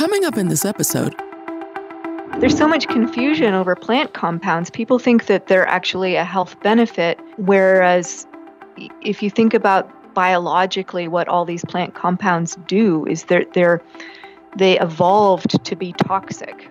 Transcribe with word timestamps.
Coming 0.00 0.24
up 0.24 0.38
in 0.38 0.48
this 0.48 0.64
episode, 0.64 1.14
there's 2.38 2.56
so 2.56 2.66
much 2.66 2.88
confusion 2.88 3.52
over 3.52 3.76
plant 3.76 4.14
compounds. 4.14 4.70
People 4.70 4.98
think 4.98 5.26
that 5.26 5.48
they're 5.48 5.66
actually 5.66 6.16
a 6.16 6.24
health 6.24 6.58
benefit, 6.62 7.20
whereas 7.36 8.26
if 9.02 9.22
you 9.22 9.28
think 9.28 9.52
about 9.52 10.14
biologically 10.14 11.06
what 11.06 11.28
all 11.28 11.44
these 11.44 11.66
plant 11.66 11.94
compounds 11.94 12.56
do 12.66 13.04
is 13.08 13.24
they're 13.24 13.44
they're 13.52 13.82
they 14.56 14.80
evolved 14.80 15.62
to 15.66 15.76
be 15.76 15.92
toxic. 15.92 16.70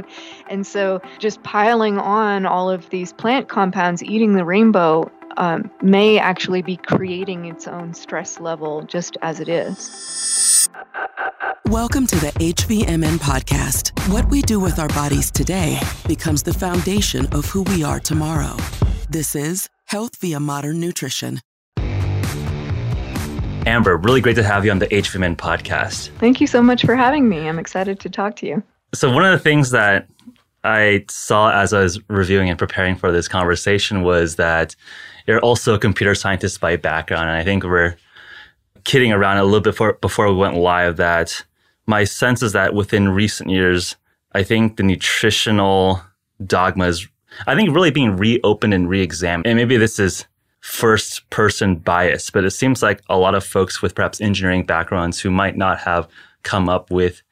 and 0.48 0.66
so 0.66 1.02
just 1.18 1.42
piling 1.42 1.98
on 1.98 2.46
all 2.46 2.70
of 2.70 2.88
these 2.88 3.12
plant 3.12 3.50
compounds, 3.50 4.02
eating 4.02 4.32
the 4.32 4.44
rainbow, 4.46 5.10
um, 5.36 5.70
may 5.82 6.18
actually 6.18 6.62
be 6.62 6.78
creating 6.78 7.44
its 7.44 7.68
own 7.68 7.92
stress 7.92 8.40
level 8.40 8.84
just 8.84 9.18
as 9.20 9.38
it 9.38 9.50
is. 9.50 10.49
Welcome 11.70 12.08
to 12.08 12.16
the 12.16 12.32
HVMN 12.40 13.18
podcast. 13.18 13.96
What 14.12 14.28
we 14.28 14.42
do 14.42 14.58
with 14.58 14.80
our 14.80 14.88
bodies 14.88 15.30
today 15.30 15.78
becomes 16.08 16.42
the 16.42 16.52
foundation 16.52 17.26
of 17.26 17.44
who 17.44 17.62
we 17.62 17.84
are 17.84 18.00
tomorrow. 18.00 18.56
This 19.08 19.36
is 19.36 19.68
Health 19.84 20.16
via 20.20 20.40
Modern 20.40 20.80
Nutrition. 20.80 21.38
Amber, 23.66 23.96
really 23.98 24.20
great 24.20 24.34
to 24.34 24.42
have 24.42 24.64
you 24.64 24.72
on 24.72 24.80
the 24.80 24.88
HVMN 24.88 25.36
podcast. 25.36 26.08
Thank 26.18 26.40
you 26.40 26.48
so 26.48 26.60
much 26.60 26.84
for 26.84 26.96
having 26.96 27.28
me. 27.28 27.48
I'm 27.48 27.60
excited 27.60 28.00
to 28.00 28.10
talk 28.10 28.34
to 28.36 28.46
you. 28.48 28.64
So, 28.92 29.08
one 29.12 29.24
of 29.24 29.30
the 29.30 29.38
things 29.38 29.70
that 29.70 30.08
I 30.64 31.04
saw 31.08 31.52
as 31.52 31.72
I 31.72 31.82
was 31.84 32.00
reviewing 32.08 32.50
and 32.50 32.58
preparing 32.58 32.96
for 32.96 33.12
this 33.12 33.28
conversation 33.28 34.02
was 34.02 34.34
that 34.34 34.74
you're 35.28 35.38
also 35.38 35.74
a 35.74 35.78
computer 35.78 36.16
scientist 36.16 36.58
by 36.60 36.74
background. 36.74 37.28
And 37.28 37.38
I 37.38 37.44
think 37.44 37.62
we're 37.62 37.94
kidding 38.82 39.12
around 39.12 39.36
a 39.36 39.44
little 39.44 39.60
bit 39.60 39.70
before, 39.70 39.92
before 40.00 40.28
we 40.28 40.34
went 40.34 40.56
live 40.56 40.96
that 40.96 41.44
my 41.86 42.04
sense 42.04 42.42
is 42.42 42.52
that 42.52 42.74
within 42.74 43.08
recent 43.08 43.50
years, 43.50 43.96
I 44.32 44.42
think 44.42 44.76
the 44.76 44.82
nutritional 44.82 46.02
dogma 46.44 46.86
is, 46.86 47.08
I 47.46 47.54
think, 47.54 47.74
really 47.74 47.90
being 47.90 48.16
reopened 48.16 48.74
and 48.74 48.88
re-examined. 48.88 49.46
And 49.46 49.56
maybe 49.56 49.76
this 49.76 49.98
is 49.98 50.24
first 50.60 51.28
person 51.30 51.76
bias, 51.76 52.30
but 52.30 52.44
it 52.44 52.50
seems 52.50 52.82
like 52.82 53.00
a 53.08 53.16
lot 53.16 53.34
of 53.34 53.44
folks 53.44 53.82
with 53.82 53.94
perhaps 53.94 54.20
engineering 54.20 54.64
backgrounds 54.64 55.20
who 55.20 55.30
might 55.30 55.56
not 55.56 55.78
have 55.80 56.06
come 56.42 56.68
up 56.68 56.90
with 56.90 57.22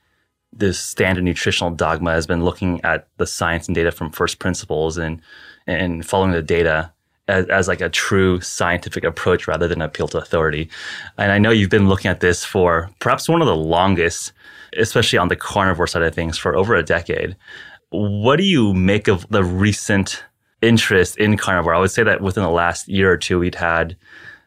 this 0.53 0.79
standard 0.79 1.25
nutritional 1.25 1.71
dogma 1.71 2.13
has 2.13 2.27
been 2.27 2.45
looking 2.45 2.81
at 2.83 3.07
the 3.19 3.27
science 3.27 3.69
and 3.69 3.75
data 3.75 3.93
from 3.93 4.11
first 4.11 4.39
principles 4.39 4.97
and 4.97 5.21
and 5.67 6.07
following 6.07 6.33
the 6.33 6.43
data 6.43 6.91
as, 7.29 7.47
as 7.47 7.69
like 7.69 7.83
a 7.83 7.91
true 7.91 8.41
scientific 8.41 9.05
approach 9.05 9.47
rather 9.47 9.69
than 9.69 9.83
appeal 9.83 10.09
to 10.09 10.19
authority. 10.19 10.71
And 11.19 11.31
I 11.31 11.39
know 11.39 11.51
you've 11.51 11.71
been 11.71 11.89
looking 11.89 12.11
at 12.11 12.21
this 12.21 12.45
for 12.45 12.91
perhaps 12.99 13.29
one 13.29 13.43
of 13.43 13.47
the 13.47 13.55
longest, 13.55 14.33
especially 14.79 15.19
on 15.19 15.29
the 15.29 15.37
carnivore 15.37 15.87
side 15.87 16.03
of 16.03 16.15
things, 16.15 16.39
for 16.39 16.57
over 16.57 16.75
a 16.75 16.83
decade. 16.83 17.37
What 17.91 18.37
do 18.37 18.45
you 18.45 18.75
make 18.75 19.09
of 19.09 19.27
the 19.29 19.45
recent 19.45 20.25
interest 20.63 21.17
in 21.19 21.37
carnivore? 21.37 21.75
I 21.75 21.79
would 21.79 21.91
say 21.91 22.03
that 22.03 22.21
within 22.21 22.43
the 22.43 22.51
last 22.51 22.89
year 22.89 23.13
or 23.13 23.17
two, 23.17 23.39
we'd 23.39 23.55
had 23.55 23.97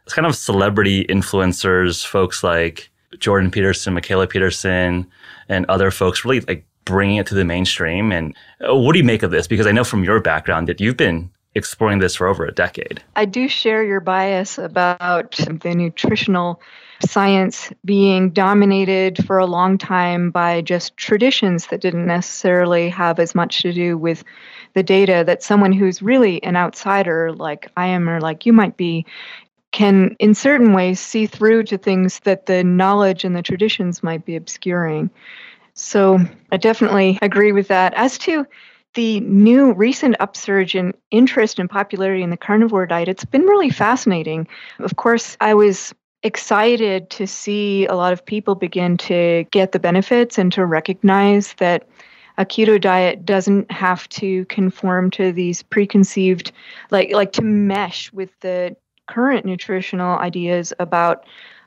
it's 0.05 0.13
kind 0.13 0.25
of 0.25 0.35
celebrity 0.35 1.05
influencers, 1.05 2.05
folks 2.05 2.43
like 2.43 2.89
Jordan 3.19 3.51
Peterson, 3.51 3.95
Mikhaila 3.95 4.29
Peterson, 4.29 5.07
and 5.47 5.65
other 5.67 5.91
folks 5.91 6.25
really 6.25 6.41
like 6.41 6.65
bringing 6.85 7.17
it 7.17 7.27
to 7.27 7.35
the 7.35 7.45
mainstream. 7.45 8.11
And 8.11 8.35
uh, 8.67 8.75
what 8.75 8.93
do 8.93 8.99
you 8.99 9.05
make 9.05 9.23
of 9.23 9.31
this? 9.31 9.47
Because 9.47 9.67
I 9.67 9.71
know 9.71 9.83
from 9.83 10.03
your 10.03 10.19
background 10.19 10.67
that 10.67 10.81
you've 10.81 10.97
been 10.97 11.29
exploring 11.55 11.99
this 11.99 12.15
for 12.15 12.27
over 12.27 12.45
a 12.45 12.53
decade. 12.53 13.03
I 13.15 13.25
do 13.25 13.47
share 13.47 13.83
your 13.83 13.99
bias 13.99 14.57
about 14.57 15.31
the 15.33 15.75
nutritional 15.75 16.61
science 17.01 17.71
being 17.83 18.29
dominated 18.31 19.25
for 19.25 19.37
a 19.37 19.45
long 19.45 19.77
time 19.77 20.31
by 20.31 20.61
just 20.61 20.95
traditions 20.97 21.67
that 21.67 21.81
didn't 21.81 22.05
necessarily 22.05 22.89
have 22.89 23.19
as 23.19 23.35
much 23.35 23.61
to 23.61 23.73
do 23.73 23.97
with 23.97 24.23
the 24.73 24.83
data 24.83 25.23
that 25.25 25.43
someone 25.43 25.71
who's 25.71 26.01
really 26.01 26.41
an 26.43 26.55
outsider 26.55 27.33
like 27.33 27.69
I 27.75 27.87
am 27.87 28.09
or 28.09 28.21
like 28.21 28.45
you 28.45 28.53
might 28.53 28.77
be 28.77 29.05
can 29.71 30.15
in 30.19 30.33
certain 30.33 30.73
ways 30.73 30.99
see 30.99 31.25
through 31.25 31.63
to 31.63 31.77
things 31.77 32.19
that 32.21 32.45
the 32.45 32.63
knowledge 32.63 33.23
and 33.23 33.35
the 33.35 33.41
traditions 33.41 34.03
might 34.03 34.25
be 34.25 34.35
obscuring. 34.35 35.09
So 35.73 36.19
I 36.51 36.57
definitely 36.57 37.17
agree 37.21 37.51
with 37.51 37.69
that. 37.69 37.93
As 37.95 38.17
to 38.19 38.45
the 38.93 39.21
new 39.21 39.71
recent 39.73 40.17
upsurge 40.19 40.75
in 40.75 40.93
interest 41.11 41.59
and 41.59 41.69
popularity 41.69 42.23
in 42.23 42.29
the 42.29 42.37
carnivore 42.37 42.85
diet, 42.85 43.07
it's 43.07 43.23
been 43.23 43.43
really 43.43 43.69
fascinating. 43.69 44.47
Of 44.79 44.97
course, 44.97 45.37
I 45.39 45.53
was 45.53 45.93
excited 46.23 47.09
to 47.09 47.25
see 47.25 47.85
a 47.87 47.95
lot 47.95 48.13
of 48.13 48.25
people 48.25 48.55
begin 48.55 48.97
to 48.97 49.45
get 49.51 49.71
the 49.71 49.79
benefits 49.79 50.37
and 50.37 50.51
to 50.53 50.65
recognize 50.65 51.53
that 51.55 51.87
a 52.37 52.45
keto 52.45 52.79
diet 52.79 53.25
doesn't 53.25 53.71
have 53.71 54.07
to 54.09 54.45
conform 54.45 55.09
to 55.11 55.31
these 55.31 55.63
preconceived 55.63 56.51
like 56.91 57.11
like 57.11 57.31
to 57.33 57.41
mesh 57.41 58.11
with 58.13 58.29
the 58.41 58.75
current 59.07 59.45
nutritional 59.45 60.17
ideas 60.19 60.73
about 60.79 61.25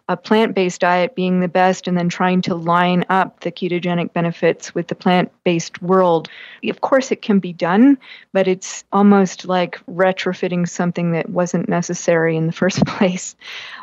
a 0.08 0.16
plant 0.16 0.54
based 0.54 0.82
diet 0.82 1.14
being 1.14 1.40
the 1.40 1.48
best 1.48 1.88
and 1.88 1.96
then 1.96 2.08
trying 2.08 2.42
to 2.42 2.54
line 2.54 3.04
up 3.08 3.40
the 3.40 3.50
ketogenic 3.50 4.12
benefits 4.12 4.74
with 4.74 4.88
the 4.88 4.94
plant 4.94 5.32
based 5.44 5.80
world. 5.80 6.28
Of 6.64 6.80
course, 6.82 7.10
it 7.10 7.22
can 7.22 7.38
be 7.38 7.52
done, 7.52 7.98
but 8.32 8.46
it's 8.46 8.84
almost 8.92 9.46
like 9.46 9.80
retrofitting 9.86 10.68
something 10.68 11.12
that 11.12 11.30
wasn't 11.30 11.68
necessary 11.68 12.36
in 12.36 12.46
the 12.46 12.52
first 12.64 12.84
place. 12.86 13.34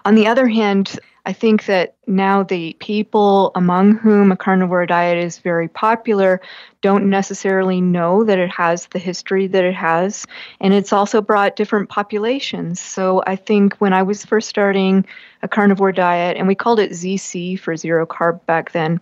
On 0.05 0.15
the 0.15 0.27
other 0.27 0.47
hand, 0.47 0.99
I 1.25 1.33
think 1.33 1.65
that 1.65 1.95
now 2.07 2.43
the 2.43 2.75
people 2.79 3.51
among 3.53 3.95
whom 3.95 4.31
a 4.31 4.37
carnivore 4.37 4.85
diet 4.87 5.23
is 5.23 5.37
very 5.37 5.67
popular 5.67 6.41
don't 6.81 7.09
necessarily 7.09 7.79
know 7.79 8.23
that 8.23 8.39
it 8.39 8.49
has 8.49 8.87
the 8.87 8.99
history 8.99 9.45
that 9.47 9.63
it 9.63 9.75
has. 9.75 10.25
And 10.59 10.73
it's 10.73 10.91
also 10.91 11.21
brought 11.21 11.55
different 11.55 11.89
populations. 11.89 12.79
So 12.79 13.23
I 13.27 13.35
think 13.35 13.75
when 13.75 13.93
I 13.93 14.01
was 14.01 14.25
first 14.25 14.49
starting 14.49 15.05
a 15.43 15.47
carnivore 15.47 15.91
diet, 15.91 16.37
and 16.37 16.47
we 16.47 16.55
called 16.55 16.79
it 16.79 16.91
ZC 16.91 17.59
for 17.59 17.75
zero 17.75 18.07
carb 18.07 18.43
back 18.47 18.71
then, 18.71 18.99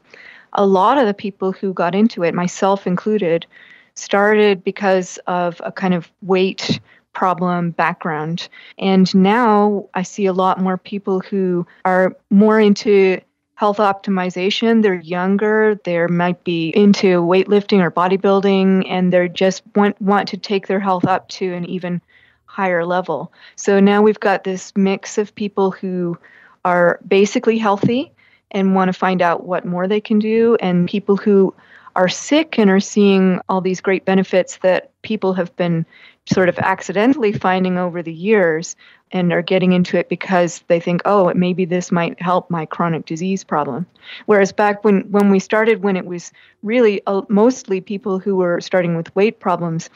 a 0.53 0.66
lot 0.66 0.97
of 0.97 1.06
the 1.06 1.13
people 1.13 1.53
who 1.53 1.74
got 1.74 1.96
into 1.96 2.24
it, 2.24 2.34
myself 2.34 2.86
included, 2.86 3.46
started 3.94 4.63
because 4.63 5.18
of 5.28 5.62
a 5.63 5.72
kind 5.72 5.94
of 5.94 6.12
weight 6.22 6.80
problem 7.14 7.72
background. 7.72 8.47
And 8.78 9.14
now 9.16 9.90
I 9.94 10.03
see 10.03 10.25
a 10.25 10.34
lot 10.34 10.59
more 10.59 10.78
people 10.78 11.20
who 11.20 11.66
are 11.86 12.16
more 12.30 12.59
into 12.59 13.20
health 13.56 13.78
optimization. 13.78 14.81
They're 14.81 14.96
younger, 14.96 15.80
they 15.84 16.08
might 16.08 16.44
be 16.46 16.69
into 16.69 17.22
weightlifting 17.22 17.81
or 17.81 17.92
bodybuilding, 17.92 18.86
and 18.88 19.12
they 19.12 19.28
just 19.28 19.64
want, 19.75 20.02
want 20.02 20.30
to 20.30 20.38
take 20.38 20.68
their 20.68 20.80
health 20.80 21.06
up 21.06 21.28
to 21.30 21.53
an 21.53 21.66
even 21.66 22.02
higher 22.46 22.86
level. 22.86 23.34
So 23.58 23.81
now 23.81 24.02
we've 24.02 24.19
got 24.19 24.46
this 24.46 24.72
mix 24.78 25.18
of 25.18 25.36
people 25.36 25.72
who 25.72 26.18
are 26.64 27.00
basically 27.06 27.58
healthy 27.58 28.14
and 28.52 28.75
want 28.75 28.88
to 28.90 28.94
find 28.94 29.22
out 29.22 29.46
what 29.46 29.66
more 29.66 29.88
they 29.88 30.02
can 30.02 30.19
do, 30.19 30.56
and 30.62 30.88
people 30.88 31.18
who 31.18 31.53
are 31.96 32.08
sick 32.08 32.58
and 32.58 32.69
are 32.69 32.80
seeing 32.80 33.42
all 33.50 33.59
these 33.59 33.81
great 33.81 34.06
benefits 34.06 34.58
that 34.58 34.92
people 35.02 35.34
have 35.34 35.53
been 35.58 35.86
sort 36.31 36.50
of 36.50 36.59
accidentally 36.59 37.34
finding 37.34 37.78
over 37.78 38.03
the 38.03 38.13
years 38.13 38.75
and 39.12 39.34
are 39.34 39.41
getting 39.41 39.72
into 39.72 39.97
it 39.97 40.09
because 40.09 40.63
they 40.67 40.79
think, 40.79 41.01
oh, 41.06 41.34
maybe 41.34 41.66
this 41.66 41.91
might 41.91 42.22
help 42.22 42.50
my 42.51 42.66
chronic 42.66 43.06
disease 43.06 43.44
problem. 43.44 43.88
Whereas 44.28 44.51
back 44.51 44.84
when, 44.84 45.01
when 45.12 45.31
we 45.31 45.39
started, 45.39 45.81
when 45.81 45.97
it 45.97 46.06
was 46.06 46.31
really 46.62 47.01
uh, 47.07 47.23
mostly 47.29 47.81
people 47.81 48.19
who 48.19 48.35
were 48.35 48.62
starting 48.62 48.95
with 48.95 49.16
weight 49.16 49.39
problems, 49.39 49.89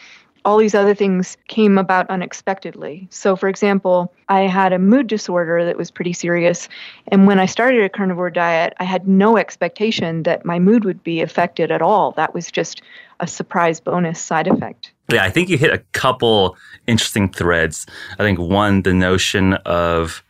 all 0.45 0.57
these 0.57 0.75
other 0.75 0.93
things 0.93 1.37
came 1.47 1.77
about 1.77 2.09
unexpectedly. 2.09 3.07
So, 3.09 3.35
for 3.35 3.47
example, 3.47 4.13
I 4.29 4.41
had 4.41 4.73
a 4.73 4.79
mood 4.79 5.07
disorder 5.07 5.63
that 5.65 5.77
was 5.77 5.91
pretty 5.91 6.13
serious. 6.13 6.67
And 7.07 7.27
when 7.27 7.39
I 7.39 7.45
started 7.45 7.81
a 7.83 7.89
carnivore 7.89 8.29
diet, 8.29 8.73
I 8.79 8.83
had 8.83 9.07
no 9.07 9.37
expectation 9.37 10.23
that 10.23 10.45
my 10.45 10.59
mood 10.59 10.85
would 10.85 11.03
be 11.03 11.21
affected 11.21 11.71
at 11.71 11.81
all. 11.81 12.11
That 12.11 12.33
was 12.33 12.51
just 12.51 12.81
a 13.19 13.27
surprise 13.27 13.79
bonus 13.79 14.19
side 14.19 14.47
effect. 14.47 14.91
Yeah, 15.11 15.23
I 15.23 15.29
think 15.29 15.49
you 15.49 15.57
hit 15.57 15.71
a 15.71 15.79
couple 15.93 16.57
interesting 16.87 17.31
threads. 17.31 17.85
I 18.13 18.23
think 18.23 18.39
one, 18.39 18.81
the 18.83 18.93
notion 18.93 19.53
of 19.65 20.23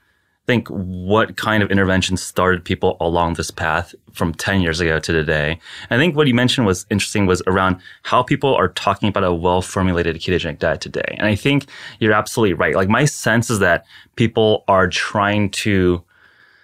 think 0.45 0.67
what 0.67 1.37
kind 1.37 1.63
of 1.63 1.71
interventions 1.71 2.21
started 2.21 2.65
people 2.65 2.97
along 2.99 3.35
this 3.35 3.49
path 3.49 3.95
from 4.11 4.33
10 4.33 4.61
years 4.61 4.79
ago 4.79 4.99
to 4.99 5.13
today. 5.13 5.57
I 5.89 5.97
think 5.97 6.15
what 6.15 6.27
you 6.27 6.33
mentioned 6.33 6.67
was 6.67 6.85
interesting 6.89 7.25
was 7.25 7.41
around 7.47 7.79
how 8.03 8.23
people 8.23 8.53
are 8.53 8.67
talking 8.67 9.09
about 9.09 9.23
a 9.23 9.33
well 9.33 9.61
formulated 9.61 10.17
ketogenic 10.17 10.59
diet 10.59 10.81
today. 10.81 11.15
And 11.17 11.27
I 11.27 11.35
think 11.35 11.65
you're 11.99 12.13
absolutely 12.13 12.53
right. 12.53 12.75
Like 12.75 12.89
my 12.89 13.05
sense 13.05 13.49
is 13.49 13.59
that 13.59 13.85
people 14.15 14.63
are 14.67 14.87
trying 14.87 15.49
to 15.51 16.03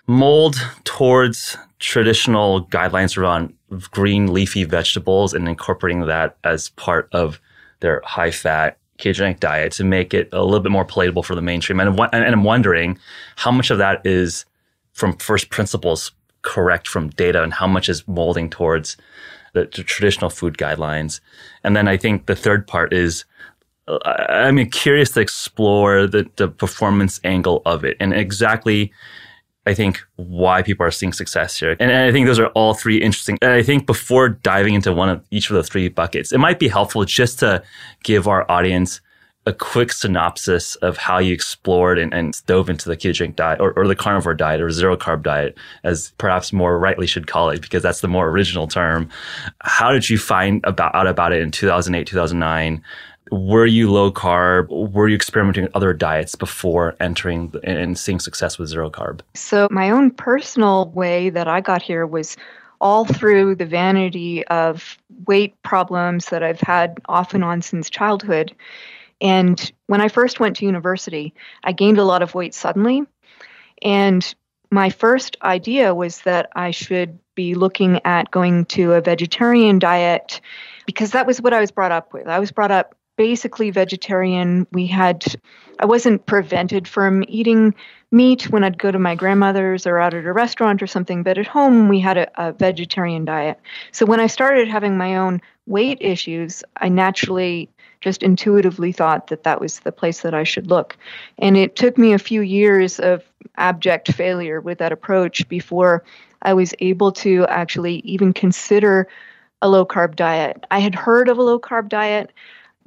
mold 0.08 0.56
towards 0.84 1.58
traditional 1.80 2.66
guidelines 2.66 3.18
around 3.18 3.54
green 3.92 4.34
leafy 4.34 4.66
vegetables 4.66 5.34
and 5.34 5.48
incorporating 5.48 6.06
that 6.08 6.38
as 6.44 6.70
part 6.70 7.08
of 7.14 7.40
their 7.80 8.02
high 8.04 8.32
fat 8.32 8.78
ketogenic 9.00 9.40
diet 9.40 9.72
to 9.74 9.84
make 9.84 10.14
it 10.14 10.30
a 10.32 10.44
little 10.44 10.60
bit 10.60 10.72
more 10.72 10.86
palatable 10.86 11.24
for 11.24 11.36
the 11.36 11.42
mainstream. 11.42 11.80
And, 11.80 11.98
and 12.00 12.26
I'm 12.26 12.44
wondering 12.44 13.00
how 13.38 13.52
much 13.52 13.72
of 13.72 13.78
that 13.78 14.06
is 14.06 14.46
from 14.94 15.18
first 15.18 15.50
principles 15.50 16.12
correct 16.42 16.88
from 16.88 17.10
data 17.10 17.42
and 17.42 17.54
how 17.54 17.68
much 17.68 17.90
is 17.90 18.08
molding 18.08 18.50
towards 18.50 18.98
the 19.54 19.66
traditional 19.66 20.30
food 20.30 20.58
guidelines. 20.58 21.22
And 21.64 21.76
then 21.76 21.88
I 21.88 21.98
think 21.98 22.28
the 22.28 22.36
third 22.36 22.68
part 22.68 22.94
is 22.94 23.26
uh, 23.88 23.98
I'm 24.30 24.64
curious 24.70 25.12
to 25.12 25.22
explore 25.22 26.06
the, 26.06 26.30
the 26.36 26.48
performance 26.48 27.20
angle 27.24 27.62
of 27.66 27.84
it 27.84 27.98
and 28.00 28.14
exactly 28.14 28.94
I 29.70 29.76
think 29.76 30.02
why 30.16 30.64
people 30.64 30.84
are 30.84 30.90
seeing 30.90 31.14
success 31.14 31.60
here. 31.60 31.78
And, 31.80 31.92
I 31.92 32.12
think 32.12 32.26
those 32.26 32.40
are 32.40 32.48
all 32.48 32.74
three 32.74 32.98
interesting. 32.98 33.38
And 33.40 33.52
I 33.52 33.62
think 33.62 33.86
before 33.86 34.30
diving 34.30 34.74
into 34.74 34.92
one 34.92 35.10
of 35.10 35.24
each 35.30 35.52
of 35.52 35.56
the 35.56 35.64
three 35.64 35.90
buckets, 35.90 36.32
it 36.32 36.40
might 36.40 36.58
be 36.58 36.68
helpful 36.68 37.06
just 37.06 37.38
to 37.40 37.62
give 38.04 38.28
our 38.28 38.50
audience 38.50 39.00
a 39.46 39.54
quick 39.54 39.92
synopsis 39.92 40.76
of 40.78 40.98
how 40.98 41.20
you 41.20 41.34
explored 41.34 42.00
and, 42.00 42.12
and 42.14 42.44
dove 42.48 42.68
into 42.68 42.90
the 42.90 42.98
ketogenic 42.98 43.36
diet 43.36 43.62
or, 43.62 43.74
or, 43.74 43.88
the 43.88 43.96
carnivore 43.96 44.34
diet 44.34 44.60
or 44.60 44.72
zero 44.72 44.98
carb 44.98 45.22
diet, 45.22 45.56
as 45.84 46.12
perhaps 46.18 46.52
more 46.52 46.78
rightly 46.78 47.08
should 47.08 47.28
call 47.28 47.50
it, 47.50 47.62
because 47.62 47.84
that's 47.84 48.02
the 48.02 48.08
more 48.08 48.28
original 48.28 48.68
term. 48.68 49.08
How 49.62 49.92
did 49.92 50.10
you 50.10 50.18
find 50.18 50.62
about, 50.66 50.94
out 50.96 51.08
about 51.08 51.32
it 51.32 51.42
in 51.42 51.52
2008, 51.52 52.06
2009? 52.08 52.84
Were 53.32 53.66
you 53.66 53.92
low 53.92 54.12
carb? 54.12 54.68
Were 54.70 55.08
you 55.08 55.16
experimenting 55.16 55.64
with 55.64 55.76
other 55.76 55.94
diets 55.94 56.36
before 56.36 56.96
entering 57.00 57.54
and 57.64 57.98
seeing 57.98 58.20
success 58.20 58.58
with 58.58 58.70
zero 58.70 58.90
carb? 58.90 59.22
So, 59.34 59.68
my 59.72 59.90
own 59.90 60.12
personal 60.12 60.90
way 60.90 61.30
that 61.30 61.48
I 61.48 61.62
got 61.62 61.82
here 61.82 62.06
was 62.06 62.38
all 62.82 63.06
through 63.06 63.56
the 63.56 63.66
vanity 63.66 64.46
of 64.48 64.98
weight 65.28 65.62
problems 65.64 66.28
that 66.28 66.44
I've 66.44 66.62
had 66.62 66.98
off 67.08 67.34
and 67.34 67.44
on 67.44 67.62
since 67.62 67.90
childhood. 67.90 68.56
And 69.22 69.72
when 69.88 70.02
I 70.02 70.08
first 70.08 70.40
went 70.40 70.56
to 70.58 70.66
university, 70.66 71.34
I 71.64 71.74
gained 71.74 71.98
a 71.98 72.06
lot 72.06 72.22
of 72.22 72.36
weight 72.36 72.54
suddenly. 72.54 73.04
And 73.82 74.34
my 74.72 74.90
first 74.90 75.36
idea 75.42 75.94
was 75.94 76.22
that 76.22 76.50
I 76.56 76.72
should 76.72 77.20
be 77.36 77.56
looking 77.56 78.00
at 78.06 78.32
going 78.32 78.66
to 78.66 78.94
a 78.94 79.02
vegetarian 79.02 79.80
diet 79.80 80.42
because 80.86 81.12
that 81.12 81.28
was 81.28 81.42
what 81.42 81.54
I 81.54 81.60
was 81.60 81.72
brought 81.72 81.92
up 81.92 82.14
with. 82.14 82.28
I 82.28 82.40
was 82.40 82.52
brought 82.52 82.72
up 82.72 82.96
basically 83.20 83.70
vegetarian. 83.70 84.66
We 84.72 84.88
had, 84.88 85.26
I 85.80 85.86
wasn't 85.86 86.26
prevented 86.26 86.88
from 86.88 87.26
eating 87.28 87.76
meat 88.12 88.50
when 88.50 88.64
I'd 88.64 88.78
go 88.78 88.92
to 88.92 88.98
my 88.98 89.14
grandmother's 89.14 89.86
or 89.86 90.00
out 90.00 90.14
at 90.14 90.24
a 90.24 90.32
restaurant 90.32 90.82
or 90.82 90.88
something, 90.88 91.22
but 91.22 91.38
at 91.38 91.46
home 91.46 91.90
we 91.90 92.00
had 92.00 92.18
a, 92.18 92.32
a 92.42 92.54
vegetarian 92.54 93.26
diet. 93.26 93.60
So 93.92 94.06
when 94.06 94.22
I 94.22 94.28
started 94.28 94.70
having 94.70 94.98
my 94.98 95.18
own 95.18 95.42
weight 95.68 95.98
issues, 96.00 96.64
I 96.78 96.88
naturally 96.88 97.68
just 98.00 98.24
intuitively 98.24 98.94
thought 98.94 99.28
that 99.28 99.44
that 99.44 99.60
was 99.60 99.82
the 99.82 99.92
place 99.92 100.22
that 100.22 100.34
I 100.34 100.46
should 100.46 100.68
look. 100.68 100.96
And 101.40 101.58
it 101.58 101.76
took 101.76 101.98
me 101.98 102.14
a 102.14 102.20
few 102.20 102.40
years 102.40 103.02
of 103.02 103.22
abject 103.58 104.14
failure 104.14 104.62
with 104.62 104.78
that 104.78 104.94
approach 104.94 105.46
before 105.50 106.06
I 106.44 106.54
was 106.54 106.74
able 106.80 107.12
to 107.12 107.46
actually 107.48 107.96
even 108.06 108.32
consider 108.32 109.10
a 109.62 109.68
low 109.68 109.86
carb 109.86 110.16
diet. 110.16 110.66
I 110.72 110.80
had 110.80 110.96
heard 110.96 111.28
of 111.28 111.38
a 111.38 111.44
low 111.44 111.60
carb 111.60 111.90
diet, 111.90 112.32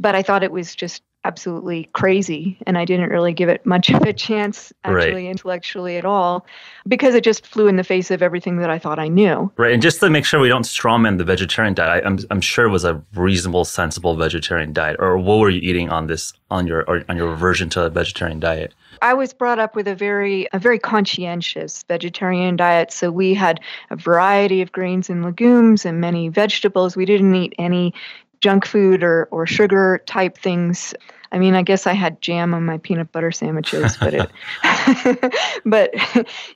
but 0.03 0.15
I 0.15 0.23
thought 0.23 0.43
it 0.43 0.53
was 0.53 0.75
just 0.75 1.03
absolutely 1.25 1.89
crazy 1.93 2.59
and 2.67 2.77
I 2.77 2.85
didn't 2.85 3.11
really 3.11 3.33
give 3.33 3.49
it 3.49 3.65
much 3.65 3.91
of 3.91 4.03
a 4.03 4.13
chance 4.13 4.73
actually 4.83 5.13
right. 5.13 5.31
intellectually 5.31 5.97
at 5.97 6.05
all 6.05 6.45
because 6.89 7.15
it 7.15 7.23
just 7.23 7.47
flew 7.47 7.69
in 7.69 7.77
the 7.77 7.85
face 7.85 8.11
of 8.11 8.23
everything 8.23 8.57
that 8.57 8.71
I 8.71 8.79
thought 8.81 8.99
I 8.99 9.07
knew. 9.07 9.53
Right. 9.57 9.73
And 9.73 9.81
just 9.81 10.01
to 10.01 10.11
make 10.11 10.25
sure 10.25 10.41
we 10.41 10.49
don't 10.49 10.65
strawman 10.65 11.19
the 11.19 11.25
vegetarian 11.25 11.75
diet, 11.75 12.05
I, 12.05 12.07
am 12.07 12.19
I'm, 12.19 12.27
I'm 12.31 12.41
sure 12.41 12.67
it 12.67 12.71
was 12.71 12.85
a 12.85 13.01
reasonable, 13.15 13.65
sensible 13.65 14.17
vegetarian 14.17 14.73
diet. 14.73 14.97
Or 14.99 15.17
what 15.17 15.39
were 15.39 15.51
you 15.51 15.61
eating 15.61 15.91
on 15.91 16.09
this 16.09 16.33
on 16.51 16.67
your 16.67 16.85
on 17.09 17.17
your 17.17 17.31
reversion 17.31 17.71
to 17.71 17.85
a 17.85 17.91
vegetarian 17.91 18.41
diet? 18.41 18.75
I 19.01 19.15
was 19.15 19.33
brought 19.33 19.59
up 19.59 19.75
with 19.75 19.89
a 19.89 19.95
very 19.95 20.49
a 20.53 20.59
very 20.59 20.79
conscientious 20.79 21.85
vegetarian 21.89 22.57
diet. 22.57 22.93
So 22.93 23.11
we 23.11 23.35
had 23.35 23.61
a 23.91 23.97
variety 23.97 24.61
of 24.61 24.73
grains 24.73 25.09
and 25.09 25.25
legumes 25.25 25.85
and 25.85 26.01
many 26.01 26.29
vegetables. 26.29 26.97
We 26.97 27.05
didn't 27.05 27.35
eat 27.35 27.55
any 27.59 27.95
junk 28.43 28.67
food 28.67 29.03
or, 29.03 29.29
or 29.31 29.47
sugar 29.47 30.03
type 30.05 30.37
things. 30.37 30.93
I 31.31 31.39
mean, 31.39 31.55
I 31.55 31.63
guess 31.63 31.87
I 31.87 31.95
had 31.95 32.21
jam 32.21 32.53
on 32.53 32.67
my 32.67 32.77
peanut 32.77 33.11
butter 33.11 33.33
sandwiches, 33.33 33.97
but 33.97 34.13
it, 34.13 34.31
but 35.65 35.95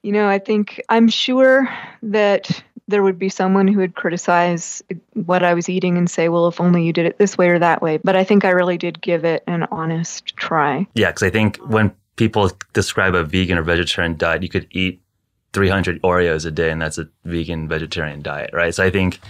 you 0.03 0.13
know, 0.13 0.29
I 0.29 0.39
think 0.39 0.83
I'm 0.91 1.09
sure 1.09 1.67
that 2.03 2.63
there 2.89 3.03
would 3.03 3.19
be 3.19 3.29
someone 3.29 3.67
who 3.67 3.79
would 3.79 3.95
criticize 3.95 4.83
what 5.15 5.43
I 5.43 5.55
was 5.55 5.69
eating 5.69 5.97
and 5.97 6.11
say, 6.11 6.29
well, 6.29 6.47
if 6.47 6.61
only 6.61 6.85
you 6.85 6.93
did 6.93 7.07
it 7.07 7.19
this 7.19 7.39
way 7.39 7.49
or 7.49 7.59
that 7.59 7.83
way. 7.83 7.97
But 7.97 8.17
I 8.17 8.23
think 8.23 8.45
I 8.45 8.51
really 8.51 8.77
did 8.77 9.01
give 9.01 9.25
it 9.25 9.43
an 9.47 9.65
honest 9.71 10.37
try. 10.37 10.87
Yeah, 10.95 11.11
because 11.11 11.25
I 11.25 11.31
think 11.31 11.57
when 11.59 11.93
people 12.17 12.51
describe 12.75 13.15
a 13.15 13.25
vegan 13.25 13.59
or 13.59 13.63
vegetarian 13.63 14.17
diet, 14.17 14.43
you 14.43 14.49
could 14.49 14.69
eat 14.71 15.01
300 15.53 16.03
Oreos 16.03 16.45
a 16.47 16.51
day, 16.51 16.71
and 16.71 16.81
that's 16.81 16.99
a 16.99 17.09
vegan 17.25 17.67
vegetarian 17.67 18.23
diet, 18.23 18.51
right? 18.53 18.75
So 18.75 18.85
I 18.85 18.91
think 18.91 19.21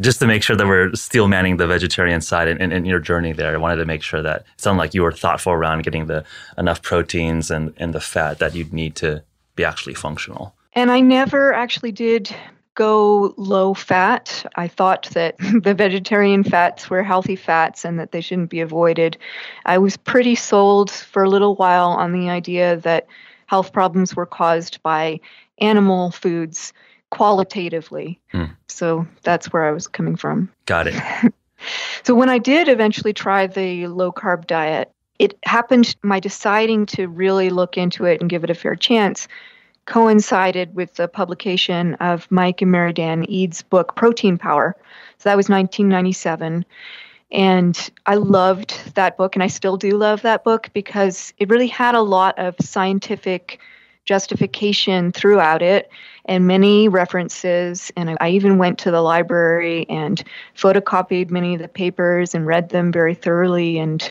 just 0.00 0.20
to 0.20 0.26
make 0.26 0.42
sure 0.42 0.56
that 0.56 0.66
we're 0.66 0.94
steel 0.94 1.28
manning 1.28 1.56
the 1.56 1.66
vegetarian 1.66 2.20
side 2.20 2.48
in, 2.48 2.60
in, 2.60 2.72
in, 2.72 2.84
your 2.84 2.98
journey 2.98 3.32
there, 3.32 3.54
I 3.54 3.56
wanted 3.56 3.76
to 3.76 3.86
make 3.86 4.02
sure 4.02 4.20
that 4.22 4.40
it 4.40 4.46
sounded 4.58 4.78
like 4.78 4.94
you 4.94 5.02
were 5.02 5.12
thoughtful 5.12 5.52
around 5.52 5.84
getting 5.84 6.06
the 6.06 6.24
enough 6.58 6.82
proteins 6.82 7.50
and, 7.50 7.72
and 7.78 7.94
the 7.94 8.00
fat 8.00 8.38
that 8.38 8.54
you'd 8.54 8.72
need 8.72 8.94
to 8.96 9.22
be 9.54 9.64
actually 9.64 9.94
functional. 9.94 10.54
And 10.74 10.90
I 10.90 11.00
never 11.00 11.54
actually 11.54 11.92
did 11.92 12.34
go 12.74 13.32
low 13.38 13.72
fat. 13.72 14.44
I 14.56 14.68
thought 14.68 15.08
that 15.14 15.36
the 15.62 15.74
vegetarian 15.74 16.44
fats 16.44 16.90
were 16.90 17.02
healthy 17.02 17.36
fats 17.36 17.84
and 17.84 17.98
that 17.98 18.12
they 18.12 18.20
shouldn't 18.20 18.50
be 18.50 18.60
avoided. 18.60 19.16
I 19.64 19.78
was 19.78 19.96
pretty 19.96 20.34
sold 20.34 20.90
for 20.90 21.24
a 21.24 21.30
little 21.30 21.56
while 21.56 21.88
on 21.88 22.12
the 22.12 22.28
idea 22.28 22.76
that 22.76 23.06
health 23.46 23.72
problems 23.72 24.14
were 24.14 24.26
caused 24.26 24.82
by 24.82 25.20
animal 25.58 26.10
foods 26.10 26.74
qualitatively. 27.10 28.20
Hmm. 28.32 28.46
So 28.68 29.06
that's 29.22 29.52
where 29.52 29.64
I 29.64 29.72
was 29.72 29.86
coming 29.86 30.16
from. 30.16 30.50
Got 30.66 30.88
it. 30.88 31.32
so 32.04 32.14
when 32.14 32.28
I 32.28 32.38
did 32.38 32.68
eventually 32.68 33.12
try 33.12 33.46
the 33.46 33.86
low 33.86 34.12
carb 34.12 34.46
diet, 34.46 34.90
it 35.18 35.38
happened, 35.44 35.96
my 36.02 36.20
deciding 36.20 36.86
to 36.86 37.06
really 37.06 37.50
look 37.50 37.78
into 37.78 38.04
it 38.04 38.20
and 38.20 38.28
give 38.28 38.44
it 38.44 38.50
a 38.50 38.54
fair 38.54 38.74
chance 38.74 39.28
coincided 39.86 40.74
with 40.74 40.94
the 40.94 41.08
publication 41.08 41.94
of 41.94 42.30
Mike 42.30 42.60
and 42.60 42.70
Mary 42.70 42.92
Dan 42.92 43.24
Eades' 43.28 43.62
book, 43.62 43.94
Protein 43.96 44.36
Power. 44.36 44.76
So 45.18 45.28
that 45.28 45.36
was 45.36 45.48
1997. 45.48 46.64
And 47.32 47.90
I 48.04 48.16
loved 48.16 48.94
that 48.94 49.16
book, 49.16 49.34
and 49.34 49.42
I 49.42 49.48
still 49.48 49.76
do 49.76 49.96
love 49.96 50.22
that 50.22 50.44
book 50.44 50.70
because 50.72 51.32
it 51.38 51.48
really 51.48 51.66
had 51.66 51.94
a 51.94 52.02
lot 52.02 52.38
of 52.38 52.54
scientific 52.60 53.60
justification 54.06 55.12
throughout 55.12 55.62
it 55.62 55.90
and 56.24 56.46
many 56.46 56.88
references. 56.88 57.92
And 57.96 58.16
I 58.20 58.30
even 58.30 58.58
went 58.58 58.78
to 58.80 58.90
the 58.90 59.02
library 59.02 59.86
and 59.88 60.22
photocopied 60.56 61.30
many 61.30 61.54
of 61.54 61.60
the 61.60 61.68
papers 61.68 62.34
and 62.34 62.46
read 62.46 62.70
them 62.70 62.92
very 62.92 63.14
thoroughly. 63.14 63.78
And 63.78 64.10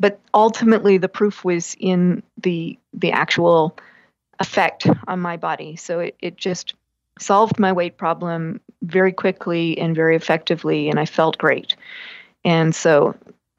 but 0.00 0.18
ultimately, 0.34 0.98
the 0.98 1.08
proof 1.08 1.44
was 1.44 1.76
in 1.78 2.22
the 2.42 2.78
the 2.92 3.12
actual 3.12 3.76
effect 4.40 4.88
on 5.06 5.20
my 5.20 5.36
body. 5.36 5.76
So 5.76 6.00
it, 6.00 6.16
it 6.20 6.36
just 6.36 6.74
solved 7.20 7.60
my 7.60 7.72
weight 7.72 7.96
problem 7.96 8.60
very 8.82 9.12
quickly 9.12 9.78
and 9.78 9.94
very 9.94 10.16
effectively, 10.16 10.88
and 10.88 10.98
I 10.98 11.06
felt 11.06 11.38
great. 11.38 11.76
And 12.44 12.74
so 12.74 13.14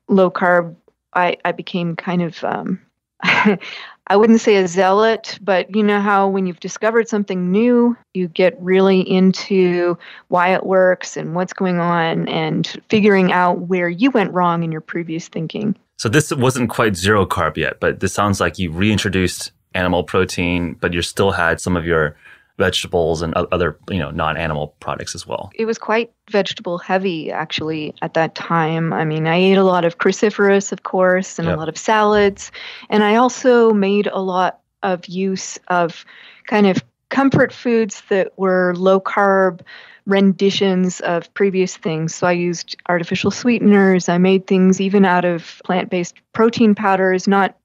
low 0.07 0.29
carb, 0.29 0.75
I, 1.13 1.37
I 1.45 1.53
became 1.53 1.95
kind 1.95 2.21
of 2.21 2.43
um, 2.43 2.81
I 4.07 4.17
wouldn't 4.17 4.41
say 4.41 4.57
a 4.57 4.67
zealot, 4.67 5.39
but 5.41 5.75
you 5.75 5.81
know 5.81 5.99
how 5.99 6.27
when 6.27 6.45
you've 6.45 6.59
discovered 6.59 7.09
something 7.09 7.51
new, 7.51 7.97
you 8.13 8.27
get 8.27 8.55
really 8.61 9.01
into 9.01 9.97
why 10.27 10.53
it 10.53 10.65
works 10.65 11.17
and 11.17 11.33
what's 11.33 11.53
going 11.53 11.79
on 11.79 12.27
and 12.27 12.67
figuring 12.89 13.31
out 13.31 13.61
where 13.61 13.89
you 13.89 14.11
went 14.11 14.31
wrong 14.31 14.63
in 14.63 14.71
your 14.71 14.81
previous 14.81 15.27
thinking. 15.27 15.75
So 15.97 16.07
this 16.07 16.31
wasn't 16.31 16.69
quite 16.69 16.95
zero 16.95 17.25
carb 17.25 17.57
yet, 17.57 17.79
but 17.79 17.99
this 17.99 18.13
sounds 18.13 18.39
like 18.39 18.59
you 18.59 18.71
reintroduced 18.71 19.51
animal 19.73 20.03
protein, 20.03 20.75
but 20.79 20.93
you 20.93 21.01
still 21.01 21.31
had 21.31 21.59
some 21.59 21.75
of 21.75 21.85
your 21.85 22.15
vegetables 22.57 23.21
and 23.21 23.33
other 23.33 23.77
you 23.89 23.99
know 23.99 24.11
non-animal 24.11 24.75
products 24.79 25.13
as 25.13 25.27
well. 25.27 25.51
It 25.55 25.65
was 25.65 25.77
quite 25.77 26.13
vegetable 26.29 26.77
heavy 26.77 27.31
actually 27.31 27.93
at 28.01 28.13
that 28.13 28.35
time. 28.35 28.93
I 28.93 29.03
mean 29.03 29.27
i 29.27 29.35
ate 29.35 29.57
a 29.57 29.63
lot 29.63 29.85
of 29.85 29.97
cruciferous 29.97 30.71
of 30.71 30.83
course 30.83 31.37
and 31.37 31.47
yep. 31.47 31.57
a 31.57 31.59
lot 31.59 31.69
of 31.69 31.77
salads. 31.77 32.51
And 32.89 33.03
i 33.03 33.15
also 33.15 33.71
made 33.71 34.07
a 34.07 34.19
lot 34.19 34.59
of 34.83 35.05
use 35.07 35.57
of 35.67 36.05
kind 36.47 36.67
of 36.67 36.83
comfort 37.09 37.51
foods 37.51 38.03
that 38.09 38.37
were 38.37 38.73
low 38.75 38.99
carb 38.99 39.61
renditions 40.05 41.01
of 41.01 41.33
previous 41.33 41.75
things. 41.75 42.15
So 42.15 42.27
i 42.27 42.31
used 42.31 42.77
artificial 42.87 43.31
sweeteners. 43.31 44.07
I 44.07 44.17
made 44.17 44.47
things 44.47 44.79
even 44.79 45.03
out 45.03 45.25
of 45.25 45.61
plant-based 45.65 46.15
protein 46.31 46.73
powders 46.73 47.27
not 47.27 47.57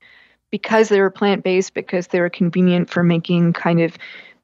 because 0.50 0.88
they 0.88 1.00
were 1.00 1.10
plant-based 1.10 1.74
because 1.74 2.08
they 2.08 2.18
were 2.18 2.30
convenient 2.30 2.90
for 2.90 3.04
making 3.04 3.52
kind 3.52 3.80
of 3.80 3.96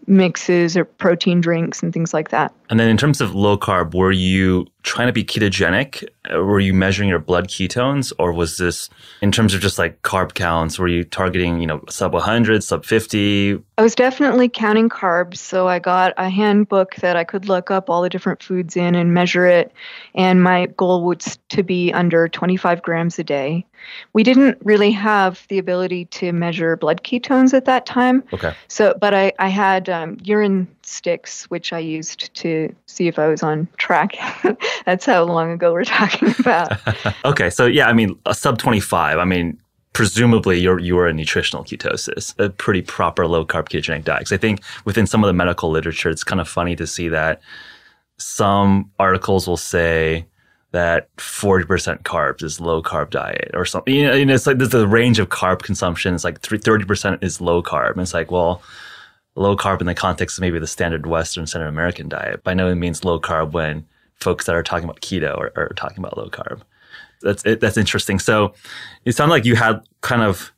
mixes 0.06 0.76
or 0.76 0.84
protein 0.84 1.40
drinks 1.40 1.82
and 1.82 1.92
things 1.92 2.14
like 2.14 2.30
that. 2.30 2.54
And 2.70 2.78
then 2.78 2.88
in 2.88 2.96
terms 2.96 3.20
of 3.20 3.34
low 3.34 3.58
carb, 3.58 3.94
were 3.94 4.12
you 4.12 4.66
trying 4.86 5.08
to 5.08 5.12
be 5.12 5.24
ketogenic? 5.24 6.08
Uh, 6.32 6.38
were 6.38 6.60
you 6.60 6.72
measuring 6.72 7.08
your 7.08 7.18
blood 7.18 7.48
ketones 7.48 8.12
or 8.18 8.32
was 8.32 8.56
this 8.56 8.88
in 9.20 9.32
terms 9.32 9.52
of 9.52 9.60
just 9.60 9.78
like 9.78 10.00
carb 10.02 10.34
counts? 10.34 10.78
Were 10.78 10.86
you 10.88 11.02
targeting, 11.02 11.60
you 11.60 11.66
know, 11.66 11.82
sub 11.90 12.14
100, 12.14 12.62
sub 12.62 12.84
50? 12.84 13.58
I 13.76 13.82
was 13.82 13.96
definitely 13.96 14.48
counting 14.48 14.88
carbs. 14.88 15.38
So 15.38 15.66
I 15.66 15.80
got 15.80 16.14
a 16.16 16.30
handbook 16.30 16.94
that 16.96 17.16
I 17.16 17.24
could 17.24 17.48
look 17.48 17.70
up 17.70 17.90
all 17.90 18.00
the 18.00 18.08
different 18.08 18.42
foods 18.42 18.76
in 18.76 18.94
and 18.94 19.12
measure 19.12 19.46
it. 19.46 19.72
And 20.14 20.42
my 20.42 20.66
goal 20.66 21.04
was 21.04 21.38
to 21.48 21.64
be 21.64 21.92
under 21.92 22.28
25 22.28 22.80
grams 22.80 23.18
a 23.18 23.24
day. 23.24 23.66
We 24.12 24.22
didn't 24.22 24.58
really 24.62 24.92
have 24.92 25.44
the 25.48 25.58
ability 25.58 26.06
to 26.06 26.32
measure 26.32 26.76
blood 26.76 27.02
ketones 27.02 27.52
at 27.52 27.64
that 27.64 27.86
time. 27.86 28.22
Okay. 28.32 28.54
So, 28.68 28.96
but 29.00 29.14
I, 29.14 29.32
I 29.38 29.48
had 29.48 29.88
um, 29.88 30.16
urine 30.22 30.68
sticks, 30.86 31.44
which 31.50 31.72
I 31.72 31.78
used 31.78 32.32
to 32.34 32.74
see 32.86 33.08
if 33.08 33.18
I 33.18 33.28
was 33.28 33.42
on 33.42 33.68
track. 33.76 34.16
That's 34.86 35.04
how 35.04 35.24
long 35.24 35.50
ago 35.50 35.72
we're 35.72 35.84
talking 35.84 36.34
about. 36.38 36.78
okay. 37.24 37.50
So, 37.50 37.66
yeah, 37.66 37.88
I 37.88 37.92
mean, 37.92 38.18
a 38.26 38.34
sub 38.34 38.58
25, 38.58 39.18
I 39.18 39.24
mean, 39.24 39.58
presumably 39.92 40.60
you're 40.60 40.78
you 40.78 40.98
are 40.98 41.08
in 41.08 41.16
nutritional 41.16 41.64
ketosis, 41.64 42.38
a 42.38 42.50
pretty 42.50 42.82
proper 42.82 43.26
low 43.26 43.44
carb 43.46 43.68
ketogenic 43.68 44.04
diet. 44.04 44.20
Because 44.20 44.32
I 44.32 44.36
think 44.36 44.60
within 44.84 45.06
some 45.06 45.24
of 45.24 45.28
the 45.28 45.32
medical 45.32 45.70
literature, 45.70 46.10
it's 46.10 46.24
kind 46.24 46.40
of 46.40 46.48
funny 46.48 46.76
to 46.76 46.86
see 46.86 47.08
that 47.08 47.40
some 48.18 48.90
articles 48.98 49.48
will 49.48 49.56
say 49.56 50.26
that 50.72 51.14
40% 51.16 52.02
carbs 52.02 52.42
is 52.42 52.60
low 52.60 52.82
carb 52.82 53.10
diet 53.10 53.50
or 53.54 53.64
something. 53.64 53.94
You 53.94 54.24
know, 54.26 54.34
it's 54.34 54.46
like 54.46 54.58
there's 54.58 54.74
a 54.74 54.86
range 54.86 55.18
of 55.18 55.30
carb 55.30 55.62
consumption. 55.62 56.14
It's 56.14 56.24
like 56.24 56.42
30% 56.42 57.24
is 57.24 57.40
low 57.40 57.62
carb. 57.62 57.92
And 57.92 58.02
it's 58.02 58.12
like, 58.12 58.30
well, 58.30 58.62
low 59.36 59.56
carb 59.56 59.80
in 59.80 59.86
the 59.86 59.94
context 59.94 60.38
of 60.38 60.42
maybe 60.42 60.58
the 60.58 60.66
standard 60.66 61.06
Western, 61.06 61.46
standard 61.46 61.68
American 61.68 62.08
diet. 62.08 62.42
By 62.42 62.54
no 62.54 62.74
means 62.74 63.04
low 63.04 63.20
carb 63.20 63.52
when 63.52 63.86
folks 64.14 64.46
that 64.46 64.54
are 64.54 64.62
talking 64.62 64.84
about 64.84 65.00
keto 65.00 65.36
are, 65.38 65.52
are 65.56 65.74
talking 65.76 65.98
about 65.98 66.16
low 66.16 66.28
carb. 66.28 66.62
That's 67.22 67.44
it, 67.44 67.60
that's 67.60 67.76
interesting. 67.76 68.18
So 68.18 68.54
it 69.04 69.12
sounds 69.12 69.30
like 69.30 69.44
you 69.44 69.56
had 69.56 69.80
kind 70.00 70.22
of, 70.22 70.52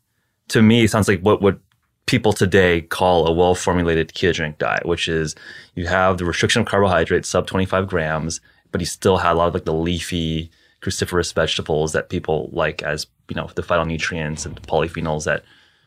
to 0.49 0.63
me, 0.63 0.85
it 0.85 0.91
sounds 0.91 1.09
like 1.09 1.21
what 1.21 1.43
would 1.43 1.61
people 2.07 2.33
today 2.33 2.81
call 2.81 3.27
a 3.27 3.33
well 3.33 3.55
formulated 3.55 4.09
ketogenic 4.15 4.59
diet, 4.59 4.87
which 4.87 5.09
is 5.09 5.35
you 5.75 5.87
have 5.87 6.19
the 6.19 6.25
restriction 6.25 6.63
of 6.63 6.67
carbohydrates 6.67 7.29
sub 7.29 7.47
25 7.47 7.87
grams 7.87 8.41
but 8.71 8.81
you 8.81 8.87
still 8.87 9.19
had 9.19 9.33
a 9.33 9.35
lot 9.35 9.49
of 9.49 9.55
like 9.55 9.65
the 9.65 9.75
leafy 9.75 10.51
cruciferous 10.83 11.35
vegetables 11.35 11.93
that 11.93 12.09
people 12.09 12.49
like 12.53 12.83
as 12.83 13.07
you 13.29 13.35
know 13.35 13.51
the 13.55 13.63
phytonutrients 13.63 14.47
and 14.47 14.61
polyphenols 14.63 15.25
that 15.25 15.43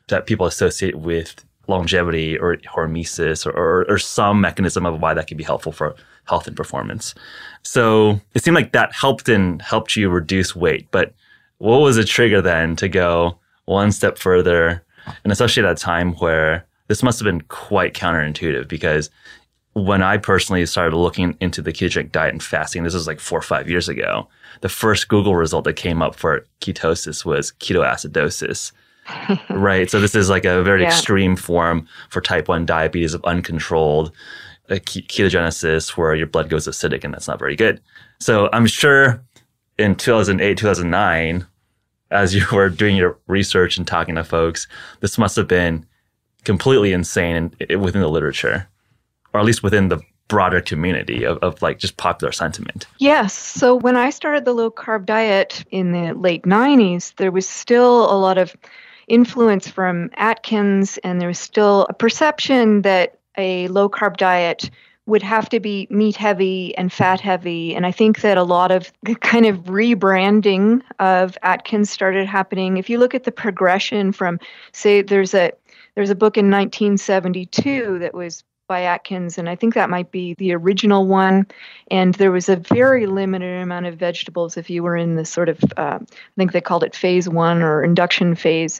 that 0.09 0.25
people 0.25 0.45
associate 0.45 0.95
with 0.95 1.45
longevity 1.67 2.37
or 2.37 2.57
hormesis 2.57 3.45
or, 3.45 3.51
or, 3.51 3.85
or 3.89 3.97
some 3.97 4.41
mechanism 4.41 4.85
of 4.85 4.99
why 4.99 5.13
that 5.13 5.27
could 5.27 5.37
be 5.37 5.43
helpful 5.43 5.71
for 5.71 5.95
health 6.25 6.47
and 6.47 6.57
performance. 6.57 7.15
So 7.63 8.19
it 8.33 8.43
seemed 8.43 8.55
like 8.55 8.73
that 8.73 8.93
helped 8.93 9.29
and 9.29 9.61
helped 9.61 9.95
you 9.95 10.09
reduce 10.09 10.55
weight. 10.55 10.87
But 10.91 11.13
what 11.59 11.77
was 11.77 11.95
the 11.95 12.03
trigger 12.03 12.41
then 12.41 12.75
to 12.77 12.89
go 12.89 13.37
one 13.65 13.91
step 13.91 14.17
further? 14.17 14.83
And 15.23 15.31
especially 15.31 15.63
at 15.63 15.71
a 15.71 15.75
time 15.75 16.13
where 16.15 16.65
this 16.87 17.03
must 17.03 17.19
have 17.19 17.25
been 17.25 17.41
quite 17.41 17.93
counterintuitive 17.93 18.67
because 18.67 19.09
when 19.73 20.03
I 20.03 20.17
personally 20.17 20.65
started 20.65 20.97
looking 20.97 21.37
into 21.39 21.61
the 21.61 21.71
ketogenic 21.71 22.11
diet 22.11 22.33
and 22.33 22.43
fasting, 22.43 22.83
this 22.83 22.93
was 22.93 23.07
like 23.07 23.19
four 23.19 23.39
or 23.39 23.43
five 23.43 23.69
years 23.69 23.87
ago, 23.87 24.27
the 24.59 24.69
first 24.69 25.07
Google 25.07 25.35
result 25.35 25.63
that 25.63 25.73
came 25.73 26.01
up 26.01 26.15
for 26.15 26.45
ketosis 26.59 27.23
was 27.23 27.53
ketoacidosis. 27.53 28.73
Right. 29.49 29.89
So 29.89 29.99
this 29.99 30.15
is 30.15 30.29
like 30.29 30.45
a 30.45 30.63
very 30.63 30.81
yeah. 30.81 30.87
extreme 30.87 31.35
form 31.35 31.87
for 32.09 32.21
type 32.21 32.47
1 32.47 32.65
diabetes 32.65 33.13
of 33.13 33.23
uncontrolled 33.25 34.11
uh, 34.69 34.75
ketogenesis 34.75 35.97
where 35.97 36.15
your 36.15 36.27
blood 36.27 36.49
goes 36.49 36.67
acidic 36.67 37.03
and 37.03 37.13
that's 37.13 37.27
not 37.27 37.39
very 37.39 37.55
good. 37.55 37.81
So 38.19 38.49
I'm 38.53 38.67
sure 38.67 39.23
in 39.77 39.95
2008, 39.95 40.57
2009, 40.57 41.45
as 42.11 42.35
you 42.35 42.45
were 42.51 42.69
doing 42.69 42.95
your 42.95 43.17
research 43.27 43.77
and 43.77 43.87
talking 43.87 44.15
to 44.15 44.23
folks, 44.23 44.67
this 44.99 45.17
must 45.17 45.35
have 45.35 45.47
been 45.47 45.85
completely 46.43 46.93
insane 46.93 47.53
in, 47.59 47.81
within 47.81 48.01
the 48.01 48.09
literature 48.09 48.67
or 49.33 49.39
at 49.39 49.45
least 49.45 49.63
within 49.63 49.89
the 49.89 50.01
broader 50.27 50.61
community 50.61 51.25
of, 51.25 51.37
of 51.39 51.61
like 51.61 51.77
just 51.77 51.97
popular 51.97 52.31
sentiment? 52.31 52.87
Yes. 52.99 53.33
So 53.33 53.75
when 53.75 53.97
I 53.97 54.09
started 54.09 54.45
the 54.45 54.53
low 54.53 54.71
carb 54.71 55.05
diet 55.05 55.65
in 55.71 55.91
the 55.91 56.13
late 56.13 56.43
90s, 56.43 57.13
there 57.15 57.31
was 57.31 57.47
still 57.47 58.11
a 58.11 58.15
lot 58.15 58.37
of 58.37 58.55
influence 59.11 59.67
from 59.67 60.09
Atkins, 60.15 60.97
and 60.99 61.19
there 61.19 61.27
was 61.27 61.37
still 61.37 61.85
a 61.89 61.93
perception 61.93 62.81
that 62.83 63.19
a 63.37 63.67
low 63.67 63.89
carb 63.89 64.17
diet 64.17 64.69
would 65.05 65.21
have 65.21 65.49
to 65.49 65.59
be 65.59 65.87
meat 65.89 66.15
heavy 66.15 66.75
and 66.77 66.93
fat 66.93 67.19
heavy. 67.19 67.75
And 67.75 67.85
I 67.85 67.91
think 67.91 68.21
that 68.21 68.37
a 68.37 68.43
lot 68.43 68.71
of 68.71 68.91
kind 69.19 69.45
of 69.45 69.57
rebranding 69.65 70.81
of 70.99 71.37
Atkins 71.43 71.89
started 71.89 72.27
happening. 72.27 72.77
If 72.77 72.89
you 72.89 72.99
look 72.99 73.13
at 73.13 73.25
the 73.25 73.31
progression 73.31 74.11
from, 74.11 74.39
say, 74.71 75.01
there's 75.01 75.33
a 75.33 75.51
there's 75.95 76.09
a 76.09 76.15
book 76.15 76.37
in 76.37 76.49
1972 76.49 77.99
that 77.99 78.13
was 78.13 78.45
by 78.71 78.83
Atkins, 78.83 79.37
and 79.37 79.49
I 79.49 79.55
think 79.57 79.73
that 79.73 79.89
might 79.89 80.11
be 80.11 80.33
the 80.35 80.53
original 80.53 81.05
one. 81.05 81.45
And 81.91 82.13
there 82.13 82.31
was 82.31 82.47
a 82.47 82.55
very 82.55 83.05
limited 83.05 83.61
amount 83.61 83.85
of 83.85 83.95
vegetables 83.95 84.55
if 84.55 84.69
you 84.69 84.81
were 84.81 84.95
in 84.95 85.15
the 85.15 85.25
sort 85.25 85.49
of, 85.49 85.61
uh, 85.75 85.99
I 86.01 86.35
think 86.37 86.53
they 86.53 86.61
called 86.61 86.85
it 86.85 86.95
phase 86.95 87.27
one 87.27 87.61
or 87.61 87.83
induction 87.83 88.33
phase. 88.33 88.79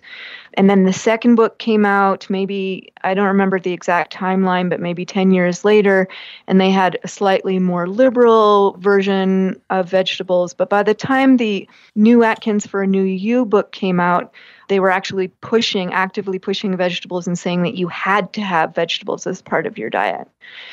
And 0.54 0.70
then 0.70 0.86
the 0.86 0.94
second 0.94 1.36
book 1.36 1.58
came 1.58 1.86
out, 1.86 2.30
maybe, 2.30 2.94
I 3.04 3.14
don't 3.14 3.28
remember 3.28 3.60
the 3.60 3.74
exact 3.74 4.14
timeline, 4.16 4.70
but 4.70 4.80
maybe 4.80 5.06
10 5.06 5.32
years 5.32 5.66
later, 5.66 6.08
and 6.48 6.62
they 6.62 6.72
had 6.72 6.98
a 7.04 7.10
slightly 7.10 7.60
more 7.60 7.86
liberal 7.86 8.78
version 8.80 9.60
of 9.72 9.90
vegetables. 9.90 10.54
But 10.54 10.70
by 10.70 10.84
the 10.84 10.94
time 10.94 11.36
the 11.36 11.68
new 11.96 12.24
Atkins 12.24 12.66
for 12.66 12.82
a 12.82 12.88
New 12.88 13.04
You 13.04 13.44
book 13.44 13.74
came 13.74 14.00
out, 14.00 14.34
they 14.72 14.80
were 14.80 14.90
actually 14.90 15.28
pushing, 15.42 15.92
actively 15.92 16.40
pushing 16.40 16.78
vegetables 16.78 17.28
and 17.28 17.38
saying 17.38 17.62
that 17.64 17.76
you 17.76 17.90
had 17.90 18.32
to 18.32 18.42
have 18.42 18.74
vegetables 18.74 19.28
as 19.28 19.42
part 19.42 19.68
of 19.68 19.78
your 19.78 19.90
diet. 19.90 20.30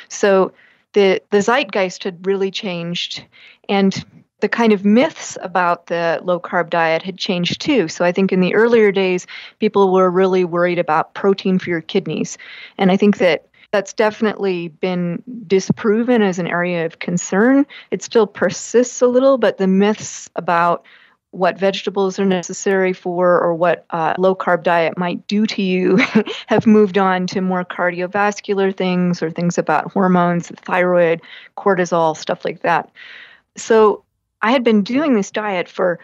So 0.06 0.52
the 0.92 1.20
the 1.30 1.42
zeitgeist 1.42 2.04
had 2.04 2.24
really 2.24 2.52
changed, 2.52 3.24
and 3.68 4.04
the 4.38 4.48
kind 4.48 4.72
of 4.72 4.84
myths 4.84 5.36
about 5.42 5.88
the 5.88 6.20
low 6.22 6.38
carb 6.38 6.70
diet 6.70 7.02
had 7.02 7.18
changed 7.18 7.60
too. 7.60 7.88
So 7.88 8.04
I 8.04 8.12
think 8.12 8.30
in 8.30 8.38
the 8.38 8.54
earlier 8.54 8.92
days, 8.92 9.26
people 9.58 9.92
were 9.92 10.12
really 10.12 10.44
worried 10.44 10.78
about 10.78 11.14
protein 11.14 11.58
for 11.58 11.68
your 11.68 11.80
kidneys, 11.80 12.38
and 12.78 12.92
I 12.92 12.96
think 12.96 13.18
that 13.18 13.48
that's 13.72 13.92
definitely 13.92 14.68
been 14.68 15.24
disproven 15.48 16.22
as 16.22 16.38
an 16.38 16.46
area 16.46 16.86
of 16.86 17.00
concern. 17.00 17.66
It 17.90 18.04
still 18.04 18.28
persists 18.28 19.02
a 19.02 19.08
little, 19.08 19.38
but 19.38 19.58
the 19.58 19.66
myths 19.66 20.30
about 20.36 20.84
what 21.30 21.58
vegetables 21.58 22.18
are 22.18 22.25
necessary 22.25 22.92
for 22.92 23.38
or 23.40 23.54
what 23.54 23.85
uh, 23.90 24.14
low 24.18 24.35
carb 24.35 24.62
diet 24.62 24.97
might 24.97 25.26
do 25.26 25.47
to 25.47 25.62
you 25.62 25.97
have 26.47 26.66
moved 26.66 26.97
on 26.97 27.26
to 27.26 27.40
more 27.40 27.64
cardiovascular 27.64 28.75
things 28.75 29.23
or 29.23 29.30
things 29.30 29.58
about 29.58 29.92
hormones, 29.92 30.49
thyroid, 30.62 31.20
cortisol, 31.56 32.16
stuff 32.16 32.44
like 32.44 32.62
that. 32.62 32.90
So 33.56 34.04
I 34.40 34.52
had 34.52 34.64
been 34.64 34.82
doing 34.82 35.14
this 35.14 35.30
diet 35.30 35.68
for 35.68 35.99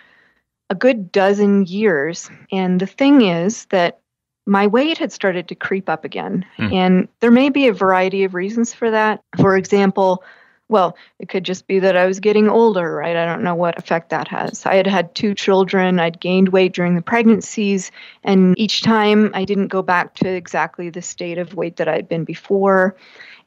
a 0.71 0.75
good 0.75 1.11
dozen 1.11 1.67
years. 1.67 2.31
And 2.53 2.81
the 2.81 2.87
thing 2.87 3.23
is 3.23 3.67
that 3.67 4.01
my 4.47 4.67
weight 4.67 4.99
had 4.99 5.13
started 5.13 5.49
to 5.49 5.55
creep 5.55 5.89
up 5.89 6.05
again. 6.05 6.45
Mm. 6.59 6.73
And 6.73 7.09
there 7.21 7.31
may 7.31 7.49
be 7.49 7.67
a 7.69 7.73
variety 7.73 8.25
of 8.25 8.35
reasons 8.35 8.75
for 8.75 8.91
that. 8.91 9.23
For 9.41 9.57
example, 9.57 10.23
well, 10.69 10.97
it 11.19 11.29
could 11.29 11.45
just 11.45 11.67
be 11.67 11.79
that 11.79 11.97
I 11.97 12.07
was 12.07 12.21
getting 12.21 12.49
older, 12.49 12.95
right? 12.95 13.17
I 13.17 13.27
don't 13.27 13.43
know 13.43 13.55
what 13.55 13.79
effect 13.79 14.11
that 14.11 14.29
has. 14.29 14.65
I 14.65 14.77
had 14.77 14.87
had 14.87 15.15
two 15.15 15.35
children. 15.35 16.01
I'd 16.01 16.21
gained 16.21 16.49
weight 16.51 16.73
during 16.73 16.97
the 16.97 17.03
pregnancies, 17.03 17.91
and 18.23 18.59
each 18.59 18.83
time 18.83 19.31
I 19.35 19.45
didn't 19.45 19.69
go 19.69 19.83
back 19.83 20.15
to 20.17 20.29
exactly 20.29 20.89
the 20.89 21.03
state 21.03 21.39
of 21.39 21.55
weight 21.55 21.77
that 21.77 21.89
I'd 21.89 22.09
been 22.09 22.25
before. 22.25 22.97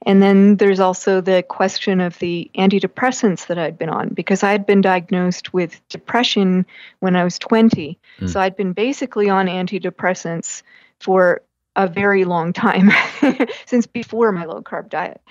And 0.05 0.21
then 0.21 0.57
there's 0.57 0.79
also 0.79 1.21
the 1.21 1.43
question 1.43 2.01
of 2.01 2.19
the 2.19 2.51
antidepressants 2.55 3.47
that 3.47 3.57
I'd 3.57 3.79
been 3.79 3.89
on 3.89 4.09
because 4.09 4.43
I 4.43 4.51
had 4.51 4.65
been 4.65 4.81
diagnosed 4.81 5.53
with 5.53 5.81
depression 5.89 6.67
when 6.99 7.15
I 7.15 7.23
was 7.23 7.39
20. 7.39 7.97
Mm. 8.19 8.29
So 8.29 8.39
I'd 8.39 8.55
been 8.55 8.73
basically 8.73 9.27
on 9.27 9.47
antidepressants 9.47 10.61
for 10.99 11.41
a 11.75 11.87
very 11.87 12.25
long 12.25 12.53
time 12.53 12.91
since 13.65 13.87
before 13.87 14.31
my 14.31 14.45
low 14.45 14.61
carb 14.61 14.89
diet. 14.89 15.21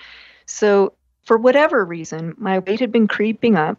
So 0.45 0.93
for 1.27 1.37
whatever 1.37 1.83
reason, 1.83 2.33
my 2.37 2.59
weight 2.59 2.79
had 2.79 2.89
been 2.89 3.05
creeping 3.05 3.57
up, 3.57 3.77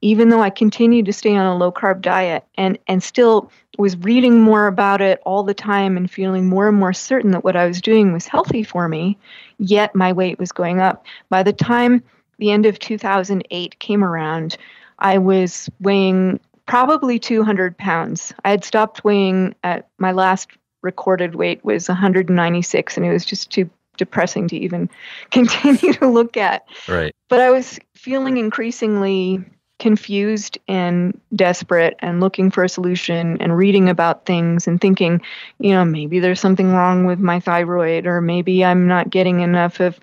even 0.00 0.30
though 0.30 0.40
I 0.40 0.48
continued 0.48 1.04
to 1.04 1.12
stay 1.12 1.36
on 1.36 1.44
a 1.44 1.54
low 1.54 1.70
carb 1.70 2.00
diet 2.00 2.42
and, 2.56 2.78
and 2.88 3.02
still 3.02 3.52
was 3.76 3.98
reading 3.98 4.40
more 4.40 4.66
about 4.66 5.02
it 5.02 5.20
all 5.26 5.42
the 5.42 5.52
time 5.52 5.98
and 5.98 6.10
feeling 6.10 6.46
more 6.46 6.68
and 6.68 6.78
more 6.78 6.94
certain 6.94 7.32
that 7.32 7.44
what 7.44 7.54
I 7.54 7.66
was 7.66 7.82
doing 7.82 8.14
was 8.14 8.26
healthy 8.26 8.62
for 8.62 8.88
me, 8.88 9.18
yet 9.58 9.94
my 9.94 10.10
weight 10.10 10.38
was 10.38 10.52
going 10.52 10.80
up. 10.80 11.04
By 11.28 11.42
the 11.42 11.52
time 11.52 12.02
the 12.38 12.50
end 12.50 12.64
of 12.64 12.78
2008 12.78 13.78
came 13.78 14.02
around, 14.02 14.56
I 14.98 15.18
was 15.18 15.68
weighing 15.80 16.40
probably 16.64 17.18
200 17.18 17.76
pounds. 17.76 18.32
I 18.46 18.50
had 18.52 18.64
stopped 18.64 19.04
weighing 19.04 19.54
at 19.64 19.86
my 19.98 20.12
last 20.12 20.48
recorded 20.80 21.34
weight 21.34 21.62
was 21.62 21.88
196 21.88 22.96
and 22.96 23.04
it 23.04 23.12
was 23.12 23.26
just 23.26 23.50
too 23.50 23.68
depressing 23.96 24.48
to 24.48 24.56
even 24.56 24.88
continue 25.30 25.92
to 25.94 26.06
look 26.06 26.36
at. 26.36 26.66
Right. 26.88 27.14
But 27.28 27.40
I 27.40 27.50
was 27.50 27.78
feeling 27.94 28.36
increasingly 28.36 29.44
confused 29.78 30.58
and 30.68 31.20
desperate 31.34 31.96
and 31.98 32.20
looking 32.20 32.50
for 32.50 32.64
a 32.64 32.68
solution 32.68 33.36
and 33.42 33.56
reading 33.56 33.90
about 33.90 34.24
things 34.24 34.66
and 34.66 34.80
thinking, 34.80 35.20
you 35.58 35.70
know, 35.70 35.84
maybe 35.84 36.18
there's 36.18 36.40
something 36.40 36.72
wrong 36.72 37.04
with 37.04 37.18
my 37.18 37.40
thyroid 37.40 38.06
or 38.06 38.22
maybe 38.22 38.64
I'm 38.64 38.88
not 38.88 39.10
getting 39.10 39.40
enough 39.40 39.80
of 39.80 40.00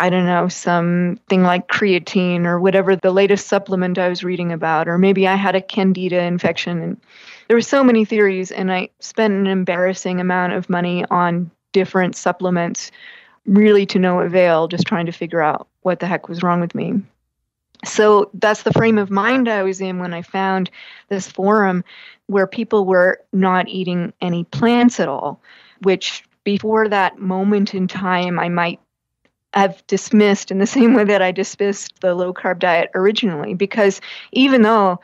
I 0.00 0.10
don't 0.10 0.26
know, 0.26 0.46
something 0.46 1.42
like 1.42 1.66
creatine 1.66 2.46
or 2.46 2.60
whatever 2.60 2.94
the 2.94 3.10
latest 3.10 3.48
supplement 3.48 3.98
I 3.98 4.08
was 4.08 4.22
reading 4.22 4.52
about, 4.52 4.86
or 4.86 4.96
maybe 4.96 5.26
I 5.26 5.34
had 5.34 5.56
a 5.56 5.60
candida 5.60 6.22
infection. 6.22 6.80
And 6.80 7.00
there 7.48 7.56
were 7.56 7.62
so 7.62 7.82
many 7.82 8.04
theories, 8.04 8.52
and 8.52 8.70
I 8.70 8.90
spent 9.00 9.34
an 9.34 9.48
embarrassing 9.48 10.20
amount 10.20 10.52
of 10.52 10.70
money 10.70 11.04
on 11.10 11.50
different 11.72 12.14
supplements, 12.14 12.92
really 13.48 13.86
to 13.86 13.98
no 13.98 14.20
avail, 14.20 14.68
just 14.68 14.86
trying 14.86 15.06
to 15.06 15.12
figure 15.12 15.40
out 15.40 15.66
what 15.82 16.00
the 16.00 16.06
heck 16.06 16.28
was 16.28 16.42
wrong 16.42 16.60
with 16.60 16.74
me. 16.74 17.02
So 17.84 18.30
that's 18.34 18.62
the 18.62 18.72
frame 18.72 18.98
of 18.98 19.10
mind 19.10 19.48
I 19.48 19.62
was 19.62 19.80
in 19.80 19.98
when 19.98 20.12
I 20.12 20.22
found 20.22 20.70
this 21.08 21.28
forum 21.28 21.84
where 22.26 22.46
people 22.46 22.84
were 22.84 23.20
not 23.32 23.68
eating 23.68 24.12
any 24.20 24.44
plants 24.44 25.00
at 25.00 25.08
all, 25.08 25.40
which 25.82 26.24
before 26.44 26.88
that 26.88 27.18
moment 27.18 27.74
in 27.74 27.88
time, 27.88 28.38
I 28.38 28.48
might 28.48 28.80
have 29.54 29.82
dismissed 29.86 30.50
in 30.50 30.58
the 30.58 30.66
same 30.78 30.94
way 30.94 31.04
that 31.04 31.22
I 31.22 31.32
dismissed 31.32 32.00
the 32.00 32.14
low 32.14 32.34
carb 32.34 32.58
diet 32.58 32.90
originally. 32.94 33.54
Because 33.54 34.00
even 34.32 34.62
though 34.62 35.00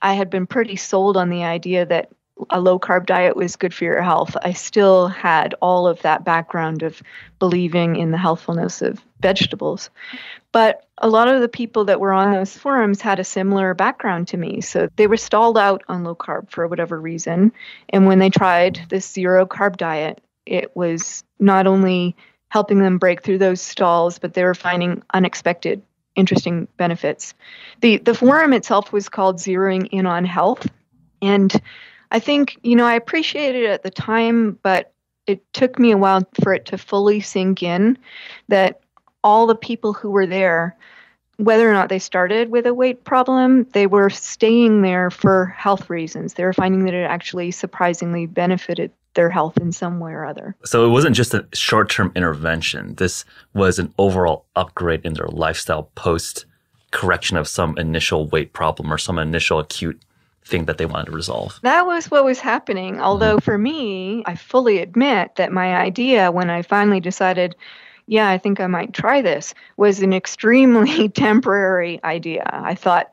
I 0.00 0.14
had 0.14 0.30
been 0.30 0.46
pretty 0.46 0.76
sold 0.76 1.16
on 1.16 1.28
the 1.28 1.44
idea 1.44 1.84
that 1.86 2.10
a 2.50 2.60
low 2.60 2.78
carb 2.78 3.06
diet 3.06 3.36
was 3.36 3.56
good 3.56 3.74
for 3.74 3.84
your 3.84 4.02
health, 4.02 4.36
I 4.42 4.52
still 4.52 5.08
had 5.08 5.54
all 5.60 5.86
of 5.86 6.02
that 6.02 6.24
background 6.24 6.82
of 6.82 7.02
believing 7.38 7.96
in 7.96 8.10
the 8.10 8.18
healthfulness 8.18 8.82
of 8.82 9.00
vegetables. 9.20 9.90
But 10.50 10.84
a 10.98 11.08
lot 11.08 11.28
of 11.28 11.40
the 11.40 11.48
people 11.48 11.86
that 11.86 12.00
were 12.00 12.12
on 12.12 12.32
those 12.32 12.56
forums 12.56 13.00
had 13.00 13.18
a 13.18 13.24
similar 13.24 13.74
background 13.74 14.28
to 14.28 14.36
me. 14.36 14.60
So 14.60 14.88
they 14.96 15.06
were 15.06 15.16
stalled 15.16 15.58
out 15.58 15.82
on 15.88 16.04
low 16.04 16.14
carb 16.14 16.50
for 16.50 16.66
whatever 16.68 17.00
reason. 17.00 17.52
And 17.88 18.06
when 18.06 18.18
they 18.18 18.30
tried 18.30 18.80
this 18.88 19.10
zero 19.10 19.46
carb 19.46 19.76
diet, 19.76 20.22
it 20.44 20.76
was 20.76 21.24
not 21.38 21.66
only 21.66 22.16
helping 22.48 22.80
them 22.80 22.98
break 22.98 23.22
through 23.22 23.38
those 23.38 23.60
stalls, 23.60 24.18
but 24.18 24.34
they 24.34 24.44
were 24.44 24.54
finding 24.54 25.02
unexpected, 25.14 25.82
interesting 26.14 26.68
benefits. 26.76 27.34
The 27.80 27.98
the 27.98 28.14
forum 28.14 28.52
itself 28.52 28.92
was 28.92 29.08
called 29.08 29.38
Zeroing 29.38 29.88
In 29.90 30.06
on 30.06 30.24
Health. 30.24 30.66
And 31.22 31.52
I 32.12 32.20
think, 32.20 32.58
you 32.62 32.76
know, 32.76 32.84
I 32.84 32.94
appreciated 32.94 33.64
it 33.64 33.70
at 33.70 33.82
the 33.82 33.90
time, 33.90 34.58
but 34.62 34.92
it 35.26 35.40
took 35.54 35.78
me 35.78 35.90
a 35.90 35.96
while 35.96 36.22
for 36.42 36.52
it 36.52 36.66
to 36.66 36.78
fully 36.78 37.20
sink 37.20 37.62
in 37.62 37.96
that 38.48 38.80
all 39.24 39.46
the 39.46 39.54
people 39.54 39.94
who 39.94 40.10
were 40.10 40.26
there, 40.26 40.76
whether 41.38 41.68
or 41.68 41.72
not 41.72 41.88
they 41.88 41.98
started 41.98 42.50
with 42.50 42.66
a 42.66 42.74
weight 42.74 43.04
problem, 43.04 43.64
they 43.72 43.86
were 43.86 44.10
staying 44.10 44.82
there 44.82 45.10
for 45.10 45.46
health 45.56 45.88
reasons. 45.88 46.34
They 46.34 46.44
were 46.44 46.52
finding 46.52 46.84
that 46.84 46.94
it 46.94 47.04
actually 47.04 47.50
surprisingly 47.50 48.26
benefited 48.26 48.92
their 49.14 49.30
health 49.30 49.56
in 49.58 49.72
some 49.72 49.98
way 49.98 50.12
or 50.12 50.26
other. 50.26 50.54
So 50.64 50.84
it 50.84 50.90
wasn't 50.90 51.16
just 51.16 51.32
a 51.32 51.46
short 51.54 51.90
term 51.90 52.12
intervention. 52.14 52.94
This 52.96 53.24
was 53.54 53.78
an 53.78 53.92
overall 53.96 54.44
upgrade 54.54 55.04
in 55.04 55.14
their 55.14 55.28
lifestyle 55.28 55.84
post 55.94 56.44
correction 56.90 57.38
of 57.38 57.48
some 57.48 57.76
initial 57.78 58.26
weight 58.28 58.52
problem 58.52 58.92
or 58.92 58.98
some 58.98 59.18
initial 59.18 59.58
acute 59.58 60.02
thing 60.44 60.64
that 60.66 60.78
they 60.78 60.86
wanted 60.86 61.06
to 61.06 61.12
resolve. 61.12 61.58
That 61.62 61.86
was 61.86 62.10
what 62.10 62.24
was 62.24 62.40
happening. 62.40 63.00
Although 63.00 63.36
mm-hmm. 63.36 63.44
for 63.44 63.58
me, 63.58 64.22
I 64.26 64.34
fully 64.34 64.78
admit 64.78 65.36
that 65.36 65.52
my 65.52 65.74
idea 65.74 66.30
when 66.30 66.50
I 66.50 66.62
finally 66.62 67.00
decided, 67.00 67.56
yeah, 68.06 68.28
I 68.28 68.38
think 68.38 68.60
I 68.60 68.66
might 68.66 68.92
try 68.92 69.22
this, 69.22 69.54
was 69.76 70.00
an 70.00 70.12
extremely 70.22 71.08
temporary 71.26 72.00
idea. 72.04 72.48
I 72.52 72.74
thought, 72.74 73.12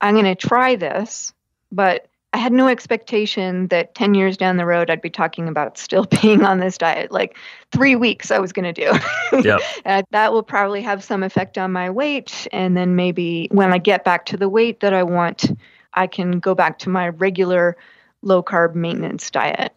I'm 0.00 0.14
going 0.14 0.24
to 0.24 0.34
try 0.34 0.76
this, 0.76 1.32
but 1.72 2.08
I 2.32 2.38
had 2.38 2.52
no 2.52 2.68
expectation 2.68 3.68
that 3.68 3.94
10 3.94 4.14
years 4.14 4.36
down 4.36 4.58
the 4.58 4.66
road 4.66 4.90
I'd 4.90 5.00
be 5.00 5.08
talking 5.08 5.48
about 5.48 5.78
still 5.78 6.04
being 6.04 6.42
on 6.44 6.58
this 6.58 6.76
diet. 6.76 7.10
Like 7.10 7.36
three 7.72 7.96
weeks 7.96 8.30
I 8.30 8.38
was 8.38 8.52
going 8.52 8.74
to 8.74 8.90
do. 8.92 8.98
Yep. 9.42 9.60
and 9.84 10.06
that 10.10 10.32
will 10.32 10.42
probably 10.42 10.82
have 10.82 11.02
some 11.02 11.22
effect 11.22 11.56
on 11.56 11.72
my 11.72 11.88
weight. 11.88 12.46
And 12.52 12.76
then 12.76 12.94
maybe 12.94 13.48
when 13.52 13.72
I 13.72 13.78
get 13.78 14.04
back 14.04 14.26
to 14.26 14.36
the 14.36 14.48
weight 14.48 14.80
that 14.80 14.92
I 14.92 15.02
want, 15.02 15.50
I 15.96 16.06
can 16.06 16.38
go 16.38 16.54
back 16.54 16.78
to 16.80 16.88
my 16.88 17.08
regular 17.08 17.76
low 18.22 18.42
carb 18.42 18.74
maintenance 18.74 19.30
diet. 19.30 19.72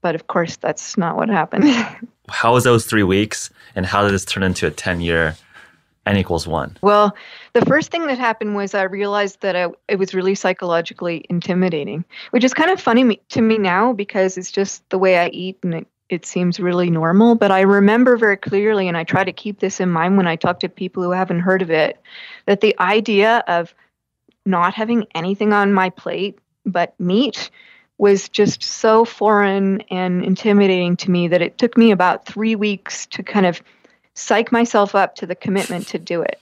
But 0.00 0.14
of 0.14 0.26
course, 0.26 0.56
that's 0.56 0.96
not 0.96 1.16
what 1.16 1.28
happened. 1.28 1.64
how 2.28 2.54
was 2.54 2.64
those 2.64 2.86
three 2.86 3.02
weeks 3.02 3.50
and 3.74 3.86
how 3.86 4.02
did 4.02 4.12
this 4.12 4.24
turn 4.24 4.42
into 4.42 4.66
a 4.66 4.70
10 4.70 5.00
year 5.00 5.36
n 6.06 6.16
equals 6.16 6.46
one? 6.46 6.76
Well, 6.80 7.14
the 7.52 7.66
first 7.66 7.90
thing 7.90 8.06
that 8.06 8.18
happened 8.18 8.54
was 8.54 8.74
I 8.74 8.82
realized 8.82 9.40
that 9.42 9.56
I, 9.56 9.68
it 9.88 9.98
was 9.98 10.14
really 10.14 10.34
psychologically 10.34 11.24
intimidating, 11.28 12.04
which 12.30 12.44
is 12.44 12.54
kind 12.54 12.70
of 12.70 12.80
funny 12.80 13.20
to 13.30 13.40
me 13.42 13.58
now 13.58 13.92
because 13.92 14.38
it's 14.38 14.50
just 14.50 14.88
the 14.90 14.98
way 14.98 15.18
I 15.18 15.28
eat 15.28 15.58
and 15.62 15.74
it, 15.74 15.86
it 16.08 16.24
seems 16.24 16.58
really 16.58 16.90
normal. 16.90 17.34
But 17.34 17.50
I 17.50 17.60
remember 17.60 18.16
very 18.16 18.36
clearly, 18.36 18.88
and 18.88 18.96
I 18.96 19.04
try 19.04 19.24
to 19.24 19.32
keep 19.32 19.60
this 19.60 19.80
in 19.80 19.90
mind 19.90 20.16
when 20.16 20.26
I 20.26 20.36
talk 20.36 20.60
to 20.60 20.68
people 20.68 21.02
who 21.02 21.10
haven't 21.10 21.40
heard 21.40 21.60
of 21.60 21.70
it, 21.70 22.00
that 22.46 22.62
the 22.62 22.74
idea 22.80 23.44
of 23.46 23.74
not 24.48 24.74
having 24.74 25.06
anything 25.14 25.52
on 25.52 25.72
my 25.72 25.90
plate 25.90 26.38
but 26.64 26.98
meat 26.98 27.50
was 27.98 28.28
just 28.28 28.62
so 28.62 29.04
foreign 29.04 29.80
and 29.90 30.24
intimidating 30.24 30.96
to 30.96 31.10
me 31.10 31.28
that 31.28 31.42
it 31.42 31.58
took 31.58 31.76
me 31.76 31.90
about 31.90 32.24
three 32.24 32.54
weeks 32.54 33.06
to 33.06 33.22
kind 33.22 33.44
of 33.44 33.60
psych 34.14 34.52
myself 34.52 34.94
up 34.94 35.16
to 35.16 35.26
the 35.26 35.34
commitment 35.34 35.88
to 35.88 35.98
do 35.98 36.22
it. 36.22 36.40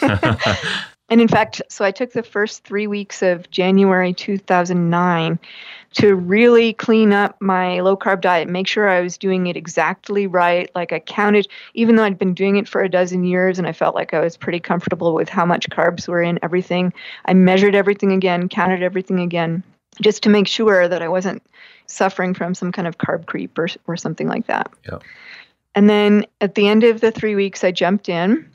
and 1.08 1.20
in 1.20 1.28
fact, 1.28 1.62
so 1.68 1.84
I 1.84 1.92
took 1.92 2.12
the 2.12 2.22
first 2.22 2.64
three 2.64 2.86
weeks 2.86 3.22
of 3.22 3.48
January 3.50 4.12
2009 4.12 5.38
to 5.92 6.14
really 6.14 6.72
clean 6.72 7.12
up 7.12 7.36
my 7.40 7.80
low 7.80 7.96
carb 7.96 8.20
diet, 8.20 8.48
make 8.48 8.66
sure 8.66 8.88
I 8.88 9.00
was 9.00 9.16
doing 9.16 9.46
it 9.46 9.56
exactly 9.56 10.26
right. 10.26 10.68
Like 10.74 10.92
I 10.92 10.98
counted, 10.98 11.46
even 11.74 11.94
though 11.94 12.02
I'd 12.02 12.18
been 12.18 12.34
doing 12.34 12.56
it 12.56 12.68
for 12.68 12.82
a 12.82 12.88
dozen 12.88 13.24
years 13.24 13.58
and 13.58 13.68
I 13.68 13.72
felt 13.72 13.94
like 13.94 14.12
I 14.12 14.20
was 14.20 14.36
pretty 14.36 14.58
comfortable 14.58 15.14
with 15.14 15.28
how 15.28 15.46
much 15.46 15.70
carbs 15.70 16.08
were 16.08 16.22
in 16.22 16.40
everything, 16.42 16.92
I 17.24 17.34
measured 17.34 17.76
everything 17.76 18.12
again, 18.12 18.48
counted 18.48 18.82
everything 18.82 19.20
again, 19.20 19.62
just 20.02 20.24
to 20.24 20.28
make 20.28 20.48
sure 20.48 20.88
that 20.88 21.02
I 21.02 21.08
wasn't 21.08 21.42
suffering 21.86 22.34
from 22.34 22.52
some 22.54 22.72
kind 22.72 22.88
of 22.88 22.98
carb 22.98 23.26
creep 23.26 23.56
or, 23.56 23.68
or 23.86 23.96
something 23.96 24.26
like 24.26 24.48
that. 24.48 24.72
Yeah. 24.84 24.98
And 25.76 25.88
then 25.88 26.26
at 26.40 26.56
the 26.56 26.66
end 26.66 26.82
of 26.82 27.00
the 27.00 27.12
three 27.12 27.36
weeks, 27.36 27.62
I 27.62 27.70
jumped 27.70 28.08
in 28.08 28.50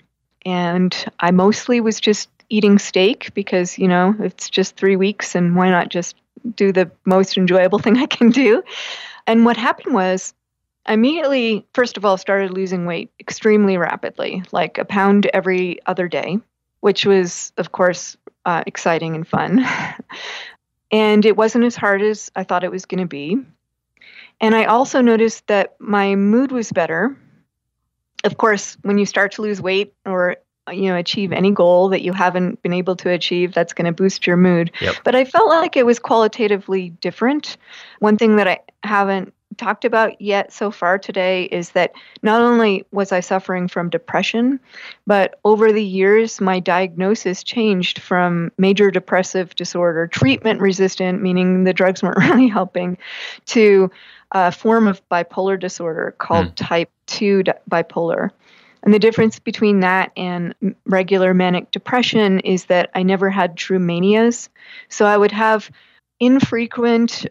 and 0.46 1.06
I 1.20 1.32
mostly 1.32 1.80
was 1.80 2.00
just 2.00 2.30
eating 2.52 2.78
steak 2.78 3.34
because, 3.34 3.80
you 3.80 3.88
know, 3.88 4.14
it's 4.20 4.50
just 4.50 4.76
three 4.76 4.98
weeks 4.98 5.36
and 5.36 5.56
why 5.56 5.70
not 5.70 5.90
just 5.90 6.16
do 6.56 6.72
the 6.72 6.92
most 7.06 7.38
enjoyable 7.38 7.80
thing 7.80 7.98
I 7.98 8.06
can 8.06 8.30
do? 8.30 8.62
And 9.26 9.46
what 9.46 9.58
happened 9.58 9.94
was 9.94 10.34
I 10.86 10.94
immediately, 10.94 11.66
first 11.74 11.96
of 11.96 12.04
all, 12.04 12.18
started 12.18 12.52
losing 12.52 12.86
weight 12.86 13.10
extremely 13.20 13.78
rapidly, 13.78 14.44
like 14.52 14.78
a 14.78 14.86
pound 14.86 15.28
every 15.28 15.80
other 15.86 16.08
day, 16.08 16.40
which 16.82 17.06
was, 17.06 17.54
of 17.58 17.72
course, 17.72 18.18
uh, 18.46 18.64
exciting 18.68 19.16
and 19.16 19.28
fun. 19.28 19.66
and 20.92 21.26
it 21.26 21.38
wasn't 21.38 21.64
as 21.64 21.76
hard 21.76 22.02
as 22.02 22.32
I 22.36 22.44
thought 22.44 22.64
it 22.64 22.72
was 22.72 22.86
going 22.86 23.00
to 23.02 23.08
be. 23.08 23.38
And 24.42 24.56
I 24.56 24.66
also 24.66 25.02
noticed 25.02 25.48
that 25.48 25.76
my 25.80 26.16
mood 26.16 26.52
was 26.52 26.72
better. 26.72 27.16
Of 28.24 28.38
course, 28.38 28.76
when 28.82 28.98
you 28.98 29.06
start 29.06 29.34
to 29.34 29.44
lose 29.44 29.62
weight 29.62 29.94
or 30.06 30.38
you 30.72 30.90
know 30.90 30.96
achieve 30.96 31.32
any 31.32 31.52
goal 31.52 31.90
that 31.90 32.02
you 32.02 32.14
haven't 32.14 32.62
been 32.62 32.74
able 32.74 32.96
to 32.96 33.10
achieve 33.10 33.54
that's 33.54 33.74
going 33.74 33.86
to 33.86 33.92
boost 33.92 34.26
your 34.26 34.38
mood 34.38 34.72
yep. 34.82 34.96
but 35.04 35.16
i 35.16 35.26
felt 35.26 35.48
like 35.48 35.76
it 35.76 35.86
was 35.86 36.00
qualitatively 36.00 36.90
different 37.02 37.58
one 38.00 38.18
thing 38.18 38.36
that 38.38 38.48
i 38.48 38.60
haven't 38.84 39.34
talked 39.58 39.84
about 39.84 40.20
yet 40.22 40.54
so 40.54 40.72
far 40.72 40.98
today 40.98 41.44
is 41.44 41.72
that 41.72 41.92
not 42.24 42.42
only 42.42 42.86
was 42.92 43.12
i 43.12 43.20
suffering 43.20 43.68
from 43.68 43.90
depression 43.90 44.60
but 45.06 45.40
over 45.44 45.74
the 45.74 45.84
years 45.84 46.40
my 46.40 46.60
diagnosis 46.60 47.44
changed 47.44 48.00
from 48.00 48.52
major 48.58 48.90
depressive 48.90 49.54
disorder 49.56 50.08
treatment 50.08 50.62
resistant 50.62 51.22
meaning 51.22 51.66
the 51.66 51.74
drugs 51.74 52.02
weren't 52.02 52.18
really 52.30 52.48
helping 52.48 52.98
to 53.46 53.92
a 54.32 54.52
form 54.52 54.88
of 54.88 55.08
bipolar 55.10 55.60
disorder 55.60 56.16
called 56.18 56.48
mm. 56.48 56.56
type 56.56 56.90
2 57.08 57.44
bipolar. 57.70 58.32
And 58.84 58.94
the 58.94 59.00
difference 59.00 59.40
between 59.40 59.82
that 59.82 60.12
and 60.18 60.56
regular 60.86 61.34
manic 61.34 61.72
depression 61.72 62.40
is 62.40 62.66
that 62.66 62.90
I 62.96 63.04
never 63.04 63.30
had 63.30 63.56
true 63.56 63.80
manias. 63.80 64.50
So 64.90 65.06
I 65.06 65.18
would 65.18 65.32
have 65.32 65.70
infrequent, 66.20 67.28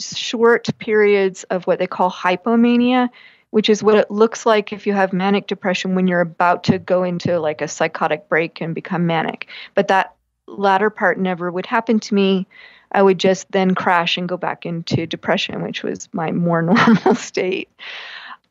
short 0.00 0.68
periods 0.78 1.44
of 1.44 1.66
what 1.66 1.78
they 1.78 1.86
call 1.86 2.10
hypomania, 2.10 3.08
which 3.50 3.68
is 3.68 3.82
what 3.82 3.96
it 3.96 4.10
looks 4.10 4.44
like 4.44 4.72
if 4.72 4.86
you 4.86 4.92
have 4.92 5.12
manic 5.12 5.46
depression 5.46 5.94
when 5.94 6.06
you're 6.06 6.20
about 6.20 6.64
to 6.64 6.78
go 6.78 7.02
into 7.04 7.40
like 7.40 7.62
a 7.62 7.68
psychotic 7.68 8.28
break 8.28 8.60
and 8.60 8.74
become 8.74 9.06
manic. 9.06 9.48
But 9.74 9.88
that 9.88 10.14
latter 10.46 10.90
part 10.90 11.18
never 11.18 11.50
would 11.50 11.66
happen 11.66 12.00
to 12.00 12.14
me 12.14 12.46
I 12.92 13.02
would 13.02 13.18
just 13.18 13.50
then 13.52 13.74
crash 13.74 14.16
and 14.16 14.28
go 14.28 14.36
back 14.36 14.64
into 14.64 15.06
depression, 15.06 15.62
which 15.62 15.82
was 15.82 16.08
my 16.12 16.32
more 16.32 16.62
normal 16.62 17.14
state. 17.14 17.68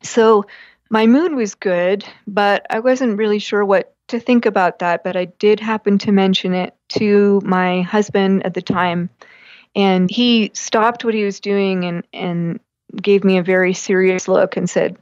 So 0.02 0.46
my 0.90 1.06
mood 1.06 1.34
was 1.34 1.54
good, 1.54 2.04
but 2.26 2.66
I 2.70 2.80
wasn't 2.80 3.18
really 3.18 3.38
sure 3.38 3.64
what 3.64 3.94
to 4.08 4.18
think 4.18 4.46
about 4.46 4.78
that. 4.78 5.04
But 5.04 5.16
I 5.16 5.26
did 5.26 5.60
happen 5.60 5.98
to 5.98 6.12
mention 6.12 6.54
it 6.54 6.74
to 6.90 7.40
my 7.44 7.82
husband 7.82 8.44
at 8.46 8.54
the 8.54 8.62
time, 8.62 9.10
and 9.76 10.10
he 10.10 10.50
stopped 10.54 11.04
what 11.04 11.14
he 11.14 11.24
was 11.24 11.40
doing 11.40 11.84
and 11.84 12.06
and 12.12 12.60
gave 13.00 13.22
me 13.24 13.38
a 13.38 13.42
very 13.42 13.74
serious 13.74 14.28
look 14.28 14.56
and 14.56 14.68
said, 14.68 14.96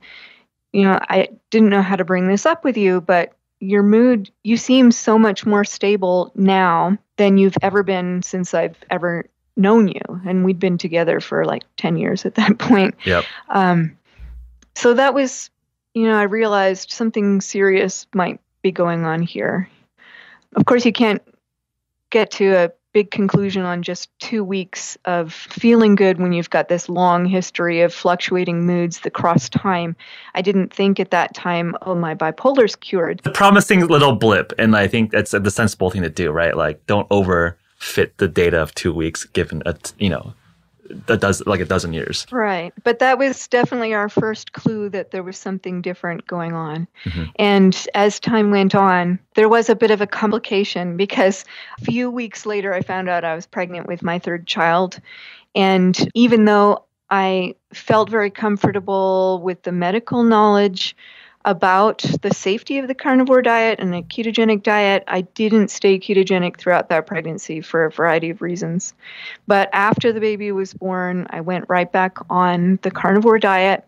"You 0.72 0.84
know, 0.84 0.98
I 1.08 1.28
didn't 1.50 1.70
know 1.70 1.82
how 1.82 1.96
to 1.96 2.04
bring 2.04 2.28
this 2.28 2.46
up 2.46 2.64
with 2.64 2.76
you, 2.76 3.00
but 3.00 3.32
your 3.60 3.82
mood, 3.82 4.30
you 4.42 4.56
seem 4.56 4.90
so 4.90 5.18
much 5.18 5.46
more 5.46 5.64
stable 5.64 6.32
now 6.34 6.98
than 7.16 7.38
you've 7.38 7.56
ever 7.62 7.82
been 7.82 8.22
since 8.22 8.54
I've 8.54 8.76
ever 8.90 9.26
known 9.56 9.86
you." 9.86 10.02
And 10.26 10.44
we'd 10.44 10.58
been 10.58 10.78
together 10.78 11.20
for 11.20 11.44
like 11.44 11.62
ten 11.76 11.96
years 11.96 12.26
at 12.26 12.34
that 12.34 12.58
point. 12.58 12.96
Yep. 13.04 13.24
Um, 13.48 13.96
so 14.76 14.92
that 14.92 15.14
was, 15.14 15.50
you 15.96 16.02
know, 16.02 16.14
I 16.14 16.24
realized 16.24 16.90
something 16.90 17.40
serious 17.40 18.06
might 18.12 18.38
be 18.60 18.70
going 18.70 19.06
on 19.06 19.22
here. 19.22 19.66
Of 20.54 20.66
course, 20.66 20.84
you 20.84 20.92
can't 20.92 21.22
get 22.10 22.30
to 22.32 22.54
a 22.54 22.70
big 22.92 23.10
conclusion 23.10 23.62
on 23.62 23.82
just 23.82 24.10
two 24.18 24.44
weeks 24.44 24.98
of 25.06 25.32
feeling 25.32 25.94
good 25.94 26.18
when 26.20 26.34
you've 26.34 26.50
got 26.50 26.68
this 26.68 26.90
long 26.90 27.24
history 27.24 27.80
of 27.80 27.94
fluctuating 27.94 28.66
moods 28.66 29.00
that 29.00 29.14
cross 29.14 29.48
time. 29.48 29.96
I 30.34 30.42
didn't 30.42 30.70
think 30.70 31.00
at 31.00 31.12
that 31.12 31.34
time, 31.34 31.74
oh, 31.80 31.94
my 31.94 32.14
bipolar's 32.14 32.76
cured. 32.76 33.22
The 33.24 33.30
promising 33.30 33.86
little 33.86 34.14
blip. 34.14 34.52
And 34.58 34.76
I 34.76 34.88
think 34.88 35.12
that's 35.12 35.30
the 35.30 35.50
sensible 35.50 35.88
thing 35.88 36.02
to 36.02 36.10
do, 36.10 36.30
right? 36.30 36.54
Like, 36.54 36.84
don't 36.84 37.08
overfit 37.08 38.10
the 38.18 38.28
data 38.28 38.60
of 38.60 38.74
two 38.74 38.92
weeks 38.92 39.24
given 39.24 39.62
a, 39.64 39.74
you 39.98 40.10
know, 40.10 40.34
that 41.06 41.20
does 41.20 41.44
like 41.46 41.60
a 41.60 41.64
dozen 41.64 41.92
years. 41.92 42.26
Right. 42.30 42.72
But 42.84 42.98
that 42.98 43.18
was 43.18 43.48
definitely 43.48 43.94
our 43.94 44.08
first 44.08 44.52
clue 44.52 44.88
that 44.90 45.10
there 45.10 45.22
was 45.22 45.36
something 45.36 45.82
different 45.82 46.26
going 46.26 46.52
on. 46.52 46.86
Mm-hmm. 47.04 47.24
And 47.36 47.86
as 47.94 48.20
time 48.20 48.50
went 48.50 48.74
on, 48.74 49.18
there 49.34 49.48
was 49.48 49.68
a 49.68 49.76
bit 49.76 49.90
of 49.90 50.00
a 50.00 50.06
complication 50.06 50.96
because 50.96 51.44
a 51.80 51.84
few 51.84 52.10
weeks 52.10 52.46
later, 52.46 52.72
I 52.72 52.82
found 52.82 53.08
out 53.08 53.24
I 53.24 53.34
was 53.34 53.46
pregnant 53.46 53.86
with 53.86 54.02
my 54.02 54.18
third 54.18 54.46
child. 54.46 55.00
And 55.54 55.96
even 56.14 56.44
though 56.44 56.84
I 57.10 57.54
felt 57.72 58.10
very 58.10 58.30
comfortable 58.30 59.40
with 59.42 59.62
the 59.62 59.72
medical 59.72 60.22
knowledge, 60.22 60.96
about 61.46 61.98
the 62.22 62.34
safety 62.34 62.78
of 62.78 62.88
the 62.88 62.94
carnivore 62.94 63.40
diet 63.40 63.78
and 63.78 63.94
a 63.94 64.02
ketogenic 64.02 64.64
diet. 64.64 65.04
I 65.06 65.20
didn't 65.20 65.68
stay 65.68 65.98
ketogenic 65.98 66.56
throughout 66.56 66.88
that 66.88 67.06
pregnancy 67.06 67.60
for 67.60 67.84
a 67.84 67.90
variety 67.90 68.30
of 68.30 68.42
reasons. 68.42 68.92
But 69.46 69.70
after 69.72 70.12
the 70.12 70.20
baby 70.20 70.50
was 70.50 70.74
born, 70.74 71.28
I 71.30 71.40
went 71.40 71.66
right 71.68 71.90
back 71.90 72.18
on 72.28 72.80
the 72.82 72.90
carnivore 72.90 73.38
diet. 73.38 73.86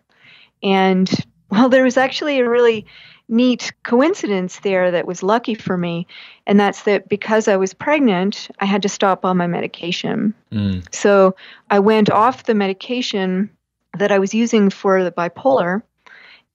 And 0.63 1.11
well, 1.49 1.67
there 1.67 1.83
was 1.83 1.97
actually 1.97 2.39
a 2.39 2.49
really 2.49 2.85
neat 3.27 3.73
coincidence 3.83 4.59
there 4.59 4.89
that 4.91 5.05
was 5.05 5.21
lucky 5.21 5.53
for 5.53 5.77
me. 5.77 6.07
And 6.47 6.57
that's 6.57 6.83
that 6.83 7.09
because 7.09 7.49
I 7.49 7.57
was 7.57 7.73
pregnant, 7.73 8.49
I 8.59 8.65
had 8.65 8.81
to 8.83 8.89
stop 8.89 9.25
all 9.25 9.35
my 9.35 9.47
medication. 9.47 10.33
Mm. 10.51 10.95
So 10.95 11.35
I 11.69 11.79
went 11.79 12.09
off 12.09 12.45
the 12.45 12.55
medication 12.55 13.49
that 13.97 14.13
I 14.13 14.19
was 14.19 14.33
using 14.33 14.69
for 14.69 15.03
the 15.03 15.11
bipolar 15.11 15.81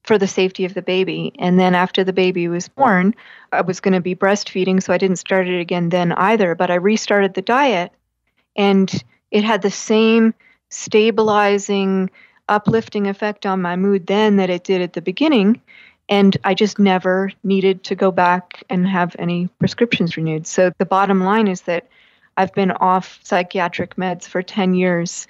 for 0.05 0.17
the 0.17 0.27
safety 0.27 0.65
of 0.65 0.73
the 0.73 0.81
baby. 0.81 1.33
And 1.39 1.59
then 1.59 1.73
after 1.73 2.03
the 2.03 2.13
baby 2.13 2.47
was 2.47 2.67
born, 2.67 3.15
I 3.51 3.61
was 3.61 3.79
going 3.79 3.93
to 3.95 4.01
be 4.01 4.15
breastfeeding, 4.15 4.81
so 4.81 4.93
I 4.93 4.97
didn't 4.97 5.17
start 5.17 5.47
it 5.47 5.59
again 5.59 5.89
then 5.89 6.11
either. 6.13 6.55
But 6.55 6.69
I 6.71 6.75
restarted 6.75 7.33
the 7.33 7.41
diet, 7.41 7.91
and 8.55 9.03
it 9.31 9.43
had 9.43 9.61
the 9.61 9.71
same 9.71 10.33
stabilizing, 10.69 12.09
uplifting 12.47 13.07
effect 13.07 13.45
on 13.45 13.61
my 13.61 13.75
mood 13.75 14.07
then 14.07 14.37
that 14.37 14.49
it 14.49 14.63
did 14.63 14.81
at 14.81 14.93
the 14.93 15.01
beginning. 15.01 15.61
And 16.07 16.37
I 16.43 16.53
just 16.53 16.77
never 16.77 17.31
needed 17.43 17.83
to 17.85 17.95
go 17.95 18.11
back 18.11 18.63
and 18.69 18.87
have 18.87 19.15
any 19.17 19.47
prescriptions 19.57 20.15
renewed. 20.17 20.45
So 20.45 20.71
the 20.77 20.85
bottom 20.85 21.23
line 21.23 21.47
is 21.47 21.61
that 21.61 21.87
I've 22.37 22.53
been 22.53 22.71
off 22.71 23.19
psychiatric 23.23 23.95
meds 23.95 24.25
for 24.27 24.43
10 24.43 24.75
years 24.75 25.25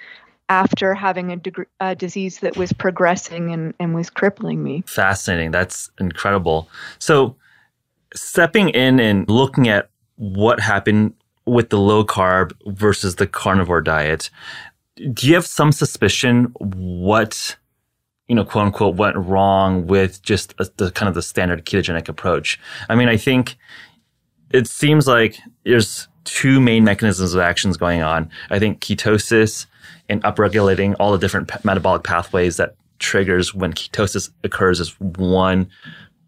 after 0.48 0.94
having 0.94 1.32
a, 1.32 1.36
deg- 1.36 1.66
a, 1.80 1.94
disease 1.94 2.40
that 2.40 2.56
was 2.56 2.72
progressing 2.72 3.52
and, 3.52 3.74
and 3.80 3.94
was 3.94 4.10
crippling 4.10 4.62
me. 4.62 4.82
Fascinating. 4.86 5.50
That's 5.50 5.90
incredible. 5.98 6.68
So, 6.98 7.36
stepping 8.14 8.68
in 8.70 9.00
and 9.00 9.28
looking 9.28 9.68
at 9.68 9.90
what 10.16 10.60
happened 10.60 11.14
with 11.44 11.70
the 11.70 11.78
low 11.78 12.04
carb 12.04 12.52
versus 12.66 13.16
the 13.16 13.26
carnivore 13.26 13.80
diet, 13.80 14.30
do 15.12 15.26
you 15.26 15.34
have 15.34 15.46
some 15.46 15.72
suspicion 15.72 16.54
what, 16.58 17.56
you 18.28 18.34
know, 18.34 18.44
quote 18.44 18.66
unquote, 18.66 18.96
went 18.96 19.16
wrong 19.16 19.86
with 19.86 20.22
just 20.22 20.54
a, 20.58 20.68
the 20.76 20.90
kind 20.90 21.08
of 21.08 21.14
the 21.14 21.22
standard 21.22 21.66
ketogenic 21.66 22.08
approach? 22.08 22.58
I 22.88 22.94
mean, 22.94 23.08
I 23.08 23.16
think 23.16 23.56
it 24.50 24.66
seems 24.66 25.06
like 25.06 25.38
there's 25.64 26.08
two 26.24 26.60
main 26.60 26.84
mechanisms 26.84 27.34
of 27.34 27.40
actions 27.40 27.76
going 27.76 28.02
on. 28.02 28.30
I 28.50 28.58
think 28.58 28.80
ketosis 28.80 29.66
and 30.08 30.22
upregulating 30.22 30.94
all 30.98 31.12
the 31.12 31.18
different 31.18 31.50
metabolic 31.64 32.02
pathways 32.04 32.56
that 32.56 32.76
triggers 32.98 33.54
when 33.54 33.72
ketosis 33.72 34.30
occurs 34.44 34.80
is 34.80 34.98
one 35.00 35.68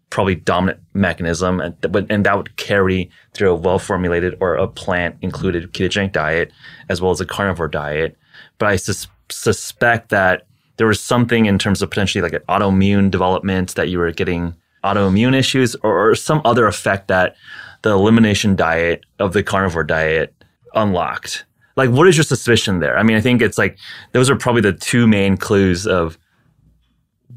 probably 0.09 0.35
dominant 0.35 0.79
mechanism 0.93 1.59
and, 1.59 1.75
and 2.09 2.25
that 2.25 2.37
would 2.37 2.55
carry 2.57 3.09
through 3.33 3.51
a 3.51 3.55
well-formulated 3.55 4.35
or 4.39 4.55
a 4.55 4.67
plant-included 4.67 5.71
ketogenic 5.73 6.11
diet 6.11 6.51
as 6.89 7.01
well 7.01 7.11
as 7.11 7.21
a 7.21 7.25
carnivore 7.25 7.67
diet. 7.67 8.17
But 8.57 8.69
i 8.69 8.75
sus- 8.75 9.07
suspect 9.29 10.09
that 10.09 10.47
there 10.77 10.87
was 10.87 10.99
something 10.99 11.45
in 11.45 11.59
terms 11.59 11.81
of 11.81 11.89
potentially 11.89 12.21
like 12.21 12.33
an 12.33 12.41
autoimmune 12.49 13.11
development 13.11 13.75
that 13.75 13.89
you 13.89 13.99
were 13.99 14.11
getting 14.11 14.55
autoimmune 14.83 15.35
issues 15.35 15.75
or, 15.83 16.09
or 16.09 16.15
some 16.15 16.41
other 16.45 16.65
effect 16.65 17.07
that 17.09 17.35
the 17.81 17.91
elimination 17.91 18.55
diet 18.55 19.05
of 19.19 19.33
the 19.33 19.43
carnivore 19.43 19.83
diet 19.83 20.33
unlocked 20.73 21.45
like 21.79 21.89
what 21.91 22.07
is 22.09 22.17
your 22.17 22.25
suspicion 22.25 22.79
there? 22.79 22.97
I 22.97 23.03
mean, 23.03 23.15
I 23.15 23.21
think 23.21 23.41
it's 23.41 23.57
like 23.57 23.77
those 24.11 24.29
are 24.29 24.35
probably 24.35 24.61
the 24.61 24.73
two 24.73 25.07
main 25.07 25.37
clues 25.37 25.87
of 25.87 26.17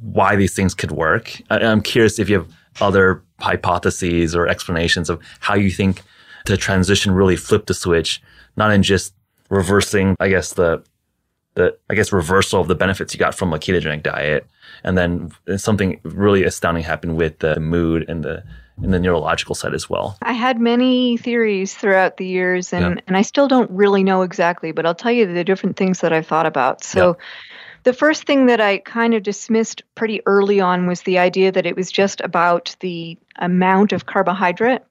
why 0.00 0.35
these 0.35 0.52
things 0.52 0.74
could 0.74 0.90
work. 0.90 1.40
I, 1.48 1.61
I'm 1.61 1.81
curious 1.81 2.18
if 2.18 2.28
you 2.28 2.40
have 2.40 2.48
other 2.81 3.22
hypotheses 3.38 4.35
or 4.35 4.48
explanations 4.48 5.09
of 5.09 5.22
how 5.38 5.55
you 5.55 5.70
think 5.70 6.02
the 6.46 6.57
transition 6.57 7.12
really 7.12 7.37
flipped 7.37 7.68
the 7.68 7.74
switch, 7.74 8.20
not 8.57 8.72
in 8.72 8.83
just 8.83 9.14
reversing, 9.48 10.16
I 10.18 10.28
guess 10.28 10.55
the 10.55 10.83
the 11.55 11.78
I 11.88 11.94
guess 11.94 12.12
reversal 12.12 12.61
of 12.61 12.66
the 12.66 12.74
benefits 12.74 13.14
you 13.14 13.20
got 13.20 13.37
from 13.37 13.52
a 13.52 13.59
ketogenic 13.59 14.02
diet, 14.02 14.44
and 14.83 14.98
then 14.98 15.31
something 15.57 16.00
really 16.02 16.42
astounding 16.42 16.83
happened 16.83 17.16
with 17.16 17.38
the 17.38 17.61
mood 17.61 18.07
and 18.09 18.24
the 18.24 18.42
in 18.83 18.90
the 18.90 18.99
neurological 18.99 19.55
side 19.55 19.75
as 19.75 19.88
well. 19.88 20.16
I 20.23 20.33
had 20.33 20.61
many 20.61 21.16
theories 21.16 21.75
throughout 21.75 22.16
the 22.16 22.27
years, 22.27 22.73
and, 22.73 22.97
yeah. 22.97 23.03
and 23.07 23.16
I 23.16 23.23
still 23.23 23.49
don't 23.49 23.71
really 23.71 24.03
know 24.03 24.23
exactly, 24.23 24.73
but 24.73 24.87
I'll 24.87 24.95
tell 24.95 25.12
you 25.12 25.33
the 25.33 25.45
different 25.45 25.77
things 25.77 26.01
that 26.01 26.12
I've 26.12 26.27
thought 26.27 26.47
about. 26.47 26.83
So, 26.85 27.09
yeah. 27.09 27.25
The 27.85 27.92
first 27.92 28.25
thing 28.25 28.47
that 28.47 28.61
I 28.61 28.79
kind 28.79 29.14
of 29.14 29.23
dismissed 29.23 29.83
pretty 29.95 30.21
early 30.27 30.61
on 30.61 30.87
was 30.87 31.03
the 31.03 31.18
idea 31.18 31.51
that 31.51 31.66
it 31.66 31.77
was 31.77 31.90
just 31.90 32.21
about 32.21 32.77
the 32.81 33.18
amount 33.37 33.92
of 33.92 34.07
carbohydrate 34.07 34.83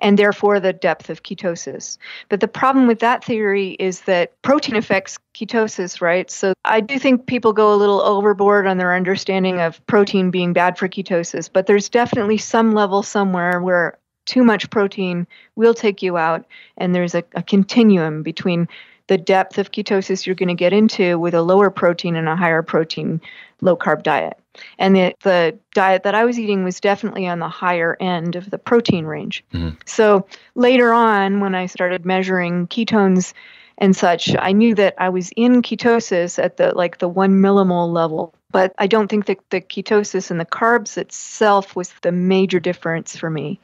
and 0.00 0.18
therefore 0.18 0.58
the 0.58 0.72
depth 0.72 1.10
of 1.10 1.22
ketosis. 1.22 1.98
But 2.28 2.40
the 2.40 2.48
problem 2.48 2.86
with 2.86 2.98
that 3.00 3.24
theory 3.24 3.76
is 3.78 4.02
that 4.02 4.40
protein 4.42 4.76
affects 4.76 5.18
ketosis, 5.34 6.00
right? 6.00 6.30
So 6.30 6.54
I 6.64 6.80
do 6.80 6.98
think 6.98 7.26
people 7.26 7.52
go 7.52 7.72
a 7.72 7.76
little 7.76 8.00
overboard 8.00 8.66
on 8.66 8.78
their 8.78 8.94
understanding 8.94 9.60
of 9.60 9.84
protein 9.86 10.30
being 10.30 10.52
bad 10.52 10.76
for 10.76 10.88
ketosis, 10.88 11.48
but 11.52 11.66
there's 11.66 11.88
definitely 11.88 12.38
some 12.38 12.72
level 12.72 13.02
somewhere 13.02 13.60
where 13.60 13.98
too 14.26 14.44
much 14.44 14.70
protein 14.70 15.26
will 15.56 15.74
take 15.74 16.02
you 16.02 16.16
out, 16.16 16.46
and 16.76 16.94
there's 16.94 17.14
a, 17.14 17.24
a 17.34 17.42
continuum 17.42 18.22
between 18.22 18.68
the 19.10 19.18
depth 19.18 19.58
of 19.58 19.72
ketosis 19.72 20.24
you're 20.24 20.36
going 20.36 20.48
to 20.48 20.54
get 20.54 20.72
into 20.72 21.18
with 21.18 21.34
a 21.34 21.42
lower 21.42 21.68
protein 21.68 22.14
and 22.14 22.28
a 22.28 22.36
higher 22.36 22.62
protein 22.62 23.20
low 23.60 23.76
carb 23.76 24.04
diet. 24.04 24.38
And 24.78 24.94
the, 24.94 25.14
the 25.24 25.58
diet 25.74 26.04
that 26.04 26.14
I 26.14 26.24
was 26.24 26.38
eating 26.38 26.62
was 26.62 26.78
definitely 26.78 27.26
on 27.26 27.40
the 27.40 27.48
higher 27.48 27.96
end 27.98 28.36
of 28.36 28.50
the 28.50 28.56
protein 28.56 29.06
range. 29.06 29.44
Mm-hmm. 29.52 29.70
So 29.84 30.28
later 30.54 30.92
on, 30.92 31.40
when 31.40 31.56
I 31.56 31.66
started 31.66 32.06
measuring 32.06 32.68
ketones 32.68 33.32
and 33.78 33.96
such, 33.96 34.36
I 34.38 34.52
knew 34.52 34.76
that 34.76 34.94
I 34.98 35.08
was 35.08 35.32
in 35.34 35.60
ketosis 35.60 36.40
at 36.40 36.56
the 36.56 36.72
like 36.76 36.98
the 36.98 37.08
one 37.08 37.40
millimole 37.42 37.92
level. 37.92 38.32
But 38.52 38.76
I 38.78 38.86
don't 38.86 39.08
think 39.08 39.26
that 39.26 39.38
the 39.50 39.60
ketosis 39.60 40.30
and 40.30 40.38
the 40.38 40.46
carbs 40.46 40.96
itself 40.96 41.74
was 41.74 41.92
the 42.02 42.12
major 42.12 42.60
difference 42.60 43.16
for 43.16 43.28
me. 43.28 43.58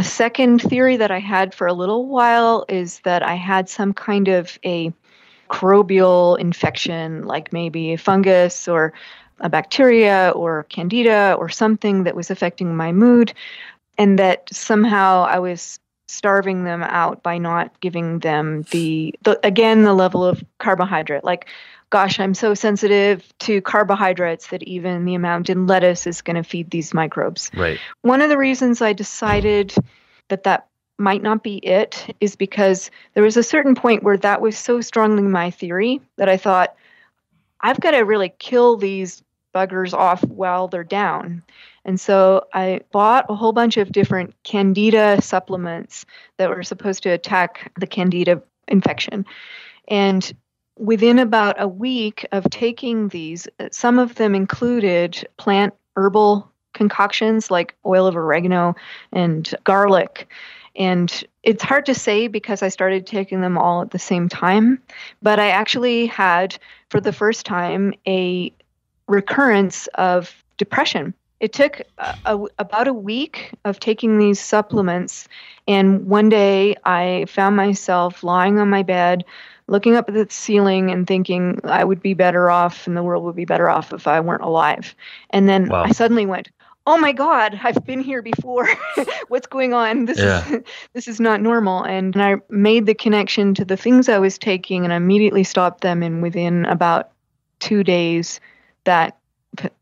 A 0.00 0.02
second 0.02 0.62
theory 0.62 0.96
that 0.96 1.10
I 1.10 1.18
had 1.18 1.52
for 1.52 1.66
a 1.66 1.74
little 1.74 2.06
while 2.06 2.64
is 2.70 3.00
that 3.00 3.22
I 3.22 3.34
had 3.34 3.68
some 3.68 3.92
kind 3.92 4.28
of 4.28 4.58
a 4.64 4.94
microbial 5.50 6.38
infection, 6.38 7.26
like 7.26 7.52
maybe 7.52 7.92
a 7.92 7.98
fungus 7.98 8.66
or 8.66 8.94
a 9.40 9.50
bacteria 9.50 10.32
or 10.34 10.62
candida 10.70 11.36
or 11.38 11.50
something 11.50 12.04
that 12.04 12.16
was 12.16 12.30
affecting 12.30 12.74
my 12.74 12.92
mood, 12.92 13.34
and 13.98 14.18
that 14.18 14.48
somehow 14.50 15.24
I 15.24 15.38
was 15.38 15.78
starving 16.08 16.64
them 16.64 16.82
out 16.82 17.22
by 17.22 17.36
not 17.36 17.78
giving 17.80 18.20
them 18.20 18.62
the, 18.70 19.14
the 19.24 19.38
again 19.44 19.82
the 19.82 19.92
level 19.92 20.24
of 20.24 20.42
carbohydrate. 20.56 21.24
Like 21.24 21.46
gosh 21.90 22.18
i'm 22.18 22.34
so 22.34 22.54
sensitive 22.54 23.32
to 23.38 23.60
carbohydrates 23.60 24.48
that 24.48 24.62
even 24.62 25.04
the 25.04 25.14
amount 25.14 25.50
in 25.50 25.66
lettuce 25.66 26.06
is 26.06 26.22
going 26.22 26.36
to 26.36 26.42
feed 26.42 26.70
these 26.70 26.94
microbes 26.94 27.50
right 27.56 27.78
one 28.02 28.22
of 28.22 28.28
the 28.28 28.38
reasons 28.38 28.80
i 28.80 28.92
decided 28.92 29.74
that 30.28 30.44
that 30.44 30.66
might 31.00 31.22
not 31.22 31.42
be 31.42 31.56
it 31.56 32.14
is 32.20 32.36
because 32.36 32.90
there 33.14 33.22
was 33.22 33.36
a 33.36 33.42
certain 33.42 33.74
point 33.74 34.02
where 34.02 34.18
that 34.18 34.40
was 34.40 34.56
so 34.56 34.80
strongly 34.80 35.22
my 35.22 35.50
theory 35.50 36.00
that 36.16 36.28
I 36.28 36.36
thought, 36.36 36.76
I've 37.62 37.80
got 37.80 37.92
to 37.92 38.00
really 38.00 38.32
kill 38.38 38.76
these 38.76 39.22
buggers 39.54 39.94
off 39.94 40.22
while 40.24 40.68
they're 40.68 40.84
down. 40.84 41.42
And 41.84 41.98
so 41.98 42.46
I 42.52 42.82
bought 42.92 43.26
a 43.28 43.34
whole 43.34 43.52
bunch 43.52 43.78
of 43.78 43.90
different 43.90 44.34
candida 44.44 45.20
supplements 45.22 46.04
that 46.36 46.50
were 46.50 46.62
supposed 46.62 47.02
to 47.04 47.08
attack 47.08 47.72
the 47.80 47.86
candida 47.86 48.42
infection. 48.68 49.24
And 49.88 50.32
within 50.80 51.18
about 51.18 51.60
a 51.60 51.68
week 51.68 52.26
of 52.32 52.48
taking 52.48 53.08
these, 53.08 53.46
uh, 53.60 53.68
some 53.70 53.98
of 53.98 54.14
them 54.14 54.34
included 54.34 55.28
plant 55.36 55.74
herbal 55.94 56.50
concoctions 56.72 57.50
like 57.50 57.74
oil 57.84 58.06
of 58.06 58.16
oregano 58.16 58.74
and 59.12 59.54
garlic. 59.64 60.28
And 60.74 61.22
it's 61.42 61.62
hard 61.62 61.84
to 61.86 61.94
say 61.94 62.28
because 62.28 62.62
I 62.62 62.68
started 62.68 63.06
taking 63.06 63.42
them 63.42 63.58
all 63.58 63.82
at 63.82 63.90
the 63.90 63.98
same 63.98 64.28
time, 64.28 64.80
but 65.20 65.38
I 65.38 65.48
actually 65.50 66.06
had, 66.06 66.56
for 66.88 67.00
the 67.00 67.12
first 67.12 67.44
time, 67.44 67.92
a 68.06 68.52
recurrence 69.06 69.86
of 69.94 70.34
depression. 70.56 71.12
It 71.40 71.52
took 71.52 71.82
a, 71.98 72.16
a, 72.24 72.46
about 72.58 72.86
a 72.86 72.94
week 72.94 73.52
of 73.64 73.80
taking 73.80 74.18
these 74.18 74.38
supplements, 74.38 75.26
and 75.66 76.06
one 76.06 76.28
day 76.28 76.76
I 76.84 77.26
found 77.28 77.56
myself 77.56 78.22
lying 78.22 78.58
on 78.58 78.68
my 78.70 78.82
bed, 78.82 79.24
looking 79.70 79.94
up 79.94 80.08
at 80.08 80.14
the 80.14 80.26
ceiling 80.28 80.90
and 80.90 81.06
thinking 81.06 81.60
I 81.64 81.84
would 81.84 82.02
be 82.02 82.12
better 82.12 82.50
off 82.50 82.86
and 82.86 82.96
the 82.96 83.04
world 83.04 83.24
would 83.24 83.36
be 83.36 83.44
better 83.44 83.70
off 83.70 83.92
if 83.92 84.06
I 84.06 84.18
weren't 84.20 84.42
alive. 84.42 84.94
And 85.30 85.48
then 85.48 85.68
wow. 85.68 85.84
I 85.84 85.92
suddenly 85.92 86.26
went, 86.26 86.50
oh 86.86 86.96
my 86.96 87.12
god 87.12 87.60
i've 87.62 87.84
been 87.84 88.00
here 88.00 88.22
before 88.22 88.66
what's 89.28 89.46
going 89.46 89.74
on 89.74 90.06
this 90.06 90.18
yeah. 90.18 90.48
is 90.50 90.62
this 90.94 91.08
is 91.08 91.20
not 91.20 91.42
normal 91.42 91.84
and, 91.84 92.16
and 92.16 92.22
i 92.22 92.36
made 92.48 92.86
the 92.86 92.94
connection 92.94 93.52
to 93.52 93.66
the 93.66 93.76
things 93.76 94.08
i 94.08 94.18
was 94.18 94.38
taking 94.38 94.82
and 94.82 94.92
I 94.92 94.96
immediately 94.96 95.44
stopped 95.44 95.82
them 95.82 96.02
and 96.02 96.22
within 96.22 96.64
about 96.64 97.10
two 97.58 97.84
days 97.84 98.40
that 98.84 99.18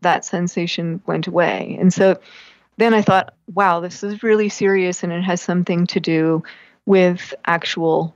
that 0.00 0.24
sensation 0.24 1.00
went 1.06 1.28
away 1.28 1.76
and 1.80 1.94
so 1.94 2.18
then 2.78 2.94
i 2.94 3.00
thought 3.00 3.32
wow 3.54 3.78
this 3.78 4.02
is 4.02 4.24
really 4.24 4.48
serious 4.48 5.04
and 5.04 5.12
it 5.12 5.22
has 5.22 5.40
something 5.40 5.86
to 5.86 6.00
do 6.00 6.42
with 6.84 7.32
actual 7.46 8.12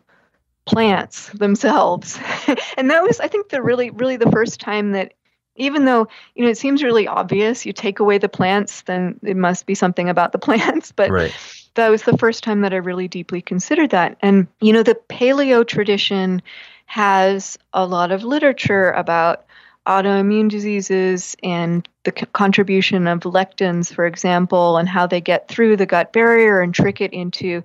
plants 0.64 1.28
themselves. 1.30 2.18
And 2.76 2.90
that 2.90 3.02
was 3.02 3.20
i 3.20 3.28
think 3.28 3.48
the 3.48 3.62
really 3.62 3.90
really 3.90 4.16
the 4.16 4.30
first 4.30 4.60
time 4.60 4.92
that 4.92 5.12
even 5.56 5.84
though 5.84 6.08
you 6.34 6.44
know 6.44 6.50
it 6.50 6.58
seems 6.58 6.82
really 6.82 7.06
obvious 7.06 7.66
you 7.66 7.72
take 7.72 8.00
away 8.00 8.18
the 8.18 8.28
plants 8.28 8.82
then 8.82 9.20
it 9.22 9.36
must 9.36 9.66
be 9.66 9.74
something 9.74 10.08
about 10.08 10.32
the 10.32 10.38
plants. 10.46 10.92
But 10.92 11.10
right. 11.10 11.34
that 11.74 11.88
was 11.88 12.02
the 12.02 12.16
first 12.16 12.42
time 12.42 12.62
that 12.62 12.72
i 12.72 12.76
really 12.76 13.08
deeply 13.08 13.42
considered 13.42 13.90
that. 13.90 14.16
And 14.20 14.46
you 14.60 14.72
know 14.72 14.82
the 14.82 14.98
paleo 15.08 15.66
tradition 15.66 16.42
has 16.86 17.58
a 17.72 17.86
lot 17.86 18.10
of 18.10 18.24
literature 18.24 18.90
about 18.92 19.44
autoimmune 19.86 20.48
diseases 20.48 21.36
and 21.42 21.88
the 22.04 22.12
c- 22.16 22.26
contribution 22.32 23.06
of 23.08 23.20
lectins 23.20 23.92
for 23.92 24.06
example 24.06 24.76
and 24.76 24.88
how 24.88 25.06
they 25.06 25.20
get 25.20 25.48
through 25.48 25.76
the 25.76 25.86
gut 25.86 26.12
barrier 26.12 26.60
and 26.60 26.74
trick 26.74 27.00
it 27.00 27.12
into 27.12 27.64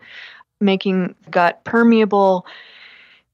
making 0.59 1.13
gut 1.29 1.63
permeable 1.63 2.45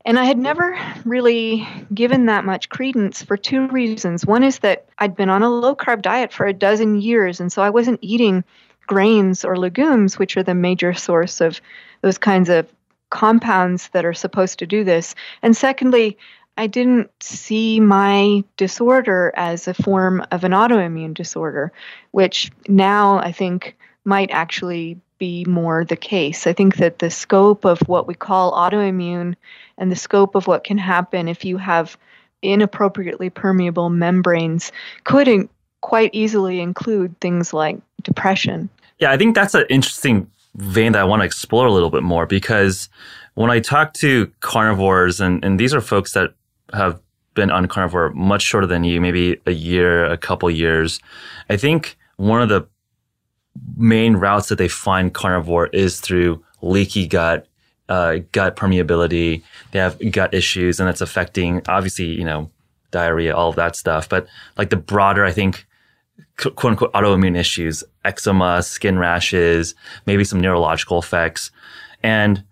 and 0.06 0.20
I 0.20 0.26
had 0.26 0.38
never 0.38 0.78
really 1.06 1.68
given 1.94 2.26
that 2.26 2.46
much 2.46 2.70
credence 2.70 3.24
for 3.24 3.38
two 3.38 3.68
reasons. 3.68 4.26
One 4.26 4.44
is 4.44 4.60
that 4.60 4.86
I'd 4.98 5.16
been 5.16 5.30
on 5.30 5.44
a 5.44 5.50
low 5.50 5.76
carb 5.76 6.02
diet 6.02 6.34
for 6.34 6.46
a 6.46 6.54
dozen 6.54 7.02
years, 7.02 7.39
and 7.39 7.52
so 7.52 7.62
I 7.62 7.70
wasn't 7.70 8.00
eating 8.02 8.44
grains 8.86 9.46
or 9.46 9.58
legumes, 9.58 10.20
which 10.20 10.36
are 10.36 10.44
the 10.44 10.54
major 10.54 10.94
source 10.94 11.39
of 11.39 11.62
those 12.02 12.18
kinds 12.18 12.50
of 12.50 12.68
compounds 13.10 13.89
that 13.89 14.06
are 14.06 14.13
supposed 14.13 14.60
to 14.60 14.68
do 14.68 14.84
this. 14.84 15.16
And 15.42 15.56
secondly, 15.56 16.18
I 16.58 16.68
didn't 16.68 17.10
see 17.22 17.80
my 17.80 18.44
disorder 18.58 19.32
as 19.36 19.68
a 19.68 19.74
form 19.74 20.26
of 20.32 20.44
an 20.44 20.52
autoimmune 20.52 21.13
disorder, 21.13 21.72
which 22.12 22.52
now 22.68 23.18
I 23.20 23.32
think 23.32 23.76
might 24.06 24.32
actually 24.32 25.00
be 25.17 25.45
more 25.45 25.86
the 25.86 25.95
case. 25.95 26.47
I 26.47 26.54
think 26.54 26.78
that 26.78 26.99
the 26.99 27.10
scope 27.10 27.65
of 27.65 27.80
what 27.88 28.08
we 28.08 28.13
call 28.13 28.54
autoimmune 28.54 29.36
and 29.78 29.91
the 29.91 29.95
scope 29.95 30.36
of 30.36 30.47
what 30.47 30.63
can 30.63 30.78
happen 30.78 31.28
if 31.28 31.45
you 31.45 31.58
have 31.58 31.97
inappropriately 32.41 33.30
permeable 33.30 33.89
membranes 33.89 34.71
could 35.04 35.28
in- 35.28 35.49
quite 35.82 36.10
easily 36.13 36.60
include 36.60 37.19
things 37.19 37.54
like 37.54 37.78
depression. 38.02 38.69
Yeah, 38.99 39.12
I 39.12 39.17
think 39.17 39.36
that's 39.36 39.54
an 39.54 39.65
interesting 39.69 40.30
vein 40.56 40.91
that 40.93 41.02
I 41.02 41.04
want 41.04 41.21
to 41.21 41.26
explore 41.26 41.65
a 41.65 41.71
little 41.71 41.89
bit 41.89 42.04
more 42.04 42.26
because 42.26 42.89
when 43.34 43.49
I 43.49 43.60
talk 43.60 43.93
to 43.95 44.32
carnivores, 44.41 45.19
and, 45.19 45.43
and 45.43 45.60
these 45.60 45.73
are 45.73 45.82
folks 45.82 46.13
that 46.13 46.34
have 46.73 46.99
been 47.34 47.52
on 47.52 47.67
carnivore 47.67 48.12
much 48.12 48.43
shorter 48.43 48.67
than 48.67 48.84
you, 48.84 49.02
maybe 49.02 49.38
a 49.45 49.52
year, 49.52 50.06
a 50.06 50.17
couple 50.17 50.49
years, 50.49 50.99
I 51.49 51.58
think 51.58 51.97
one 52.17 52.41
of 52.41 52.49
the 52.49 52.67
main 53.78 54.16
routes 54.16 54.50
that 54.50 54.58
they 54.58 54.68
find 54.68 55.13
carnivore 55.13 55.68
is 55.68 56.00
through 56.00 56.44
leaky 56.62 57.08
gut, 57.08 57.48
uh, 57.89 58.18
gut 58.32 58.56
permeability. 58.56 59.44
They 59.72 59.80
have 59.80 60.12
gut 60.12 60.34
issues, 60.34 60.80
and 60.80 60.89
it's 60.89 61.02
affecting 61.02 61.62
obviously 61.68 62.06
you 62.06 62.26
know 62.26 62.50
diarrhea, 62.92 63.36
all 63.36 63.50
of 63.50 63.56
that 63.56 63.76
stuff. 63.76 64.10
But 64.10 64.28
like 64.58 64.70
the 64.70 64.78
broader, 64.78 65.26
I 65.26 65.32
think 65.32 65.66
quote 66.38 66.66
unquote 66.66 66.94
autoimmune 66.94 67.38
issues, 67.38 67.84
eczema, 68.06 68.63
skin 68.63 69.00
rashes, 69.00 69.76
maybe 70.06 70.24
some 70.24 70.39
neurological 70.39 71.00
effects, 71.00 71.52
and 72.02 72.44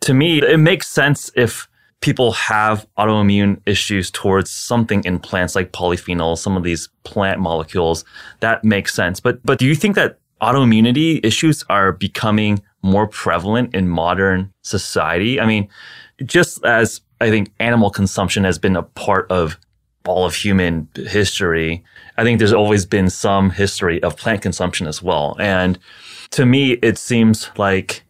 to 0.00 0.14
me, 0.14 0.42
it 0.42 0.58
makes 0.58 0.88
sense 0.88 1.30
if 1.36 1.68
people 2.02 2.32
have 2.32 2.86
autoimmune 2.98 3.60
issues 3.64 4.10
towards 4.10 4.50
something 4.50 5.02
in 5.04 5.18
plants 5.18 5.54
like 5.54 5.72
polyphenols, 5.72 6.38
some 6.38 6.56
of 6.56 6.64
these 6.64 6.88
plant 7.04 7.40
molecules, 7.40 8.04
that 8.40 8.62
makes 8.64 8.92
sense. 8.92 9.20
But 9.20 9.44
but 9.46 9.58
do 9.58 9.66
you 9.66 9.74
think 9.74 9.94
that 9.94 10.18
autoimmunity 10.42 11.24
issues 11.24 11.64
are 11.70 11.92
becoming 11.92 12.60
more 12.82 13.06
prevalent 13.06 13.74
in 13.74 13.88
modern 13.88 14.52
society? 14.62 15.40
I 15.40 15.46
mean, 15.46 15.68
just 16.24 16.62
as 16.64 17.00
I 17.20 17.30
think 17.30 17.52
animal 17.60 17.90
consumption 17.90 18.44
has 18.44 18.58
been 18.58 18.76
a 18.76 18.82
part 18.82 19.30
of 19.30 19.56
all 20.04 20.26
of 20.26 20.34
human 20.34 20.88
history, 20.96 21.84
I 22.18 22.24
think 22.24 22.38
there's 22.38 22.52
always 22.52 22.84
been 22.84 23.08
some 23.08 23.50
history 23.50 24.02
of 24.02 24.16
plant 24.16 24.42
consumption 24.42 24.88
as 24.88 25.00
well. 25.00 25.36
And 25.38 25.78
to 26.30 26.44
me, 26.44 26.72
it 26.72 26.98
seems 26.98 27.50
like 27.56 28.02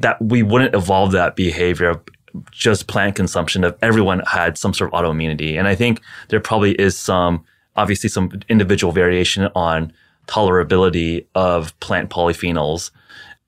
that 0.00 0.20
we 0.20 0.42
wouldn't 0.42 0.74
evolve 0.74 1.12
that 1.12 1.36
behavior 1.36 2.02
just 2.50 2.86
plant 2.86 3.16
consumption 3.16 3.64
if 3.64 3.74
everyone 3.82 4.20
had 4.20 4.58
some 4.58 4.74
sort 4.74 4.92
of 4.92 5.00
autoimmunity. 5.00 5.58
And 5.58 5.68
I 5.68 5.74
think 5.74 6.00
there 6.28 6.40
probably 6.40 6.72
is 6.72 6.96
some, 6.96 7.44
obviously 7.76 8.08
some 8.08 8.40
individual 8.48 8.92
variation 8.92 9.48
on 9.54 9.92
tolerability 10.26 11.26
of 11.34 11.78
plant 11.80 12.10
polyphenols. 12.10 12.90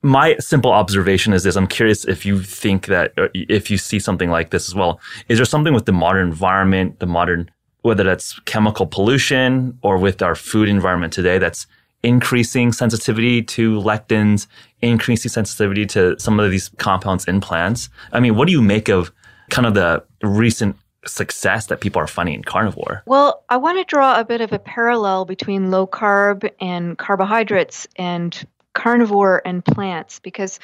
My 0.02 0.36
simple 0.38 0.72
observation 0.72 1.32
is 1.34 1.42
this. 1.42 1.56
I'm 1.56 1.66
curious 1.66 2.06
if 2.06 2.24
you 2.24 2.42
think 2.42 2.86
that, 2.86 3.12
if 3.34 3.70
you 3.70 3.76
see 3.76 3.98
something 3.98 4.30
like 4.30 4.50
this 4.50 4.68
as 4.68 4.74
well. 4.74 4.98
Is 5.28 5.38
there 5.38 5.44
something 5.44 5.74
with 5.74 5.84
the 5.84 5.92
modern 5.92 6.28
environment, 6.28 7.00
the 7.00 7.06
modern, 7.06 7.50
whether 7.82 8.02
that's 8.02 8.38
chemical 8.40 8.86
pollution 8.86 9.78
or 9.82 9.98
with 9.98 10.22
our 10.22 10.34
food 10.34 10.68
environment 10.68 11.12
today 11.12 11.38
that's 11.38 11.66
increasing 12.02 12.72
sensitivity 12.72 13.42
to 13.42 13.78
lectins, 13.80 14.46
increasing 14.82 15.30
sensitivity 15.30 15.86
to 15.86 16.18
some 16.18 16.40
of 16.40 16.50
these 16.50 16.70
compounds 16.78 17.26
in 17.26 17.40
plants. 17.40 17.88
I 18.12 18.20
mean, 18.20 18.36
what 18.36 18.46
do 18.46 18.52
you 18.52 18.62
make 18.62 18.88
of 18.88 19.12
kind 19.50 19.66
of 19.66 19.74
the 19.74 20.04
recent 20.22 20.76
success 21.06 21.66
that 21.66 21.80
people 21.80 22.00
are 22.00 22.06
finding 22.06 22.34
in 22.34 22.44
carnivore? 22.44 23.02
Well, 23.06 23.44
I 23.48 23.56
want 23.56 23.78
to 23.78 23.84
draw 23.84 24.20
a 24.20 24.24
bit 24.24 24.40
of 24.40 24.52
a 24.52 24.58
parallel 24.58 25.24
between 25.24 25.70
low 25.70 25.86
carb 25.86 26.50
and 26.60 26.98
carbohydrates 26.98 27.86
and 27.96 28.46
carnivore 28.74 29.42
and 29.44 29.64
plants 29.64 30.18
because 30.18 30.60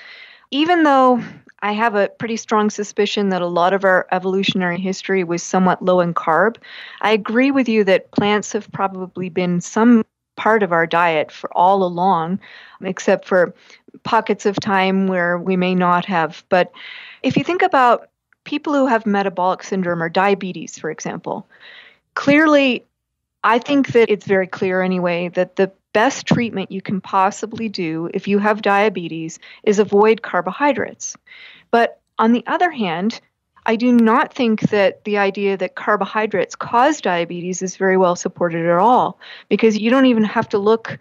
even 0.50 0.84
though 0.84 1.22
I 1.62 1.72
have 1.72 1.94
a 1.94 2.08
pretty 2.08 2.36
strong 2.36 2.70
suspicion 2.70 3.30
that 3.30 3.42
a 3.42 3.46
lot 3.46 3.72
of 3.72 3.84
our 3.84 4.06
evolutionary 4.12 4.78
history 4.78 5.24
was 5.24 5.42
somewhat 5.42 5.82
low 5.82 6.00
in 6.00 6.12
carb. 6.12 6.56
I 7.00 7.12
agree 7.12 7.50
with 7.50 7.68
you 7.68 7.82
that 7.84 8.10
plants 8.12 8.52
have 8.52 8.70
probably 8.72 9.30
been 9.30 9.60
some 9.60 10.04
part 10.36 10.62
of 10.62 10.70
our 10.70 10.86
diet 10.86 11.32
for 11.32 11.50
all 11.56 11.82
along, 11.82 12.38
except 12.82 13.26
for 13.26 13.54
pockets 14.02 14.46
of 14.46 14.58
time 14.60 15.06
where 15.06 15.38
we 15.38 15.56
may 15.56 15.74
not 15.74 16.04
have. 16.06 16.44
But 16.48 16.72
if 17.22 17.36
you 17.36 17.44
think 17.44 17.62
about 17.62 18.08
people 18.44 18.74
who 18.74 18.86
have 18.86 19.06
metabolic 19.06 19.62
syndrome 19.62 20.02
or 20.02 20.08
diabetes, 20.08 20.78
for 20.78 20.90
example, 20.90 21.48
clearly, 22.14 22.84
I 23.44 23.58
think 23.58 23.88
that 23.88 24.10
it's 24.10 24.26
very 24.26 24.46
clear 24.46 24.82
anyway 24.82 25.28
that 25.30 25.56
the 25.56 25.72
best 25.92 26.26
treatment 26.26 26.70
you 26.70 26.82
can 26.82 27.00
possibly 27.00 27.68
do 27.68 28.10
if 28.12 28.28
you 28.28 28.38
have 28.38 28.60
diabetes 28.62 29.38
is 29.62 29.78
avoid 29.78 30.22
carbohydrates. 30.22 31.16
But 31.70 32.00
on 32.18 32.32
the 32.32 32.44
other 32.46 32.70
hand, 32.70 33.20
I 33.66 33.76
do 33.76 33.92
not 33.92 34.32
think 34.32 34.60
that 34.70 35.02
the 35.04 35.18
idea 35.18 35.56
that 35.56 35.74
carbohydrates 35.74 36.54
cause 36.54 37.00
diabetes 37.00 37.62
is 37.62 37.76
very 37.76 37.96
well 37.96 38.14
supported 38.14 38.64
at 38.64 38.78
all 38.78 39.18
because 39.48 39.76
you 39.76 39.90
don't 39.90 40.06
even 40.06 40.24
have 40.24 40.48
to 40.50 40.58
look 40.58 40.98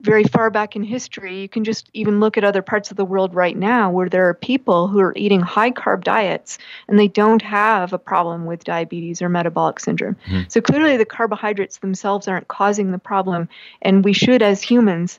very 0.00 0.22
far 0.24 0.48
back 0.50 0.76
in 0.76 0.84
history. 0.84 1.40
You 1.40 1.48
can 1.48 1.64
just 1.64 1.90
even 1.92 2.20
look 2.20 2.36
at 2.36 2.44
other 2.44 2.62
parts 2.62 2.90
of 2.90 2.96
the 2.96 3.04
world 3.04 3.34
right 3.34 3.56
now 3.56 3.90
where 3.90 4.08
there 4.08 4.28
are 4.28 4.34
people 4.34 4.86
who 4.86 5.00
are 5.00 5.12
eating 5.16 5.40
high 5.40 5.72
carb 5.72 6.04
diets 6.04 6.58
and 6.86 6.98
they 6.98 7.08
don't 7.08 7.42
have 7.42 7.92
a 7.92 7.98
problem 7.98 8.46
with 8.46 8.64
diabetes 8.64 9.20
or 9.20 9.28
metabolic 9.28 9.80
syndrome. 9.80 10.16
Mm-hmm. 10.26 10.42
So 10.48 10.60
clearly, 10.60 10.96
the 10.96 11.04
carbohydrates 11.04 11.78
themselves 11.78 12.28
aren't 12.28 12.48
causing 12.48 12.92
the 12.92 12.98
problem. 12.98 13.48
And 13.82 14.04
we 14.04 14.12
should, 14.12 14.40
as 14.40 14.62
humans, 14.62 15.18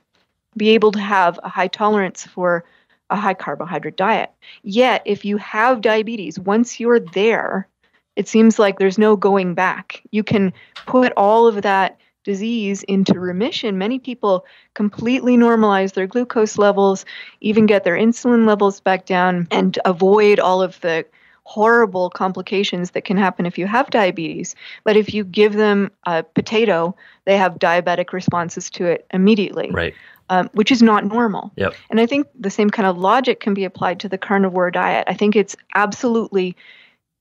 be 0.55 0.69
able 0.69 0.91
to 0.93 0.99
have 0.99 1.39
a 1.43 1.49
high 1.49 1.67
tolerance 1.67 2.25
for 2.25 2.63
a 3.09 3.15
high 3.15 3.33
carbohydrate 3.33 3.97
diet. 3.97 4.31
Yet, 4.63 5.01
if 5.05 5.25
you 5.25 5.37
have 5.37 5.81
diabetes, 5.81 6.39
once 6.39 6.79
you're 6.79 6.99
there, 6.99 7.67
it 8.15 8.27
seems 8.27 8.59
like 8.59 8.79
there's 8.79 8.97
no 8.97 9.15
going 9.15 9.55
back. 9.55 10.03
You 10.11 10.23
can 10.23 10.53
put 10.85 11.11
all 11.17 11.47
of 11.47 11.61
that 11.63 11.97
disease 12.23 12.83
into 12.83 13.19
remission. 13.19 13.77
Many 13.77 13.99
people 13.99 14.45
completely 14.73 15.37
normalize 15.37 15.93
their 15.93 16.07
glucose 16.07 16.57
levels, 16.57 17.05
even 17.41 17.65
get 17.65 17.83
their 17.83 17.95
insulin 17.95 18.45
levels 18.45 18.79
back 18.79 19.05
down, 19.05 19.47
and 19.51 19.77
avoid 19.85 20.39
all 20.39 20.61
of 20.61 20.79
the 20.81 21.05
horrible 21.43 22.11
complications 22.11 22.91
that 22.91 23.05
can 23.05 23.17
happen 23.17 23.45
if 23.45 23.57
you 23.57 23.65
have 23.65 23.89
diabetes. 23.89 24.55
But 24.83 24.95
if 24.95 25.13
you 25.13 25.23
give 25.23 25.53
them 25.53 25.91
a 26.05 26.21
potato, 26.21 26.95
they 27.25 27.37
have 27.37 27.57
diabetic 27.57 28.13
responses 28.13 28.69
to 28.71 28.85
it 28.85 29.07
immediately. 29.11 29.71
Right 29.71 29.95
um, 30.29 30.49
which 30.53 30.71
is 30.71 30.81
not 30.81 31.05
normal. 31.05 31.51
Yep. 31.55 31.73
And 31.89 31.99
I 31.99 32.05
think 32.05 32.27
the 32.39 32.49
same 32.49 32.69
kind 32.69 32.87
of 32.87 32.97
logic 32.97 33.39
can 33.39 33.53
be 33.53 33.63
applied 33.63 33.99
to 34.01 34.09
the 34.09 34.17
carnivore 34.17 34.71
diet. 34.71 35.05
I 35.07 35.13
think 35.13 35.35
it's 35.35 35.55
absolutely 35.75 36.55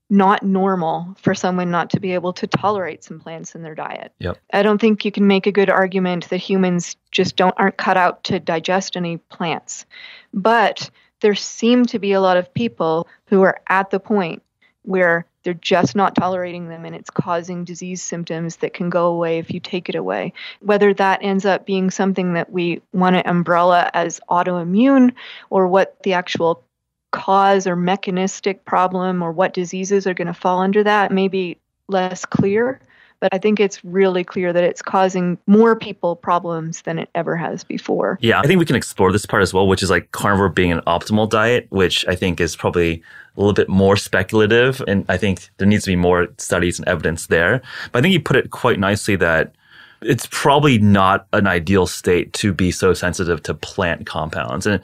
not 0.09 0.41
normal 0.41 1.15
for 1.19 1.35
someone 1.35 1.69
not 1.69 1.91
to 1.91 1.99
be 1.99 2.13
able 2.13 2.33
to 2.33 2.47
tolerate 2.47 3.03
some 3.03 3.19
plants 3.19 3.53
in 3.53 3.61
their 3.61 3.75
diet. 3.75 4.11
Yep. 4.19 4.37
I 4.51 4.63
don't 4.63 4.81
think 4.81 5.05
you 5.05 5.11
can 5.11 5.27
make 5.27 5.45
a 5.45 5.51
good 5.51 5.69
argument 5.69 6.29
that 6.29 6.37
humans 6.37 6.95
just 7.11 7.35
don't 7.35 7.53
aren't 7.57 7.77
cut 7.77 7.97
out 7.97 8.23
to 8.25 8.39
digest 8.39 8.97
any 8.97 9.17
plants. 9.17 9.85
But 10.33 10.89
there 11.21 11.35
seem 11.35 11.85
to 11.87 11.99
be 11.99 12.13
a 12.13 12.21
lot 12.21 12.37
of 12.37 12.53
people 12.53 13.07
who 13.27 13.41
are 13.43 13.59
at 13.67 13.91
the 13.91 13.99
point 13.99 14.41
where 14.83 15.25
they're 15.43 15.53
just 15.53 15.95
not 15.95 16.15
tolerating 16.15 16.67
them 16.67 16.85
and 16.85 16.95
it's 16.95 17.09
causing 17.09 17.63
disease 17.63 18.01
symptoms 18.01 18.57
that 18.57 18.73
can 18.73 18.89
go 18.89 19.07
away 19.07 19.39
if 19.39 19.51
you 19.51 19.59
take 19.59 19.89
it 19.89 19.95
away. 19.95 20.33
Whether 20.59 20.93
that 20.95 21.19
ends 21.21 21.45
up 21.45 21.65
being 21.65 21.91
something 21.91 22.33
that 22.33 22.51
we 22.51 22.81
want 22.93 23.15
to 23.15 23.29
umbrella 23.29 23.89
as 23.93 24.19
autoimmune 24.29 25.13
or 25.49 25.67
what 25.67 26.01
the 26.03 26.13
actual 26.13 26.63
cause 27.11 27.67
or 27.67 27.75
mechanistic 27.75 28.65
problem 28.65 29.21
or 29.21 29.31
what 29.31 29.53
diseases 29.53 30.05
are 30.05 30.13
going 30.13 30.27
to 30.27 30.33
fall 30.33 30.59
under 30.59 30.83
that 30.83 31.11
may 31.11 31.27
be 31.27 31.57
less 31.87 32.25
clear 32.25 32.79
but 33.19 33.33
I 33.33 33.37
think 33.37 33.59
it's 33.59 33.83
really 33.83 34.23
clear 34.23 34.53
that 34.53 34.63
it's 34.63 34.81
causing 34.81 35.37
more 35.45 35.75
people 35.75 36.15
problems 36.15 36.83
than 36.83 36.99
it 36.99 37.09
ever 37.15 37.35
has 37.35 37.63
before. 37.63 38.17
Yeah, 38.21 38.39
I 38.39 38.47
think 38.47 38.59
we 38.59 38.65
can 38.65 38.75
explore 38.75 39.11
this 39.11 39.25
part 39.25 39.43
as 39.43 39.53
well, 39.53 39.67
which 39.67 39.83
is 39.83 39.89
like 39.89 40.11
carnivore 40.11 40.49
being 40.49 40.71
an 40.71 40.81
optimal 40.81 41.29
diet, 41.29 41.67
which 41.69 42.07
I 42.07 42.15
think 42.15 42.39
is 42.39 42.55
probably 42.55 43.03
a 43.35 43.39
little 43.39 43.53
bit 43.53 43.69
more 43.69 43.97
speculative. 43.97 44.81
And 44.87 45.05
I 45.09 45.17
think 45.17 45.49
there 45.57 45.67
needs 45.67 45.83
to 45.83 45.91
be 45.91 45.95
more 45.95 46.27
studies 46.37 46.79
and 46.79 46.87
evidence 46.87 47.27
there. 47.27 47.61
But 47.91 47.99
I 47.99 48.01
think 48.01 48.13
you 48.13 48.21
put 48.21 48.37
it 48.37 48.51
quite 48.51 48.79
nicely 48.79 49.15
that 49.17 49.53
it's 50.01 50.27
probably 50.31 50.77
not 50.77 51.27
an 51.33 51.45
ideal 51.45 51.87
state 51.87 52.31
to 52.31 52.53
be 52.53 52.71
so 52.71 52.93
sensitive 52.93 53.43
to 53.43 53.53
plant 53.53 54.05
compounds. 54.05 54.65
And 54.65 54.81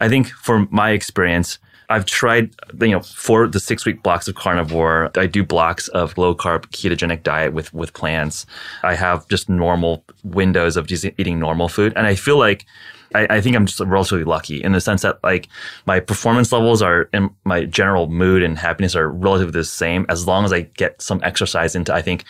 I 0.00 0.10
think 0.10 0.28
from 0.28 0.68
my 0.70 0.90
experience, 0.90 1.58
I've 1.90 2.04
tried, 2.04 2.54
you 2.80 2.88
know, 2.88 3.00
for 3.00 3.46
the 3.46 3.60
six 3.60 3.86
week 3.86 4.02
blocks 4.02 4.28
of 4.28 4.34
carnivore, 4.34 5.10
I 5.16 5.26
do 5.26 5.42
blocks 5.42 5.88
of 5.88 6.18
low 6.18 6.34
carb 6.34 6.66
ketogenic 6.66 7.22
diet 7.22 7.54
with, 7.54 7.72
with 7.72 7.94
plants. 7.94 8.44
I 8.82 8.94
have 8.94 9.26
just 9.28 9.48
normal 9.48 10.04
windows 10.22 10.76
of 10.76 10.86
just 10.86 11.06
eating 11.16 11.38
normal 11.38 11.68
food. 11.68 11.94
And 11.96 12.06
I 12.06 12.14
feel 12.14 12.36
like 12.36 12.66
I, 13.14 13.26
I, 13.36 13.40
think 13.40 13.56
I'm 13.56 13.64
just 13.64 13.80
relatively 13.80 14.24
lucky 14.24 14.62
in 14.62 14.72
the 14.72 14.82
sense 14.82 15.00
that 15.00 15.18
like 15.24 15.48
my 15.86 15.98
performance 15.98 16.52
levels 16.52 16.82
are 16.82 17.08
and 17.14 17.30
my 17.44 17.64
general 17.64 18.08
mood 18.08 18.42
and 18.42 18.58
happiness 18.58 18.94
are 18.94 19.08
relatively 19.08 19.52
the 19.52 19.64
same 19.64 20.04
as 20.10 20.26
long 20.26 20.44
as 20.44 20.52
I 20.52 20.62
get 20.62 21.00
some 21.00 21.20
exercise 21.24 21.74
into, 21.74 21.94
I 21.94 22.02
think, 22.02 22.24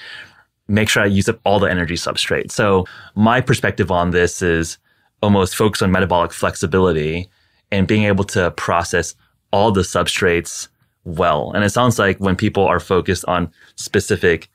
make 0.68 0.88
sure 0.88 1.02
I 1.02 1.06
use 1.06 1.28
up 1.28 1.40
all 1.44 1.58
the 1.58 1.68
energy 1.68 1.94
substrate. 1.94 2.52
So 2.52 2.86
my 3.16 3.40
perspective 3.40 3.90
on 3.90 4.10
this 4.10 4.40
is 4.40 4.78
almost 5.20 5.56
focus 5.56 5.82
on 5.82 5.90
metabolic 5.90 6.32
flexibility 6.32 7.28
and 7.72 7.88
being 7.88 8.04
able 8.04 8.24
to 8.24 8.52
process 8.52 9.16
all 9.50 9.72
the 9.72 9.82
substrates 9.82 10.68
well. 11.04 11.52
And 11.52 11.64
it 11.64 11.70
sounds 11.70 11.98
like 11.98 12.18
when 12.18 12.36
people 12.36 12.64
are 12.64 12.80
focused 12.80 13.24
on 13.26 13.50
specific 13.76 14.48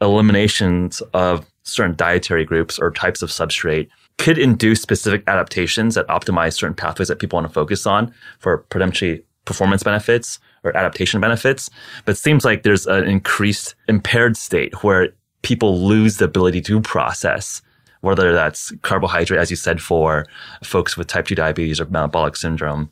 eliminations 0.00 1.00
of 1.14 1.46
certain 1.62 1.96
dietary 1.96 2.44
groups 2.44 2.78
or 2.78 2.90
types 2.90 3.22
of 3.22 3.30
substrate 3.30 3.88
could 4.18 4.38
induce 4.38 4.80
specific 4.80 5.22
adaptations 5.26 5.94
that 5.94 6.06
optimize 6.08 6.54
certain 6.54 6.74
pathways 6.74 7.08
that 7.08 7.18
people 7.18 7.36
want 7.36 7.46
to 7.46 7.52
focus 7.52 7.86
on 7.86 8.12
for 8.38 8.58
potentially 8.58 9.22
performance 9.44 9.82
benefits 9.82 10.38
or 10.64 10.76
adaptation 10.76 11.20
benefits. 11.20 11.70
But 12.04 12.12
it 12.12 12.18
seems 12.18 12.44
like 12.44 12.62
there's 12.62 12.86
an 12.86 13.04
increased 13.04 13.74
impaired 13.88 14.36
state 14.36 14.82
where 14.82 15.10
people 15.42 15.80
lose 15.80 16.16
the 16.16 16.24
ability 16.24 16.60
to 16.62 16.80
process 16.80 17.62
whether 18.00 18.32
that's 18.32 18.72
carbohydrate, 18.82 19.40
as 19.40 19.50
you 19.50 19.56
said, 19.56 19.80
for 19.80 20.26
folks 20.62 20.96
with 20.96 21.08
type 21.08 21.26
2 21.26 21.34
diabetes 21.34 21.80
or 21.80 21.86
metabolic 21.86 22.36
syndrome, 22.36 22.88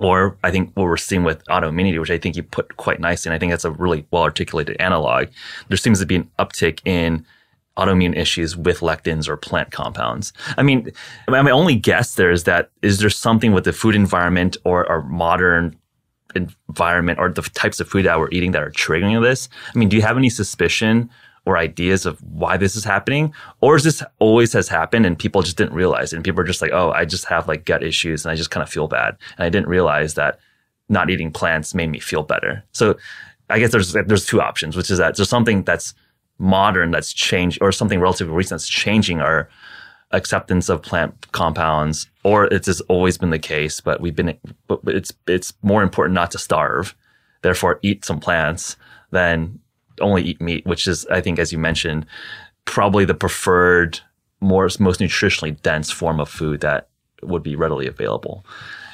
or 0.00 0.36
I 0.42 0.50
think 0.50 0.72
what 0.74 0.84
we're 0.84 0.96
seeing 0.96 1.24
with 1.24 1.44
autoimmunity, 1.46 2.00
which 2.00 2.10
I 2.10 2.18
think 2.18 2.34
you 2.34 2.42
put 2.42 2.76
quite 2.78 3.00
nicely, 3.00 3.28
and 3.28 3.34
I 3.34 3.38
think 3.38 3.52
that's 3.52 3.64
a 3.64 3.70
really 3.70 4.06
well 4.10 4.22
articulated 4.22 4.76
analog. 4.80 5.28
There 5.68 5.76
seems 5.76 6.00
to 6.00 6.06
be 6.06 6.16
an 6.16 6.30
uptick 6.38 6.80
in 6.86 7.24
autoimmune 7.76 8.16
issues 8.16 8.56
with 8.56 8.80
lectins 8.80 9.28
or 9.28 9.36
plant 9.36 9.70
compounds. 9.72 10.32
I 10.56 10.62
mean, 10.62 10.90
my 11.28 11.50
only 11.50 11.76
guess 11.76 12.14
there 12.14 12.30
is 12.30 12.44
that 12.44 12.70
is 12.82 12.98
there 12.98 13.10
something 13.10 13.52
with 13.52 13.64
the 13.64 13.72
food 13.72 13.94
environment 13.94 14.56
or 14.64 14.88
our 14.90 15.02
modern 15.02 15.76
environment 16.34 17.18
or 17.18 17.28
the 17.28 17.42
types 17.42 17.80
of 17.80 17.88
food 17.88 18.06
that 18.06 18.18
we're 18.18 18.30
eating 18.30 18.52
that 18.52 18.62
are 18.62 18.70
triggering 18.70 19.22
this? 19.22 19.48
I 19.74 19.78
mean, 19.78 19.88
do 19.88 19.96
you 19.96 20.02
have 20.02 20.16
any 20.16 20.30
suspicion 20.30 21.10
or 21.50 21.58
ideas 21.58 22.06
of 22.06 22.22
why 22.22 22.56
this 22.56 22.76
is 22.76 22.84
happening? 22.84 23.34
Or 23.60 23.74
is 23.74 23.82
this 23.82 24.04
always 24.20 24.52
has 24.52 24.68
happened 24.68 25.04
and 25.04 25.18
people 25.18 25.42
just 25.42 25.56
didn't 25.56 25.74
realize 25.74 26.12
it? 26.12 26.16
And 26.16 26.24
people 26.24 26.40
are 26.40 26.44
just 26.44 26.62
like, 26.62 26.70
oh, 26.72 26.92
I 26.92 27.04
just 27.04 27.24
have 27.24 27.48
like 27.48 27.64
gut 27.64 27.82
issues 27.82 28.24
and 28.24 28.30
I 28.30 28.36
just 28.36 28.52
kind 28.52 28.62
of 28.62 28.70
feel 28.70 28.86
bad. 28.86 29.16
And 29.36 29.44
I 29.44 29.48
didn't 29.48 29.68
realize 29.68 30.14
that 30.14 30.38
not 30.88 31.10
eating 31.10 31.32
plants 31.32 31.74
made 31.74 31.88
me 31.88 31.98
feel 31.98 32.22
better. 32.22 32.62
So 32.70 32.96
I 33.48 33.58
guess 33.58 33.72
there's 33.72 33.92
there's 33.92 34.26
two 34.26 34.40
options, 34.40 34.76
which 34.76 34.92
is 34.92 34.98
that 34.98 35.16
there's 35.16 35.28
something 35.28 35.64
that's 35.64 35.92
modern 36.38 36.92
that's 36.92 37.12
changed 37.12 37.58
or 37.60 37.72
something 37.72 37.98
relatively 37.98 38.32
recent 38.32 38.60
that's 38.60 38.68
changing 38.68 39.20
our 39.20 39.48
acceptance 40.12 40.68
of 40.68 40.82
plant 40.82 41.32
compounds, 41.32 42.08
or 42.22 42.44
it's 42.44 42.66
just 42.66 42.82
always 42.88 43.18
been 43.18 43.30
the 43.30 43.40
case, 43.40 43.80
but 43.80 44.00
we've 44.00 44.14
been 44.14 44.38
but 44.68 44.80
it's 44.86 45.12
it's 45.26 45.52
more 45.62 45.82
important 45.82 46.14
not 46.14 46.30
to 46.30 46.38
starve, 46.38 46.94
therefore 47.42 47.80
eat 47.82 48.04
some 48.04 48.20
plants 48.20 48.76
than 49.10 49.58
only 50.00 50.22
eat 50.22 50.40
meat, 50.40 50.66
which 50.66 50.86
is, 50.86 51.06
I 51.06 51.20
think, 51.20 51.38
as 51.38 51.52
you 51.52 51.58
mentioned, 51.58 52.06
probably 52.64 53.04
the 53.04 53.14
preferred, 53.14 54.00
more 54.40 54.68
most 54.78 55.00
nutritionally 55.00 55.60
dense 55.62 55.90
form 55.90 56.20
of 56.20 56.28
food 56.28 56.60
that 56.60 56.88
would 57.22 57.42
be 57.42 57.56
readily 57.56 57.86
available. 57.86 58.44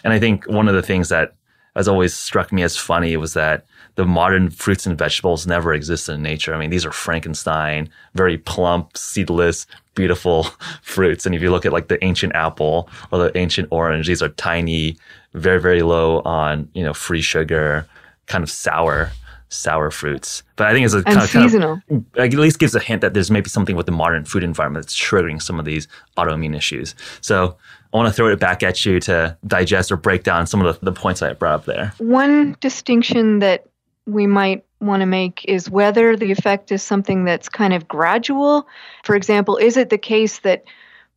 And 0.05 0.13
I 0.13 0.19
think 0.19 0.47
one 0.47 0.69
of 0.69 0.75
the 0.75 0.83
things 0.83 1.09
that 1.09 1.35
has 1.77 1.89
always 1.89 2.15
struck 2.15 2.53
me 2.53 2.63
as 2.63 2.77
funny 2.77 3.17
was 3.17 3.35
that 3.35 3.67
the 3.97 4.07
modern 4.07 4.51
fruits 4.51 4.87
and 4.87 4.97
vegetables 4.97 5.47
never 5.47 5.75
existed 5.75 6.15
in 6.15 6.23
nature. 6.23 6.55
I 6.55 6.59
mean, 6.59 6.71
these 6.71 6.87
are 6.87 6.93
Frankenstein, 6.93 7.91
very 8.15 8.39
plump, 8.39 8.97
seedless, 8.97 9.67
beautiful 9.95 10.45
fruits. 10.83 11.27
And 11.27 11.35
if 11.35 11.43
you 11.43 11.51
look 11.51 11.67
at 11.67 11.73
like 11.73 11.89
the 11.89 12.03
ancient 12.03 12.35
apple 12.35 12.89
or 13.11 13.19
the 13.19 13.37
ancient 13.37 13.69
orange, 13.71 14.07
these 14.07 14.23
are 14.23 14.31
tiny, 14.31 14.97
very, 15.35 15.61
very 15.61 15.83
low 15.83 16.21
on, 16.21 16.69
you 16.73 16.83
know, 16.83 16.95
free 16.95 17.23
sugar, 17.23 17.87
kind 18.27 18.43
of 18.43 18.51
sour 18.51 19.13
sour 19.49 19.91
fruits. 19.91 20.43
But 20.57 20.67
I 20.67 20.73
think 20.73 20.85
it's 20.85 20.95
a 20.95 21.03
kind 21.03 21.19
of, 21.19 21.29
seasonal. 21.29 21.81
Kind 21.89 22.05
of, 22.15 22.21
at 22.21 22.33
least 22.35 22.59
gives 22.59 22.75
a 22.75 22.81
hint 22.81 23.01
that 23.03 23.15
there's 23.15 23.31
maybe 23.31 23.49
something 23.49 23.77
with 23.77 23.87
the 23.87 23.93
modern 23.93 24.25
food 24.25 24.43
environment 24.43 24.85
that's 24.85 24.97
triggering 24.99 25.41
some 25.41 25.59
of 25.59 25.65
these 25.65 25.89
autoimmune 26.17 26.57
issues. 26.57 26.95
So 27.21 27.57
I 27.93 27.97
want 27.97 28.09
to 28.09 28.13
throw 28.13 28.29
it 28.29 28.41
back 28.41 28.63
at 28.63 28.85
you 28.85 29.01
to 29.01 29.37
digest 29.47 29.93
or 29.93 29.97
break 29.97 30.25
down 30.25 30.47
some 30.47 30.61
of 30.61 30.81
the, 30.81 30.85
the 30.85 30.93
points 30.93 31.23
I 31.23 31.33
brought 31.33 31.55
up 31.55 31.65
there. 31.65 31.93
One 31.99 32.57
distinction 32.61 33.39
that 33.41 33.67
we 34.07 34.27
might 34.27 34.65
want 34.81 35.01
to 35.01 35.07
make 35.07 35.45
is 35.47 35.71
whether 35.71 36.17
the 36.17 36.31
effect 36.31 36.71
is 36.71 36.83
something 36.83 37.25
that's 37.25 37.49
kind 37.49 37.73
of 37.73 37.89
gradual. 37.89 38.67
For 39.05 39.17
example, 39.17 39.57
is 39.57 39.77
it 39.77 39.91
the 39.91 39.99
case 39.99 40.41
that 40.41 40.65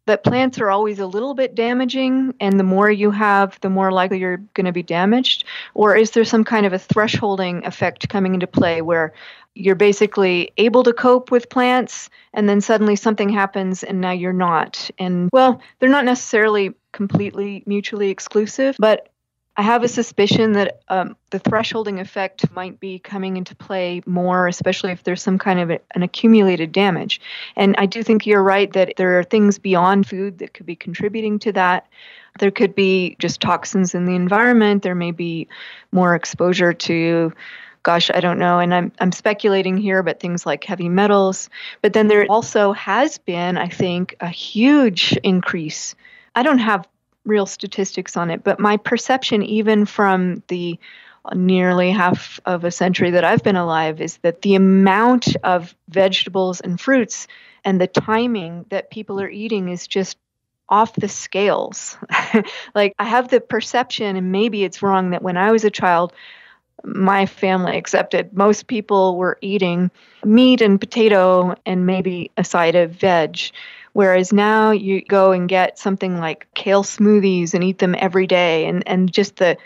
that 0.09 0.23
plants 0.23 0.59
are 0.59 0.71
always 0.71 0.97
a 0.97 1.05
little 1.05 1.35
bit 1.35 1.53
damaging 1.53 2.33
and 2.39 2.59
the 2.59 2.63
more 2.63 2.89
you 2.89 3.11
have 3.11 3.59
the 3.61 3.69
more 3.69 3.91
likely 3.91 4.17
you're 4.17 4.37
going 4.55 4.65
to 4.65 4.71
be 4.71 4.81
damaged. 4.81 5.45
Or 5.75 5.95
is 5.95 6.11
there 6.11 6.25
some 6.25 6.43
kind 6.43 6.65
of 6.65 6.73
a 6.73 6.79
thresholding 6.79 7.65
effect 7.65 8.09
coming 8.09 8.33
into 8.33 8.47
play 8.47 8.81
where 8.81 9.13
you're 9.53 9.75
basically 9.75 10.51
able 10.57 10.81
to 10.83 10.93
cope 10.93 11.29
with 11.29 11.49
plants 11.49 12.09
and 12.33 12.49
then 12.49 12.59
suddenly 12.59 12.95
something 12.95 13.29
happens 13.29 13.83
and 13.83 14.01
now 14.01 14.11
you're 14.11 14.33
not? 14.33 14.89
And 14.97 15.29
well 15.31 15.61
they're 15.77 15.89
not 15.89 16.05
necessarily 16.05 16.73
completely 16.91 17.61
mutually 17.67 18.09
exclusive 18.09 18.77
but 18.79 19.09
I 19.59 19.61
have 19.61 19.83
a 19.83 19.89
suspicion 19.89 20.53
that 20.53 20.79
um, 20.87 21.17
the 21.31 21.39
thresholding 21.41 21.99
effect 21.99 22.49
might 22.51 22.79
be 22.79 22.97
coming 22.97 23.35
into 23.35 23.53
play 23.57 24.01
more, 24.05 24.47
especially 24.47 24.93
if 24.93 25.03
there's 25.03 25.21
some 25.21 25.37
kind 25.37 25.59
of 25.59 25.69
a, 25.69 25.81
an 25.95 26.01
accumulated 26.01 26.71
damage. 26.71 27.19
And 27.57 27.75
I 27.77 27.85
do 27.85 28.01
think 28.01 28.25
you're 28.25 28.41
right 28.41 28.71
that 28.71 28.93
there 28.95 29.19
are 29.19 29.23
things 29.25 29.59
beyond 29.59 30.07
food 30.07 30.37
that 30.37 30.53
could 30.53 30.65
be 30.65 30.77
contributing 30.77 31.39
to 31.39 31.51
that. 31.51 31.87
There 32.39 32.51
could 32.51 32.73
be 32.73 33.17
just 33.19 33.41
toxins 33.41 33.93
in 33.93 34.05
the 34.05 34.15
environment. 34.15 34.81
There 34.81 34.95
may 34.95 35.11
be 35.11 35.49
more 35.91 36.15
exposure 36.15 36.71
to 36.71 37.33
gosh, 37.83 38.09
I 38.13 38.21
don't 38.21 38.39
know, 38.39 38.59
and 38.59 38.73
I'm 38.73 38.93
I'm 38.99 39.11
speculating 39.11 39.75
here, 39.75 40.03
but 40.03 40.21
things 40.21 40.45
like 40.45 40.63
heavy 40.63 40.87
metals. 40.87 41.49
But 41.81 41.91
then 41.91 42.07
there 42.07 42.25
also 42.29 42.71
has 42.71 43.17
been, 43.17 43.57
I 43.57 43.67
think, 43.67 44.15
a 44.21 44.29
huge 44.29 45.19
increase. 45.21 45.95
I 46.33 46.43
don't 46.43 46.59
have 46.59 46.87
real 47.25 47.45
statistics 47.45 48.17
on 48.17 48.31
it, 48.31 48.43
but 48.43 48.59
my 48.59 48.77
perception, 48.77 49.43
even 49.43 49.85
from 49.85 50.43
the 50.47 50.79
nearly 51.33 51.91
half 51.91 52.39
of 52.45 52.63
a 52.63 52.71
century 52.71 53.11
that 53.11 53.23
I've 53.23 53.43
been 53.43 53.55
alive, 53.55 54.01
is 54.01 54.17
that 54.17 54.41
the 54.41 54.55
amount 54.55 55.35
of 55.43 55.75
vegetables 55.89 56.61
and 56.61 56.79
fruits 56.79 57.27
and 57.63 57.79
the 57.79 57.87
timing 57.87 58.65
that 58.69 58.89
people 58.89 59.19
are 59.19 59.29
eating 59.29 59.69
is 59.69 59.85
just 59.85 60.17
off 60.69 60.93
the 60.95 61.09
scales. 61.09 61.97
like 62.75 62.93
I 62.99 63.03
have 63.03 63.29
the 63.29 63.41
perception, 63.41 64.15
and 64.15 64.31
maybe 64.31 64.63
it's 64.63 64.81
wrong, 64.81 65.11
that 65.11 65.21
when 65.21 65.37
I 65.37 65.51
was 65.51 65.63
a 65.63 65.71
child, 65.71 66.13
my 66.83 67.25
family 67.25 67.77
accepted, 67.77 68.33
most 68.33 68.67
people 68.67 69.17
were 69.17 69.37
eating 69.41 69.91
meat 70.23 70.61
and 70.61 70.79
potato 70.79 71.55
and 71.65 71.85
maybe 71.85 72.31
a 72.37 72.43
side 72.43 72.75
of 72.75 72.91
veg. 72.91 73.39
Whereas 73.93 74.31
now 74.31 74.71
you 74.71 75.01
go 75.01 75.31
and 75.31 75.49
get 75.49 75.79
something 75.79 76.19
like 76.19 76.47
kale 76.53 76.83
smoothies 76.83 77.53
and 77.53 77.63
eat 77.63 77.79
them 77.79 77.95
every 77.97 78.27
day, 78.27 78.65
and, 78.65 78.87
and 78.87 79.11
just 79.11 79.37
the 79.37 79.57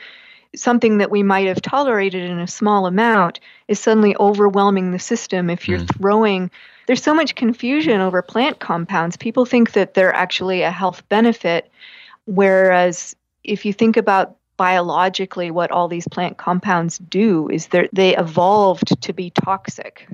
something 0.55 0.99
that 0.99 1.09
we 1.09 1.23
might 1.23 1.47
have 1.47 1.61
tolerated 1.61 2.29
in 2.29 2.39
a 2.39 2.47
small 2.47 2.85
amount 2.85 3.39
is 3.67 3.79
suddenly 3.79 4.15
overwhelming 4.19 4.91
the 4.91 4.99
system 4.99 5.49
if 5.49 5.67
you're 5.67 5.79
mm. 5.79 5.97
throwing 5.97 6.51
there's 6.85 7.01
so 7.01 7.15
much 7.15 7.33
confusion 7.33 7.99
over 8.01 8.21
plant 8.21 8.59
compounds 8.59 9.17
people 9.17 9.47
think 9.47 9.71
that 9.71 9.95
they're 9.95 10.13
actually 10.13 10.61
a 10.61 10.69
health 10.69 11.01
benefit 11.09 11.71
whereas 12.25 13.15
if 13.43 13.65
you 13.65 13.73
think 13.73 13.97
about 13.97 14.37
biologically 14.57 15.51
what 15.51 15.71
all 15.71 15.87
these 15.87 16.07
plant 16.07 16.37
compounds 16.37 16.97
do 16.97 17.49
is 17.49 17.67
they 17.91 18.15
evolved 18.15 19.01
to 19.01 19.13
be 19.13 19.31
toxic. 19.31 20.07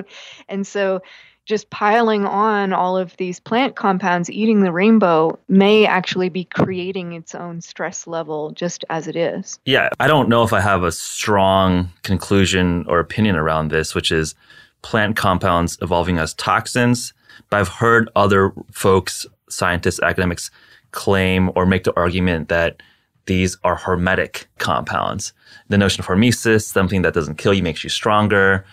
and 0.48 0.66
so 0.66 1.00
just 1.46 1.70
piling 1.70 2.26
on 2.26 2.72
all 2.72 2.98
of 2.98 3.16
these 3.16 3.40
plant 3.40 3.76
compounds, 3.76 4.28
eating 4.30 4.60
the 4.60 4.72
rainbow, 4.72 5.38
may 5.48 5.86
actually 5.86 6.28
be 6.28 6.44
creating 6.44 7.12
its 7.12 7.34
own 7.34 7.60
stress 7.60 8.06
level 8.06 8.50
just 8.50 8.84
as 8.90 9.06
it 9.06 9.16
is. 9.16 9.58
Yeah, 9.64 9.88
I 10.00 10.08
don't 10.08 10.28
know 10.28 10.42
if 10.42 10.52
I 10.52 10.60
have 10.60 10.82
a 10.82 10.92
strong 10.92 11.90
conclusion 12.02 12.84
or 12.88 12.98
opinion 12.98 13.36
around 13.36 13.70
this, 13.70 13.94
which 13.94 14.10
is 14.10 14.34
plant 14.82 15.16
compounds 15.16 15.78
evolving 15.80 16.18
as 16.18 16.34
toxins. 16.34 17.14
But 17.48 17.60
I've 17.60 17.68
heard 17.68 18.10
other 18.16 18.52
folks, 18.72 19.24
scientists, 19.48 20.00
academics, 20.02 20.50
claim 20.90 21.50
or 21.54 21.64
make 21.64 21.84
the 21.84 21.94
argument 21.96 22.48
that 22.48 22.82
these 23.26 23.56
are 23.62 23.78
hormetic 23.78 24.46
compounds. 24.58 25.32
The 25.68 25.78
notion 25.78 26.00
of 26.00 26.06
hormesis, 26.06 26.62
something 26.62 27.02
that 27.02 27.14
doesn't 27.14 27.38
kill 27.38 27.54
you, 27.54 27.62
makes 27.62 27.84
you 27.84 27.90
stronger. 27.90 28.64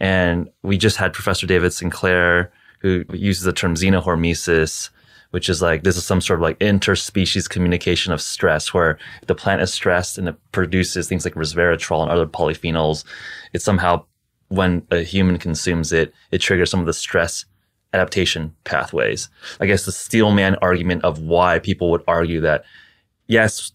And 0.00 0.50
we 0.62 0.78
just 0.78 0.96
had 0.96 1.12
Professor 1.12 1.46
David 1.46 1.72
Sinclair, 1.72 2.52
who 2.80 3.04
uses 3.12 3.44
the 3.44 3.52
term 3.52 3.74
xenohormesis, 3.74 4.90
which 5.30 5.48
is 5.48 5.62
like 5.62 5.82
this 5.82 5.96
is 5.96 6.04
some 6.04 6.20
sort 6.20 6.38
of 6.38 6.42
like 6.42 6.58
interspecies 6.58 7.48
communication 7.48 8.12
of 8.12 8.22
stress, 8.22 8.72
where 8.74 8.98
the 9.26 9.34
plant 9.34 9.62
is 9.62 9.72
stressed 9.72 10.18
and 10.18 10.28
it 10.28 10.36
produces 10.52 11.08
things 11.08 11.24
like 11.24 11.34
resveratrol 11.34 12.02
and 12.02 12.10
other 12.10 12.26
polyphenols. 12.26 13.04
It 13.52 13.62
somehow, 13.62 14.04
when 14.48 14.86
a 14.90 15.00
human 15.02 15.38
consumes 15.38 15.92
it, 15.92 16.12
it 16.32 16.38
triggers 16.38 16.70
some 16.70 16.80
of 16.80 16.86
the 16.86 16.94
stress 16.94 17.44
adaptation 17.92 18.54
pathways. 18.64 19.28
I 19.60 19.66
guess 19.66 19.84
the 19.84 19.92
steelman 19.92 20.56
argument 20.56 21.04
of 21.04 21.18
why 21.20 21.58
people 21.58 21.90
would 21.90 22.02
argue 22.08 22.40
that 22.40 22.64
yes, 23.30 23.70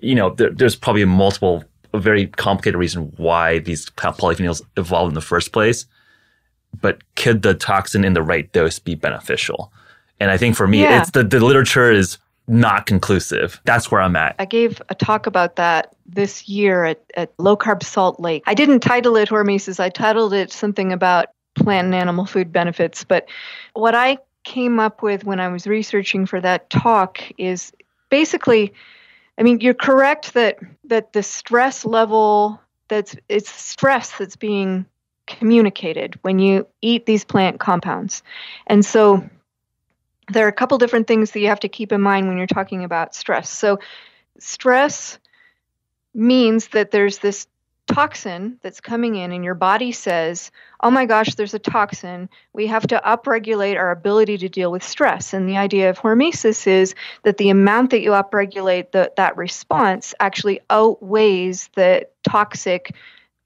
you 0.00 0.14
know, 0.14 0.30
there, 0.34 0.50
there's 0.50 0.76
probably 0.76 1.04
multiple, 1.04 1.64
a 1.92 1.98
very 1.98 2.26
complicated 2.26 2.78
reason 2.78 3.12
why 3.16 3.58
these 3.58 3.90
polyphenols 3.90 4.62
evolved 4.76 5.10
in 5.10 5.14
the 5.14 5.20
first 5.20 5.52
place. 5.52 5.86
But 6.80 7.02
could 7.16 7.42
the 7.42 7.54
toxin 7.54 8.04
in 8.04 8.12
the 8.12 8.22
right 8.22 8.50
dose 8.52 8.78
be 8.78 8.94
beneficial? 8.94 9.72
And 10.20 10.30
I 10.30 10.36
think 10.36 10.54
for 10.56 10.68
me, 10.68 10.82
yeah. 10.82 11.00
it's 11.00 11.10
the, 11.10 11.24
the 11.24 11.40
literature 11.40 11.90
is 11.90 12.18
not 12.46 12.86
conclusive. 12.86 13.60
That's 13.64 13.90
where 13.90 14.00
I'm 14.00 14.16
at. 14.16 14.36
I 14.38 14.44
gave 14.44 14.82
a 14.88 14.94
talk 14.94 15.26
about 15.26 15.56
that 15.56 15.94
this 16.06 16.48
year 16.48 16.84
at, 16.84 17.00
at 17.16 17.32
Low 17.38 17.56
Carb 17.56 17.82
Salt 17.82 18.20
Lake. 18.20 18.42
I 18.46 18.54
didn't 18.54 18.80
title 18.80 19.16
it 19.16 19.28
Hormesis, 19.28 19.80
I 19.80 19.88
titled 19.88 20.32
it 20.32 20.52
something 20.52 20.92
about 20.92 21.26
plant 21.54 21.86
and 21.86 21.94
animal 21.94 22.26
food 22.26 22.52
benefits. 22.52 23.04
But 23.04 23.28
what 23.74 23.94
I 23.94 24.18
came 24.44 24.80
up 24.80 25.02
with 25.02 25.24
when 25.24 25.40
I 25.40 25.48
was 25.48 25.66
researching 25.66 26.26
for 26.26 26.40
that 26.40 26.70
talk 26.70 27.20
is 27.38 27.72
basically, 28.10 28.72
I 29.38 29.42
mean, 29.42 29.60
you're 29.60 29.74
correct 29.74 30.34
that 30.34 30.58
that 30.84 31.12
the 31.12 31.22
stress 31.22 31.84
level 31.84 32.60
that's 32.88 33.16
it's 33.28 33.50
stress 33.50 34.16
that's 34.18 34.36
being 34.36 34.86
communicated 35.26 36.18
when 36.22 36.38
you 36.38 36.66
eat 36.82 37.06
these 37.06 37.24
plant 37.24 37.60
compounds. 37.60 38.22
And 38.66 38.84
so 38.84 39.28
there 40.28 40.44
are 40.44 40.48
a 40.48 40.52
couple 40.52 40.78
different 40.78 41.06
things 41.06 41.30
that 41.30 41.40
you 41.40 41.48
have 41.48 41.60
to 41.60 41.68
keep 41.68 41.92
in 41.92 42.00
mind 42.00 42.28
when 42.28 42.36
you're 42.36 42.46
talking 42.46 42.84
about 42.84 43.14
stress. 43.14 43.50
So 43.50 43.78
stress 44.38 45.18
means 46.14 46.68
that 46.68 46.90
there's 46.90 47.18
this 47.18 47.46
toxin 47.92 48.58
that's 48.62 48.80
coming 48.80 49.16
in 49.16 49.32
and 49.32 49.44
your 49.44 49.54
body 49.54 49.92
says, 49.92 50.50
"Oh 50.80 50.90
my 50.90 51.06
gosh, 51.06 51.34
there's 51.34 51.54
a 51.54 51.58
toxin. 51.58 52.28
We 52.52 52.66
have 52.68 52.86
to 52.88 53.00
upregulate 53.04 53.76
our 53.76 53.90
ability 53.90 54.38
to 54.38 54.48
deal 54.48 54.70
with 54.70 54.82
stress." 54.82 55.32
And 55.32 55.48
the 55.48 55.56
idea 55.56 55.90
of 55.90 55.98
hormesis 55.98 56.66
is 56.66 56.94
that 57.24 57.36
the 57.36 57.50
amount 57.50 57.90
that 57.90 58.00
you 58.00 58.10
upregulate 58.10 58.92
the, 58.92 59.12
that 59.16 59.36
response 59.36 60.14
actually 60.20 60.60
outweighs 60.70 61.68
the 61.74 62.06
toxic 62.22 62.94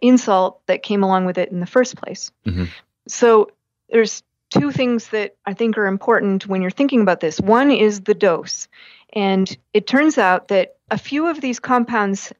insult 0.00 0.60
that 0.66 0.82
came 0.82 1.02
along 1.02 1.24
with 1.24 1.38
it 1.38 1.50
in 1.50 1.60
the 1.60 1.66
first 1.66 1.96
place. 1.96 2.30
Mm-hmm. 2.46 2.64
So 3.08 3.50
there's 3.90 4.22
two 4.50 4.70
things 4.70 5.08
that 5.08 5.36
I 5.46 5.54
think 5.54 5.76
are 5.78 5.86
important 5.86 6.46
when 6.46 6.62
you're 6.62 6.70
thinking 6.70 7.00
about 7.00 7.20
this. 7.20 7.40
One 7.40 7.70
is 7.70 8.02
the 8.02 8.14
dose. 8.14 8.68
And 9.12 9.56
it 9.72 9.86
turns 9.86 10.18
out 10.18 10.48
that 10.48 10.76
a 10.90 10.98
few 10.98 11.26
of 11.28 11.40
these 11.40 11.60
compounds 11.60 12.32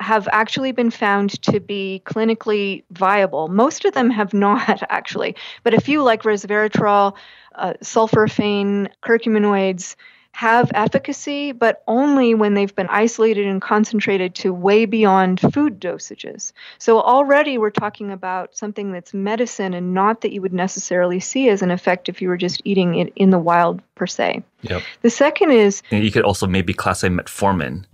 have 0.00 0.28
actually 0.32 0.72
been 0.72 0.90
found 0.90 1.40
to 1.42 1.60
be 1.60 2.02
clinically 2.06 2.84
viable. 2.90 3.48
Most 3.48 3.84
of 3.84 3.94
them 3.94 4.10
have 4.10 4.32
not, 4.48 4.82
actually, 4.90 5.36
but 5.62 5.74
a 5.74 5.80
few, 5.80 6.02
like 6.02 6.22
resveratrol, 6.22 7.14
uh, 7.54 7.74
sulforaphane, 7.82 8.88
curcuminoids, 9.02 9.96
have 10.38 10.70
efficacy, 10.72 11.50
but 11.50 11.82
only 11.88 12.32
when 12.32 12.54
they've 12.54 12.76
been 12.76 12.86
isolated 12.90 13.44
and 13.44 13.60
concentrated 13.60 14.36
to 14.36 14.54
way 14.54 14.84
beyond 14.84 15.40
food 15.52 15.80
dosages. 15.80 16.52
So 16.78 17.00
already 17.00 17.58
we're 17.58 17.70
talking 17.70 18.12
about 18.12 18.56
something 18.56 18.92
that's 18.92 19.12
medicine 19.12 19.74
and 19.74 19.94
not 19.94 20.20
that 20.20 20.30
you 20.30 20.40
would 20.40 20.52
necessarily 20.52 21.18
see 21.18 21.48
as 21.48 21.60
an 21.60 21.72
effect 21.72 22.08
if 22.08 22.22
you 22.22 22.28
were 22.28 22.36
just 22.36 22.62
eating 22.64 22.94
it 22.94 23.12
in 23.16 23.30
the 23.30 23.38
wild 23.38 23.82
per 23.96 24.06
se. 24.06 24.44
Yep. 24.62 24.82
The 25.02 25.10
second 25.10 25.50
is 25.50 25.82
and 25.90 26.04
you 26.04 26.12
could 26.12 26.24
also 26.24 26.46
maybe 26.46 26.72
classify 26.72 27.12
metformin 27.12 27.84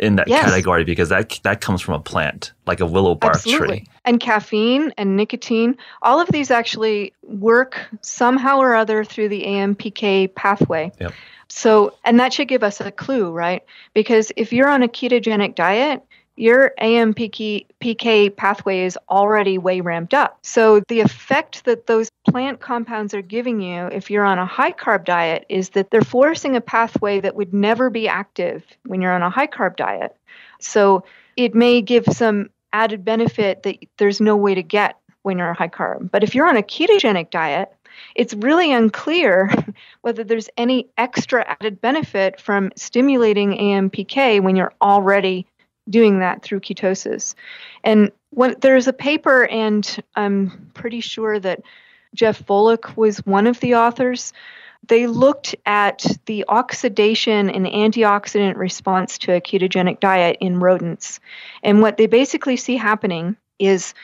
in 0.00 0.16
that 0.16 0.28
yes. 0.28 0.44
category 0.44 0.84
because 0.84 1.08
that 1.08 1.38
that 1.42 1.60
comes 1.60 1.80
from 1.80 1.94
a 1.94 2.00
plant 2.00 2.52
like 2.66 2.80
a 2.80 2.86
willow 2.86 3.14
bark 3.14 3.34
Absolutely. 3.34 3.80
tree. 3.80 3.88
And 4.04 4.20
caffeine 4.20 4.92
and 4.96 5.16
nicotine, 5.16 5.76
all 6.02 6.20
of 6.20 6.28
these 6.28 6.50
actually 6.50 7.12
work 7.22 7.78
somehow 8.00 8.58
or 8.58 8.74
other 8.74 9.04
through 9.04 9.28
the 9.28 9.44
AMPK 9.44 10.34
pathway. 10.34 10.92
Yep. 11.00 11.12
So, 11.48 11.94
and 12.04 12.18
that 12.18 12.32
should 12.32 12.48
give 12.48 12.62
us 12.62 12.80
a 12.80 12.90
clue, 12.90 13.30
right? 13.30 13.62
Because 13.92 14.32
if 14.36 14.52
you're 14.52 14.68
on 14.68 14.82
a 14.82 14.88
ketogenic 14.88 15.54
diet, 15.54 16.02
your 16.42 16.72
AMPK 16.80 17.66
PK 17.80 18.34
pathway 18.34 18.80
is 18.80 18.98
already 19.08 19.58
way 19.58 19.80
ramped 19.80 20.12
up. 20.12 20.38
So 20.42 20.80
the 20.88 20.98
effect 20.98 21.64
that 21.66 21.86
those 21.86 22.10
plant 22.28 22.58
compounds 22.58 23.14
are 23.14 23.22
giving 23.22 23.60
you 23.60 23.86
if 23.86 24.10
you're 24.10 24.24
on 24.24 24.40
a 24.40 24.44
high 24.44 24.72
carb 24.72 25.04
diet 25.04 25.46
is 25.48 25.70
that 25.70 25.92
they're 25.92 26.02
forcing 26.02 26.56
a 26.56 26.60
pathway 26.60 27.20
that 27.20 27.36
would 27.36 27.54
never 27.54 27.90
be 27.90 28.08
active 28.08 28.64
when 28.86 29.00
you're 29.00 29.12
on 29.12 29.22
a 29.22 29.30
high 29.30 29.46
carb 29.46 29.76
diet. 29.76 30.16
So 30.58 31.04
it 31.36 31.54
may 31.54 31.80
give 31.80 32.06
some 32.06 32.50
added 32.72 33.04
benefit 33.04 33.62
that 33.62 33.76
there's 33.98 34.20
no 34.20 34.36
way 34.36 34.56
to 34.56 34.64
get 34.64 34.96
when 35.22 35.38
you're 35.38 35.50
a 35.50 35.54
high 35.54 35.68
carb. 35.68 36.10
But 36.10 36.24
if 36.24 36.34
you're 36.34 36.48
on 36.48 36.56
a 36.56 36.62
ketogenic 36.62 37.30
diet, 37.30 37.72
it's 38.14 38.34
really 38.34 38.72
unclear 38.72 39.48
whether 40.00 40.24
there's 40.24 40.48
any 40.56 40.88
extra 40.98 41.44
added 41.46 41.80
benefit 41.80 42.40
from 42.40 42.72
stimulating 42.74 43.52
AMPK 43.52 44.42
when 44.42 44.56
you're 44.56 44.72
already 44.82 45.46
doing 45.88 46.20
that 46.20 46.42
through 46.42 46.60
ketosis. 46.60 47.34
And 47.82 48.12
when, 48.30 48.56
there's 48.60 48.88
a 48.88 48.92
paper, 48.92 49.46
and 49.46 50.02
I'm 50.14 50.70
pretty 50.74 51.00
sure 51.00 51.38
that 51.40 51.62
Jeff 52.14 52.44
Volek 52.44 52.96
was 52.96 53.18
one 53.26 53.46
of 53.46 53.60
the 53.60 53.76
authors 53.76 54.32
they 54.88 55.06
looked 55.06 55.54
at 55.64 56.04
the 56.26 56.44
oxidation 56.48 57.48
and 57.50 57.66
antioxidant 57.66 58.56
response 58.56 59.18
to 59.18 59.32
a 59.32 59.40
ketogenic 59.40 60.00
diet 60.00 60.36
in 60.40 60.58
rodents. 60.58 61.20
And 61.62 61.80
what 61.80 61.96
they 61.96 62.06
basically 62.06 62.56
see 62.56 62.76
happening 62.76 63.36
is 63.58 63.94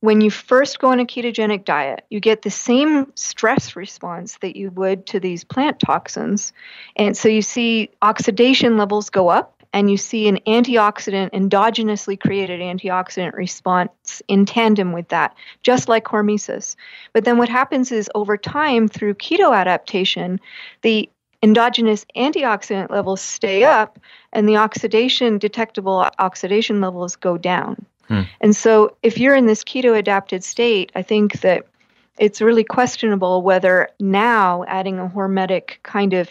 when 0.00 0.20
you 0.20 0.30
first 0.30 0.78
go 0.78 0.88
on 0.90 1.00
a 1.00 1.04
ketogenic 1.04 1.64
diet, 1.64 2.04
you 2.10 2.20
get 2.20 2.42
the 2.42 2.50
same 2.50 3.12
stress 3.14 3.74
response 3.76 4.38
that 4.42 4.56
you 4.56 4.70
would 4.70 5.06
to 5.06 5.20
these 5.20 5.44
plant 5.44 5.78
toxins. 5.80 6.52
And 6.96 7.16
so 7.16 7.28
you 7.28 7.42
see 7.42 7.90
oxidation 8.00 8.76
levels 8.76 9.10
go 9.10 9.28
up, 9.28 9.51
and 9.72 9.90
you 9.90 9.96
see 9.96 10.28
an 10.28 10.38
antioxidant, 10.46 11.30
endogenously 11.32 12.18
created 12.18 12.60
antioxidant 12.60 13.34
response 13.34 14.22
in 14.28 14.44
tandem 14.44 14.92
with 14.92 15.08
that, 15.08 15.34
just 15.62 15.88
like 15.88 16.04
hormesis. 16.04 16.76
But 17.12 17.24
then 17.24 17.38
what 17.38 17.48
happens 17.48 17.92
is 17.92 18.10
over 18.14 18.36
time, 18.36 18.88
through 18.88 19.14
keto 19.14 19.56
adaptation, 19.56 20.40
the 20.82 21.08
endogenous 21.42 22.04
antioxidant 22.16 22.90
levels 22.90 23.20
stay 23.20 23.64
up 23.64 23.98
and 24.32 24.48
the 24.48 24.56
oxidation 24.56 25.38
detectable 25.38 26.08
oxidation 26.18 26.80
levels 26.80 27.16
go 27.16 27.36
down 27.36 27.84
Hmm. 28.12 28.22
And 28.40 28.54
so, 28.54 28.96
if 29.02 29.18
you're 29.18 29.34
in 29.34 29.46
this 29.46 29.64
keto 29.64 29.96
adapted 29.96 30.44
state, 30.44 30.92
I 30.94 31.02
think 31.02 31.40
that 31.40 31.66
it's 32.18 32.40
really 32.40 32.64
questionable 32.64 33.42
whether 33.42 33.88
now 33.98 34.64
adding 34.68 34.98
a 34.98 35.08
hormetic 35.08 35.82
kind 35.82 36.12
of 36.12 36.28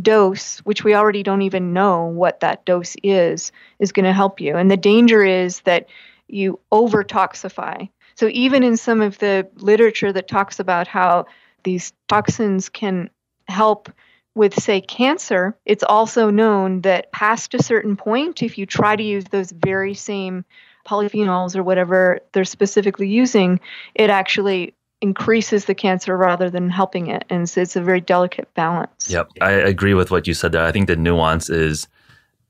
dose, 0.00 0.58
which 0.60 0.84
we 0.84 0.94
already 0.94 1.22
don't 1.22 1.42
even 1.42 1.72
know 1.72 2.06
what 2.06 2.40
that 2.40 2.64
dose 2.64 2.96
is, 3.02 3.52
is 3.78 3.92
going 3.92 4.04
to 4.04 4.12
help 4.12 4.40
you. 4.40 4.56
And 4.56 4.70
the 4.70 4.76
danger 4.76 5.22
is 5.22 5.60
that 5.60 5.86
you 6.28 6.58
over 6.72 7.04
toxify. 7.04 7.88
So, 8.16 8.28
even 8.32 8.62
in 8.62 8.76
some 8.76 9.00
of 9.00 9.18
the 9.18 9.48
literature 9.56 10.12
that 10.12 10.28
talks 10.28 10.60
about 10.60 10.86
how 10.86 11.26
these 11.64 11.92
toxins 12.08 12.68
can 12.68 13.10
help 13.48 13.90
with, 14.34 14.60
say, 14.60 14.80
cancer, 14.80 15.56
it's 15.64 15.84
also 15.84 16.30
known 16.30 16.80
that 16.82 17.12
past 17.12 17.54
a 17.54 17.62
certain 17.62 17.96
point, 17.96 18.42
if 18.42 18.58
you 18.58 18.66
try 18.66 18.96
to 18.96 19.02
use 19.02 19.24
those 19.24 19.50
very 19.50 19.94
same 19.94 20.44
polyphenols 20.86 21.56
or 21.56 21.62
whatever 21.62 22.20
they're 22.32 22.44
specifically 22.44 23.08
using, 23.08 23.60
it 23.94 24.10
actually 24.10 24.74
increases 25.04 25.66
the 25.66 25.74
cancer 25.74 26.16
rather 26.16 26.48
than 26.48 26.70
helping 26.70 27.08
it. 27.08 27.24
And 27.28 27.48
so 27.48 27.60
it's 27.60 27.76
a 27.76 27.82
very 27.82 28.00
delicate 28.00 28.52
balance. 28.54 29.10
Yep. 29.10 29.28
I 29.42 29.52
agree 29.52 29.92
with 29.92 30.10
what 30.10 30.26
you 30.26 30.32
said 30.32 30.52
there. 30.52 30.64
I 30.64 30.72
think 30.72 30.86
the 30.86 30.96
nuance 30.96 31.50
is 31.50 31.86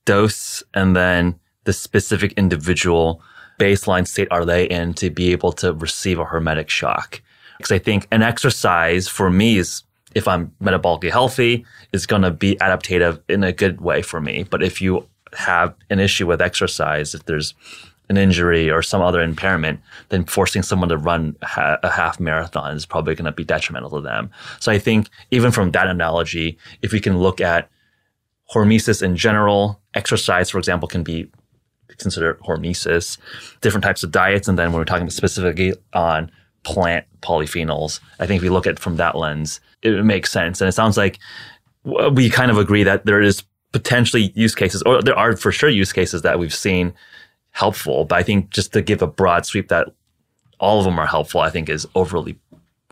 dose 0.05 0.63
and 0.73 0.95
then 0.95 1.35
the 1.65 1.73
specific 1.73 2.33
individual 2.35 3.21
baseline 3.59 4.07
state 4.07 4.29
are 4.31 4.45
they 4.45 4.67
in 4.67 4.95
to 4.95 5.11
be 5.11 5.33
able 5.33 5.51
to 5.53 5.73
receive 5.73 6.21
a 6.21 6.25
hormetic 6.25 6.69
shock. 6.69 7.21
Because 7.59 7.73
I 7.73 7.81
think 7.81 8.07
an 8.13 8.23
exercise 8.23 9.09
for 9.09 9.31
me 9.31 9.59
is 9.59 9.83
if 10.15 10.29
I'm 10.29 10.53
metabolically 10.63 11.11
healthy, 11.11 11.67
is 11.93 12.07
going 12.07 12.23
to 12.23 12.31
be 12.31 12.53
adaptive 12.61 13.21
in 13.29 13.43
a 13.43 13.53
good 13.53 13.81
way 13.81 14.01
for 14.01 14.21
me. 14.21 14.45
But 14.49 14.63
if 14.63 14.81
you 14.81 15.09
have 15.33 15.75
an 15.91 15.99
issue 15.99 16.29
with 16.29 16.41
exercise, 16.41 17.17
if 17.17 17.25
there's 17.25 17.53
an 18.09 18.17
injury 18.19 18.71
or 18.71 18.83
some 18.83 19.01
other 19.01 19.23
impairment, 19.23 19.81
then 20.11 20.25
forcing 20.25 20.63
someone 20.63 20.91
to 20.91 20.99
run 20.99 21.37
a 21.43 21.91
half 21.91 22.21
marathon 22.21 22.77
is 22.77 22.85
probably 22.85 23.15
going 23.15 23.25
to 23.25 23.33
be 23.33 23.45
detrimental 23.45 23.91
to 23.91 24.01
them. 24.01 24.31
So 24.61 24.71
I 24.71 24.79
think 24.79 25.09
even 25.31 25.51
from 25.51 25.71
that 25.71 25.87
analogy, 25.87 26.59
if 26.83 26.93
we 26.93 27.01
can 27.01 27.19
look 27.19 27.41
at 27.41 27.71
hormesis 28.55 29.03
in 29.03 29.17
general, 29.17 29.81
exercise, 29.95 30.51
for 30.51 30.59
example, 30.59 30.87
can 30.87 31.03
be 31.03 31.31
considered 31.97 32.39
hormesis, 32.41 33.17
different 33.63 33.85
types 33.85 34.03
of 34.03 34.11
diets, 34.11 34.49
and 34.49 34.59
then 34.59 34.71
when 34.71 34.81
we're 34.81 34.85
talking 34.85 35.09
specifically 35.09 35.73
on 35.95 36.31
plant 36.63 37.07
polyphenols, 37.23 38.01
I 38.21 38.27
think 38.27 38.39
if 38.39 38.43
we 38.43 38.51
look 38.51 38.67
at 38.67 38.79
from 38.79 38.97
that 38.97 39.17
lens, 39.17 39.61
it 39.83 40.05
makes 40.05 40.31
sense. 40.31 40.61
And 40.61 40.69
it 40.69 40.73
sounds 40.73 40.97
like 40.97 41.19
we 41.85 42.29
kind 42.29 42.51
of 42.51 42.59
agree 42.59 42.83
that 42.85 43.07
there 43.07 43.23
is 43.23 43.45
potentially 43.73 44.33
use 44.35 44.55
cases, 44.55 44.83
or 44.83 45.03
there 45.03 45.19
are 45.19 45.37
for 45.37 45.53
sure 45.53 45.69
use 45.71 45.93
cases 45.93 46.23
that 46.23 46.39
we've 46.39 46.55
seen 46.55 46.93
helpful. 47.55 48.05
But 48.05 48.19
I 48.19 48.23
think 48.23 48.51
just 48.51 48.73
to 48.75 48.83
give 48.83 49.01
a 49.01 49.07
broad 49.07 49.47
sweep 49.47 49.69
that 49.69 49.89
all 50.61 50.79
of 50.81 50.85
them 50.85 50.99
are 50.99 51.07
helpful, 51.07 51.41
I 51.41 51.51
think 51.51 51.69
is 51.69 51.87
overly 51.95 52.39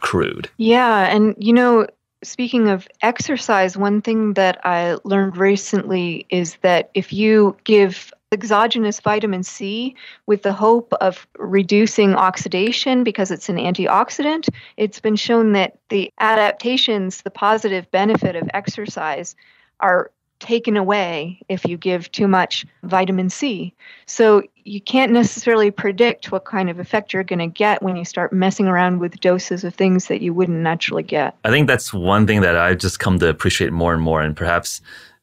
crude. 0.00 0.48
Yeah. 0.56 1.14
And, 1.14 1.34
you 1.38 1.52
know, 1.52 1.86
speaking 2.22 2.68
of 2.68 2.88
exercise, 3.02 3.76
one 3.76 4.00
thing 4.00 4.34
that 4.34 4.64
I 4.64 4.96
learned 5.04 5.36
recently 5.36 6.26
is 6.30 6.56
that 6.62 6.90
if 6.94 7.12
you 7.12 7.56
give 7.64 8.12
exogenous 8.30 8.98
vitamin 9.00 9.42
C 9.42 9.94
with 10.26 10.42
the 10.42 10.52
hope 10.52 10.92
of 11.00 11.26
reducing 11.38 12.14
oxidation 12.14 13.04
because 13.04 13.30
it's 13.30 13.48
an 13.48 13.56
antioxidant, 13.56 14.48
it's 14.76 15.00
been 15.00 15.16
shown 15.16 15.52
that 15.52 15.78
the 15.90 16.10
adaptations, 16.18 17.22
the 17.22 17.30
positive 17.30 17.90
benefit 17.90 18.36
of 18.36 18.48
exercise, 18.54 19.34
are 19.80 20.10
taken 20.42 20.76
away 20.76 21.40
if 21.48 21.64
you 21.64 21.76
give 21.76 22.10
too 22.12 22.28
much 22.28 22.66
vitamin 22.82 23.30
C. 23.30 23.72
So 24.06 24.42
you 24.64 24.80
can't 24.80 25.12
necessarily 25.12 25.70
predict 25.70 26.30
what 26.30 26.44
kind 26.44 26.68
of 26.68 26.78
effect 26.78 27.12
you're 27.12 27.24
going 27.24 27.38
to 27.38 27.46
get 27.46 27.82
when 27.82 27.96
you 27.96 28.04
start 28.04 28.32
messing 28.32 28.66
around 28.66 28.98
with 28.98 29.20
doses 29.20 29.64
of 29.64 29.74
things 29.74 30.08
that 30.08 30.20
you 30.20 30.34
wouldn't 30.34 30.58
naturally 30.58 31.04
get. 31.04 31.36
I 31.44 31.50
think 31.50 31.68
that's 31.68 31.94
one 31.94 32.26
thing 32.26 32.40
that 32.42 32.56
I've 32.56 32.78
just 32.78 32.98
come 32.98 33.18
to 33.20 33.28
appreciate 33.28 33.72
more 33.72 33.94
and 33.94 34.02
more. 34.02 34.20
And 34.20 34.36
perhaps 34.36 34.80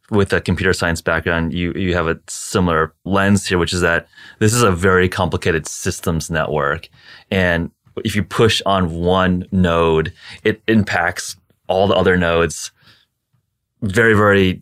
with 0.09 0.33
a 0.33 0.41
computer 0.41 0.73
science 0.73 1.01
background, 1.01 1.53
you, 1.53 1.73
you 1.73 1.93
have 1.93 2.07
a 2.07 2.19
similar 2.27 2.93
lens 3.03 3.45
here, 3.45 3.57
which 3.57 3.73
is 3.73 3.81
that 3.81 4.07
this 4.39 4.53
is 4.53 4.63
a 4.63 4.71
very 4.71 5.07
complicated 5.07 5.67
systems 5.67 6.31
network. 6.31 6.89
And 7.29 7.69
if 8.03 8.15
you 8.15 8.23
push 8.23 8.61
on 8.65 8.91
one 8.91 9.45
node, 9.51 10.13
it 10.43 10.61
impacts 10.67 11.35
all 11.67 11.87
the 11.87 11.95
other 11.95 12.17
nodes 12.17 12.71
very, 13.81 14.13
very 14.13 14.61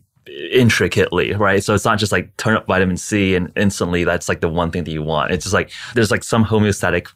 intricately, 0.52 1.32
right? 1.32 1.62
So 1.62 1.74
it's 1.74 1.84
not 1.84 1.98
just 1.98 2.12
like 2.12 2.36
turn 2.36 2.56
up 2.56 2.66
vitamin 2.66 2.96
C 2.96 3.34
and 3.34 3.52
instantly 3.56 4.04
that's 4.04 4.28
like 4.28 4.40
the 4.40 4.48
one 4.48 4.70
thing 4.70 4.84
that 4.84 4.90
you 4.90 5.02
want. 5.02 5.30
It's 5.30 5.44
just 5.44 5.54
like 5.54 5.70
there's 5.94 6.10
like 6.10 6.22
some 6.22 6.44
homeostatic 6.44 7.08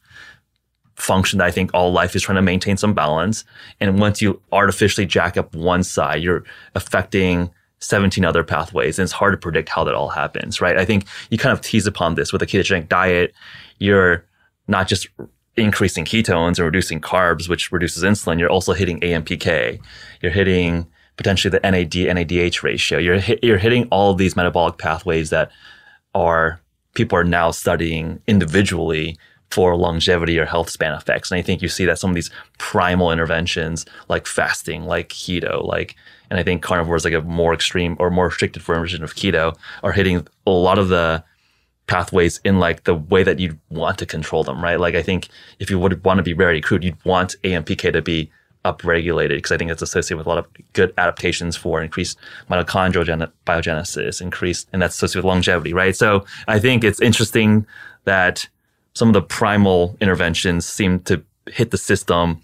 function 0.97 1.39
that 1.39 1.47
I 1.47 1.51
think 1.51 1.71
all 1.75 1.93
life 1.93 2.15
is 2.15 2.23
trying 2.23 2.37
to 2.37 2.43
maintain 2.43 2.77
some 2.77 2.95
balance. 2.95 3.45
And 3.81 3.99
once 3.99 4.23
you 4.23 4.41
artificially 4.53 5.07
jack 5.07 5.37
up 5.37 5.55
one 5.55 5.83
side, 5.83 6.23
you're 6.23 6.45
affecting 6.75 7.51
17 7.81 8.25
other 8.25 8.45
pathways. 8.45 8.99
And 8.99 9.05
it's 9.05 9.13
hard 9.13 9.33
to 9.33 9.39
predict 9.39 9.69
how 9.69 9.85
that 9.85 9.95
all 9.95 10.11
happens, 10.11 10.61
right? 10.61 10.79
I 10.79 10.85
think 10.85 11.07
you 11.31 11.39
kind 11.39 11.53
of 11.53 11.61
tease 11.61 11.87
upon 11.87 12.15
this 12.15 12.33
with 12.33 12.43
a 12.43 12.47
ketogenic 12.47 12.89
diet. 12.89 13.35
You're 13.79 14.25
not 14.69 14.87
just 14.87 15.09
increasing 15.57 16.05
ketones 16.05 16.59
and 16.59 16.61
reducing 16.61 17.01
carbs, 17.01 17.49
which 17.49 17.73
reduces 17.73 18.05
insulin. 18.05 18.39
You're 18.39 18.51
also 18.51 18.73
hitting 18.73 19.01
AMPK. 19.01 19.81
You're 20.23 20.33
hitting 20.33 20.87
potentially 21.23 21.57
the 21.57 21.70
NAD 21.70 21.93
NADH 21.93 22.64
ratio. 22.64 22.99
You're 22.99 23.20
you're 23.43 23.59
hitting 23.59 23.87
all 23.91 24.12
these 24.14 24.35
metabolic 24.35 24.77
pathways 24.79 25.31
that 25.31 25.53
are 26.14 26.61
people 26.95 27.16
are 27.16 27.25
now 27.25 27.53
studying 27.53 28.20
individually 28.27 29.16
for 29.53 29.77
longevity 29.77 30.39
or 30.39 30.47
health 30.47 30.68
span 30.68 30.95
effects. 30.95 31.31
And 31.31 31.39
I 31.39 31.43
think 31.43 31.62
you 31.62 31.68
see 31.68 31.85
that 31.85 31.99
some 31.99 32.11
of 32.11 32.14
these 32.14 32.31
primal 32.59 33.12
interventions 33.12 33.87
like 34.09 34.27
fasting, 34.27 34.85
like 34.85 35.11
keto, 35.11 35.64
like 35.64 35.95
and 36.29 36.41
I 36.41 36.43
think 36.43 36.62
carnivore 36.62 36.97
is 36.97 37.05
like 37.05 37.14
a 37.14 37.20
more 37.20 37.55
extreme 37.55 37.97
or 38.01 38.11
more 38.11 38.27
restricted 38.27 38.62
version 38.62 39.05
of 39.05 39.14
keto 39.14 39.57
are 39.85 39.93
hitting 39.93 40.27
a 40.47 40.51
lot 40.51 40.79
of 40.79 40.89
the 40.89 41.23
pathways 41.87 42.41
in 42.45 42.59
like 42.59 42.85
the 42.85 42.95
way 42.95 43.23
that 43.23 43.39
you'd 43.39 43.59
want 43.70 43.99
to 43.99 44.07
control 44.07 44.43
them, 44.43 44.62
right? 44.62 44.81
Like 44.81 44.97
I 44.97 45.03
think 45.03 45.29
if 45.61 45.70
you 45.70 45.79
would 45.79 46.05
want 46.05 46.18
to 46.18 46.25
be 46.25 46.33
very 46.33 46.61
crude, 46.61 46.83
you'd 46.83 47.05
want 47.05 47.37
AMPK 47.45 47.93
to 47.93 48.03
be 48.03 48.33
upregulated 48.65 49.37
because 49.37 49.53
I 49.53 49.57
think 49.57 49.71
it's 49.71 49.83
associated 49.83 50.19
with 50.19 50.27
a 50.27 50.29
lot 50.29 50.39
of 50.39 50.47
good 50.73 50.95
adaptations 50.99 51.57
for 51.57 51.83
increased 51.83 52.19
mitochondrial 52.51 53.31
biogenesis, 53.47 54.21
increased, 54.21 54.69
and 54.73 54.81
that's 54.81 54.95
associated 54.95 55.25
with 55.25 55.31
longevity, 55.31 55.73
right? 55.73 55.97
So 55.97 56.25
I 56.49 56.59
think 56.59 56.85
it's 56.85 57.01
interesting 57.01 57.67
that 58.05 58.49
some 58.95 59.09
of 59.09 59.15
the 59.15 59.23
primal 59.23 59.97
interventions 60.01 60.67
seem 60.67 61.01
to 61.01 61.23
hit 61.47 61.71
the 61.71 61.79
system 61.79 62.41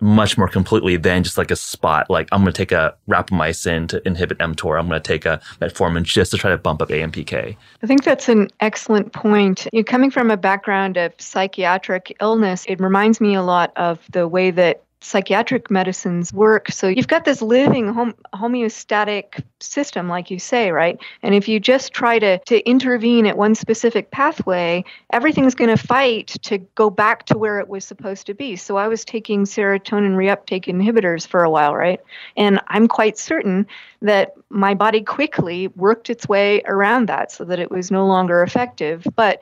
much 0.00 0.36
more 0.36 0.48
completely 0.48 0.96
than 0.96 1.22
just 1.22 1.38
like 1.38 1.50
a 1.50 1.56
spot. 1.56 2.10
Like 2.10 2.28
I'm 2.30 2.42
going 2.42 2.52
to 2.52 2.56
take 2.56 2.72
a 2.72 2.94
rapamycin 3.08 3.88
to 3.88 4.06
inhibit 4.06 4.38
mTOR. 4.38 4.78
I'm 4.78 4.88
going 4.88 5.00
to 5.00 5.06
take 5.06 5.24
a 5.24 5.40
metformin 5.60 6.02
just 6.02 6.32
to 6.32 6.38
try 6.38 6.50
to 6.50 6.58
bump 6.58 6.82
up 6.82 6.90
AMPK. 6.90 7.56
I 7.82 7.86
think 7.86 8.04
that's 8.04 8.28
an 8.28 8.50
excellent 8.60 9.14
point. 9.14 9.66
You're 9.72 9.84
coming 9.84 10.10
from 10.10 10.30
a 10.30 10.36
background 10.36 10.98
of 10.98 11.14
psychiatric 11.18 12.14
illness. 12.20 12.66
It 12.68 12.78
reminds 12.78 13.20
me 13.20 13.34
a 13.34 13.42
lot 13.42 13.72
of 13.76 14.00
the 14.12 14.28
way 14.28 14.50
that 14.50 14.82
psychiatric 15.00 15.70
medicines 15.70 16.32
work. 16.32 16.70
So 16.70 16.88
you've 16.88 17.08
got 17.08 17.24
this 17.24 17.42
living 17.42 17.92
hom- 17.92 18.14
homeostatic 18.34 19.42
system, 19.60 20.08
like 20.08 20.30
you 20.30 20.38
say, 20.38 20.72
right? 20.72 20.98
And 21.22 21.34
if 21.34 21.48
you 21.48 21.60
just 21.60 21.92
try 21.92 22.18
to, 22.18 22.38
to 22.38 22.66
intervene 22.68 23.26
at 23.26 23.36
one 23.36 23.54
specific 23.54 24.10
pathway, 24.10 24.84
everything's 25.10 25.54
going 25.54 25.74
to 25.74 25.82
fight 25.82 26.28
to 26.42 26.58
go 26.58 26.88
back 26.88 27.26
to 27.26 27.38
where 27.38 27.60
it 27.60 27.68
was 27.68 27.84
supposed 27.84 28.26
to 28.26 28.34
be. 28.34 28.56
So 28.56 28.76
I 28.76 28.88
was 28.88 29.04
taking 29.04 29.44
serotonin 29.44 30.16
reuptake 30.16 30.64
inhibitors 30.64 31.26
for 31.26 31.44
a 31.44 31.50
while, 31.50 31.74
right? 31.74 32.00
And 32.36 32.60
I'm 32.68 32.88
quite 32.88 33.18
certain 33.18 33.66
that 34.02 34.32
my 34.48 34.74
body 34.74 35.02
quickly 35.02 35.68
worked 35.68 36.10
its 36.10 36.28
way 36.28 36.62
around 36.66 37.06
that 37.08 37.30
so 37.30 37.44
that 37.44 37.58
it 37.58 37.70
was 37.70 37.90
no 37.90 38.06
longer 38.06 38.42
effective. 38.42 39.06
But 39.14 39.40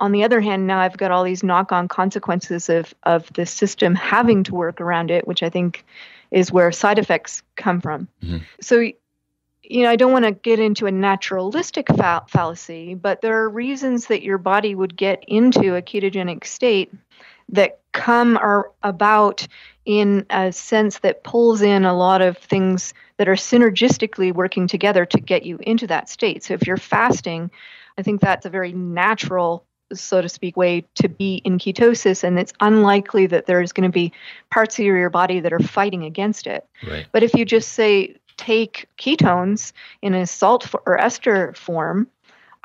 on 0.00 0.12
the 0.12 0.24
other 0.24 0.40
hand, 0.40 0.66
now 0.66 0.78
I've 0.78 0.96
got 0.96 1.10
all 1.10 1.24
these 1.24 1.42
knock-on 1.42 1.88
consequences 1.88 2.68
of 2.68 2.94
of 3.02 3.32
the 3.32 3.46
system 3.46 3.94
having 3.94 4.44
to 4.44 4.54
work 4.54 4.80
around 4.80 5.10
it, 5.10 5.26
which 5.26 5.42
I 5.42 5.50
think 5.50 5.84
is 6.30 6.50
where 6.50 6.72
side 6.72 6.98
effects 6.98 7.42
come 7.56 7.80
from. 7.80 8.08
Mm-hmm. 8.22 8.38
So, 8.60 8.80
you 8.80 9.82
know, 9.82 9.90
I 9.90 9.96
don't 9.96 10.12
want 10.12 10.24
to 10.24 10.32
get 10.32 10.58
into 10.58 10.86
a 10.86 10.90
naturalistic 10.90 11.88
fa- 11.88 12.24
fallacy, 12.28 12.94
but 12.94 13.20
there 13.20 13.42
are 13.42 13.48
reasons 13.48 14.06
that 14.06 14.22
your 14.22 14.38
body 14.38 14.74
would 14.74 14.96
get 14.96 15.24
into 15.28 15.76
a 15.76 15.82
ketogenic 15.82 16.46
state 16.46 16.92
that 17.50 17.80
come 17.92 18.38
are 18.38 18.70
about 18.82 19.46
in 19.84 20.24
a 20.30 20.52
sense 20.52 21.00
that 21.00 21.24
pulls 21.24 21.60
in 21.60 21.84
a 21.84 21.94
lot 21.94 22.22
of 22.22 22.38
things 22.38 22.94
that 23.18 23.28
are 23.28 23.34
synergistically 23.34 24.32
working 24.32 24.66
together 24.66 25.04
to 25.04 25.20
get 25.20 25.44
you 25.44 25.58
into 25.60 25.86
that 25.86 26.08
state. 26.08 26.42
So 26.42 26.54
if 26.54 26.66
you're 26.66 26.76
fasting, 26.76 27.50
I 27.98 28.02
think 28.02 28.20
that's 28.20 28.46
a 28.46 28.50
very 28.50 28.72
natural 28.72 29.66
so 30.00 30.20
to 30.20 30.28
speak, 30.28 30.56
way 30.56 30.84
to 30.96 31.08
be 31.08 31.36
in 31.44 31.58
ketosis, 31.58 32.24
and 32.24 32.38
it's 32.38 32.52
unlikely 32.60 33.26
that 33.26 33.46
there's 33.46 33.72
going 33.72 33.88
to 33.88 33.92
be 33.92 34.12
parts 34.50 34.78
of 34.78 34.84
your 34.84 35.10
body 35.10 35.40
that 35.40 35.52
are 35.52 35.60
fighting 35.60 36.04
against 36.04 36.46
it. 36.46 36.66
Right. 36.88 37.06
But 37.12 37.22
if 37.22 37.34
you 37.34 37.44
just 37.44 37.72
say 37.72 38.16
take 38.36 38.88
ketones 38.98 39.72
in 40.00 40.14
a 40.14 40.26
salt 40.26 40.74
or 40.86 40.98
ester 40.98 41.52
form, 41.54 42.08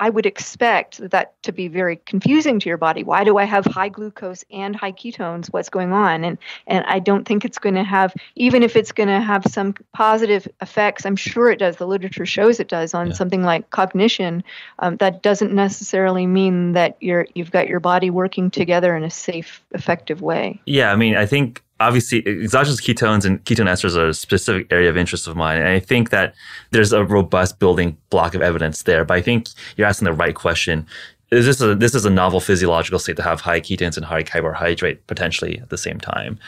I 0.00 0.10
would 0.10 0.26
expect 0.26 0.98
that 1.10 1.40
to 1.42 1.52
be 1.52 1.68
very 1.68 1.96
confusing 1.96 2.60
to 2.60 2.68
your 2.68 2.78
body. 2.78 3.02
Why 3.02 3.24
do 3.24 3.38
I 3.38 3.44
have 3.44 3.64
high 3.64 3.88
glucose 3.88 4.44
and 4.50 4.76
high 4.76 4.92
ketones? 4.92 5.48
What's 5.48 5.68
going 5.68 5.92
on? 5.92 6.24
And 6.24 6.38
and 6.66 6.84
I 6.86 6.98
don't 6.98 7.26
think 7.26 7.44
it's 7.44 7.58
going 7.58 7.74
to 7.74 7.84
have 7.84 8.14
even 8.36 8.62
if 8.62 8.76
it's 8.76 8.92
going 8.92 9.08
to 9.08 9.20
have 9.20 9.44
some 9.48 9.74
positive 9.92 10.46
effects. 10.60 11.04
I'm 11.04 11.16
sure 11.16 11.50
it 11.50 11.58
does. 11.58 11.76
The 11.76 11.86
literature 11.86 12.26
shows 12.26 12.60
it 12.60 12.68
does 12.68 12.94
on 12.94 13.08
yeah. 13.08 13.12
something 13.14 13.42
like 13.42 13.70
cognition. 13.70 14.44
Um, 14.78 14.96
that 14.98 15.22
doesn't 15.22 15.52
necessarily 15.52 16.26
mean 16.26 16.72
that 16.72 16.96
you're 17.00 17.26
you've 17.34 17.50
got 17.50 17.68
your 17.68 17.80
body 17.80 18.10
working 18.10 18.50
together 18.50 18.96
in 18.96 19.04
a 19.04 19.10
safe, 19.10 19.64
effective 19.72 20.22
way. 20.22 20.60
Yeah, 20.64 20.92
I 20.92 20.96
mean, 20.96 21.16
I 21.16 21.26
think 21.26 21.62
obviously 21.80 22.26
exogenous 22.26 22.80
ketones 22.80 23.24
and 23.24 23.44
ketone 23.44 23.68
esters 23.68 23.96
are 23.96 24.08
a 24.08 24.14
specific 24.14 24.66
area 24.72 24.90
of 24.90 24.96
interest 24.96 25.26
of 25.26 25.36
mine. 25.36 25.58
And 25.58 25.68
I 25.68 25.78
think 25.78 26.10
that 26.10 26.34
there's 26.70 26.92
a 26.92 27.04
robust 27.04 27.58
building 27.58 27.96
block 28.10 28.34
of 28.34 28.42
evidence 28.42 28.82
there. 28.82 29.04
But 29.04 29.14
I 29.14 29.22
think 29.22 29.48
you're 29.76 29.86
asking 29.86 30.06
the 30.06 30.12
right 30.12 30.34
question. 30.34 30.86
Is 31.30 31.46
this 31.46 31.60
a, 31.60 31.74
this 31.74 31.94
is 31.94 32.04
a 32.04 32.10
novel 32.10 32.40
physiological 32.40 32.98
state 32.98 33.16
to 33.16 33.22
have 33.22 33.40
high 33.40 33.60
ketones 33.60 33.96
and 33.96 34.06
high 34.06 34.22
carbohydrate 34.22 35.06
potentially 35.06 35.58
at 35.60 35.68
the 35.68 35.78
same 35.78 36.00
time. 36.00 36.38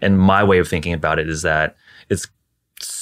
And 0.00 0.18
my 0.18 0.44
way 0.44 0.58
of 0.58 0.68
thinking 0.68 0.92
about 0.92 1.18
it 1.18 1.28
is 1.28 1.42
that 1.42 1.76
it's 2.10 2.28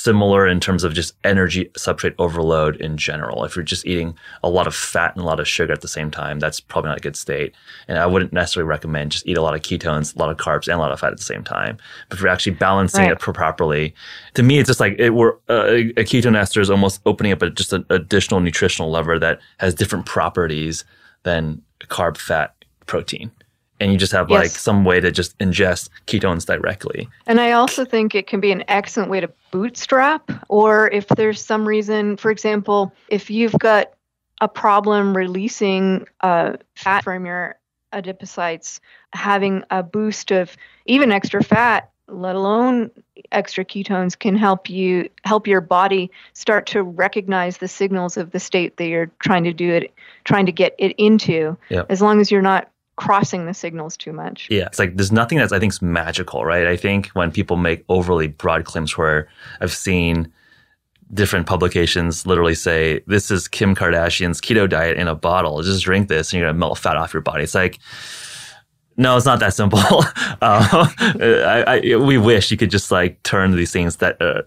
similar 0.04 0.46
in 0.46 0.60
terms 0.60 0.84
of 0.84 0.92
just 0.92 1.14
energy 1.24 1.64
substrate 1.78 2.14
overload 2.18 2.76
in 2.76 2.96
general. 2.98 3.42
If 3.44 3.56
you're 3.56 3.64
just 3.64 3.86
eating 3.86 4.16
a 4.42 4.50
lot 4.50 4.66
of 4.66 4.74
fat 4.74 5.14
and 5.14 5.22
a 5.22 5.26
lot 5.26 5.40
of 5.40 5.48
sugar 5.48 5.72
at 5.72 5.80
the 5.80 5.88
same 5.88 6.10
time, 6.10 6.38
that's 6.38 6.60
probably 6.60 6.90
not 6.90 6.98
a 6.98 7.00
good 7.00 7.16
state. 7.16 7.54
And 7.88 7.98
I 7.98 8.06
wouldn't 8.06 8.32
necessarily 8.32 8.68
recommend 8.68 9.12
just 9.12 9.26
eat 9.26 9.38
a 9.38 9.42
lot 9.42 9.54
of 9.54 9.62
ketones, 9.62 10.14
a 10.14 10.18
lot 10.18 10.30
of 10.30 10.36
carbs, 10.36 10.68
and 10.68 10.74
a 10.74 10.78
lot 10.78 10.92
of 10.92 11.00
fat 11.00 11.12
at 11.12 11.18
the 11.18 11.24
same 11.24 11.42
time. 11.42 11.78
But 12.08 12.18
if 12.18 12.22
you're 12.22 12.32
actually 12.32 12.52
balancing 12.56 13.04
right. 13.04 13.12
it 13.12 13.18
properly, 13.18 13.94
to 14.34 14.42
me, 14.42 14.58
it's 14.58 14.68
just 14.68 14.80
like 14.80 14.96
it 14.98 15.10
were 15.10 15.40
uh, 15.48 15.64
a 15.96 16.04
ketone 16.04 16.36
ester 16.36 16.60
is 16.60 16.70
almost 16.70 17.00
opening 17.06 17.32
up 17.32 17.40
a, 17.40 17.50
just 17.50 17.72
an 17.72 17.86
additional 17.88 18.40
nutritional 18.40 18.90
lever 18.90 19.18
that 19.18 19.40
has 19.58 19.74
different 19.74 20.04
properties 20.04 20.84
than 21.22 21.62
carb, 21.88 22.18
fat, 22.18 22.54
protein 22.86 23.30
and 23.84 23.92
you 23.92 23.98
just 23.98 24.12
have 24.12 24.30
yes. 24.30 24.38
like 24.38 24.50
some 24.50 24.82
way 24.82 24.98
to 24.98 25.12
just 25.12 25.36
ingest 25.40 25.90
ketones 26.06 26.46
directly. 26.46 27.06
And 27.26 27.38
I 27.38 27.52
also 27.52 27.84
think 27.84 28.14
it 28.14 28.26
can 28.26 28.40
be 28.40 28.50
an 28.50 28.64
excellent 28.66 29.10
way 29.10 29.20
to 29.20 29.30
bootstrap, 29.50 30.32
or 30.48 30.90
if 30.90 31.06
there's 31.08 31.44
some 31.44 31.68
reason, 31.68 32.16
for 32.16 32.30
example, 32.30 32.94
if 33.08 33.28
you've 33.28 33.52
got 33.58 33.92
a 34.40 34.48
problem 34.48 35.14
releasing 35.14 36.06
uh, 36.22 36.54
fat 36.74 37.04
from 37.04 37.26
your 37.26 37.56
adipocytes, 37.92 38.80
having 39.12 39.62
a 39.70 39.82
boost 39.82 40.30
of 40.30 40.56
even 40.86 41.12
extra 41.12 41.44
fat 41.44 41.90
let 42.06 42.36
alone 42.36 42.90
extra 43.32 43.64
ketones 43.64 44.18
can 44.18 44.36
help 44.36 44.68
you 44.68 45.08
help 45.24 45.46
your 45.46 45.62
body 45.62 46.10
start 46.34 46.66
to 46.66 46.82
recognize 46.82 47.56
the 47.56 47.68
signals 47.68 48.18
of 48.18 48.30
the 48.32 48.38
state 48.38 48.76
that 48.76 48.88
you're 48.88 49.10
trying 49.20 49.42
to 49.42 49.54
do 49.54 49.70
it 49.70 49.90
trying 50.24 50.44
to 50.44 50.52
get 50.52 50.74
it 50.78 50.94
into 50.98 51.56
yep. 51.70 51.86
as 51.88 52.02
long 52.02 52.20
as 52.20 52.30
you're 52.30 52.42
not 52.42 52.68
crossing 52.96 53.46
the 53.46 53.54
signals 53.54 53.96
too 53.96 54.12
much. 54.12 54.48
Yeah, 54.50 54.66
it's 54.66 54.78
like 54.78 54.96
there's 54.96 55.12
nothing 55.12 55.38
that's 55.38 55.52
I 55.52 55.58
think 55.58 55.72
is 55.72 55.82
magical, 55.82 56.44
right? 56.44 56.66
I 56.66 56.76
think 56.76 57.08
when 57.08 57.30
people 57.30 57.56
make 57.56 57.84
overly 57.88 58.28
broad 58.28 58.64
claims, 58.64 58.96
where 58.96 59.28
I've 59.60 59.72
seen 59.72 60.32
different 61.12 61.46
publications 61.46 62.26
literally 62.26 62.54
say 62.54 63.00
this 63.06 63.30
is 63.30 63.46
Kim 63.46 63.74
Kardashian's 63.74 64.40
keto 64.40 64.68
diet 64.68 64.96
in 64.96 65.08
a 65.08 65.14
bottle. 65.14 65.62
Just 65.62 65.84
drink 65.84 66.08
this 66.08 66.32
and 66.32 66.40
you're 66.40 66.48
gonna 66.48 66.58
melt 66.58 66.78
fat 66.78 66.96
off 66.96 67.12
your 67.12 67.22
body. 67.22 67.44
It's 67.44 67.54
like 67.54 67.78
no, 68.96 69.16
it's 69.16 69.26
not 69.26 69.40
that 69.40 69.54
simple. 69.54 69.78
uh, 70.40 70.88
I, 71.00 71.64
I, 71.66 71.96
we 71.96 72.16
wish 72.16 72.50
you 72.50 72.56
could 72.56 72.70
just 72.70 72.92
like 72.92 73.20
turn 73.24 73.50
these 73.52 73.72
things 73.72 73.96
that 73.96 74.20
uh, 74.22 74.42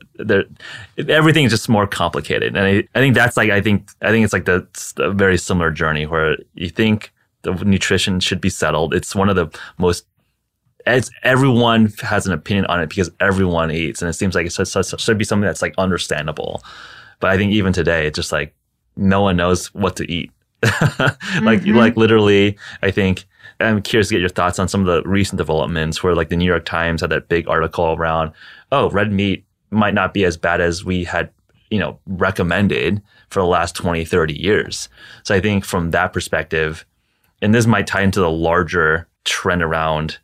everything 1.09 1.45
is 1.45 1.51
just 1.51 1.67
more 1.67 1.85
complicated, 1.85 2.55
and 2.55 2.65
I, 2.65 2.87
I 2.95 3.01
think 3.01 3.13
that's 3.13 3.35
like 3.35 3.49
I 3.49 3.61
think 3.61 3.89
I 4.01 4.09
think 4.09 4.23
it's 4.23 4.33
like 4.33 4.45
the, 4.45 4.65
a 4.97 5.11
very 5.11 5.37
similar 5.37 5.69
journey 5.69 6.05
where 6.05 6.37
you 6.55 6.69
think 6.69 7.11
the 7.43 7.53
nutrition 7.53 8.19
should 8.19 8.41
be 8.41 8.49
settled. 8.49 8.93
It's 8.93 9.15
one 9.15 9.29
of 9.29 9.35
the 9.35 9.47
most 9.77 10.05
it's 10.85 11.11
everyone 11.23 11.91
has 12.01 12.25
an 12.25 12.33
opinion 12.33 12.65
on 12.67 12.81
it 12.81 12.87
because 12.87 13.11
everyone 13.19 13.71
eats, 13.71 14.01
and 14.01 14.09
it 14.09 14.13
seems 14.13 14.35
like 14.35 14.45
it 14.45 14.53
should, 14.53 14.67
should 14.99 15.17
be 15.17 15.25
something 15.25 15.45
that's 15.45 15.61
like 15.61 15.73
understandable. 15.77 16.63
But 17.19 17.31
I 17.31 17.37
think 17.37 17.51
even 17.51 17.73
today, 17.73 18.07
it's 18.07 18.15
just 18.15 18.31
like 18.31 18.55
no 18.95 19.21
one 19.21 19.37
knows 19.37 19.73
what 19.73 19.95
to 19.97 20.11
eat. 20.11 20.31
like 20.63 20.71
mm-hmm. 21.61 21.75
like 21.75 21.97
literally, 21.97 22.57
I 22.81 22.91
think 22.91 23.25
I'm 23.59 23.81
curious 23.81 24.07
to 24.09 24.15
get 24.15 24.21
your 24.21 24.29
thoughts 24.29 24.59
on 24.59 24.67
some 24.67 24.81
of 24.81 24.87
the 24.87 25.07
recent 25.07 25.37
developments 25.37 26.03
where 26.03 26.15
like 26.15 26.29
the 26.29 26.37
New 26.37 26.45
York 26.45 26.65
Times 26.65 27.01
had 27.01 27.09
that 27.11 27.27
big 27.29 27.47
article 27.47 27.93
around, 27.93 28.31
oh, 28.71 28.89
red 28.89 29.11
meat 29.11 29.45
might 29.69 29.93
not 29.93 30.13
be 30.13 30.25
as 30.25 30.37
bad 30.37 30.61
as 30.61 30.85
we 30.85 31.03
had, 31.03 31.29
you 31.69 31.79
know, 31.79 31.99
recommended 32.07 33.01
for 33.29 33.41
the 33.41 33.47
last 33.47 33.75
20, 33.75 34.05
30 34.05 34.39
years. 34.39 34.89
So 35.23 35.35
I 35.35 35.41
think 35.41 35.65
from 35.65 35.91
that 35.91 36.13
perspective, 36.13 36.85
and 37.41 37.53
this 37.53 37.67
might 37.67 37.87
tie 37.87 38.01
into 38.01 38.19
the 38.19 38.31
larger 38.31 39.07
trend 39.25 39.61
around 39.61 40.19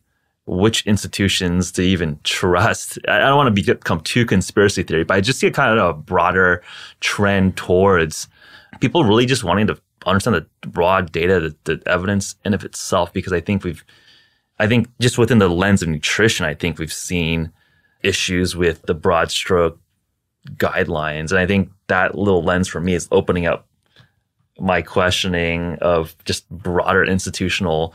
which 0.46 0.86
institutions 0.86 1.72
to 1.72 1.82
even 1.82 2.20
trust. 2.24 3.00
I 3.08 3.20
don't 3.20 3.38
want 3.38 3.56
to 3.56 3.76
become 3.76 4.02
too 4.02 4.26
conspiracy 4.26 4.84
theory, 4.84 5.04
but 5.04 5.16
I 5.16 5.22
just 5.22 5.40
see 5.40 5.48
a 5.48 5.52
kind 5.52 5.78
of 5.78 5.90
a 5.90 5.94
broader 5.94 6.64
trend 7.00 7.56
towards 7.56 8.28
people 8.82 9.04
really 9.06 9.26
just 9.26 9.44
wanting 9.44 9.68
to 9.68 9.80
understand 10.06 10.36
the 10.36 10.70
raw 10.72 11.02
data, 11.02 11.40
the, 11.40 11.56
the 11.76 11.90
evidence 11.90 12.36
in 12.44 12.54
of 12.54 12.66
itself, 12.66 13.14
because 13.14 13.32
I 13.32 13.40
think 13.40 13.64
we've, 13.64 13.86
I 14.60 14.68
think 14.68 14.90
just 15.00 15.18
within 15.18 15.40
the 15.40 15.48
lens 15.48 15.82
of 15.82 15.90
nutrition, 15.90 16.46
I 16.46 16.54
think 16.54 16.78
we've 16.78 16.92
seen 16.92 17.52
issues 18.02 18.56
with 18.56 18.82
the 18.82 18.94
broad 18.94 19.32
stroke 19.32 19.80
guidelines. 20.58 21.32
And 21.32 21.40
I 21.40 21.46
think 21.46 21.70
that 21.88 22.16
little 22.16 22.44
lens 22.44 22.68
for 22.68 22.82
me 22.82 22.94
is 22.94 23.08
opening 23.12 23.46
up 23.46 23.68
my 24.60 24.82
questioning 24.82 25.78
of 25.82 26.16
just 26.26 26.50
broader 26.50 27.04
institutional 27.04 27.94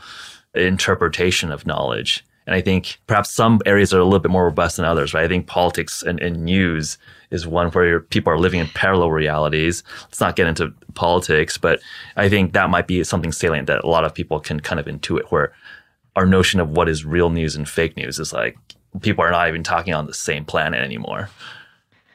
interpretation 0.53 1.51
of 1.51 1.65
knowledge. 1.65 2.23
And 2.47 2.55
I 2.55 2.61
think 2.61 2.99
perhaps 3.05 3.31
some 3.31 3.61
areas 3.65 3.93
are 3.93 3.99
a 3.99 4.03
little 4.03 4.19
bit 4.19 4.31
more 4.31 4.45
robust 4.45 4.77
than 4.77 4.85
others, 4.85 5.13
right? 5.13 5.23
I 5.23 5.27
think 5.27 5.45
politics 5.45 6.01
and, 6.01 6.19
and 6.19 6.43
news 6.43 6.97
is 7.29 7.45
one 7.45 7.69
where 7.69 7.99
people 7.99 8.33
are 8.33 8.39
living 8.39 8.59
in 8.59 8.67
parallel 8.69 9.11
realities. 9.11 9.83
Let's 10.01 10.19
not 10.19 10.35
get 10.35 10.47
into 10.47 10.73
politics, 10.95 11.59
but 11.59 11.79
I 12.15 12.27
think 12.27 12.53
that 12.53 12.71
might 12.71 12.87
be 12.87 13.03
something 13.03 13.31
salient 13.31 13.67
that 13.67 13.83
a 13.83 13.87
lot 13.87 14.03
of 14.03 14.15
people 14.15 14.39
can 14.39 14.59
kind 14.59 14.79
of 14.79 14.87
intuit 14.87 15.29
where 15.29 15.53
our 16.15 16.25
notion 16.25 16.59
of 16.59 16.69
what 16.69 16.89
is 16.89 17.05
real 17.05 17.29
news 17.29 17.55
and 17.55 17.69
fake 17.69 17.95
news 17.95 18.17
is 18.17 18.33
like 18.33 18.57
people 19.01 19.23
are 19.23 19.31
not 19.31 19.47
even 19.47 19.63
talking 19.63 19.93
on 19.93 20.07
the 20.07 20.13
same 20.13 20.43
planet 20.43 20.81
anymore. 20.81 21.29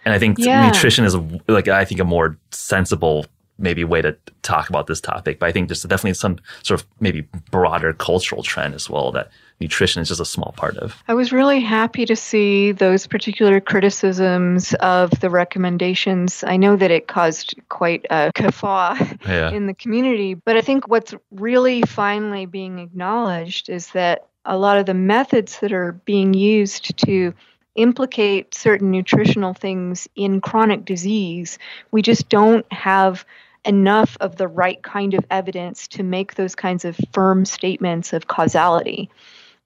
And 0.04 0.12
I 0.12 0.18
think 0.18 0.38
yeah. 0.38 0.66
nutrition 0.66 1.04
is 1.04 1.14
a, 1.14 1.24
like 1.48 1.68
I 1.68 1.84
think 1.84 2.00
a 2.00 2.04
more 2.04 2.36
sensible 2.50 3.26
maybe 3.58 3.84
way 3.84 4.02
to 4.02 4.16
talk 4.42 4.68
about 4.68 4.86
this 4.86 5.00
topic. 5.00 5.38
But 5.38 5.48
I 5.48 5.52
think 5.52 5.68
there's 5.68 5.82
definitely 5.82 6.14
some 6.14 6.38
sort 6.62 6.80
of 6.80 6.86
maybe 7.00 7.22
broader 7.50 7.92
cultural 7.92 8.42
trend 8.42 8.74
as 8.74 8.90
well 8.90 9.12
that 9.12 9.30
nutrition 9.60 10.02
is 10.02 10.08
just 10.08 10.20
a 10.20 10.24
small 10.24 10.52
part 10.56 10.76
of. 10.78 10.96
I 11.06 11.14
was 11.14 11.32
really 11.32 11.60
happy 11.60 12.04
to 12.06 12.16
see 12.16 12.72
those 12.72 13.06
particular 13.06 13.60
criticisms 13.60 14.74
of 14.74 15.10
the 15.20 15.30
recommendations. 15.30 16.42
I 16.44 16.56
know 16.56 16.76
that 16.76 16.90
it 16.90 17.06
caused 17.06 17.54
quite 17.68 18.04
a 18.10 18.32
guffaw 18.34 18.96
yeah. 19.26 19.50
in 19.50 19.66
the 19.66 19.74
community, 19.74 20.34
but 20.34 20.56
I 20.56 20.60
think 20.60 20.88
what's 20.88 21.14
really 21.30 21.82
finally 21.82 22.46
being 22.46 22.78
acknowledged 22.80 23.68
is 23.68 23.88
that 23.92 24.26
a 24.44 24.58
lot 24.58 24.78
of 24.78 24.86
the 24.86 24.94
methods 24.94 25.60
that 25.60 25.72
are 25.72 25.92
being 26.04 26.34
used 26.34 26.96
to 27.06 27.32
implicate 27.74 28.54
certain 28.54 28.90
nutritional 28.90 29.54
things 29.54 30.08
in 30.14 30.40
chronic 30.40 30.84
disease, 30.84 31.58
we 31.90 32.02
just 32.02 32.28
don't 32.28 32.70
have 32.72 33.24
enough 33.64 34.16
of 34.20 34.36
the 34.36 34.48
right 34.48 34.82
kind 34.82 35.14
of 35.14 35.24
evidence 35.30 35.88
to 35.88 36.02
make 36.02 36.34
those 36.34 36.54
kinds 36.54 36.84
of 36.84 36.98
firm 37.12 37.44
statements 37.44 38.12
of 38.12 38.26
causality. 38.26 39.10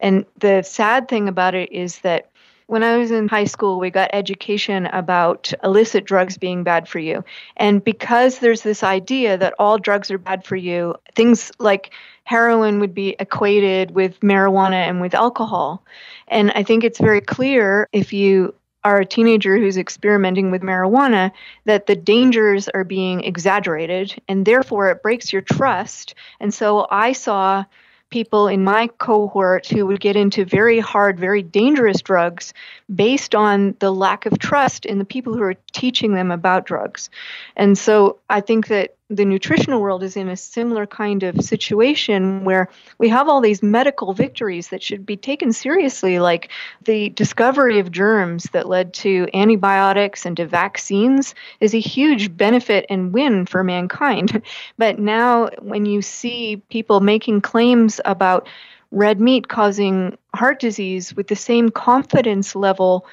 And 0.01 0.25
the 0.39 0.63
sad 0.63 1.09
thing 1.09 1.29
about 1.29 1.55
it 1.55 1.73
is 1.73 1.99
that 2.01 2.31
when 2.67 2.83
I 2.83 2.99
was 2.99 3.11
in 3.11 3.29
high 3.29 3.45
school, 3.45 3.81
we 3.81 3.91
got 3.91 4.11
education 4.13 4.87
about 4.87 5.53
illicit 5.65 6.05
drugs 6.05 6.37
being 6.37 6.65
bad 6.65 6.87
for 6.87 6.99
you. 6.99 7.25
And 7.57 7.83
because 7.83 8.39
there's 8.39 8.61
this 8.61 8.83
idea 8.83 9.39
that 9.39 9.55
all 9.59 9.79
drugs 9.79 10.11
are 10.11 10.19
bad 10.19 10.45
for 10.45 10.55
you, 10.55 10.95
things 11.15 11.51
like 11.59 11.93
heroin 12.29 12.79
would 12.79 12.93
be 12.93 13.17
equated 13.19 13.93
with 13.93 14.21
marijuana 14.21 14.87
and 14.87 15.01
with 15.01 15.15
alcohol. 15.15 15.83
And 16.29 16.51
I 16.51 16.63
think 16.63 16.85
it's 16.85 16.99
very 16.99 17.23
clear 17.23 17.89
if 17.91 18.13
you 18.13 18.55
are 18.85 19.01
a 19.01 19.07
teenager 19.07 19.57
who's 19.57 19.79
experimenting 19.79 20.51
with 20.51 20.61
marijuana, 20.61 21.33
that 21.65 21.87
the 21.87 21.97
dangers 21.97 22.69
are 22.69 22.85
being 22.85 23.25
exaggerated 23.25 24.15
and 24.29 24.45
therefore 24.45 24.91
it 24.91 25.03
breaks 25.03 25.33
your 25.33 25.41
trust. 25.41 26.15
And 26.39 26.53
so 26.53 26.87
I 26.91 27.13
saw 27.13 27.65
people 28.11 28.47
in 28.47 28.63
my 28.63 28.89
cohort 28.99 29.67
who 29.67 29.87
would 29.87 30.01
get 30.01 30.15
into 30.15 30.45
very 30.45 30.81
hard, 30.81 31.19
very 31.19 31.43
dangerous 31.43 32.03
drugs 32.03 32.53
based 32.95 33.35
on 33.35 33.75
the 33.79 33.91
lack 33.91 34.27
of 34.27 34.39
trust 34.39 34.85
in 34.85 34.99
the 34.99 35.05
people 35.07 35.33
who 35.33 35.43
are 35.43 35.57
teaching 35.73 36.13
them 36.13 36.31
about 36.31 36.67
drugs. 36.67 37.09
And 37.57 37.79
so 37.79 38.19
I 38.29 38.43
think 38.43 38.67
that 38.67 38.98
the 39.11 39.25
nutritional 39.25 39.81
world 39.81 40.03
is 40.03 40.17
in 40.17 40.29
a 40.29 40.37
similar 40.37 40.87
kind 40.87 41.23
of 41.23 41.43
situation 41.43 42.45
where 42.45 42.69
we 42.99 43.09
have 43.09 43.29
all 43.29 43.41
these 43.41 43.63
medical 43.63 44.13
victories 44.13 44.69
that 44.69 44.83
should 44.83 45.07
be 45.07 45.17
taken 45.17 45.53
seriously, 45.53 46.19
like 46.19 46.51
the 46.83 47.09
discovery 47.11 47.79
of 47.79 47.91
germs 47.91 48.45
that 48.53 48.69
led 48.69 48.93
to 48.93 49.27
antibiotics 49.33 50.27
and 50.27 50.37
to 50.37 50.47
vaccines 50.47 51.35
is 51.61 51.75
a 51.75 51.81
huge 51.81 52.37
benefit 52.37 52.85
and 52.91 53.13
win 53.13 53.47
for 53.47 53.65
mankind. 53.65 54.43
But 54.77 54.99
now, 54.99 55.49
when 55.61 55.87
you 55.87 56.03
see 56.03 56.63
people 56.69 57.01
making 57.01 57.41
claims 57.41 58.01
about 58.05 58.49
red 58.91 59.21
meat 59.21 59.49
causing 59.49 60.17
heart 60.35 60.61
disease 60.61 61.15
with 61.15 61.29
the 61.29 61.37
same 61.37 61.71
confidence 61.71 62.55
level 62.55 63.07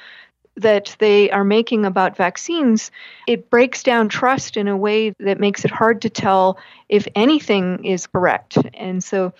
that 0.56 0.96
they 0.98 1.30
are 1.30 1.44
making 1.44 1.84
about 1.84 2.16
vaccines, 2.16 2.90
it 3.26 3.50
breaks 3.50 3.82
down 3.82 4.08
trust 4.08 4.56
in 4.56 4.68
a 4.68 4.76
way 4.76 5.10
that 5.20 5.40
makes 5.40 5.64
it 5.64 5.70
hard 5.70 6.02
to 6.02 6.10
tell 6.10 6.58
if 6.88 7.06
anything 7.14 7.84
is 7.84 8.06
correct. 8.06 8.58
And 8.74 9.02
so 9.04 9.32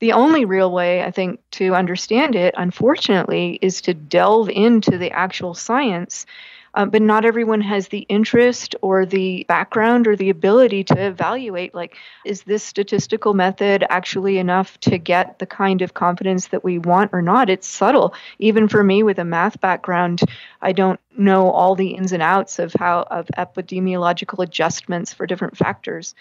the 0.00 0.12
only 0.12 0.44
real 0.44 0.70
way, 0.70 1.02
I 1.02 1.10
think, 1.10 1.40
to 1.52 1.74
understand 1.74 2.36
it, 2.36 2.54
unfortunately, 2.56 3.58
is 3.62 3.80
to 3.82 3.94
delve 3.94 4.48
into 4.48 4.96
the 4.98 5.10
actual 5.10 5.54
science 5.54 6.26
uh, 6.74 6.86
but 6.86 7.02
not 7.02 7.24
everyone 7.24 7.60
has 7.60 7.88
the 7.88 8.06
interest 8.08 8.74
or 8.82 9.06
the 9.06 9.44
background 9.48 10.06
or 10.06 10.16
the 10.16 10.30
ability 10.30 10.84
to 10.84 11.06
evaluate 11.06 11.74
like 11.74 11.96
is 12.24 12.42
this 12.42 12.62
statistical 12.62 13.34
method 13.34 13.84
actually 13.88 14.38
enough 14.38 14.78
to 14.80 14.98
get 14.98 15.38
the 15.38 15.46
kind 15.46 15.82
of 15.82 15.94
confidence 15.94 16.48
that 16.48 16.64
we 16.64 16.78
want 16.78 17.10
or 17.12 17.22
not? 17.22 17.50
It's 17.50 17.66
subtle. 17.66 18.14
Even 18.38 18.68
for 18.68 18.82
me 18.82 19.02
with 19.02 19.18
a 19.18 19.24
math 19.24 19.60
background 19.60 20.20
i 20.60 20.72
don't 20.72 21.00
know 21.16 21.50
all 21.50 21.74
the 21.74 21.94
ins 21.94 22.12
and 22.12 22.22
outs 22.22 22.58
of 22.58 22.72
how 22.78 23.02
of 23.10 23.26
epidemiological 23.36 24.42
adjustments 24.42 25.12
for 25.12 25.26
different 25.26 25.56
factors 25.56 26.14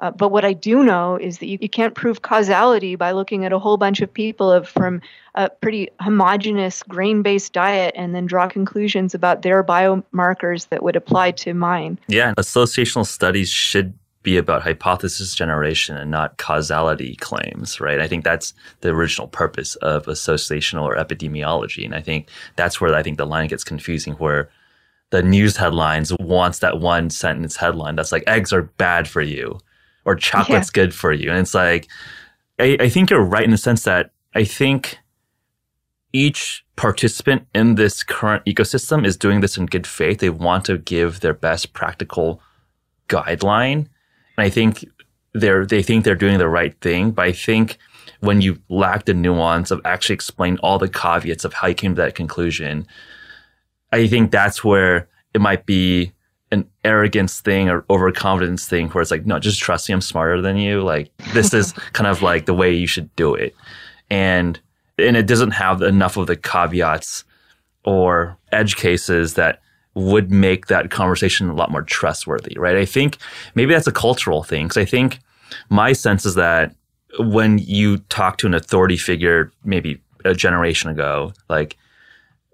uh, 0.00 0.10
but 0.10 0.30
what 0.30 0.44
I 0.44 0.52
do 0.52 0.82
know 0.82 1.16
is 1.16 1.38
that 1.38 1.46
you, 1.46 1.58
you 1.60 1.68
can't 1.68 1.94
prove 1.94 2.22
causality 2.22 2.96
by 2.96 3.12
looking 3.12 3.44
at 3.44 3.52
a 3.52 3.58
whole 3.58 3.76
bunch 3.76 4.00
of 4.00 4.12
people 4.12 4.50
of, 4.50 4.68
from 4.68 5.00
a 5.36 5.48
pretty 5.48 5.88
homogenous 6.00 6.82
grain 6.82 7.22
based 7.22 7.52
diet 7.52 7.94
and 7.96 8.14
then 8.14 8.26
draw 8.26 8.48
conclusions 8.48 9.14
about 9.14 9.42
their 9.42 9.62
biomarkers 9.62 10.68
that 10.70 10.82
would 10.82 10.96
apply 10.96 11.30
to 11.32 11.54
mine. 11.54 11.98
Yeah, 12.08 12.34
associational 12.36 13.06
studies 13.06 13.48
should 13.50 13.94
be 14.24 14.36
about 14.36 14.62
hypothesis 14.62 15.34
generation 15.34 15.96
and 15.96 16.10
not 16.10 16.38
causality 16.38 17.14
claims, 17.16 17.78
right? 17.78 18.00
I 18.00 18.08
think 18.08 18.24
that's 18.24 18.52
the 18.80 18.88
original 18.88 19.28
purpose 19.28 19.76
of 19.76 20.06
associational 20.06 20.82
or 20.82 20.96
epidemiology. 20.96 21.84
And 21.84 21.94
I 21.94 22.00
think 22.00 22.28
that's 22.56 22.80
where 22.80 22.94
I 22.94 23.02
think 23.02 23.18
the 23.18 23.26
line 23.26 23.48
gets 23.48 23.62
confusing 23.62 24.14
where 24.14 24.48
the 25.10 25.22
news 25.22 25.56
headlines 25.56 26.12
wants 26.18 26.60
that 26.60 26.80
one 26.80 27.10
sentence 27.10 27.56
headline 27.56 27.94
that's 27.94 28.10
like 28.10 28.24
eggs 28.26 28.52
are 28.52 28.62
bad 28.62 29.06
for 29.06 29.20
you 29.20 29.60
or 30.04 30.14
chocolate's 30.14 30.70
yeah. 30.74 30.82
good 30.82 30.94
for 30.94 31.12
you. 31.12 31.30
And 31.30 31.40
it's 31.40 31.54
like, 31.54 31.88
I, 32.58 32.76
I 32.80 32.88
think 32.88 33.10
you're 33.10 33.24
right 33.24 33.44
in 33.44 33.50
the 33.50 33.58
sense 33.58 33.84
that 33.84 34.10
I 34.34 34.44
think 34.44 34.98
each 36.12 36.64
participant 36.76 37.46
in 37.54 37.74
this 37.74 38.02
current 38.02 38.44
ecosystem 38.44 39.04
is 39.04 39.16
doing 39.16 39.40
this 39.40 39.56
in 39.56 39.66
good 39.66 39.86
faith. 39.86 40.18
They 40.18 40.30
want 40.30 40.64
to 40.66 40.78
give 40.78 41.20
their 41.20 41.34
best 41.34 41.72
practical 41.72 42.40
guideline. 43.08 43.88
And 44.36 44.46
I 44.46 44.48
think 44.48 44.84
they're, 45.32 45.66
they 45.66 45.82
think 45.82 46.04
they're 46.04 46.14
doing 46.14 46.38
the 46.38 46.48
right 46.48 46.78
thing. 46.80 47.10
But 47.10 47.26
I 47.26 47.32
think 47.32 47.78
when 48.20 48.40
you 48.40 48.58
lack 48.68 49.04
the 49.04 49.14
nuance 49.14 49.70
of 49.70 49.80
actually 49.84 50.14
explain 50.14 50.56
all 50.58 50.78
the 50.78 50.88
caveats 50.88 51.44
of 51.44 51.54
how 51.54 51.68
you 51.68 51.74
came 51.74 51.94
to 51.94 52.02
that 52.02 52.14
conclusion, 52.14 52.86
I 53.92 54.06
think 54.06 54.30
that's 54.30 54.62
where 54.62 55.08
it 55.34 55.40
might 55.40 55.66
be 55.66 56.12
an 56.54 56.68
arrogance 56.84 57.40
thing 57.40 57.68
or 57.68 57.84
overconfidence 57.90 58.66
thing 58.66 58.88
where 58.88 59.02
it's 59.02 59.10
like, 59.10 59.26
no, 59.26 59.38
just 59.38 59.60
trust 59.60 59.88
me, 59.88 59.92
I'm 59.92 60.00
smarter 60.00 60.40
than 60.40 60.56
you. 60.56 60.82
Like 60.82 61.10
this 61.32 61.52
is 61.52 61.72
kind 61.92 62.06
of 62.06 62.22
like 62.22 62.46
the 62.46 62.54
way 62.54 62.72
you 62.72 62.86
should 62.86 63.14
do 63.16 63.34
it. 63.34 63.54
And 64.08 64.58
and 64.98 65.16
it 65.16 65.26
doesn't 65.26 65.50
have 65.50 65.82
enough 65.82 66.16
of 66.16 66.28
the 66.28 66.36
caveats 66.36 67.24
or 67.84 68.38
edge 68.52 68.76
cases 68.76 69.34
that 69.34 69.60
would 69.94 70.30
make 70.30 70.66
that 70.66 70.90
conversation 70.90 71.48
a 71.48 71.54
lot 71.54 71.70
more 71.70 71.82
trustworthy, 71.82 72.56
right? 72.58 72.76
I 72.76 72.84
think 72.84 73.18
maybe 73.54 73.74
that's 73.74 73.86
a 73.86 73.92
cultural 73.92 74.42
thing. 74.42 74.68
Cause 74.68 74.76
I 74.76 74.84
think 74.84 75.18
my 75.68 75.92
sense 75.92 76.24
is 76.24 76.36
that 76.36 76.74
when 77.18 77.58
you 77.58 77.98
talk 77.98 78.38
to 78.38 78.46
an 78.46 78.54
authority 78.54 78.96
figure, 78.96 79.52
maybe 79.64 80.00
a 80.24 80.34
generation 80.34 80.90
ago, 80.90 81.32
like 81.48 81.76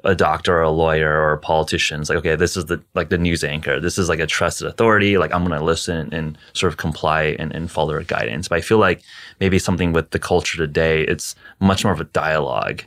a 0.05 0.15
doctor 0.15 0.57
or 0.57 0.63
a 0.63 0.71
lawyer 0.71 1.11
or 1.11 1.33
a 1.33 1.39
politician. 1.39 2.01
It's 2.01 2.09
like, 2.09 2.19
okay, 2.19 2.37
this 2.37 2.57
is 2.57 2.67
the 2.67 2.83
like 2.95 3.11
the 3.11 3.19
news 3.19 3.45
anchor. 3.45 3.81
This 3.81 3.99
is 3.99 4.09
like 4.09 4.21
a 4.21 4.27
trusted 4.27 4.67
authority. 4.67 5.19
Like 5.19 5.33
I'm 5.35 5.45
gonna 5.45 5.63
listen 5.63 6.13
and 6.13 6.39
sort 6.53 6.73
of 6.73 6.77
comply 6.79 7.37
and, 7.39 7.55
and 7.55 7.71
follow 7.71 7.93
their 7.93 8.03
guidance. 8.03 8.49
But 8.49 8.59
I 8.59 8.61
feel 8.61 8.79
like 8.79 9.03
maybe 9.41 9.59
something 9.59 9.93
with 9.93 10.11
the 10.11 10.19
culture 10.19 10.57
today, 10.59 11.03
it's 11.03 11.35
much 11.61 11.85
more 11.85 11.93
of 11.93 12.01
a 12.01 12.05
dialogue 12.05 12.83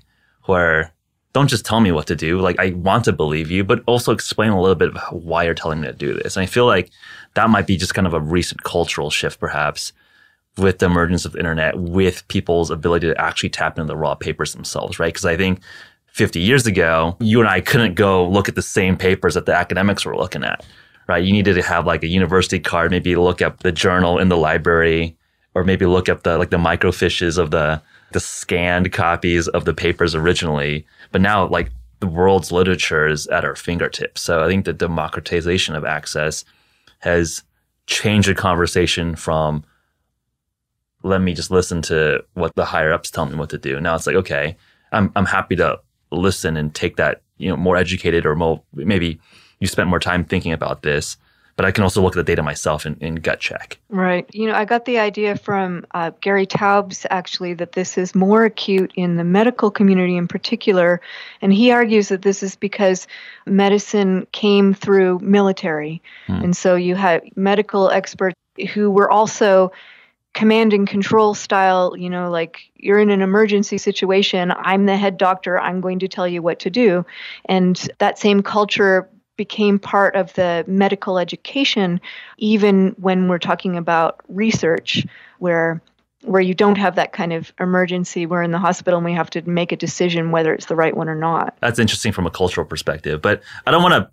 where 0.45 0.91
don't 1.34 1.47
just 1.47 1.66
tell 1.66 1.80
me 1.80 1.91
what 1.91 2.07
to 2.07 2.16
do. 2.16 2.39
Like 2.39 2.59
I 2.59 2.72
want 2.72 3.05
to 3.05 3.14
believe 3.14 3.49
you, 3.51 3.64
but 3.64 3.84
also 3.88 4.11
explain 4.11 4.51
a 4.51 4.61
little 4.61 4.76
bit 4.76 4.95
of 4.95 5.24
why 5.24 5.43
you're 5.43 5.53
telling 5.53 5.82
me 5.82 5.88
to 5.88 5.93
do 5.93 6.14
this. 6.14 6.38
And 6.38 6.43
I 6.43 6.45
feel 6.45 6.66
like 6.66 6.91
that 7.34 7.49
might 7.49 7.68
be 7.68 7.76
just 7.76 7.95
kind 7.95 8.07
of 8.07 8.14
a 8.14 8.20
recent 8.20 8.64
cultural 8.64 9.09
shift, 9.09 9.39
perhaps, 9.39 9.93
with 10.57 10.78
the 10.78 10.86
emergence 10.86 11.26
of 11.26 11.32
the 11.32 11.39
internet, 11.39 11.78
with 11.78 12.28
people's 12.28 12.70
ability 12.70 13.07
to 13.07 13.20
actually 13.20 13.49
tap 13.49 13.80
into 13.80 13.88
the 13.88 13.97
raw 13.97 14.14
papers 14.14 14.53
themselves, 14.53 14.99
right? 14.99 15.11
Because 15.11 15.26
I 15.26 15.36
think 15.36 15.59
50 16.14 16.39
years 16.39 16.68
ago, 16.68 17.18
you 17.20 17.39
and 17.39 17.49
I 17.49 17.59
couldn't 17.59 17.95
go 17.95 18.28
look 18.28 18.47
at 18.47 18.53
the 18.53 18.61
same 18.61 18.97
papers 18.97 19.34
that 19.34 19.47
the 19.47 19.55
academics 19.55 20.05
were 20.05 20.16
looking 20.16 20.43
at, 20.43 20.64
right? 21.07 21.24
You 21.24 21.34
needed 21.34 21.55
to 21.55 21.64
have 21.64 21.88
like 21.88 22.03
a 22.03 22.07
university 22.07 22.59
card, 22.59 22.91
maybe 22.91 23.16
look 23.16 23.41
up 23.41 23.59
the 23.59 23.72
journal 23.72 24.20
in 24.20 24.30
the 24.30 24.38
library, 24.38 25.18
or 25.55 25.64
maybe 25.64 25.88
look 25.88 26.09
up 26.09 26.22
the 26.22 26.38
like 26.38 26.51
the 26.51 26.57
microfiches 26.57 27.39
of 27.39 27.49
the 27.49 27.82
the 28.11 28.20
scanned 28.20 28.91
copies 28.91 29.47
of 29.47 29.66
the 29.66 29.74
papers 29.74 30.14
originally. 30.14 30.86
But 31.11 31.22
now, 31.22 31.47
like 31.47 31.72
the 31.99 32.05
world's 32.05 32.51
literature 32.51 33.07
is 33.07 33.26
at 33.28 33.43
our 33.43 33.55
fingertips. 33.55 34.22
So 34.22 34.43
I 34.43 34.47
think 34.47 34.66
the 34.66 34.74
democratization 34.74 35.74
of 35.74 35.84
access 35.84 36.45
has 36.99 37.41
changed 37.88 38.30
the 38.30 38.36
conversation 38.36 39.16
from 39.16 39.64
let 41.01 41.22
me 41.22 41.34
just 41.34 41.49
listen 41.49 41.82
to 41.82 42.24
what 42.36 42.53
the 42.55 42.66
higher 42.66 42.93
ups 42.93 43.09
tell 43.09 43.26
me 43.26 43.36
what 43.36 43.49
to 43.49 43.57
do. 43.57 43.80
Now 43.80 43.95
it's 43.95 44.05
like, 44.05 44.16
okay, 44.18 44.55
I'm 44.91 45.11
I'm 45.16 45.26
happy 45.26 45.55
to 45.55 45.80
listen 46.16 46.57
and 46.57 46.74
take 46.74 46.97
that, 46.97 47.22
you 47.38 47.49
know, 47.49 47.57
more 47.57 47.78
educated 47.78 48.26
or 48.26 48.36
more, 48.36 48.61
maybe 48.74 49.20
you 49.59 49.68
spent 49.68 49.89
more 49.89 49.99
time 49.99 50.24
thinking 50.24 50.53
about 50.53 50.82
this. 50.82 51.18
But 51.55 51.66
I 51.68 51.72
can 51.72 51.84
also 51.84 52.01
look 52.01 52.14
at 52.14 52.16
the 52.16 52.24
data 52.24 52.41
myself 52.41 52.84
and, 52.84 52.97
and 52.99 53.22
gut 53.22 53.39
check. 53.39 53.78
Right. 53.89 54.28
You 54.34 54.47
know, 54.47 54.55
I 54.55 54.66
got 54.66 54.86
the 54.86 54.97
idea 54.97 55.36
from 55.36 55.86
uh, 55.91 56.09
Gary 56.20 56.47
Taubes 56.47 57.05
actually 57.11 57.53
that 57.53 57.74
this 57.74 57.95
is 57.95 58.16
more 58.16 58.43
acute 58.43 58.91
in 58.95 59.18
the 59.18 59.24
medical 59.24 59.70
community 59.70 60.18
in 60.18 60.28
particular. 60.28 60.99
And 61.43 61.53
he 61.53 61.72
argues 61.72 62.09
that 62.09 62.24
this 62.24 62.41
is 62.41 62.55
because 62.55 63.05
medicine 63.45 64.26
came 64.32 64.74
through 64.74 65.20
military. 65.20 66.01
Hmm. 66.26 66.43
And 66.43 66.57
so 66.57 66.76
you 66.76 66.95
had 66.95 67.22
medical 67.36 67.91
experts 67.91 68.36
who 68.74 68.89
were 68.89 69.11
also 69.11 69.72
command 70.34 70.73
and 70.73 70.88
control 70.88 71.34
style, 71.34 71.95
you 71.97 72.09
know, 72.09 72.29
like 72.29 72.71
you're 72.75 72.99
in 72.99 73.09
an 73.09 73.21
emergency 73.21 73.77
situation, 73.77 74.51
I'm 74.57 74.86
the 74.86 74.97
head 74.97 75.17
doctor, 75.17 75.59
I'm 75.59 75.79
going 75.79 75.99
to 75.99 76.07
tell 76.07 76.27
you 76.27 76.41
what 76.41 76.59
to 76.59 76.69
do. 76.69 77.05
And 77.45 77.77
that 77.99 78.17
same 78.17 78.41
culture 78.41 79.09
became 79.38 79.79
part 79.79 80.15
of 80.15 80.34
the 80.34 80.63
medical 80.67 81.17
education 81.17 81.99
even 82.38 82.95
when 82.99 83.27
we're 83.27 83.39
talking 83.39 83.77
about 83.77 84.21
research 84.27 85.05
where 85.39 85.81
where 86.21 86.41
you 86.41 86.53
don't 86.53 86.77
have 86.77 86.95
that 86.95 87.13
kind 87.13 87.34
of 87.34 87.51
emergency 87.59 88.27
we're 88.27 88.43
in 88.43 88.51
the 88.51 88.59
hospital 88.59 88.97
and 88.97 89.05
we 89.05 89.13
have 89.13 89.31
to 89.31 89.41
make 89.49 89.71
a 89.71 89.75
decision 89.75 90.29
whether 90.29 90.53
it's 90.53 90.67
the 90.67 90.75
right 90.75 90.95
one 90.95 91.09
or 91.09 91.15
not 91.15 91.57
that's 91.61 91.79
interesting 91.79 92.11
from 92.11 92.27
a 92.27 92.29
cultural 92.29 92.65
perspective 92.65 93.23
but 93.23 93.41
i 93.65 93.71
don't 93.71 93.81
want 93.81 93.93
to 93.93 94.07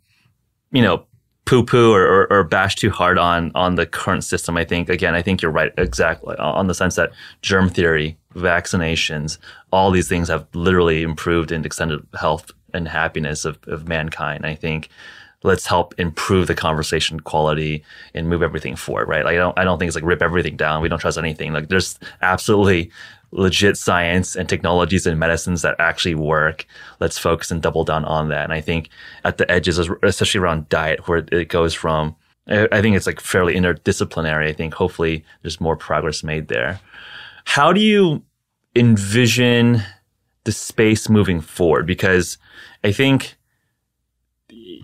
you 0.73 0.83
know 0.83 1.05
poo 1.51 1.65
poo 1.65 1.93
or, 1.93 2.07
or, 2.07 2.33
or, 2.33 2.45
bash 2.45 2.77
too 2.77 2.91
hard 2.91 3.19
on 3.19 3.51
on 3.57 3.75
the 3.75 3.85
current 3.85 4.23
system. 4.23 4.57
I 4.57 4.65
think 4.65 4.89
again, 4.89 5.17
I 5.17 5.23
think 5.23 5.43
you're 5.43 5.51
right 5.51 5.73
exactly 5.77 6.37
on 6.37 6.69
the 6.69 6.75
sense 6.75 6.95
that 6.95 7.11
germ 7.43 7.69
theory, 7.69 8.17
vaccinations, 8.37 9.37
all 9.73 9.91
these 9.91 10.09
things 10.09 10.29
have 10.29 10.47
literally 10.55 11.03
improved 11.03 11.51
and 11.51 11.67
extended 11.67 12.07
health 12.17 12.53
and 12.73 12.87
happiness 12.87 13.45
of, 13.45 13.59
of 13.67 13.89
mankind. 13.89 14.47
I 14.47 14.55
think 14.55 14.91
let's 15.43 15.67
help 15.67 15.93
improve 15.99 16.47
the 16.47 16.55
conversation 16.55 17.19
quality 17.19 17.83
and 18.15 18.29
move 18.29 18.45
everything 18.45 18.77
forward, 18.77 19.09
right? 19.09 19.25
Like 19.25 19.35
I 19.35 19.39
don't 19.39 19.59
I 19.59 19.65
don't 19.65 19.81
think 19.81 19.89
it's 19.89 19.97
like 19.97 20.05
rip 20.05 20.23
everything 20.23 20.57
down. 20.57 20.83
We 20.83 20.89
don't 20.89 21.01
trust 21.01 21.19
anything. 21.19 21.53
Like 21.53 21.69
there's 21.69 21.99
absolutely 22.23 22.93
legit 23.33 23.77
science 23.77 24.35
and 24.35 24.49
technologies 24.49 25.07
and 25.07 25.19
medicines 25.19 25.63
that 25.63 25.77
actually 25.79 26.15
work. 26.15 26.67
Let's 26.99 27.19
focus 27.19 27.51
and 27.51 27.63
double 27.63 27.85
down 27.85 28.05
on 28.05 28.29
that. 28.29 28.45
And 28.45 28.53
I 28.53 28.61
think 28.61 28.89
at 29.25 29.39
the 29.39 29.51
edges, 29.51 29.79
especially 30.03 30.41
around 30.41 30.69
diet, 30.69 31.07
where 31.07 31.25
it 31.31 31.49
goes 31.49 31.75
from, 31.75 32.17
I 32.49 32.81
think 32.81 32.97
it's 32.97 33.07
like 33.07 33.21
fairly 33.21 33.55
interdisciplinary. 33.55 34.49
I 34.49 34.53
think 34.53 34.75
hopefully 34.75 35.25
there's 35.43 35.61
more 35.61 35.77
progress 35.77 36.25
made 36.25 36.49
there. 36.49 36.81
How 37.45 37.73
do 37.73 37.81
you 37.81 38.23
envision 38.75 39.83
the 40.45 40.53
space 40.53 41.09
moving 41.09 41.41
forward? 41.41 41.87
Because 41.87 42.39
I 42.83 42.91
think 42.91 43.37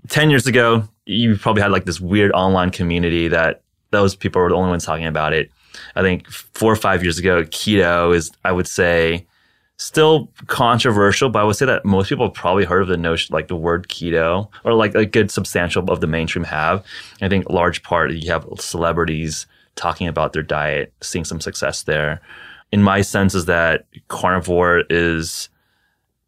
10 0.09 0.31
years 0.31 0.47
ago, 0.47 0.89
you 1.07 1.37
probably 1.37 1.63
had 1.63 1.73
like 1.73 1.85
this 1.85 2.01
weird 2.01 2.31
online 2.33 2.71
community 2.71 3.27
that 3.29 3.63
those 3.91 4.15
people 4.15 4.41
were 4.43 4.51
the 4.51 4.55
only 4.55 4.71
ones 4.71 4.85
talking 4.85 5.07
about 5.07 5.33
it. 5.33 5.51
I 5.95 6.03
think 6.03 6.29
four 6.31 6.73
or 6.73 6.77
five 6.77 7.03
years 7.03 7.19
ago, 7.19 7.45
keto 7.45 8.15
is, 8.15 8.31
I 8.45 8.53
would 8.53 8.67
say, 8.67 9.27
still 9.79 10.31
controversial, 10.47 11.29
but 11.29 11.41
I 11.41 11.45
would 11.45 11.57
say 11.57 11.67
that 11.67 11.85
most 11.85 12.09
people 12.09 12.27
have 12.27 12.35
probably 12.35 12.65
heard 12.65 12.83
of 12.83 12.89
the 12.89 12.97
notion, 12.97 13.35
like 13.35 13.49
the 13.49 13.57
word 13.57 13.89
keto, 13.89 14.49
or 14.65 14.75
like 14.75 14.95
a 14.95 15.05
good 15.05 15.31
substantial 15.31 15.91
of 15.91 16.01
the 16.01 16.07
mainstream 16.07 16.45
have. 16.45 16.85
I 17.21 17.29
think 17.29 17.51
large 17.51 17.83
part 17.83 18.13
you 18.13 18.31
have 18.31 18.47
celebrities 18.59 19.47
talking 19.75 20.09
about 20.09 20.33
their 20.33 20.43
diet, 20.43 20.93
seeing 21.03 21.25
some 21.25 21.41
success 21.41 21.83
there. 21.83 22.21
In 22.73 22.83
my 22.83 23.03
sense, 23.03 23.35
is 23.35 23.45
that 23.45 23.87
carnivore 24.09 24.85
is 24.91 25.49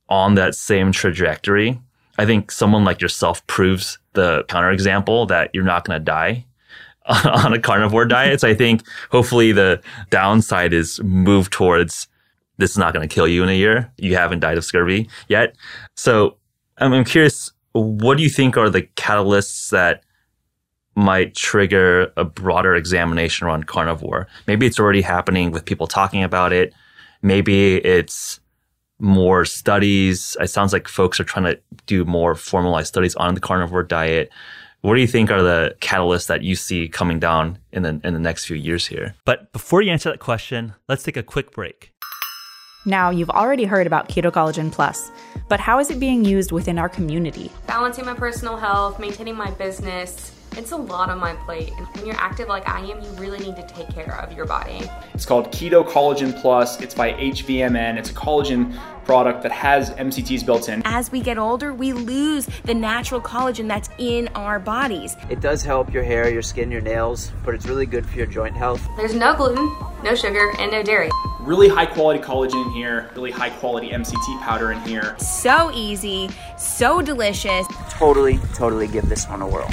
on 0.08 0.34
that 0.34 0.54
same 0.54 0.92
trajectory. 0.92 1.80
I 2.18 2.26
think 2.26 2.50
someone 2.50 2.84
like 2.84 3.00
yourself 3.00 3.46
proves 3.46 3.98
the 4.12 4.44
counterexample 4.48 5.28
that 5.28 5.50
you're 5.54 5.64
not 5.64 5.84
going 5.84 5.98
to 5.98 6.04
die 6.04 6.44
on 7.24 7.52
a 7.52 7.58
carnivore 7.58 8.04
diet. 8.04 8.40
So 8.40 8.48
I 8.48 8.54
think 8.54 8.82
hopefully 9.10 9.52
the 9.52 9.82
downside 10.10 10.72
is 10.72 11.02
move 11.02 11.50
towards 11.50 12.08
this 12.58 12.72
is 12.72 12.78
not 12.78 12.92
going 12.92 13.08
to 13.08 13.12
kill 13.12 13.26
you 13.26 13.42
in 13.42 13.48
a 13.48 13.56
year. 13.56 13.90
You 13.96 14.16
haven't 14.16 14.40
died 14.40 14.58
of 14.58 14.64
scurvy 14.64 15.08
yet. 15.28 15.56
So 15.96 16.36
I'm 16.78 17.04
curious, 17.04 17.52
what 17.72 18.16
do 18.16 18.22
you 18.22 18.28
think 18.28 18.56
are 18.56 18.68
the 18.68 18.82
catalysts 18.82 19.70
that 19.70 20.02
might 20.96 21.36
trigger 21.36 22.12
a 22.16 22.24
broader 22.24 22.74
examination 22.74 23.46
around 23.46 23.68
carnivore? 23.68 24.26
Maybe 24.46 24.66
it's 24.66 24.80
already 24.80 25.02
happening 25.02 25.52
with 25.52 25.64
people 25.64 25.86
talking 25.86 26.22
about 26.24 26.52
it. 26.52 26.74
Maybe 27.22 27.76
it's 27.76 28.40
more 28.98 29.44
studies. 29.44 30.36
It 30.40 30.48
sounds 30.48 30.72
like 30.72 30.88
folks 30.88 31.20
are 31.20 31.24
trying 31.24 31.44
to 31.44 31.60
do 31.86 32.04
more 32.04 32.34
formalized 32.34 32.88
studies 32.88 33.14
on 33.14 33.34
the 33.34 33.40
carnivore 33.40 33.84
diet. 33.84 34.30
What 34.82 34.94
do 34.94 35.00
you 35.00 35.08
think 35.08 35.30
are 35.32 35.42
the 35.42 35.74
catalysts 35.80 36.28
that 36.28 36.42
you 36.42 36.54
see 36.54 36.88
coming 36.88 37.18
down 37.18 37.58
in 37.72 37.82
the 37.82 38.00
in 38.04 38.14
the 38.14 38.20
next 38.20 38.44
few 38.44 38.56
years 38.56 38.86
here? 38.86 39.16
But 39.24 39.52
before 39.52 39.82
you 39.82 39.90
answer 39.90 40.10
that 40.10 40.20
question, 40.20 40.74
let's 40.88 41.02
take 41.02 41.16
a 41.16 41.22
quick 41.22 41.50
break. 41.50 41.92
Now, 42.86 43.10
you've 43.10 43.30
already 43.30 43.64
heard 43.64 43.88
about 43.88 44.08
Keto 44.08 44.30
Collagen 44.30 44.70
Plus, 44.70 45.10
but 45.48 45.58
how 45.58 45.80
is 45.80 45.90
it 45.90 45.98
being 45.98 46.24
used 46.24 46.52
within 46.52 46.78
our 46.78 46.88
community? 46.88 47.50
Balancing 47.66 48.04
my 48.06 48.14
personal 48.14 48.56
health, 48.56 49.00
maintaining 49.00 49.34
my 49.34 49.50
business, 49.50 50.30
it's 50.56 50.72
a 50.72 50.76
lot 50.76 51.10
on 51.10 51.18
my 51.18 51.34
plate. 51.34 51.72
And 51.76 51.86
when 51.88 52.06
you're 52.06 52.16
active 52.16 52.48
like 52.48 52.68
I 52.68 52.80
am, 52.80 53.00
you 53.00 53.10
really 53.12 53.38
need 53.38 53.56
to 53.56 53.66
take 53.66 53.88
care 53.90 54.20
of 54.20 54.32
your 54.32 54.46
body. 54.46 54.88
It's 55.14 55.26
called 55.26 55.52
Keto 55.52 55.86
Collagen 55.86 56.38
Plus. 56.40 56.80
It's 56.80 56.94
by 56.94 57.12
HVMN. 57.12 57.96
It's 57.96 58.10
a 58.10 58.14
collagen 58.14 58.78
product 59.04 59.42
that 59.42 59.52
has 59.52 59.90
MCTs 59.92 60.44
built 60.44 60.68
in. 60.68 60.82
As 60.84 61.10
we 61.10 61.20
get 61.20 61.38
older, 61.38 61.72
we 61.72 61.94
lose 61.94 62.46
the 62.64 62.74
natural 62.74 63.20
collagen 63.20 63.66
that's 63.66 63.88
in 63.98 64.28
our 64.34 64.58
bodies. 64.60 65.16
It 65.30 65.40
does 65.40 65.62
help 65.62 65.92
your 65.92 66.02
hair, 66.02 66.30
your 66.30 66.42
skin, 66.42 66.70
your 66.70 66.82
nails, 66.82 67.32
but 67.42 67.54
it's 67.54 67.66
really 67.66 67.86
good 67.86 68.06
for 68.06 68.18
your 68.18 68.26
joint 68.26 68.54
health. 68.54 68.86
There's 68.98 69.14
no 69.14 69.34
gluten, 69.34 69.74
no 70.04 70.14
sugar, 70.14 70.52
and 70.58 70.70
no 70.70 70.82
dairy. 70.82 71.08
Really 71.40 71.68
high 71.68 71.86
quality 71.86 72.22
collagen 72.22 72.66
in 72.66 72.72
here, 72.72 73.10
really 73.14 73.30
high 73.30 73.50
quality 73.50 73.88
MCT 73.88 74.42
powder 74.42 74.72
in 74.72 74.80
here. 74.80 75.16
So 75.18 75.70
easy, 75.72 76.28
so 76.58 77.00
delicious. 77.00 77.66
Totally, 77.88 78.38
totally 78.54 78.88
give 78.88 79.08
this 79.08 79.26
one 79.26 79.40
a 79.40 79.48
whirl 79.48 79.70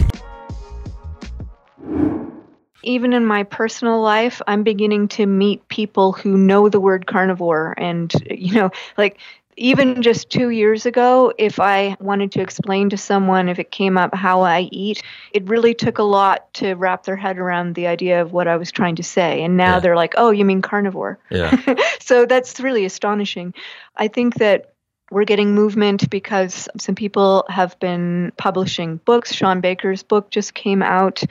even 2.85 3.13
in 3.13 3.25
my 3.25 3.43
personal 3.43 4.01
life, 4.01 4.41
I'm 4.47 4.63
beginning 4.63 5.07
to 5.09 5.25
meet 5.25 5.67
people 5.67 6.11
who 6.11 6.37
know 6.37 6.69
the 6.69 6.79
word 6.79 7.07
carnivore. 7.07 7.73
And, 7.77 8.13
you 8.29 8.53
know, 8.53 8.71
like 8.97 9.19
even 9.57 10.01
just 10.01 10.29
two 10.29 10.49
years 10.49 10.85
ago, 10.85 11.33
if 11.37 11.59
I 11.59 11.95
wanted 11.99 12.31
to 12.33 12.41
explain 12.41 12.89
to 12.89 12.97
someone, 12.97 13.47
if 13.47 13.59
it 13.59 13.71
came 13.71 13.97
up 13.97 14.13
how 14.13 14.41
I 14.41 14.69
eat, 14.71 15.01
it 15.31 15.47
really 15.47 15.73
took 15.73 15.97
a 15.97 16.03
lot 16.03 16.53
to 16.55 16.73
wrap 16.73 17.03
their 17.03 17.15
head 17.15 17.37
around 17.37 17.75
the 17.75 17.87
idea 17.87 18.21
of 18.21 18.33
what 18.33 18.47
I 18.47 18.57
was 18.57 18.71
trying 18.71 18.95
to 18.97 19.03
say. 19.03 19.43
And 19.43 19.55
now 19.57 19.75
yeah. 19.75 19.79
they're 19.79 19.95
like, 19.95 20.13
oh, 20.17 20.31
you 20.31 20.45
mean 20.45 20.61
carnivore? 20.61 21.19
Yeah. 21.29 21.55
so 21.99 22.25
that's 22.25 22.59
really 22.59 22.85
astonishing. 22.85 23.53
I 23.95 24.07
think 24.07 24.35
that 24.35 24.74
we're 25.11 25.25
getting 25.25 25.53
movement 25.53 26.09
because 26.09 26.67
some 26.77 26.95
people 26.95 27.45
have 27.47 27.79
been 27.79 28.31
publishing 28.37 28.97
books. 28.97 29.33
Shawn 29.33 29.61
Baker's 29.61 30.03
book 30.03 30.31
just 30.31 30.53
came 30.53 30.81
out. 30.81 31.21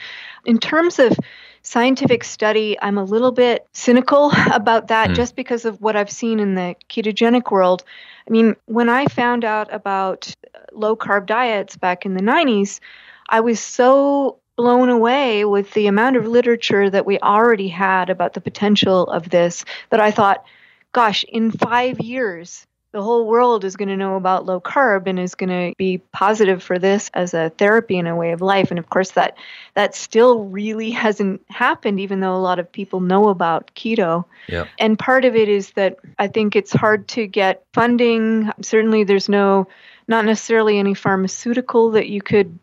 In 0.44 0.58
terms 0.58 0.98
of 0.98 1.16
scientific 1.62 2.22
study, 2.22 2.76
I'm 2.80 2.98
a 2.98 3.04
little 3.04 3.32
bit 3.32 3.66
cynical 3.72 4.30
about 4.52 4.88
that 4.88 5.10
mm. 5.10 5.14
just 5.14 5.34
because 5.34 5.64
of 5.64 5.80
what 5.80 5.96
I've 5.96 6.10
seen 6.10 6.38
in 6.38 6.54
the 6.54 6.76
ketogenic 6.88 7.50
world. 7.50 7.82
I 8.28 8.30
mean, 8.30 8.54
when 8.66 8.88
I 8.88 9.06
found 9.06 9.44
out 9.44 9.72
about 9.72 10.34
low 10.72 10.94
carb 10.94 11.26
diets 11.26 11.76
back 11.76 12.06
in 12.06 12.14
the 12.14 12.22
90s, 12.22 12.80
I 13.28 13.40
was 13.40 13.58
so 13.58 14.38
blown 14.56 14.88
away 14.88 15.44
with 15.44 15.72
the 15.72 15.88
amount 15.88 16.16
of 16.16 16.28
literature 16.28 16.88
that 16.88 17.06
we 17.06 17.18
already 17.18 17.68
had 17.68 18.08
about 18.08 18.34
the 18.34 18.40
potential 18.40 19.08
of 19.08 19.30
this 19.30 19.64
that 19.90 20.00
I 20.00 20.12
thought, 20.12 20.44
gosh, 20.92 21.24
in 21.24 21.50
five 21.50 21.98
years, 22.00 22.66
the 22.94 23.02
whole 23.02 23.26
world 23.26 23.64
is 23.64 23.74
going 23.74 23.88
to 23.88 23.96
know 23.96 24.14
about 24.14 24.46
low 24.46 24.60
carb 24.60 25.08
and 25.08 25.18
is 25.18 25.34
going 25.34 25.50
to 25.50 25.74
be 25.76 25.98
positive 26.12 26.62
for 26.62 26.78
this 26.78 27.10
as 27.12 27.34
a 27.34 27.50
therapy 27.58 27.98
and 27.98 28.06
a 28.06 28.14
way 28.14 28.30
of 28.30 28.40
life. 28.40 28.70
And 28.70 28.78
of 28.78 28.88
course 28.88 29.10
that 29.10 29.36
that 29.74 29.96
still 29.96 30.44
really 30.44 30.90
hasn't 31.04 31.42
happened 31.48 31.98
even 31.98 32.20
though 32.20 32.36
a 32.36 32.38
lot 32.38 32.60
of 32.60 32.70
people 32.70 33.00
know 33.00 33.30
about 33.30 33.72
keto. 33.74 34.24
Yep. 34.46 34.68
and 34.78 34.96
part 34.96 35.24
of 35.24 35.34
it 35.34 35.48
is 35.48 35.70
that 35.70 35.96
i 36.18 36.28
think 36.28 36.54
it's 36.54 36.72
hard 36.72 37.08
to 37.08 37.26
get 37.26 37.64
funding. 37.72 38.52
Certainly 38.62 39.04
there's 39.04 39.28
no 39.28 39.66
not 40.06 40.24
necessarily 40.24 40.78
any 40.78 40.94
pharmaceutical 40.94 41.90
that 41.92 42.08
you 42.08 42.22
could 42.22 42.56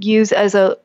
use 0.00 0.32
as 0.32 0.56
a 0.56 0.78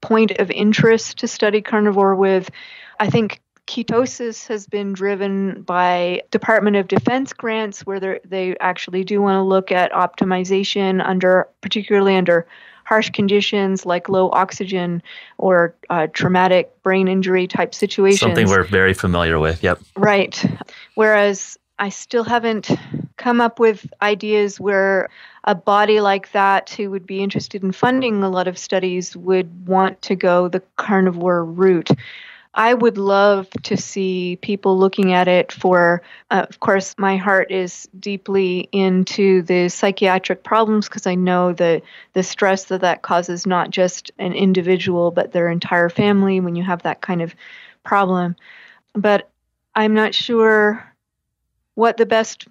point 0.00 0.32
of 0.32 0.50
interest 0.50 1.18
to 1.18 1.28
study 1.28 1.62
carnivore 1.62 2.16
with. 2.16 2.50
I 2.98 3.10
think 3.10 3.40
ketosis 3.68 4.48
has 4.48 4.66
been 4.66 4.94
driven 4.94 5.62
by 5.62 6.22
Department 6.30 6.76
of 6.76 6.88
Defense 6.88 7.32
grants 7.32 7.84
where 7.86 8.18
they 8.24 8.56
actually 8.58 9.04
do 9.04 9.20
want 9.20 9.36
to 9.36 9.42
look 9.42 9.70
at 9.70 9.92
optimization 9.92 11.06
under 11.06 11.46
particularly 11.60 12.16
under 12.16 12.46
harsh 12.84 13.10
conditions 13.10 13.84
like 13.84 14.08
low 14.08 14.30
oxygen 14.30 15.02
or 15.36 15.74
uh, 15.90 16.06
traumatic 16.14 16.82
brain 16.82 17.06
injury 17.06 17.46
type 17.46 17.74
situations. 17.74 18.20
Something 18.20 18.48
we're 18.48 18.64
very 18.64 18.94
familiar 18.94 19.38
with. 19.38 19.62
Yep. 19.62 19.80
Right. 19.94 20.42
Whereas 20.94 21.58
I 21.78 21.90
still 21.90 22.24
haven't 22.24 22.70
come 23.18 23.42
up 23.42 23.60
with 23.60 23.86
ideas 24.00 24.58
where 24.58 25.10
a 25.44 25.54
body 25.54 26.00
like 26.00 26.32
that 26.32 26.70
who 26.70 26.90
would 26.90 27.06
be 27.06 27.22
interested 27.22 27.62
in 27.62 27.72
funding 27.72 28.22
a 28.22 28.30
lot 28.30 28.48
of 28.48 28.56
studies 28.58 29.14
would 29.14 29.68
want 29.68 30.00
to 30.02 30.16
go 30.16 30.48
the 30.48 30.62
carnivore 30.76 31.44
route. 31.44 31.90
I 32.58 32.74
would 32.74 32.98
love 32.98 33.48
to 33.62 33.76
see 33.76 34.36
people 34.42 34.76
looking 34.76 35.12
at 35.12 35.28
it 35.28 35.52
for, 35.52 36.02
uh, 36.28 36.44
of 36.48 36.58
course, 36.58 36.96
my 36.98 37.16
heart 37.16 37.52
is 37.52 37.88
deeply 38.00 38.68
into 38.72 39.42
the 39.42 39.68
psychiatric 39.68 40.42
problems 40.42 40.88
because 40.88 41.06
I 41.06 41.14
know 41.14 41.52
the, 41.52 41.82
the 42.14 42.24
stress 42.24 42.64
that 42.64 42.80
that 42.80 43.02
causes 43.02 43.46
not 43.46 43.70
just 43.70 44.10
an 44.18 44.32
individual, 44.32 45.12
but 45.12 45.30
their 45.30 45.48
entire 45.48 45.88
family 45.88 46.40
when 46.40 46.56
you 46.56 46.64
have 46.64 46.82
that 46.82 47.00
kind 47.00 47.22
of 47.22 47.32
problem. 47.84 48.34
But 48.92 49.30
I'm 49.76 49.94
not 49.94 50.12
sure 50.12 50.84
what 51.76 51.96
the 51.96 52.06
best 52.06 52.48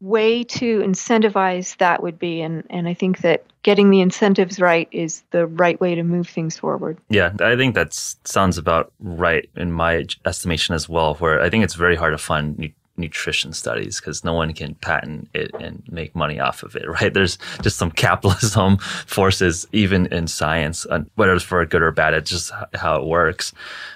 way 0.00 0.44
to 0.44 0.80
incentivize 0.80 1.76
that 1.78 2.02
would 2.02 2.18
be 2.18 2.42
and 2.42 2.64
and 2.68 2.88
I 2.88 2.94
think 2.94 3.18
that 3.18 3.44
getting 3.62 3.90
the 3.90 4.00
incentives 4.00 4.60
right 4.60 4.88
is 4.92 5.22
the 5.30 5.46
right 5.46 5.80
way 5.80 5.94
to 5.94 6.02
move 6.02 6.28
things 6.28 6.58
forward. 6.58 6.98
Yeah, 7.08 7.32
I 7.40 7.56
think 7.56 7.74
that 7.74 7.94
sounds 7.94 8.58
about 8.58 8.92
right 9.00 9.48
in 9.56 9.72
my 9.72 10.04
estimation 10.26 10.74
as 10.74 10.88
well 10.88 11.14
where 11.14 11.40
I 11.40 11.48
think 11.48 11.64
it's 11.64 11.74
very 11.74 11.96
hard 11.96 12.12
to 12.12 12.18
fund 12.18 12.72
nutrition 12.96 13.52
studies 13.52 14.00
because 14.00 14.24
no 14.24 14.32
one 14.32 14.52
can 14.52 14.74
patent 14.76 15.28
it 15.34 15.50
and 15.60 15.82
make 15.90 16.14
money 16.14 16.38
off 16.38 16.62
of 16.62 16.76
it, 16.76 16.88
right? 16.88 17.12
There's 17.12 17.38
just 17.62 17.76
some 17.76 17.90
capitalism 17.90 18.76
forces 19.06 19.66
even 19.72 20.06
in 20.06 20.26
science, 20.26 20.86
whether 21.16 21.34
it's 21.34 21.44
for 21.44 21.64
good 21.66 21.82
or 21.82 21.90
bad, 21.90 22.14
it's 22.14 22.30
just 22.30 22.52
how 22.74 22.96
it 22.96 23.06
works. 23.06 23.52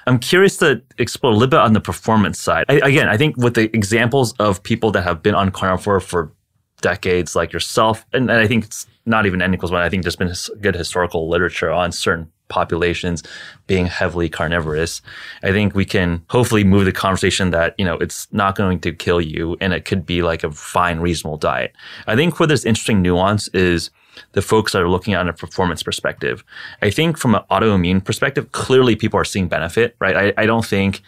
I'm 0.07 0.19
curious 0.19 0.57
to 0.59 0.83
explore 0.99 1.33
a 1.33 1.37
little 1.37 1.51
bit 1.51 1.61
on 1.61 1.73
the 1.73 1.81
performance 1.81 2.41
side. 2.41 2.65
I, 2.69 2.75
again, 2.75 3.09
I 3.09 3.17
think 3.17 3.37
with 3.37 3.55
the 3.55 3.65
examples 3.75 4.33
of 4.35 4.63
people 4.63 4.91
that 4.93 5.03
have 5.03 5.23
been 5.23 5.35
on 5.35 5.51
carnivore 5.51 6.01
for 6.01 6.33
decades, 6.81 7.35
like 7.35 7.53
yourself, 7.53 8.07
and, 8.13 8.31
and 8.31 8.41
I 8.41 8.47
think 8.47 8.65
it's 8.65 8.87
not 9.07 9.27
even 9.27 9.43
N 9.43 9.55
equals 9.55 9.73
one. 9.73 9.83
I 9.83 9.89
think 9.89 10.03
there's 10.03 10.17
been 10.17 10.33
good 10.61 10.75
historical 10.75 11.29
literature 11.29 11.71
on 11.71 11.93
certain 11.93 12.31
populations 12.49 13.23
being 13.67 13.87
heavily 13.87 14.29
carnivorous. 14.29 15.03
I 15.43 15.53
think 15.53 15.75
we 15.75 15.85
can 15.85 16.25
hopefully 16.31 16.65
move 16.65 16.85
the 16.85 16.93
conversation 16.93 17.51
that, 17.51 17.75
you 17.79 17.85
know, 17.85 17.95
it's 17.95 18.27
not 18.33 18.57
going 18.57 18.81
to 18.81 18.93
kill 18.93 19.21
you 19.21 19.57
and 19.61 19.73
it 19.73 19.85
could 19.85 20.07
be 20.07 20.23
like 20.23 20.45
a 20.45 20.51
fine, 20.51 21.01
reasonable 21.01 21.37
diet. 21.37 21.73
I 22.07 22.17
think 22.17 22.39
where 22.39 22.47
there's 22.47 22.65
interesting 22.65 23.03
nuance 23.03 23.49
is 23.49 23.91
the 24.33 24.43
folks 24.43 24.73
that 24.73 24.83
are 24.83 24.89
looking 24.89 25.15
at 25.15 25.29
a 25.29 25.33
performance 25.33 25.83
perspective. 25.83 26.45
I 26.83 26.91
think 26.91 27.19
from 27.19 27.35
an 27.35 27.43
autoimmune 27.51 28.05
perspective, 28.05 28.53
clearly 28.53 28.97
people 28.97 29.19
are 29.21 29.25
seeing 29.25 29.49
benefit, 29.49 29.97
right? 30.01 30.17
I, 30.17 30.43
I 30.43 30.47
don't 30.47 30.65
think 30.65 31.03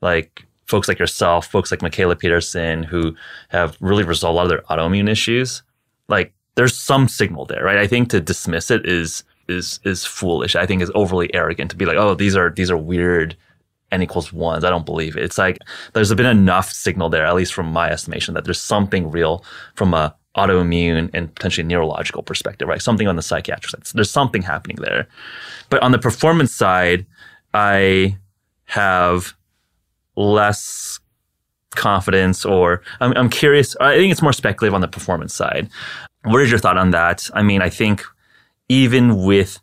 like 0.00 0.44
folks 0.66 0.88
like 0.88 0.98
yourself, 0.98 1.46
folks 1.46 1.70
like 1.70 1.80
Mikhaila 1.80 2.18
Peterson, 2.18 2.82
who 2.82 3.14
have 3.48 3.76
really 3.80 4.04
resolved 4.04 4.34
a 4.34 4.36
lot 4.36 4.42
of 4.44 4.48
their 4.50 4.62
autoimmune 4.62 5.08
issues, 5.08 5.62
like 6.08 6.32
there's 6.54 6.76
some 6.76 7.08
signal 7.08 7.46
there, 7.46 7.64
right? 7.64 7.78
I 7.78 7.86
think 7.86 8.10
to 8.10 8.20
dismiss 8.20 8.70
it 8.70 8.84
is 8.86 9.24
is 9.48 9.80
is 9.84 10.04
foolish. 10.04 10.56
I 10.56 10.66
think 10.66 10.82
is 10.82 10.92
overly 10.94 11.32
arrogant 11.34 11.70
to 11.70 11.76
be 11.76 11.86
like, 11.86 11.96
oh, 11.96 12.14
these 12.14 12.36
are 12.36 12.50
these 12.50 12.70
are 12.70 12.76
weird 12.76 13.36
n 13.90 14.02
equals 14.02 14.32
ones. 14.32 14.64
I 14.64 14.70
don't 14.70 14.86
believe 14.86 15.16
it. 15.16 15.24
It's 15.24 15.38
like 15.38 15.58
there's 15.92 16.12
been 16.14 16.26
enough 16.26 16.70
signal 16.70 17.08
there, 17.08 17.24
at 17.26 17.34
least 17.34 17.54
from 17.54 17.72
my 17.72 17.90
estimation, 17.90 18.34
that 18.34 18.44
there's 18.44 18.60
something 18.60 19.10
real 19.10 19.44
from 19.74 19.94
a 19.94 20.14
autoimmune 20.36 21.10
and 21.14 21.34
potentially 21.34 21.66
neurological 21.66 22.22
perspective, 22.22 22.68
right? 22.68 22.82
Something 22.82 23.08
on 23.08 23.16
the 23.16 23.22
psychiatric 23.22 23.70
side. 23.70 23.82
There's 23.94 24.10
something 24.10 24.42
happening 24.42 24.76
there. 24.76 25.08
But 25.68 25.82
on 25.82 25.92
the 25.92 25.98
performance 25.98 26.54
side, 26.54 27.06
I 27.54 28.16
have 28.66 29.34
less 30.16 31.00
confidence 31.70 32.44
or 32.44 32.82
I'm, 33.00 33.12
I'm 33.16 33.30
curious. 33.30 33.76
I 33.80 33.96
think 33.96 34.12
it's 34.12 34.22
more 34.22 34.32
speculative 34.32 34.74
on 34.74 34.80
the 34.80 34.88
performance 34.88 35.34
side. 35.34 35.68
What 36.24 36.42
is 36.42 36.50
your 36.50 36.58
thought 36.58 36.76
on 36.76 36.90
that? 36.90 37.28
I 37.34 37.42
mean, 37.42 37.62
I 37.62 37.70
think 37.70 38.04
even 38.68 39.24
with 39.24 39.60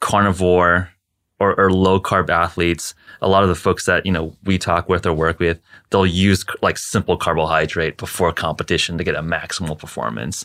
carnivore 0.00 0.90
or, 1.38 1.58
or 1.58 1.72
low 1.72 2.00
carb 2.00 2.28
athletes, 2.30 2.94
a 3.22 3.28
lot 3.28 3.42
of 3.42 3.48
the 3.48 3.54
folks 3.54 3.86
that, 3.86 4.04
you 4.04 4.12
know, 4.12 4.34
we 4.44 4.58
talk 4.58 4.88
with 4.88 5.06
or 5.06 5.12
work 5.12 5.38
with, 5.38 5.58
they'll 5.90 6.06
use 6.06 6.44
like 6.62 6.78
simple 6.78 7.16
carbohydrate 7.16 7.96
before 7.96 8.32
competition 8.32 8.98
to 8.98 9.04
get 9.04 9.14
a 9.14 9.22
maximal 9.22 9.78
performance. 9.78 10.44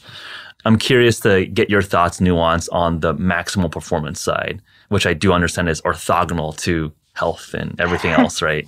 I'm 0.66 0.78
curious 0.78 1.20
to 1.22 1.46
get 1.46 1.70
your 1.70 1.82
thoughts, 1.82 2.20
nuance 2.20 2.68
on 2.70 3.02
the 3.02 3.14
maximal 3.14 3.72
performance 3.72 4.20
side, 4.20 4.62
which 4.90 5.06
I 5.06 5.14
do 5.14 5.32
understand 5.32 5.70
is 5.70 5.82
orthogonal 5.82 6.58
to 6.60 6.92
health 7.14 7.54
and 7.54 7.80
everything 7.80 8.12
else, 8.20 8.42
right? 8.42 8.68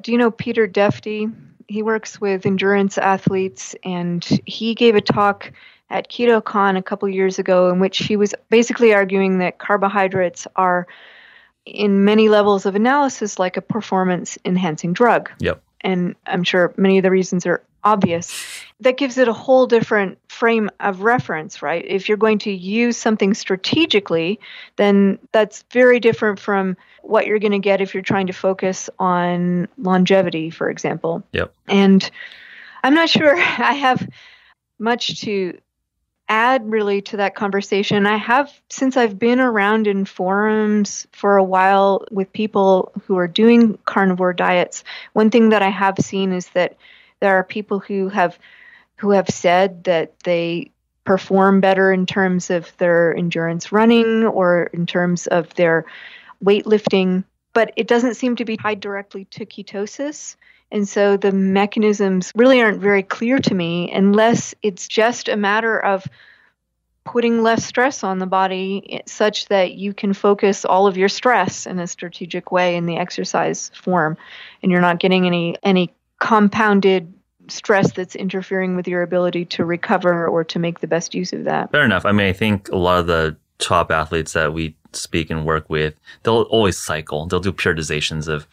Do 0.00 0.12
you 0.12 0.18
know 0.18 0.30
Peter 0.30 0.68
Defty? 0.68 1.32
He 1.68 1.82
works 1.82 2.20
with 2.20 2.44
endurance 2.44 2.98
athletes, 2.98 3.74
and 3.84 4.22
he 4.44 4.74
gave 4.74 4.94
a 4.94 5.00
talk 5.00 5.50
at 5.94 6.10
KetoCon 6.10 6.76
a 6.76 6.82
couple 6.82 7.08
years 7.08 7.38
ago 7.38 7.70
in 7.70 7.78
which 7.78 7.98
he 7.98 8.16
was 8.16 8.34
basically 8.50 8.92
arguing 8.92 9.38
that 9.38 9.58
carbohydrates 9.58 10.46
are 10.56 10.88
in 11.64 12.04
many 12.04 12.28
levels 12.28 12.66
of 12.66 12.74
analysis 12.74 13.38
like 13.38 13.56
a 13.56 13.62
performance 13.62 14.36
enhancing 14.44 14.92
drug. 14.92 15.30
Yep. 15.38 15.62
And 15.82 16.16
I'm 16.26 16.42
sure 16.42 16.74
many 16.76 16.98
of 16.98 17.04
the 17.04 17.12
reasons 17.12 17.46
are 17.46 17.62
obvious. 17.84 18.44
That 18.80 18.96
gives 18.96 19.18
it 19.18 19.28
a 19.28 19.32
whole 19.32 19.68
different 19.68 20.18
frame 20.28 20.68
of 20.80 21.02
reference, 21.02 21.62
right? 21.62 21.84
If 21.86 22.08
you're 22.08 22.18
going 22.18 22.40
to 22.40 22.50
use 22.50 22.96
something 22.96 23.32
strategically, 23.32 24.40
then 24.74 25.20
that's 25.30 25.64
very 25.70 26.00
different 26.00 26.40
from 26.40 26.76
what 27.02 27.26
you're 27.26 27.38
going 27.38 27.52
to 27.52 27.58
get 27.60 27.80
if 27.80 27.94
you're 27.94 28.02
trying 28.02 28.26
to 28.26 28.32
focus 28.32 28.90
on 28.98 29.68
longevity, 29.78 30.50
for 30.50 30.70
example. 30.70 31.22
Yep. 31.32 31.54
And 31.68 32.10
I'm 32.82 32.94
not 32.94 33.08
sure 33.08 33.36
I 33.38 33.74
have 33.74 34.08
much 34.80 35.20
to 35.20 35.56
add 36.28 36.70
really 36.70 37.02
to 37.02 37.18
that 37.18 37.34
conversation. 37.34 38.06
I 38.06 38.16
have, 38.16 38.52
since 38.70 38.96
I've 38.96 39.18
been 39.18 39.40
around 39.40 39.86
in 39.86 40.04
forums 40.04 41.06
for 41.12 41.36
a 41.36 41.44
while 41.44 42.04
with 42.10 42.32
people 42.32 42.92
who 43.06 43.18
are 43.18 43.28
doing 43.28 43.78
carnivore 43.84 44.32
diets, 44.32 44.84
one 45.12 45.30
thing 45.30 45.50
that 45.50 45.62
I 45.62 45.68
have 45.68 45.98
seen 45.98 46.32
is 46.32 46.48
that 46.50 46.76
there 47.20 47.36
are 47.36 47.44
people 47.44 47.78
who 47.78 48.08
have 48.08 48.38
who 48.96 49.10
have 49.10 49.28
said 49.28 49.84
that 49.84 50.18
they 50.20 50.70
perform 51.04 51.60
better 51.60 51.92
in 51.92 52.06
terms 52.06 52.50
of 52.50 52.74
their 52.78 53.14
endurance 53.14 53.72
running 53.72 54.24
or 54.24 54.64
in 54.72 54.86
terms 54.86 55.26
of 55.26 55.52
their 55.54 55.84
weightlifting, 56.42 57.24
but 57.52 57.72
it 57.76 57.86
doesn't 57.86 58.14
seem 58.14 58.36
to 58.36 58.44
be 58.44 58.56
tied 58.56 58.80
directly 58.80 59.26
to 59.26 59.44
ketosis. 59.44 60.36
And 60.70 60.88
so 60.88 61.16
the 61.16 61.32
mechanisms 61.32 62.32
really 62.34 62.60
aren't 62.60 62.80
very 62.80 63.02
clear 63.02 63.38
to 63.38 63.54
me 63.54 63.92
unless 63.92 64.54
it's 64.62 64.88
just 64.88 65.28
a 65.28 65.36
matter 65.36 65.78
of 65.78 66.06
putting 67.04 67.42
less 67.42 67.64
stress 67.64 68.02
on 68.02 68.18
the 68.18 68.26
body 68.26 69.02
such 69.06 69.46
that 69.46 69.74
you 69.74 69.92
can 69.92 70.14
focus 70.14 70.64
all 70.64 70.86
of 70.86 70.96
your 70.96 71.08
stress 71.08 71.66
in 71.66 71.78
a 71.78 71.86
strategic 71.86 72.50
way 72.50 72.76
in 72.76 72.86
the 72.86 72.96
exercise 72.96 73.70
form 73.74 74.16
and 74.62 74.72
you're 74.72 74.80
not 74.80 74.98
getting 74.98 75.26
any 75.26 75.54
any 75.62 75.94
compounded 76.18 77.12
stress 77.48 77.92
that's 77.92 78.16
interfering 78.16 78.74
with 78.74 78.88
your 78.88 79.02
ability 79.02 79.44
to 79.44 79.64
recover 79.64 80.26
or 80.26 80.44
to 80.44 80.58
make 80.58 80.80
the 80.80 80.86
best 80.86 81.14
use 81.14 81.32
of 81.32 81.44
that. 81.44 81.70
Fair 81.70 81.84
enough. 81.84 82.06
I 82.06 82.12
mean, 82.12 82.26
I 82.26 82.32
think 82.32 82.70
a 82.70 82.76
lot 82.76 83.00
of 83.00 83.06
the 83.06 83.36
top 83.58 83.90
athletes 83.90 84.32
that 84.32 84.54
we 84.54 84.74
speak 84.92 85.30
and 85.30 85.44
work 85.44 85.68
with, 85.68 85.94
they'll 86.22 86.42
always 86.42 86.78
cycle. 86.78 87.26
They'll 87.26 87.40
do 87.40 87.52
periodizations 87.52 88.28
of 88.28 88.46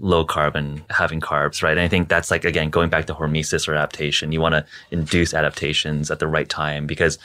low 0.00 0.24
carb 0.24 0.54
and 0.54 0.82
having 0.90 1.20
carbs, 1.20 1.62
right? 1.62 1.72
And 1.72 1.80
I 1.80 1.88
think 1.88 2.08
that's 2.08 2.30
like 2.30 2.44
again 2.44 2.70
going 2.70 2.90
back 2.90 3.06
to 3.06 3.14
hormesis 3.14 3.68
or 3.68 3.74
adaptation. 3.74 4.32
You 4.32 4.40
want 4.40 4.54
to 4.54 4.64
induce 4.90 5.34
adaptations 5.34 6.10
at 6.10 6.18
the 6.18 6.26
right 6.26 6.48
time 6.48 6.86
because, 6.86 7.18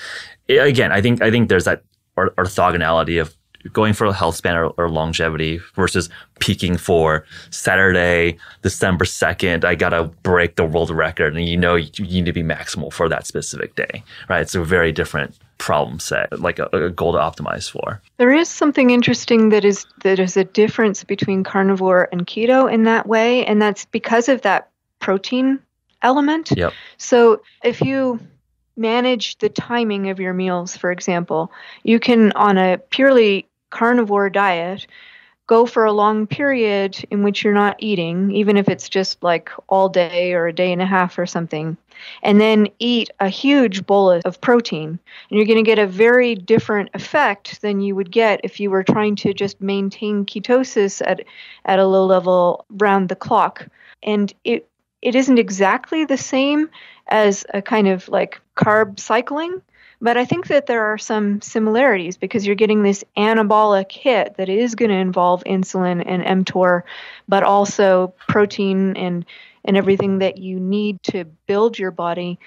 eh, 0.50 0.64
again, 0.64 0.92
I 0.92 1.02
think 1.02 1.22
I 1.22 1.32
think 1.32 1.50
there's 1.50 1.66
that 1.66 1.84
orthogonality 2.18 3.20
of 3.20 3.35
going 3.74 3.93
for 3.93 4.05
a 4.05 4.13
health 4.13 4.36
span 4.36 4.55
or, 4.55 4.68
or, 4.78 4.89
longevity 4.89 5.59
versus 5.76 6.09
peaking 6.39 6.78
for 6.78 7.26
Saturday, 7.49 8.38
December 8.61 9.05
2nd. 9.05 9.63
I 9.63 9.76
got 9.76 9.89
to 9.89 10.05
break 10.24 10.55
the 10.55 10.66
world 10.66 10.89
record. 10.89 11.36
And 11.36 11.47
you 11.47 11.57
know, 11.57 11.76
you, 11.76 11.89
you 11.97 12.22
need 12.22 12.26
to 12.26 12.34
be 12.34 12.43
maximal 12.43 12.93
for 12.93 13.09
that 13.09 13.26
specific 13.26 13.76
day, 13.76 14.03
right? 14.30 14.41
It's 14.41 14.55
a 14.55 14.63
very 14.63 14.91
different 14.91 15.38
problem 15.57 15.99
set, 15.99 16.39
like 16.39 16.59
a, 16.59 16.68
a, 16.74 16.89
goal 16.89 17.13
to 17.13 17.18
optimize 17.18 17.70
for. 17.70 18.01
There 18.18 18.34
is 18.34 18.49
something 18.49 18.89
interesting 18.89 19.49
that 19.49 19.63
is 19.63 19.86
that 20.03 20.20
is 20.20 20.36
a 20.38 20.43
difference 20.43 21.03
between 21.03 21.43
carnivore 21.43 22.09
and 22.11 22.28
keto 22.28 22.72
in 22.72 22.84
that 22.84 23.07
way, 23.07 23.45
and 23.45 23.61
that's 23.61 23.86
because 23.86 24.28
of 24.28 24.41
that 24.41 24.70
protein 24.99 25.59
element. 26.01 26.51
Yep. 26.55 26.74
So 26.97 27.41
if 27.63 27.82
you 27.82 28.20
manage 28.78 29.38
the 29.38 29.49
timing 29.49 30.09
of 30.09 30.20
your 30.20 30.34
meals, 30.34 30.76
for 30.76 30.91
example, 30.91 31.51
you 31.84 31.99
can 31.99 32.32
on 32.34 32.57
a 32.57 32.78
purely 32.89 33.47
carnivore 33.76 34.30
diet 34.30 34.88
go 35.48 35.66
for 35.66 35.86
a 35.86 35.92
long 35.92 36.26
period 36.26 36.98
in 37.12 37.22
which 37.24 37.44
you're 37.44 37.54
not 37.54 37.76
eating, 37.78 38.32
even 38.32 38.58
if 38.58 38.68
it's 38.68 38.90
just 38.90 39.22
like 39.22 39.52
all 39.68 39.90
day 39.90 40.34
or 40.34 40.48
a 40.48 40.54
day 40.54 40.72
and 40.72 40.82
a 40.82 40.86
half 40.86 41.20
or 41.20 41.26
something, 41.26 41.78
and 42.24 42.42
then 42.42 42.68
eat 42.80 43.10
a 43.20 43.30
huge 43.30 43.86
bolus 43.86 44.24
of 44.24 44.42
protein. 44.42 44.98
And 45.30 45.38
you're 45.38 45.46
going 45.46 45.64
to 45.64 45.72
get 45.72 45.78
a 45.78 45.86
very 45.86 46.36
different 46.36 46.90
effect 46.94 47.62
than 47.62 47.82
you 47.82 47.96
would 47.96 48.12
get 48.12 48.40
if 48.44 48.60
you 48.60 48.72
were 48.72 48.84
trying 48.84 49.16
to 49.18 49.34
just 49.34 49.62
maintain 49.62 50.26
ketosis 50.26 51.02
at, 51.06 51.22
at 51.66 51.80
a 51.80 51.86
low 51.86 52.06
level 52.06 52.66
round 52.70 53.10
the 53.10 53.16
clock. 53.16 53.68
And 54.02 54.34
it 54.44 54.68
it 55.02 55.14
isn't 55.14 55.38
exactly 55.38 56.06
the 56.06 56.18
same 56.18 56.70
as 57.08 57.46
a 57.54 57.62
kind 57.62 57.88
of 57.88 58.10
like 58.10 58.42
carb 58.56 59.00
cycling 59.00 59.62
but 60.06 60.18
I 60.18 60.26
think 60.26 60.49
that 60.49 60.68
there 60.68 60.84
are 60.86 60.99
some 60.99 61.41
similarities 61.41 62.16
because 62.16 62.45
you're 62.45 62.56
getting 62.56 62.84
this 62.84 63.03
anabolic 63.18 63.91
hit 63.91 64.38
that 64.38 64.49
is 64.49 64.76
going 64.76 64.91
to 64.91 64.97
involve 64.97 65.43
insulin 65.45 66.03
and 66.06 66.45
mTOR, 66.45 66.84
but 67.28 67.41
also 67.41 68.14
protein 68.28 68.95
and 68.97 69.26
and 69.68 69.76
everything 69.76 70.20
that 70.20 70.38
you 70.38 70.60
need 70.60 71.01
to 71.01 71.26
build 71.47 71.80
your 71.80 71.89
body. 71.89 72.38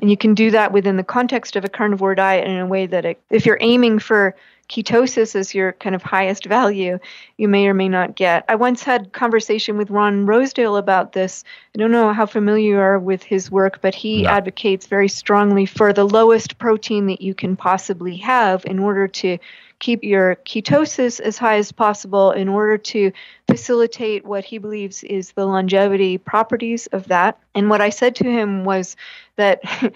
And 0.00 0.10
you 0.10 0.16
can 0.16 0.34
do 0.34 0.50
that 0.52 0.72
within 0.72 0.96
the 0.96 1.04
context 1.04 1.56
of 1.56 1.64
a 1.64 1.68
carnivore 1.68 2.14
diet 2.14 2.46
in 2.46 2.58
a 2.58 2.66
way 2.66 2.86
that 2.86 3.04
it, 3.04 3.20
if 3.30 3.44
you're 3.44 3.58
aiming 3.60 3.98
for 3.98 4.34
ketosis 4.70 5.34
as 5.34 5.54
your 5.54 5.72
kind 5.72 5.94
of 5.94 6.02
highest 6.02 6.46
value, 6.46 6.98
you 7.36 7.48
may 7.48 7.66
or 7.66 7.74
may 7.74 7.88
not 7.88 8.14
get. 8.14 8.44
I 8.48 8.54
once 8.54 8.82
had 8.82 9.12
conversation 9.12 9.76
with 9.76 9.90
Ron 9.90 10.26
Rosedale 10.26 10.76
about 10.76 11.12
this. 11.12 11.44
I 11.74 11.78
don't 11.78 11.90
know 11.90 12.12
how 12.12 12.24
familiar 12.24 12.74
you 12.74 12.78
are 12.78 12.98
with 12.98 13.22
his 13.22 13.50
work, 13.50 13.80
but 13.82 13.94
he 13.94 14.22
no. 14.22 14.30
advocates 14.30 14.86
very 14.86 15.08
strongly 15.08 15.66
for 15.66 15.92
the 15.92 16.04
lowest 16.04 16.58
protein 16.58 17.06
that 17.06 17.20
you 17.20 17.34
can 17.34 17.56
possibly 17.56 18.16
have 18.18 18.64
in 18.64 18.78
order 18.78 19.08
to 19.08 19.38
keep 19.80 20.04
your 20.04 20.36
ketosis 20.46 21.18
as 21.18 21.36
high 21.36 21.56
as 21.56 21.72
possible 21.72 22.30
in 22.30 22.48
order 22.48 22.78
to 22.78 23.10
facilitate 23.48 24.24
what 24.24 24.44
he 24.44 24.58
believes 24.58 25.02
is 25.02 25.32
the 25.32 25.44
longevity 25.44 26.18
properties 26.18 26.86
of 26.88 27.08
that. 27.08 27.38
And 27.54 27.68
what 27.68 27.80
I 27.80 27.90
said 27.90 28.14
to 28.16 28.24
him 28.24 28.64
was 28.64 28.94
that 29.36 29.62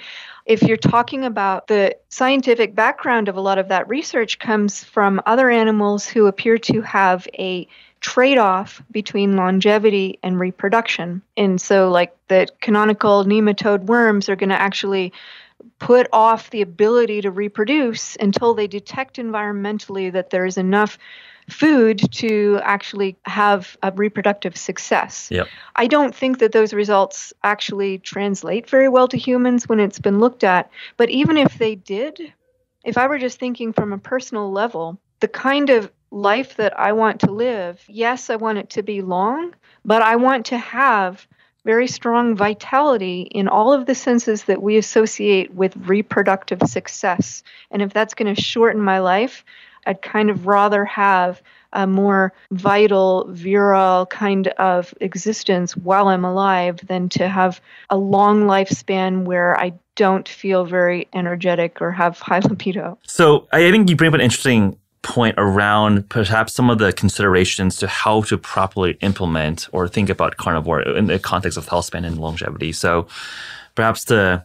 if 0.47 0.63
you're 0.63 0.77
talking 0.77 1.25
about 1.25 1.69
the 1.69 1.97
scientific 2.09 2.75
background 2.75 3.29
of 3.29 3.37
a 3.37 3.41
lot 3.41 3.59
of 3.59 3.69
that 3.69 3.89
research 3.89 4.39
comes 4.39 4.83
from 4.83 5.21
other 5.27 5.51
animals 5.51 6.07
who 6.07 6.27
appear 6.27 6.59
to 6.59 6.81
have 6.81 7.29
a 7.39 7.69
trade 8.01 8.37
off 8.37 8.83
between 8.91 9.37
longevity 9.37 10.19
and 10.23 10.39
reproduction. 10.39 11.23
And 11.37 11.59
so, 11.59 11.91
like 11.91 12.15
the 12.29 12.47
canonical 12.61 13.25
nematode 13.25 13.85
worms 13.85 14.29
are 14.29 14.37
going 14.37 14.51
to 14.51 14.61
actually 14.61 15.13
put 15.79 16.07
off 16.13 16.51
the 16.51 16.63
ability 16.63 17.21
to 17.23 17.31
reproduce 17.31 18.17
until 18.17 18.55
they 18.55 18.67
detect 18.67 19.17
environmentally 19.17 20.13
that 20.13 20.31
there 20.31 20.47
is 20.47 20.57
enough 20.57 20.99
food 21.49 22.01
to 22.13 22.59
actually 22.63 23.17
have 23.25 23.77
a 23.83 23.93
reproductive 23.93 24.57
success. 24.57 25.29
Yep. 25.31 25.47
I 25.77 25.87
don't 25.87 26.15
think 26.15 26.39
that 26.39 26.53
those 26.53 26.73
results 26.73 27.33
actually 27.43 27.99
translate 27.99 28.69
very 28.71 28.89
well 28.89 29.09
to 29.09 29.19
humans 29.19 29.69
when 29.69 29.81
it's 29.81 29.99
been 29.99 30.21
looked 30.21 30.45
at. 30.45 30.71
But 30.97 31.11
even 31.11 31.37
if 31.37 31.59
they 31.59 31.75
did, 31.75 32.33
if 32.85 32.97
I 32.97 33.07
were 33.07 33.19
just 33.19 33.39
thinking 33.39 33.73
from 33.73 33.93
a 33.93 33.99
personal 33.99 34.51
level, 34.51 34.99
the 35.21 35.29
kind 35.29 35.71
of 35.71 35.91
life 36.11 36.57
that 36.57 36.79
I 36.79 36.93
want 36.93 37.21
to 37.21 37.33
live, 37.33 37.85
yes, 37.89 38.31
I 38.31 38.37
want 38.37 38.59
it 38.59 38.71
to 38.71 38.83
be 38.83 39.03
long, 39.03 39.55
but 39.85 40.01
I 40.01 40.17
want 40.17 40.47
to 40.47 40.59
have 40.59 41.27
very 41.65 41.89
strong 41.89 42.37
vitality 42.37 43.23
in 43.31 43.49
all 43.49 43.73
of 43.73 43.87
the 43.87 43.95
senses 43.95 44.45
that 44.45 44.63
we 44.63 44.77
associate 44.77 45.55
with 45.55 45.77
reproductive 45.77 46.61
success. 46.67 47.43
And 47.71 47.83
if 47.83 47.93
that's 47.93 48.15
going 48.15 48.35
to 48.35 48.41
shorten 48.41 48.81
my 48.81 48.99
life, 48.99 49.45
I'd 49.87 50.03
kind 50.03 50.31
of 50.31 50.47
rather 50.47 50.85
have 50.85 51.43
a 51.73 51.87
more 51.87 52.33
vital, 52.53 53.27
virile 53.31 54.07
kind 54.07 54.49
of 54.49 54.95
existence 55.01 55.77
while 55.77 56.09
I'm 56.09 56.25
alive 56.25 56.81
than 56.87 57.09
to 57.11 57.29
have 57.29 57.61
a 57.91 57.97
long 57.97 58.45
lifespan 58.45 59.25
where 59.25 59.59
I 59.59 59.73
don't 59.97 60.29
feel 60.29 60.65
very 60.65 61.09
energetic 61.13 61.81
or 61.81 61.91
have 61.93 62.19
high 62.21 62.39
libido. 62.49 62.99
So 63.07 63.49
I 63.53 63.71
think 63.71 63.91
you 63.91 63.97
bring 63.97 64.09
up 64.09 64.15
an 64.15 64.21
interesting 64.21 64.79
point 65.05 65.35
around 65.39 66.09
perhaps 66.09 66.55
some 66.55 66.71
of 66.71 66.79
the 66.79 66.93
considerations 66.93 67.77
to 67.77 67.87
how 67.87 68.23
to 68.23 68.37
properly 68.37 68.97
implement 69.03 69.69
or 69.71 69.87
think 69.87 70.09
about 70.09 70.39
carnivore 70.39 70.83
in 70.83 71.07
the 71.07 71.19
context 71.19 71.57
of 71.57 71.69
health 71.69 71.85
span 71.85 72.05
and 72.05 72.19
longevity. 72.19 72.73
So 72.73 73.07
perhaps 73.77 74.05
to 74.07 74.45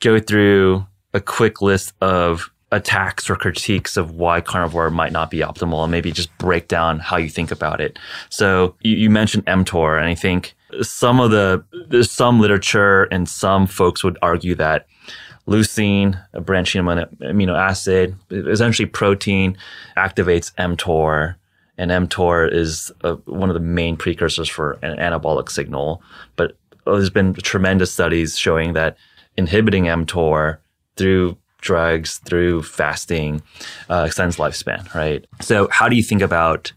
go 0.00 0.18
through 0.18 0.86
a 1.14 1.20
quick 1.20 1.62
list 1.62 1.92
of 2.00 2.50
attacks 2.72 3.28
or 3.28 3.36
critiques 3.36 3.98
of 3.98 4.12
why 4.12 4.40
carnivore 4.40 4.90
might 4.90 5.12
not 5.12 5.30
be 5.30 5.38
optimal 5.38 5.82
and 5.84 5.92
maybe 5.92 6.10
just 6.10 6.36
break 6.38 6.68
down 6.68 6.98
how 6.98 7.18
you 7.18 7.28
think 7.28 7.50
about 7.50 7.80
it. 7.80 7.98
So 8.30 8.74
you, 8.80 8.96
you 8.96 9.10
mentioned 9.10 9.44
mTOR 9.44 9.98
and 9.98 10.08
I 10.08 10.14
think 10.14 10.54
some 10.80 11.20
of 11.20 11.30
the, 11.30 11.62
some 12.02 12.40
literature 12.40 13.04
and 13.04 13.28
some 13.28 13.66
folks 13.66 14.02
would 14.02 14.16
argue 14.22 14.54
that 14.54 14.86
leucine, 15.46 16.22
a 16.32 16.40
branched 16.40 16.76
amino 16.76 17.58
acid, 17.58 18.16
essentially 18.30 18.86
protein, 18.86 19.56
activates 19.96 20.54
mTOR. 20.54 21.36
And 21.78 21.90
mTOR 21.90 22.52
is 22.52 22.92
a, 23.02 23.14
one 23.24 23.50
of 23.50 23.54
the 23.54 23.60
main 23.60 23.96
precursors 23.96 24.48
for 24.48 24.72
an 24.82 24.98
anabolic 24.98 25.50
signal. 25.50 26.02
But 26.36 26.56
there's 26.84 27.10
been 27.10 27.34
tremendous 27.34 27.92
studies 27.92 28.38
showing 28.38 28.74
that 28.74 28.96
inhibiting 29.36 29.84
mTOR 29.84 30.58
through 30.96 31.36
drugs 31.60 32.18
through 32.18 32.62
fasting 32.62 33.40
uh, 33.88 34.04
extends 34.06 34.36
lifespan, 34.36 34.92
right? 34.94 35.24
So, 35.40 35.68
how 35.70 35.88
do 35.88 35.96
you 35.96 36.02
think 36.02 36.20
about 36.20 36.72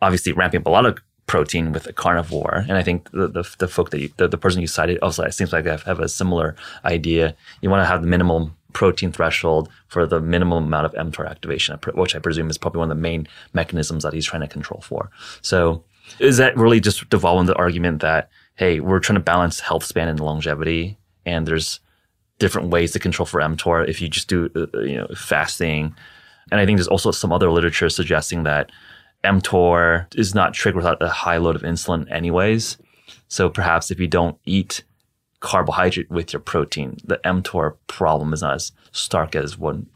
obviously 0.00 0.32
ramping 0.32 0.60
up 0.60 0.66
a 0.66 0.70
lot 0.70 0.86
of 0.86 0.98
protein 1.28 1.70
with 1.70 1.86
a 1.86 1.92
carnivore? 1.92 2.64
And 2.68 2.76
I 2.76 2.82
think 2.82 3.10
the 3.12 3.28
the, 3.28 3.44
the 3.58 3.68
folk 3.68 3.90
that 3.90 4.00
you, 4.00 4.10
the, 4.16 4.26
the 4.26 4.38
person 4.38 4.60
you 4.60 4.66
cited 4.66 4.98
also 4.98 5.22
it 5.22 5.32
seems 5.32 5.52
like 5.52 5.66
I 5.68 5.76
have 5.76 6.00
a 6.00 6.08
similar 6.08 6.56
idea. 6.84 7.36
You 7.60 7.70
want 7.70 7.82
to 7.82 7.86
have 7.86 8.02
the 8.02 8.08
minimum 8.08 8.56
protein 8.72 9.12
threshold 9.12 9.68
for 9.86 10.06
the 10.06 10.20
minimum 10.20 10.64
amount 10.64 10.86
of 10.86 10.92
mTOR 10.94 11.28
activation, 11.28 11.78
which 11.94 12.14
I 12.16 12.18
presume 12.18 12.50
is 12.50 12.58
probably 12.58 12.80
one 12.80 12.90
of 12.90 12.96
the 12.96 13.02
main 13.02 13.28
mechanisms 13.52 14.02
that 14.02 14.12
he's 14.12 14.26
trying 14.26 14.42
to 14.42 14.48
control 14.48 14.80
for. 14.80 15.10
So, 15.40 15.84
is 16.18 16.38
that 16.38 16.56
really 16.56 16.80
just 16.80 17.08
devolving 17.10 17.46
the 17.46 17.54
argument 17.54 18.02
that 18.02 18.30
hey, 18.56 18.80
we're 18.80 18.98
trying 18.98 19.14
to 19.14 19.22
balance 19.22 19.60
health 19.60 19.84
span 19.84 20.08
and 20.08 20.18
longevity, 20.18 20.98
and 21.24 21.46
there's 21.46 21.78
different 22.38 22.68
ways 22.68 22.92
to 22.92 22.98
control 22.98 23.26
for 23.26 23.40
mTOR 23.40 23.88
if 23.88 24.00
you 24.00 24.08
just 24.08 24.28
do 24.28 24.50
uh, 24.56 24.78
you 24.80 24.96
know 24.96 25.06
fasting. 25.16 25.94
And 26.50 26.60
I 26.60 26.66
think 26.66 26.78
there's 26.78 26.88
also 26.88 27.10
some 27.10 27.32
other 27.32 27.50
literature 27.50 27.88
suggesting 27.88 28.44
that 28.44 28.70
mTOR 29.24 30.06
is 30.16 30.34
not 30.34 30.54
triggered 30.54 30.76
without 30.76 31.02
a 31.02 31.08
high 31.08 31.38
load 31.38 31.56
of 31.56 31.62
insulin 31.62 32.10
anyways. 32.10 32.78
So 33.28 33.48
perhaps 33.48 33.90
if 33.90 34.00
you 34.00 34.06
don't 34.06 34.38
eat 34.44 34.84
carbohydrate 35.40 36.10
with 36.10 36.32
your 36.32 36.40
protein, 36.40 36.96
the 37.04 37.18
mTOR 37.24 37.76
problem 37.86 38.32
is 38.32 38.42
not 38.42 38.54
as 38.54 38.72
stark 38.92 39.36
as 39.36 39.56
one 39.56 39.86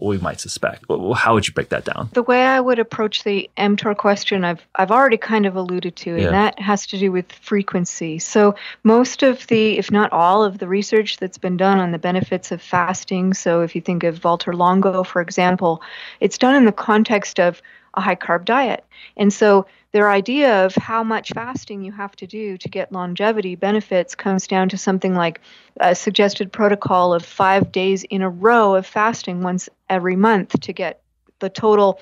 we 0.00 0.18
might 0.18 0.40
suspect. 0.40 0.84
How 1.14 1.34
would 1.34 1.46
you 1.46 1.54
break 1.54 1.68
that 1.70 1.84
down? 1.84 2.10
The 2.12 2.22
way 2.22 2.44
I 2.44 2.60
would 2.60 2.78
approach 2.78 3.24
the 3.24 3.48
mTOR 3.56 3.96
question, 3.96 4.44
I've 4.44 4.66
I've 4.74 4.90
already 4.90 5.16
kind 5.16 5.46
of 5.46 5.56
alluded 5.56 5.96
to, 5.96 6.10
and 6.10 6.22
yeah. 6.22 6.30
that 6.30 6.58
has 6.58 6.86
to 6.88 6.98
do 6.98 7.12
with 7.12 7.32
frequency. 7.32 8.18
So 8.18 8.54
most 8.82 9.22
of 9.22 9.46
the, 9.46 9.78
if 9.78 9.90
not 9.90 10.12
all 10.12 10.44
of 10.44 10.58
the 10.58 10.68
research 10.68 11.18
that's 11.18 11.38
been 11.38 11.56
done 11.56 11.78
on 11.78 11.92
the 11.92 11.98
benefits 11.98 12.52
of 12.52 12.60
fasting. 12.60 13.34
So 13.34 13.62
if 13.62 13.74
you 13.74 13.80
think 13.80 14.04
of 14.04 14.18
Valter 14.18 14.54
Longo, 14.54 15.02
for 15.02 15.22
example, 15.22 15.82
it's 16.20 16.38
done 16.38 16.54
in 16.56 16.64
the 16.64 16.72
context 16.72 17.38
of 17.38 17.62
a 17.94 18.00
high 18.00 18.16
carb 18.16 18.44
diet, 18.44 18.84
and 19.16 19.32
so 19.32 19.66
their 19.92 20.10
idea 20.10 20.64
of 20.64 20.74
how 20.76 21.02
much 21.02 21.32
fasting 21.34 21.82
you 21.82 21.92
have 21.92 22.14
to 22.16 22.26
do 22.26 22.56
to 22.58 22.68
get 22.68 22.92
longevity 22.92 23.56
benefits 23.56 24.14
comes 24.14 24.46
down 24.46 24.68
to 24.68 24.78
something 24.78 25.14
like 25.14 25.40
a 25.80 25.94
suggested 25.94 26.52
protocol 26.52 27.12
of 27.12 27.24
five 27.24 27.72
days 27.72 28.04
in 28.04 28.22
a 28.22 28.30
row 28.30 28.76
of 28.76 28.86
fasting 28.86 29.42
once 29.42 29.68
every 29.88 30.16
month 30.16 30.58
to 30.60 30.72
get 30.72 31.02
the 31.40 31.48
total 31.48 32.00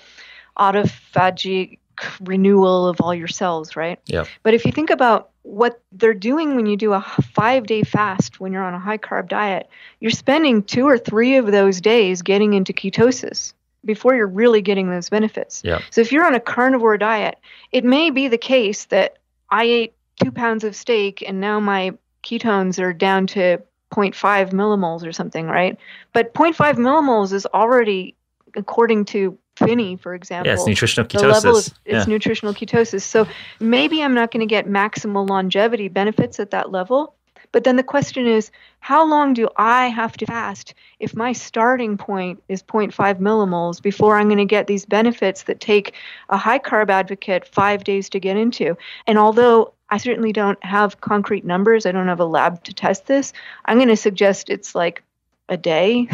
autophagic 0.59 1.79
renewal 2.21 2.87
of 2.87 3.01
all 3.01 3.15
your 3.15 3.29
cells, 3.29 3.75
right? 3.75 3.99
Yeah. 4.07 4.25
But 4.43 4.55
if 4.55 4.65
you 4.65 4.73
think 4.73 4.91
about 4.91 5.31
what 5.43 5.81
they're 5.93 6.15
doing 6.15 6.57
when 6.57 6.67
you 6.67 6.77
do 6.77 6.93
a 6.93 7.01
five 7.01 7.67
day 7.67 7.83
fast 7.83 8.39
when 8.39 8.53
you're 8.53 8.63
on 8.63 8.75
a 8.75 8.79
high 8.79 8.99
carb 8.99 9.29
diet, 9.29 9.69
you're 9.99 10.11
spending 10.11 10.63
two 10.63 10.87
or 10.87 10.99
three 10.99 11.37
of 11.37 11.47
those 11.47 11.81
days 11.81 12.23
getting 12.23 12.53
into 12.53 12.73
ketosis 12.73 13.55
before 13.85 14.15
you're 14.15 14.27
really 14.27 14.63
getting 14.63 14.91
those 14.91 15.09
benefits. 15.09 15.63
Yeah. 15.65 15.81
So 15.91 16.01
if 16.01 16.13
you're 16.13 16.27
on 16.27 16.35
a 16.35 16.41
carnivore 16.41 16.99
diet, 16.99 17.39
it 17.73 17.85
may 17.85 18.11
be 18.11 18.29
the 18.29 18.39
case 18.39 18.87
that 18.87 19.19
I 19.51 19.65
ate 19.65 19.95
two 20.23 20.33
pounds 20.33 20.65
of 20.65 20.75
steak 20.75 21.23
and 21.27 21.41
now 21.41 21.61
my 21.61 21.95
ketones 22.23 22.81
are 22.81 22.93
down 22.93 23.27
to 23.29 23.63
0.5 23.93 24.51
millimoles 24.51 25.07
or 25.07 25.13
something, 25.13 25.47
right? 25.47 25.79
But 26.13 26.35
0.5 26.35 26.75
millimoles 26.75 27.33
is 27.33 27.47
already, 27.47 28.15
according 28.55 29.07
to 29.07 29.39
Phinney, 29.57 29.97
for 29.97 30.15
example, 30.15 30.49
yeah, 30.49 30.55
it's 30.55 30.67
nutritional 30.67 31.09
ketosis. 31.09 31.21
The 31.21 31.29
level 31.29 31.57
of, 31.57 31.67
it's 31.67 31.75
yeah. 31.85 32.05
nutritional 32.07 32.55
ketosis. 32.55 33.03
So 33.03 33.27
maybe 33.61 34.03
I'm 34.03 34.15
not 34.15 34.31
going 34.31 34.41
to 34.41 34.47
get 34.47 34.67
maximal 34.67 35.29
longevity 35.29 35.89
benefits 35.89 36.39
at 36.39 36.51
that 36.53 36.71
level, 36.71 37.15
but 37.53 37.65
then 37.65 37.77
the 37.77 37.83
question 37.83 38.27
is, 38.27 38.51
how 38.81 39.07
long 39.07 39.35
do 39.35 39.49
I 39.57 39.89
have 39.89 40.17
to 40.19 40.27
fast 40.27 40.75
if 40.99 41.15
my 41.15 41.33
starting 41.33 41.97
point 41.97 42.43
is 42.49 42.63
0.5 42.63 43.19
millimoles 43.19 43.83
before 43.83 44.17
I'm 44.17 44.29
going 44.29 44.39
to 44.39 44.45
get 44.45 44.67
these 44.67 44.85
benefits 44.85 45.45
that 45.45 45.61
take 45.61 45.95
a 46.29 46.37
high 46.37 46.59
carb 46.59 46.91
advocate 46.91 47.47
five 47.47 47.85
days 47.85 48.09
to 48.11 48.21
get 48.21 48.37
into? 48.37 48.77
And 49.07 49.19
although 49.19 49.73
I 49.91 49.97
certainly 49.97 50.33
don't 50.33 50.63
have 50.65 51.01
concrete 51.01 51.45
numbers, 51.45 51.87
I 51.87 51.93
don't 51.93 52.09
have 52.09 52.21
a 52.21 52.25
lab 52.25 52.63
to 52.65 52.75
test 52.75 53.07
this, 53.07 53.33
I'm 53.65 53.79
going 53.79 53.89
to 53.89 53.97
suggest 53.97 54.51
it's 54.51 54.75
like 54.75 55.03
a 55.49 55.57
day, 55.57 56.07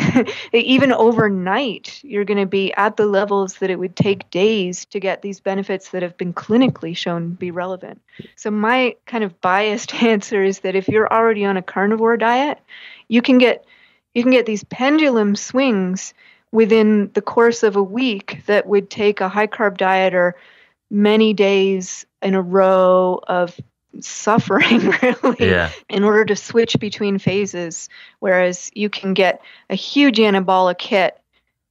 even 0.52 0.92
overnight, 0.92 2.00
you're 2.04 2.24
going 2.24 2.38
to 2.38 2.46
be 2.46 2.72
at 2.74 2.96
the 2.96 3.06
levels 3.06 3.54
that 3.58 3.70
it 3.70 3.78
would 3.78 3.96
take 3.96 4.30
days 4.30 4.84
to 4.86 5.00
get 5.00 5.22
these 5.22 5.40
benefits 5.40 5.90
that 5.90 6.02
have 6.02 6.16
been 6.16 6.32
clinically 6.32 6.96
shown 6.96 7.30
to 7.30 7.36
be 7.36 7.50
relevant. 7.50 8.00
So, 8.36 8.50
my 8.50 8.96
kind 9.06 9.24
of 9.24 9.40
biased 9.40 9.94
answer 10.02 10.42
is 10.42 10.60
that 10.60 10.76
if 10.76 10.88
you're 10.88 11.12
already 11.12 11.44
on 11.44 11.56
a 11.56 11.62
carnivore 11.62 12.16
diet, 12.16 12.58
you 13.08 13.22
can 13.22 13.38
get 13.38 13.64
you 14.14 14.22
can 14.22 14.32
get 14.32 14.46
these 14.46 14.64
pendulum 14.64 15.34
swings 15.34 16.14
within 16.52 17.10
the 17.14 17.22
course 17.22 17.64
of 17.64 17.74
a 17.74 17.82
week 17.82 18.42
that 18.46 18.66
would 18.66 18.88
take 18.88 19.20
a 19.20 19.28
high 19.28 19.48
carb 19.48 19.76
diet 19.76 20.14
or 20.14 20.36
many 20.88 21.34
days 21.34 22.06
in 22.22 22.34
a 22.34 22.40
row 22.40 23.20
of 23.26 23.58
suffering 24.00 24.80
really 25.02 25.50
yeah. 25.50 25.70
in 25.88 26.04
order 26.04 26.24
to 26.24 26.36
switch 26.36 26.76
between 26.78 27.18
phases 27.18 27.88
whereas 28.20 28.70
you 28.74 28.88
can 28.88 29.14
get 29.14 29.40
a 29.70 29.74
huge 29.74 30.18
anabolic 30.18 30.80
hit 30.80 31.18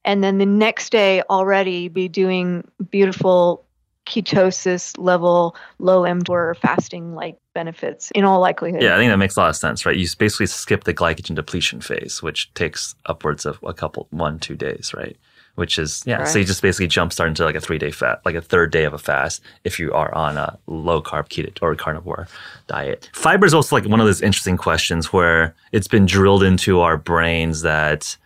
and 0.06 0.24
then 0.24 0.38
the 0.38 0.46
next 0.46 0.92
day 0.92 1.22
already 1.30 1.88
be 1.88 2.08
doing 2.08 2.68
beautiful 2.90 3.66
ketosis 4.06 4.98
level 4.98 5.56
low 5.80 6.02
mTOR 6.02 6.58
fasting 6.58 7.16
like 7.16 7.38
benefits 7.54 8.12
in 8.12 8.26
all 8.26 8.40
likelihood. 8.40 8.82
Yeah, 8.82 8.96
I 8.96 8.98
think 8.98 9.12
that 9.12 9.18
makes 9.18 9.38
a 9.38 9.40
lot 9.40 9.50
of 9.50 9.56
sense, 9.56 9.86
right? 9.86 9.96
You 9.96 10.08
basically 10.18 10.48
skip 10.48 10.84
the 10.84 10.94
glycogen 10.94 11.36
depletion 11.36 11.82
phase, 11.82 12.22
which 12.22 12.54
takes 12.54 12.96
upwards 13.06 13.46
of 13.46 13.60
a 13.64 13.74
couple 13.74 14.08
one, 14.10 14.40
two 14.40 14.56
days, 14.56 14.94
right? 14.94 15.18
Which 15.56 15.78
is 15.78 16.04
yeah. 16.06 16.24
So 16.24 16.40
you 16.40 16.46
just 16.46 16.62
basically 16.62 16.88
jumpstart 16.88 17.28
into 17.28 17.46
like 17.46 17.56
a 17.56 17.62
three 17.62 17.78
day 17.78 17.92
fast, 17.92 18.26
like 18.26 18.36
a 18.36 18.42
third 18.42 18.72
day 18.72 18.86
of 18.86 18.94
a 18.94 18.98
fast 18.98 19.42
if 19.64 19.80
you 19.80 19.92
are 19.94 20.14
on 20.16 20.38
a 20.38 20.58
low 20.68 21.02
carb 21.02 21.30
keto 21.30 21.58
or 21.62 21.76
carnivore 21.76 22.28
diet. 22.68 23.10
Fiber 23.14 23.46
is 23.46 23.54
also 23.54 23.76
like 23.76 23.86
one 23.86 24.00
of 24.00 24.06
those 24.06 24.22
interesting 24.22 24.58
questions 24.58 25.14
where 25.14 25.56
it's 25.72 25.88
been 25.88 26.06
drilled 26.06 26.44
into 26.44 26.80
our 26.82 26.98
brains 26.98 27.62
that 27.62 28.18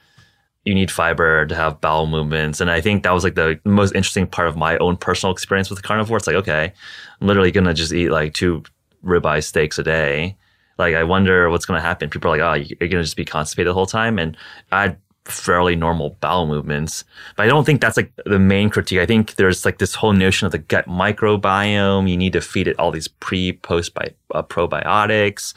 you 0.66 0.76
need 0.76 0.92
fiber 0.92 1.46
to 1.46 1.56
have 1.56 1.80
bowel 1.80 2.08
movements. 2.08 2.60
And 2.60 2.70
I 2.70 2.82
think 2.82 3.04
that 3.04 3.14
was 3.14 3.24
like 3.24 3.36
the 3.36 3.58
most 3.64 3.96
interesting 3.96 4.28
part 4.28 4.50
of 4.50 4.58
my 4.58 4.78
own 4.80 4.98
personal 4.98 5.32
experience 5.32 5.70
with 5.70 5.82
carnivore. 5.82 6.18
It's 6.18 6.28
like, 6.28 6.36
okay, 6.36 6.74
I'm 7.22 7.28
literally 7.28 7.52
going 7.52 7.66
to 7.68 7.74
just 7.74 7.94
eat 7.94 8.10
like 8.10 8.34
two 8.34 8.64
ribeye 9.06 9.44
steaks 9.44 9.80
a 9.80 9.84
day 9.84 10.36
Like, 10.78 10.96
I 10.96 11.04
wonder 11.04 11.50
what's 11.50 11.66
going 11.66 11.80
to 11.80 11.86
happen. 11.86 12.10
People 12.10 12.32
are 12.32 12.38
like, 12.38 12.42
oh, 12.42 12.54
you're 12.80 12.90
going 12.90 13.02
to 13.02 13.04
just 13.04 13.16
be 13.18 13.26
constipated 13.26 13.70
the 13.70 13.74
whole 13.74 13.86
time. 13.86 14.20
And 14.20 14.38
I 14.72 14.96
fairly 15.28 15.76
normal 15.76 16.18
bowel 16.22 16.48
movements. 16.48 17.04
But 17.36 17.44
I 17.44 17.48
don't 17.48 17.66
think 17.66 17.82
that's 17.82 17.98
like 17.98 18.12
the 18.26 18.40
main 18.40 18.70
critique. 18.70 19.00
I 19.00 19.06
think 19.06 19.36
there's 19.36 19.66
like 19.66 19.78
this 19.78 19.96
whole 19.96 20.14
notion 20.14 20.46
of 20.46 20.52
the 20.52 20.58
gut 20.58 20.88
microbiome. 20.88 22.10
You 22.10 22.18
need 22.18 22.34
to 22.34 22.42
feed 22.42 22.68
it 22.68 22.80
all 22.80 22.92
these 22.92 23.08
pre, 23.08 23.54
post 23.54 23.92
uh, 23.98 24.44
probiotics, 24.44 25.54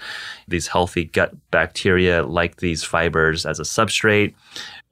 these 0.48 0.66
healthy 0.66 1.04
gut 1.04 1.34
bacteria 1.50 2.24
like 2.24 2.56
these 2.56 2.84
fibers 2.84 3.46
as 3.46 3.58
a 3.58 3.64
substrate. 3.64 4.34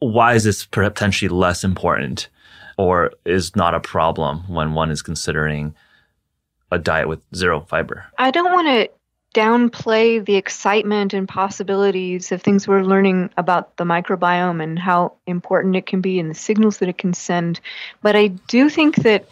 Why 0.00 0.34
is 0.34 0.44
this 0.44 0.64
potentially 0.64 1.28
less 1.28 1.64
important 1.64 2.28
or 2.76 3.12
is 3.24 3.56
not 3.56 3.74
a 3.74 3.80
problem 3.80 4.40
when 4.48 4.72
one 4.74 4.90
is 4.90 5.02
considering 5.02 5.74
a 6.70 6.78
diet 6.78 7.09
with 7.09 7.20
zero 7.34 7.60
fiber? 7.62 8.06
I 8.18 8.30
don't 8.30 8.52
want 8.52 8.68
to 8.68 8.98
downplay 9.34 10.24
the 10.24 10.36
excitement 10.36 11.12
and 11.12 11.28
possibilities 11.28 12.32
of 12.32 12.42
things 12.42 12.66
we're 12.66 12.82
learning 12.82 13.30
about 13.36 13.76
the 13.76 13.84
microbiome 13.84 14.62
and 14.62 14.78
how 14.78 15.12
important 15.26 15.76
it 15.76 15.86
can 15.86 16.00
be 16.00 16.18
and 16.18 16.30
the 16.30 16.34
signals 16.34 16.78
that 16.78 16.88
it 16.88 16.98
can 16.98 17.12
send. 17.12 17.60
But 18.02 18.16
I 18.16 18.28
do 18.28 18.70
think 18.70 18.96
that 18.96 19.28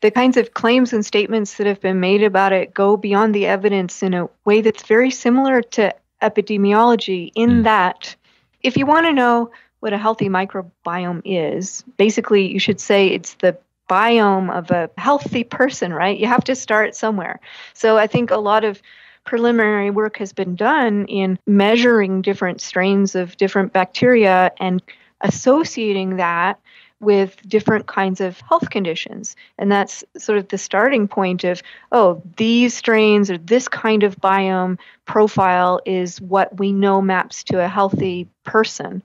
the 0.00 0.10
kinds 0.10 0.36
of 0.36 0.54
claims 0.54 0.92
and 0.92 1.04
statements 1.04 1.54
that 1.54 1.66
have 1.66 1.80
been 1.80 1.98
made 1.98 2.22
about 2.22 2.52
it 2.52 2.74
go 2.74 2.96
beyond 2.96 3.34
the 3.34 3.46
evidence 3.46 4.02
in 4.02 4.14
a 4.14 4.28
way 4.44 4.60
that's 4.60 4.84
very 4.84 5.10
similar 5.10 5.62
to 5.62 5.94
epidemiology, 6.22 7.32
in 7.34 7.50
mm. 7.50 7.64
that 7.64 8.14
if 8.62 8.76
you 8.76 8.86
want 8.86 9.06
to 9.06 9.12
know 9.12 9.50
what 9.80 9.92
a 9.92 9.98
healthy 9.98 10.28
microbiome 10.28 11.22
is, 11.24 11.84
basically 11.96 12.52
you 12.52 12.58
should 12.58 12.80
say 12.80 13.08
it's 13.08 13.34
the 13.34 13.56
biome 13.88 14.52
of 14.52 14.70
a 14.70 14.90
healthy 14.98 15.44
person, 15.44 15.92
right? 15.92 16.18
You 16.18 16.26
have 16.26 16.44
to 16.44 16.54
start 16.54 16.94
somewhere. 16.94 17.40
So 17.72 17.96
I 17.96 18.06
think 18.06 18.30
a 18.30 18.36
lot 18.36 18.64
of 18.64 18.82
preliminary 19.28 19.90
work 19.90 20.16
has 20.16 20.32
been 20.32 20.56
done 20.56 21.04
in 21.04 21.38
measuring 21.46 22.22
different 22.22 22.62
strains 22.62 23.14
of 23.14 23.36
different 23.36 23.74
bacteria 23.74 24.50
and 24.58 24.82
associating 25.20 26.16
that 26.16 26.58
with 27.00 27.36
different 27.46 27.86
kinds 27.86 28.22
of 28.22 28.40
health 28.40 28.70
conditions. 28.70 29.36
And 29.58 29.70
that's 29.70 30.02
sort 30.16 30.38
of 30.38 30.48
the 30.48 30.56
starting 30.56 31.08
point 31.08 31.44
of, 31.44 31.62
oh, 31.92 32.22
these 32.38 32.72
strains 32.72 33.30
or 33.30 33.36
this 33.36 33.68
kind 33.68 34.02
of 34.02 34.16
biome 34.16 34.78
profile 35.04 35.82
is 35.84 36.22
what 36.22 36.58
we 36.58 36.72
know 36.72 37.02
maps 37.02 37.44
to 37.44 37.62
a 37.62 37.68
healthy 37.68 38.28
person. 38.44 39.02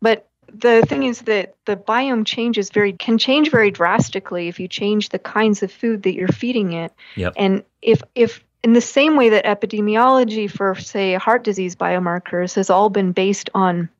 But 0.00 0.28
the 0.52 0.84
thing 0.86 1.02
is 1.02 1.22
that 1.22 1.56
the 1.64 1.76
biome 1.76 2.24
changes 2.24 2.70
very 2.70 2.92
can 2.92 3.18
change 3.18 3.50
very 3.50 3.72
drastically 3.72 4.46
if 4.46 4.60
you 4.60 4.68
change 4.68 5.08
the 5.08 5.18
kinds 5.18 5.64
of 5.64 5.72
food 5.72 6.04
that 6.04 6.14
you're 6.14 6.28
feeding 6.28 6.74
it. 6.74 6.92
Yep. 7.16 7.32
And 7.36 7.64
if 7.82 8.04
if 8.14 8.44
in 8.64 8.72
the 8.72 8.80
same 8.80 9.16
way 9.16 9.28
that 9.28 9.44
epidemiology 9.44 10.50
for, 10.50 10.74
say, 10.74 11.14
heart 11.14 11.44
disease 11.44 11.76
biomarkers 11.76 12.54
has 12.54 12.70
all 12.70 12.88
been 12.88 13.12
based 13.12 13.50
on 13.54 13.90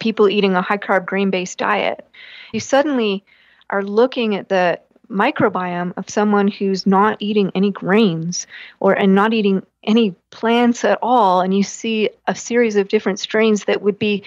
people 0.00 0.28
eating 0.28 0.56
a 0.56 0.62
high 0.62 0.78
carb 0.78 1.06
grain 1.06 1.30
based 1.30 1.58
diet, 1.58 2.04
you 2.52 2.58
suddenly 2.58 3.24
are 3.70 3.84
looking 3.84 4.34
at 4.34 4.48
the 4.48 4.80
microbiome 5.08 5.92
of 5.96 6.10
someone 6.10 6.48
who's 6.48 6.86
not 6.86 7.16
eating 7.20 7.52
any 7.54 7.70
grains 7.70 8.48
or 8.80 8.94
and 8.94 9.14
not 9.14 9.32
eating 9.32 9.64
any 9.84 10.10
plants 10.30 10.82
at 10.82 10.98
all 11.02 11.42
and 11.42 11.54
you 11.54 11.62
see 11.62 12.08
a 12.26 12.34
series 12.34 12.74
of 12.74 12.88
different 12.88 13.20
strains 13.20 13.66
that 13.66 13.82
would 13.82 13.98
be 13.98 14.24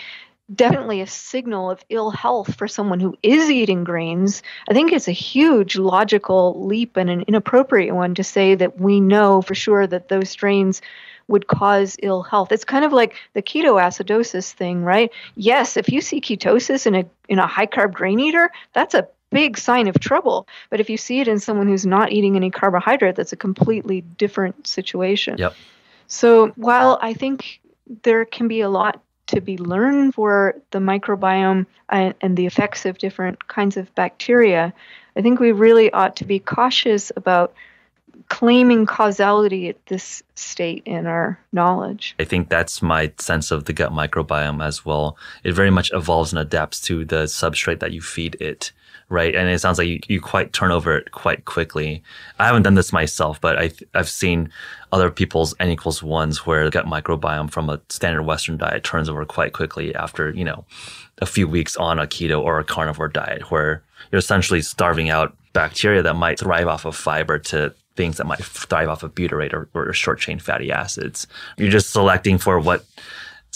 definitely 0.54 1.02
a 1.02 1.08
signal 1.08 1.70
of 1.70 1.84
ill 1.90 2.10
health 2.10 2.56
for 2.56 2.68
someone 2.68 3.00
who 3.00 3.18
is 3.22 3.50
eating 3.50 3.84
grains. 3.84 4.44
I 4.70 4.74
think 4.74 4.92
it's 4.92 5.08
a 5.08 5.14
huge 5.14 5.78
logical 5.78 6.66
leap 6.66 6.98
and 6.98 7.10
an 7.10 7.24
inappropriate 7.28 7.94
one 7.94 8.16
to 8.16 8.24
say 8.24 8.56
that 8.56 8.80
we 8.80 9.02
know 9.02 9.42
for 9.42 9.56
sure 9.56 9.86
that 9.88 10.08
those 10.08 10.30
strains 10.30 10.82
would 11.28 11.48
cause 11.48 11.98
ill 12.02 12.24
health. 12.24 12.52
It's 12.52 12.64
kind 12.64 12.86
of 12.86 12.94
like 12.94 13.16
the 13.34 13.42
ketoacidosis 13.42 14.54
thing, 14.54 14.84
right? 14.84 15.12
Yes, 15.36 15.76
if 15.76 15.90
you 15.90 16.00
see 16.00 16.22
ketosis 16.22 16.86
in 16.86 16.96
a 16.96 17.06
in 17.28 17.40
a 17.40 17.48
high 17.48 17.68
carb 17.68 17.94
grain 17.94 18.20
eater, 18.20 18.50
that's 18.74 18.94
a 18.94 19.08
big 19.30 19.58
sign 19.58 19.88
of 19.88 20.00
trouble. 20.00 20.48
But 20.70 20.80
if 20.80 20.90
you 20.90 20.96
see 20.96 21.20
it 21.20 21.28
in 21.28 21.40
someone 21.40 21.68
who's 21.68 21.86
not 21.86 22.14
eating 22.14 22.38
any 22.38 22.50
carbohydrate, 22.50 23.18
that's 23.18 23.34
a 23.34 23.38
completely 23.38 24.02
different 24.02 24.68
situation. 24.68 25.38
Yep. 25.38 25.54
So 26.08 26.48
while 26.56 26.98
I 27.02 27.14
think 27.14 27.60
there 28.04 28.24
can 28.24 28.48
be 28.48 28.62
a 28.62 28.70
lot 28.70 29.02
to 29.28 29.42
be 29.42 29.58
learned 29.58 30.14
for 30.14 30.56
the 30.72 30.80
microbiome 30.80 31.66
and, 31.90 32.14
and, 32.22 32.38
the 32.38 32.46
effects 32.46 32.86
of 32.86 32.98
different 32.98 33.48
kinds 33.48 33.78
of 33.78 33.94
bacteria, 33.96 34.74
I 35.16 35.22
think 35.22 35.40
we 35.40 35.52
really 35.52 35.92
ought 35.92 36.16
to 36.18 36.26
be 36.26 36.40
cautious 36.40 37.12
about 37.16 37.54
claiming 38.30 38.86
causality 38.86 39.70
at 39.70 39.86
this 39.86 40.22
state 40.36 40.84
in 40.86 41.06
our 41.08 41.40
knowledge. 41.54 42.16
I 42.20 42.26
think 42.26 42.50
that's 42.50 42.82
my 42.82 43.12
sense 43.18 43.52
of 43.52 43.66
the 43.66 43.74
gut 43.74 43.92
microbiome 43.92 44.64
as 44.64 44.86
well. 44.86 45.18
It 45.44 45.54
very 45.54 45.72
much 45.72 45.92
evolves 45.94 46.34
and 46.34 46.40
adapts 46.40 46.82
to 46.82 47.06
the 47.06 47.24
substrate 47.24 47.80
that 47.80 47.92
you 47.92 48.02
feed 48.02 48.36
it 48.42 48.72
right? 49.10 49.36
And 49.36 49.50
it 49.50 49.60
sounds 49.60 49.78
like 49.78 49.88
you, 49.88 50.00
you 50.08 50.22
quite 50.22 50.54
turn 50.54 50.72
over 50.72 50.98
it 50.98 51.12
quite 51.12 51.46
quickly. 51.46 52.04
I 52.40 52.46
haven't 52.46 52.64
done 52.64 52.76
this 52.76 52.92
myself, 52.92 53.40
but 53.40 53.58
I, 53.58 53.72
I've 53.94 54.10
seen 54.10 54.50
other 54.92 55.10
people's 55.10 55.56
N 55.60 55.70
equals 55.70 56.04
ones 56.04 56.46
where 56.46 56.66
the 56.66 56.72
gut 56.72 56.86
microbiome 56.86 57.52
from 57.52 57.70
a 57.70 57.82
standard 57.90 58.24
Western 58.24 58.58
diet 58.58 58.84
turns 58.84 59.10
over 59.10 59.26
quite 59.26 59.54
quickly 59.54 59.96
after, 59.96 60.32
you 60.32 60.44
know, 60.44 60.66
a 61.20 61.26
few 61.26 61.48
weeks 61.48 61.76
on 61.78 62.00
a 62.00 62.08
keto 62.08 62.42
or 62.42 62.60
a 62.60 62.64
carnivore 62.64 63.08
diet 63.08 63.50
where 63.50 63.82
you're 64.12 64.20
essentially 64.20 64.62
starving 64.62 65.10
out 65.10 65.36
bacteria 65.54 66.04
that 66.04 66.14
might 66.16 66.40
thrive 66.40 66.68
off 66.68 66.86
of 66.86 66.96
fiber 66.96 67.40
to 67.40 67.74
things 67.96 68.18
that 68.18 68.28
might 68.28 68.44
thrive 68.44 68.90
off 68.90 69.04
of 69.04 69.16
butyrate 69.16 69.54
or, 69.54 69.68
or 69.74 69.92
short 69.94 70.20
chain 70.20 70.38
fatty 70.38 70.72
acids. 70.72 71.28
You're 71.58 71.72
just 71.72 71.90
selecting 71.92 72.38
for 72.38 72.60
what 72.60 72.86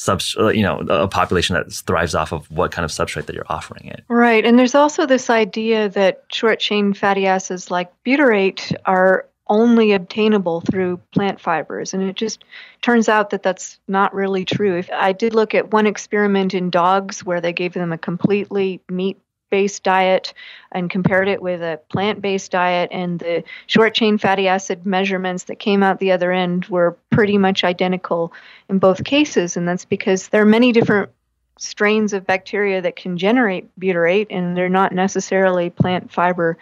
sub, 0.02 0.20
uh, 0.40 0.48
you 0.48 0.64
know, 0.64 0.80
a 0.90 1.08
population 1.08 1.54
that 1.54 1.72
thrives 1.72 2.16
off 2.16 2.34
of 2.34 2.50
what 2.50 2.72
kind 2.72 2.84
of 2.84 2.90
substrate 2.90 3.28
that 3.28 3.36
you're 3.36 3.46
offering 3.50 3.86
it. 3.86 4.04
Right. 4.08 4.44
And 4.44 4.58
there's 4.58 4.74
also 4.74 5.06
this 5.06 5.30
idea 5.30 5.90
that 5.90 6.24
short 6.32 6.60
chain 6.60 6.96
fatty 6.96 7.28
acids 7.28 7.70
like 7.70 7.92
butyrate 8.04 8.74
are 8.86 9.28
only 9.46 9.92
obtainable 9.92 10.62
through 10.62 10.98
plant 11.14 11.40
fibers. 11.40 11.94
And 11.94 12.02
it 12.02 12.16
just 12.16 12.44
turns 12.82 13.10
out 13.10 13.30
that 13.30 13.44
that's 13.44 13.78
not 13.88 14.12
really 14.12 14.44
true. 14.44 14.76
If 14.76 14.90
I 14.92 15.12
did 15.12 15.36
look 15.36 15.54
at 15.54 15.72
one 15.72 15.86
experiment 15.86 16.56
in 16.56 16.72
dogs 16.72 17.24
where 17.24 17.42
they 17.42 17.54
gave 17.54 17.74
them 17.74 17.94
a 17.94 17.98
completely 17.98 18.82
meat 18.90 19.21
based 19.52 19.84
diet 19.84 20.34
and 20.72 20.90
compared 20.90 21.28
it 21.28 21.42
with 21.42 21.62
a 21.62 21.80
plant 21.90 22.22
based 22.22 22.52
diet, 22.52 22.90
and 22.92 23.20
the 23.20 23.44
short 23.68 23.94
chain 23.94 24.18
fatty 24.18 24.48
acid 24.48 24.84
measurements 24.86 25.44
that 25.44 25.60
came 25.60 25.84
out 25.84 26.00
the 26.00 26.12
other 26.12 26.32
end 26.32 26.66
were 26.66 26.98
pretty 27.12 27.38
much 27.38 27.64
identical 27.64 28.34
in 28.68 28.80
both 28.80 29.04
cases. 29.04 29.56
And 29.56 29.68
that's 29.68 29.86
because 29.86 30.30
there 30.30 30.42
are 30.42 30.46
many 30.46 30.72
different 30.72 31.12
strains 31.60 32.14
of 32.14 32.26
bacteria 32.26 32.82
that 32.82 32.96
can 32.96 33.20
generate 33.20 33.70
butyrate, 33.80 34.28
and 34.32 34.58
they're 34.58 34.70
not 34.70 34.94
necessarily 34.94 35.70
plant 35.70 36.12
fiber 36.12 36.58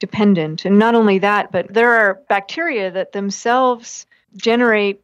dependent. 0.00 0.64
And 0.64 0.78
not 0.78 0.96
only 0.96 1.18
that, 1.18 1.52
but 1.52 1.72
there 1.72 1.92
are 1.92 2.20
bacteria 2.28 2.90
that 2.90 3.12
themselves 3.12 4.06
generate 4.36 5.02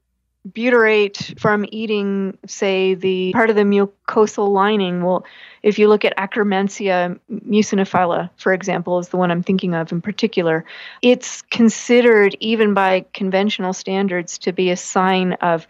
butyrate 0.52 1.39
from 1.40 1.64
eating, 1.70 2.39
say, 2.47 2.94
the 2.94 3.32
part 3.32 3.51
of 3.51 3.56
the 3.56 3.62
mucosal 3.62 4.48
lining. 4.51 5.02
Well, 5.02 5.24
if 5.62 5.78
you 5.78 5.89
look 5.89 6.05
at 6.05 6.16
Akkermansia 6.16 7.18
muciniphila, 7.31 8.31
for 8.36 8.52
example, 8.52 8.98
is 8.98 9.09
the 9.09 9.16
one 9.16 9.31
I'm 9.31 9.43
thinking 9.43 9.74
of 9.74 9.93
in 9.93 10.01
particular, 10.01 10.64
it's 11.02 11.43
considered, 11.43 12.36
even 12.40 12.74
by 12.74 13.06
conventional 13.12 13.73
standards, 13.73 14.39
to 14.39 14.52
be 14.52 14.70
a 14.70 14.77
sign 14.77 15.32
of 15.35 15.66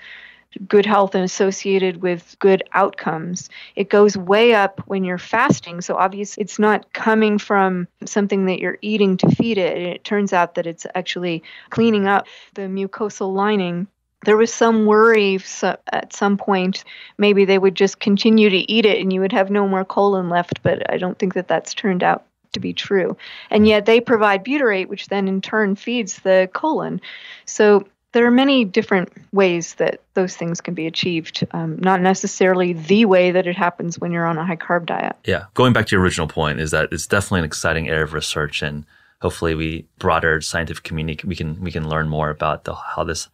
good 0.66 0.86
health 0.86 1.14
and 1.14 1.24
associated 1.24 2.02
with 2.02 2.36
good 2.38 2.62
outcomes. 2.72 3.50
It 3.74 3.90
goes 3.90 4.16
way 4.16 4.54
up 4.54 4.80
when 4.86 5.04
you're 5.04 5.18
fasting. 5.18 5.80
So 5.82 5.96
obviously 5.96 6.42
it's 6.42 6.58
not 6.58 6.92
coming 6.94 7.38
from 7.38 7.88
something 8.04 8.46
that 8.46 8.58
you're 8.58 8.78
eating 8.80 9.18
to 9.18 9.30
feed 9.30 9.58
it. 9.58 9.76
It 9.76 10.04
turns 10.04 10.32
out 10.32 10.54
that 10.54 10.66
it's 10.66 10.86
actually 10.94 11.42
cleaning 11.68 12.06
up 12.06 12.26
the 12.54 12.62
mucosal 12.62 13.34
lining 13.34 13.86
there 14.26 14.36
was 14.36 14.52
some 14.52 14.84
worry 14.84 15.40
at 15.62 16.12
some 16.12 16.36
point 16.36 16.84
maybe 17.16 17.46
they 17.46 17.58
would 17.58 17.74
just 17.74 17.98
continue 17.98 18.50
to 18.50 18.70
eat 18.70 18.84
it 18.84 19.00
and 19.00 19.12
you 19.12 19.20
would 19.20 19.32
have 19.32 19.50
no 19.50 19.66
more 19.66 19.84
colon 19.84 20.28
left 20.28 20.62
but 20.62 20.88
i 20.92 20.98
don't 20.98 21.18
think 21.18 21.32
that 21.32 21.48
that's 21.48 21.72
turned 21.72 22.02
out 22.02 22.26
to 22.56 22.60
be 22.60 22.72
true. 22.72 23.16
And 23.50 23.66
yet 23.66 23.86
they 23.86 24.00
provide 24.00 24.44
butyrate 24.44 24.88
which 24.88 25.08
then 25.08 25.28
in 25.28 25.40
turn 25.40 25.76
feeds 25.76 26.18
the 26.20 26.50
colon. 26.52 27.00
So 27.44 27.86
there 28.12 28.26
are 28.26 28.30
many 28.30 28.64
different 28.64 29.12
ways 29.32 29.74
that 29.74 30.00
those 30.14 30.36
things 30.36 30.62
can 30.62 30.72
be 30.72 30.86
achieved 30.86 31.46
um, 31.52 31.78
not 31.80 32.00
necessarily 32.00 32.72
the 32.72 33.04
way 33.04 33.30
that 33.30 33.46
it 33.46 33.56
happens 33.56 33.98
when 33.98 34.10
you're 34.10 34.26
on 34.26 34.38
a 34.38 34.46
high 34.46 34.56
carb 34.56 34.86
diet. 34.86 35.16
Yeah 35.24 35.44
going 35.54 35.72
back 35.72 35.86
to 35.86 35.96
your 35.96 36.02
original 36.02 36.26
point 36.26 36.58
is 36.60 36.70
that 36.70 36.88
it's 36.92 37.06
definitely 37.06 37.40
an 37.40 37.44
exciting 37.44 37.88
area 37.88 38.04
of 38.04 38.14
research 38.14 38.62
and 38.62 38.86
hopefully 39.20 39.54
we 39.54 39.86
broader 39.98 40.40
scientific 40.40 40.82
community 40.82 41.26
we 41.26 41.36
can 41.36 41.60
we 41.60 41.70
can 41.70 41.88
learn 41.88 42.08
more 42.08 42.30
about 42.30 42.64
the, 42.64 42.74
how 42.74 43.04
this 43.04 43.28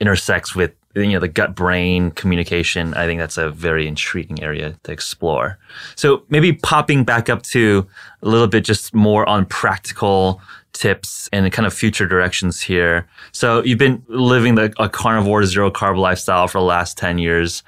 intersects 0.00 0.54
with 0.54 0.72
you 0.94 1.12
know 1.12 1.20
the 1.20 1.28
gut 1.28 1.54
brain 1.54 2.10
communication. 2.12 2.94
I 2.94 3.06
think 3.06 3.20
that's 3.20 3.36
a 3.36 3.50
very 3.50 3.86
intriguing 3.86 4.42
area 4.42 4.78
to 4.84 4.92
explore. 4.92 5.58
So 5.96 6.24
maybe 6.28 6.52
popping 6.52 7.04
back 7.04 7.28
up 7.28 7.42
to 7.44 7.86
a 8.22 8.28
little 8.28 8.46
bit 8.46 8.64
just 8.64 8.94
more 8.94 9.28
on 9.28 9.46
practical 9.46 10.40
tips 10.72 11.28
and 11.32 11.50
kind 11.52 11.66
of 11.66 11.72
future 11.72 12.06
directions 12.06 12.60
here. 12.60 13.08
So 13.32 13.62
you've 13.62 13.78
been 13.78 14.04
living 14.08 14.56
the, 14.56 14.74
a 14.78 14.88
carnivore 14.88 15.44
zero 15.44 15.70
carb 15.70 15.96
lifestyle 15.96 16.48
for 16.48 16.58
the 16.58 16.64
last 16.64 16.98
10 16.98 17.18
years 17.18 17.62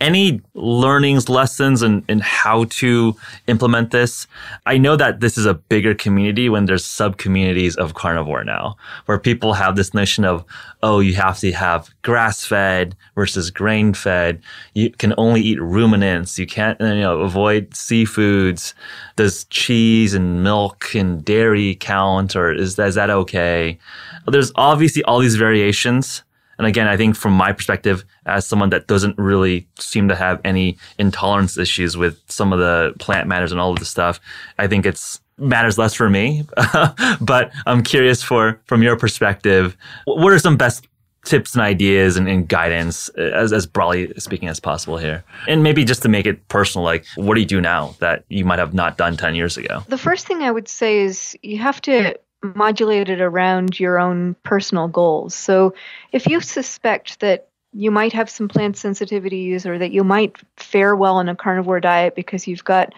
any 0.00 0.40
learnings, 0.54 1.28
lessons, 1.28 1.82
and, 1.82 2.04
and 2.08 2.22
how 2.22 2.64
to 2.64 3.16
implement 3.46 3.90
this? 3.90 4.26
I 4.66 4.78
know 4.78 4.96
that 4.96 5.20
this 5.20 5.36
is 5.36 5.46
a 5.46 5.54
bigger 5.54 5.94
community 5.94 6.48
when 6.48 6.66
there's 6.66 6.84
sub 6.84 7.18
communities 7.18 7.76
of 7.76 7.94
carnivore 7.94 8.44
now, 8.44 8.76
where 9.06 9.18
people 9.18 9.54
have 9.54 9.76
this 9.76 9.94
notion 9.94 10.24
of, 10.24 10.44
oh, 10.82 11.00
you 11.00 11.14
have 11.14 11.38
to 11.40 11.52
have 11.52 11.90
grass 12.02 12.44
fed 12.44 12.96
versus 13.14 13.50
grain 13.50 13.92
fed. 13.92 14.40
You 14.74 14.90
can 14.90 15.14
only 15.18 15.40
eat 15.40 15.60
ruminants. 15.60 16.38
You 16.38 16.46
can't, 16.46 16.80
you 16.80 16.86
know, 16.86 17.20
avoid 17.20 17.70
seafoods. 17.70 18.74
Does 19.16 19.44
cheese 19.44 20.14
and 20.14 20.44
milk 20.44 20.94
and 20.94 21.24
dairy 21.24 21.74
count, 21.74 22.36
or 22.36 22.52
is 22.52 22.78
is 22.78 22.94
that 22.94 23.10
okay? 23.10 23.78
There's 24.26 24.52
obviously 24.54 25.02
all 25.04 25.18
these 25.18 25.36
variations 25.36 26.22
and 26.58 26.66
again, 26.66 26.88
I 26.88 26.96
think 26.96 27.16
from 27.16 27.32
my 27.32 27.52
perspective, 27.52 28.04
as 28.26 28.46
someone 28.46 28.70
that 28.70 28.86
doesn't 28.86 29.16
really 29.16 29.68
seem 29.78 30.08
to 30.08 30.16
have 30.16 30.40
any 30.44 30.76
intolerance 30.98 31.56
issues 31.56 31.96
with 31.96 32.20
some 32.28 32.52
of 32.52 32.58
the 32.58 32.94
plant 32.98 33.28
matters 33.28 33.52
and 33.52 33.60
all 33.60 33.72
of 33.72 33.78
the 33.78 33.84
stuff, 33.84 34.20
I 34.58 34.66
think 34.66 34.84
it's 34.84 35.20
matters 35.38 35.78
less 35.78 35.94
for 35.94 36.10
me. 36.10 36.44
but 37.20 37.52
I'm 37.66 37.82
curious 37.82 38.22
for 38.22 38.60
from 38.66 38.82
your 38.82 38.96
perspective, 38.96 39.76
what 40.04 40.32
are 40.32 40.38
some 40.38 40.56
best 40.56 40.86
tips 41.24 41.54
and 41.54 41.62
ideas 41.62 42.16
and, 42.16 42.28
and, 42.28 42.48
guidance 42.48 43.10
uh, 43.18 43.22
as, 43.22 43.52
as 43.52 43.66
broadly 43.66 44.12
speaking 44.18 44.48
as 44.48 44.60
possible 44.60 44.96
here 44.96 45.22
and 45.46 45.62
maybe 45.62 45.84
just 45.84 46.00
to 46.00 46.08
make 46.08 46.26
it 46.26 46.46
personal 46.48 46.84
like 46.84 47.04
what 47.16 47.34
do 47.34 47.40
you 47.40 47.46
do 47.46 47.60
now 47.60 47.94
that 47.98 48.24
you 48.28 48.44
might 48.44 48.58
have 48.58 48.72
not 48.72 48.96
done 48.96 49.16
10 49.16 49.34
years 49.34 49.56
ago 49.56 49.82
the 49.88 49.98
first 49.98 50.26
thing 50.26 50.42
i 50.42 50.50
would 50.50 50.68
say 50.68 51.00
is 51.00 51.36
you 51.42 51.58
have 51.58 51.82
to 51.82 52.16
modulated 52.42 53.20
around 53.20 53.78
your 53.78 53.98
own 53.98 54.34
personal 54.42 54.88
goals. 54.88 55.34
So 55.34 55.74
if 56.12 56.26
you 56.26 56.40
suspect 56.40 57.20
that 57.20 57.48
you 57.72 57.90
might 57.90 58.12
have 58.12 58.30
some 58.30 58.48
plant 58.48 58.76
sensitivities 58.76 59.66
or 59.66 59.78
that 59.78 59.92
you 59.92 60.04
might 60.04 60.36
fare 60.56 60.96
well 60.96 61.16
on 61.16 61.28
a 61.28 61.36
carnivore 61.36 61.80
diet 61.80 62.14
because 62.14 62.46
you've 62.46 62.64
got 62.64 62.94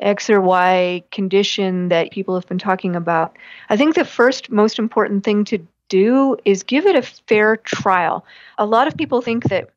X 0.00 0.30
or 0.30 0.40
Y 0.40 1.02
condition 1.10 1.88
that 1.88 2.10
people 2.10 2.34
have 2.34 2.46
been 2.46 2.58
talking 2.58 2.96
about, 2.96 3.36
I 3.68 3.76
think 3.76 3.94
the 3.94 4.04
first 4.04 4.50
most 4.50 4.78
important 4.78 5.24
thing 5.24 5.44
to 5.46 5.58
do 5.88 6.36
is 6.44 6.62
give 6.62 6.86
it 6.86 6.96
a 6.96 7.02
fair 7.02 7.56
trial. 7.56 8.24
A 8.58 8.66
lot 8.66 8.86
of 8.86 8.96
people 8.96 9.22
think 9.22 9.44
that 9.44 9.70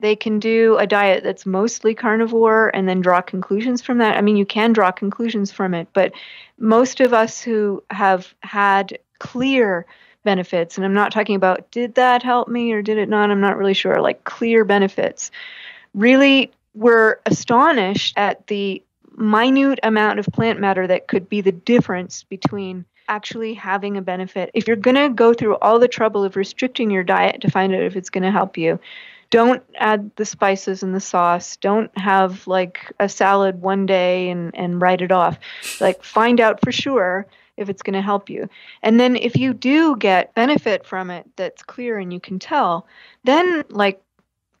they 0.00 0.16
can 0.16 0.38
do 0.38 0.76
a 0.76 0.86
diet 0.86 1.24
that's 1.24 1.46
mostly 1.46 1.94
carnivore 1.94 2.70
and 2.74 2.88
then 2.88 3.00
draw 3.00 3.20
conclusions 3.20 3.80
from 3.80 3.98
that. 3.98 4.16
I 4.16 4.20
mean, 4.20 4.36
you 4.36 4.46
can 4.46 4.72
draw 4.72 4.90
conclusions 4.92 5.50
from 5.50 5.74
it, 5.74 5.88
but 5.92 6.12
most 6.58 7.00
of 7.00 7.14
us 7.14 7.40
who 7.40 7.82
have 7.90 8.34
had 8.40 8.98
clear 9.18 9.86
benefits, 10.22 10.76
and 10.76 10.84
I'm 10.84 10.94
not 10.94 11.12
talking 11.12 11.36
about 11.36 11.70
did 11.70 11.94
that 11.94 12.22
help 12.22 12.48
me 12.48 12.72
or 12.72 12.82
did 12.82 12.98
it 12.98 13.08
not, 13.08 13.30
I'm 13.30 13.40
not 13.40 13.56
really 13.56 13.74
sure, 13.74 14.00
like 14.00 14.24
clear 14.24 14.64
benefits, 14.64 15.30
really 15.94 16.50
were 16.74 17.20
astonished 17.24 18.18
at 18.18 18.46
the 18.48 18.82
minute 19.16 19.80
amount 19.82 20.18
of 20.18 20.26
plant 20.26 20.60
matter 20.60 20.86
that 20.86 21.08
could 21.08 21.28
be 21.28 21.40
the 21.40 21.52
difference 21.52 22.22
between 22.24 22.84
actually 23.08 23.54
having 23.54 23.96
a 23.96 24.02
benefit. 24.02 24.50
If 24.52 24.66
you're 24.66 24.76
going 24.76 24.96
to 24.96 25.08
go 25.08 25.32
through 25.32 25.56
all 25.56 25.78
the 25.78 25.88
trouble 25.88 26.24
of 26.24 26.36
restricting 26.36 26.90
your 26.90 27.04
diet 27.04 27.40
to 27.42 27.50
find 27.50 27.74
out 27.74 27.82
if 27.82 27.96
it's 27.96 28.10
going 28.10 28.24
to 28.24 28.30
help 28.30 28.58
you, 28.58 28.78
don't 29.30 29.62
add 29.76 30.10
the 30.16 30.24
spices 30.24 30.82
and 30.82 30.94
the 30.94 31.00
sauce. 31.00 31.56
Don't 31.56 31.96
have 31.98 32.46
like 32.46 32.92
a 33.00 33.08
salad 33.08 33.60
one 33.60 33.86
day 33.86 34.30
and, 34.30 34.54
and 34.54 34.80
write 34.80 35.02
it 35.02 35.12
off. 35.12 35.38
Like 35.80 36.02
find 36.02 36.40
out 36.40 36.60
for 36.62 36.72
sure 36.72 37.26
if 37.56 37.68
it's 37.68 37.82
going 37.82 37.94
to 37.94 38.02
help 38.02 38.28
you. 38.28 38.48
And 38.82 39.00
then 39.00 39.16
if 39.16 39.36
you 39.36 39.54
do 39.54 39.96
get 39.96 40.34
benefit 40.34 40.84
from 40.84 41.10
it 41.10 41.26
that's 41.36 41.62
clear 41.62 41.98
and 41.98 42.12
you 42.12 42.20
can 42.20 42.38
tell, 42.38 42.86
then 43.24 43.64
like 43.70 44.00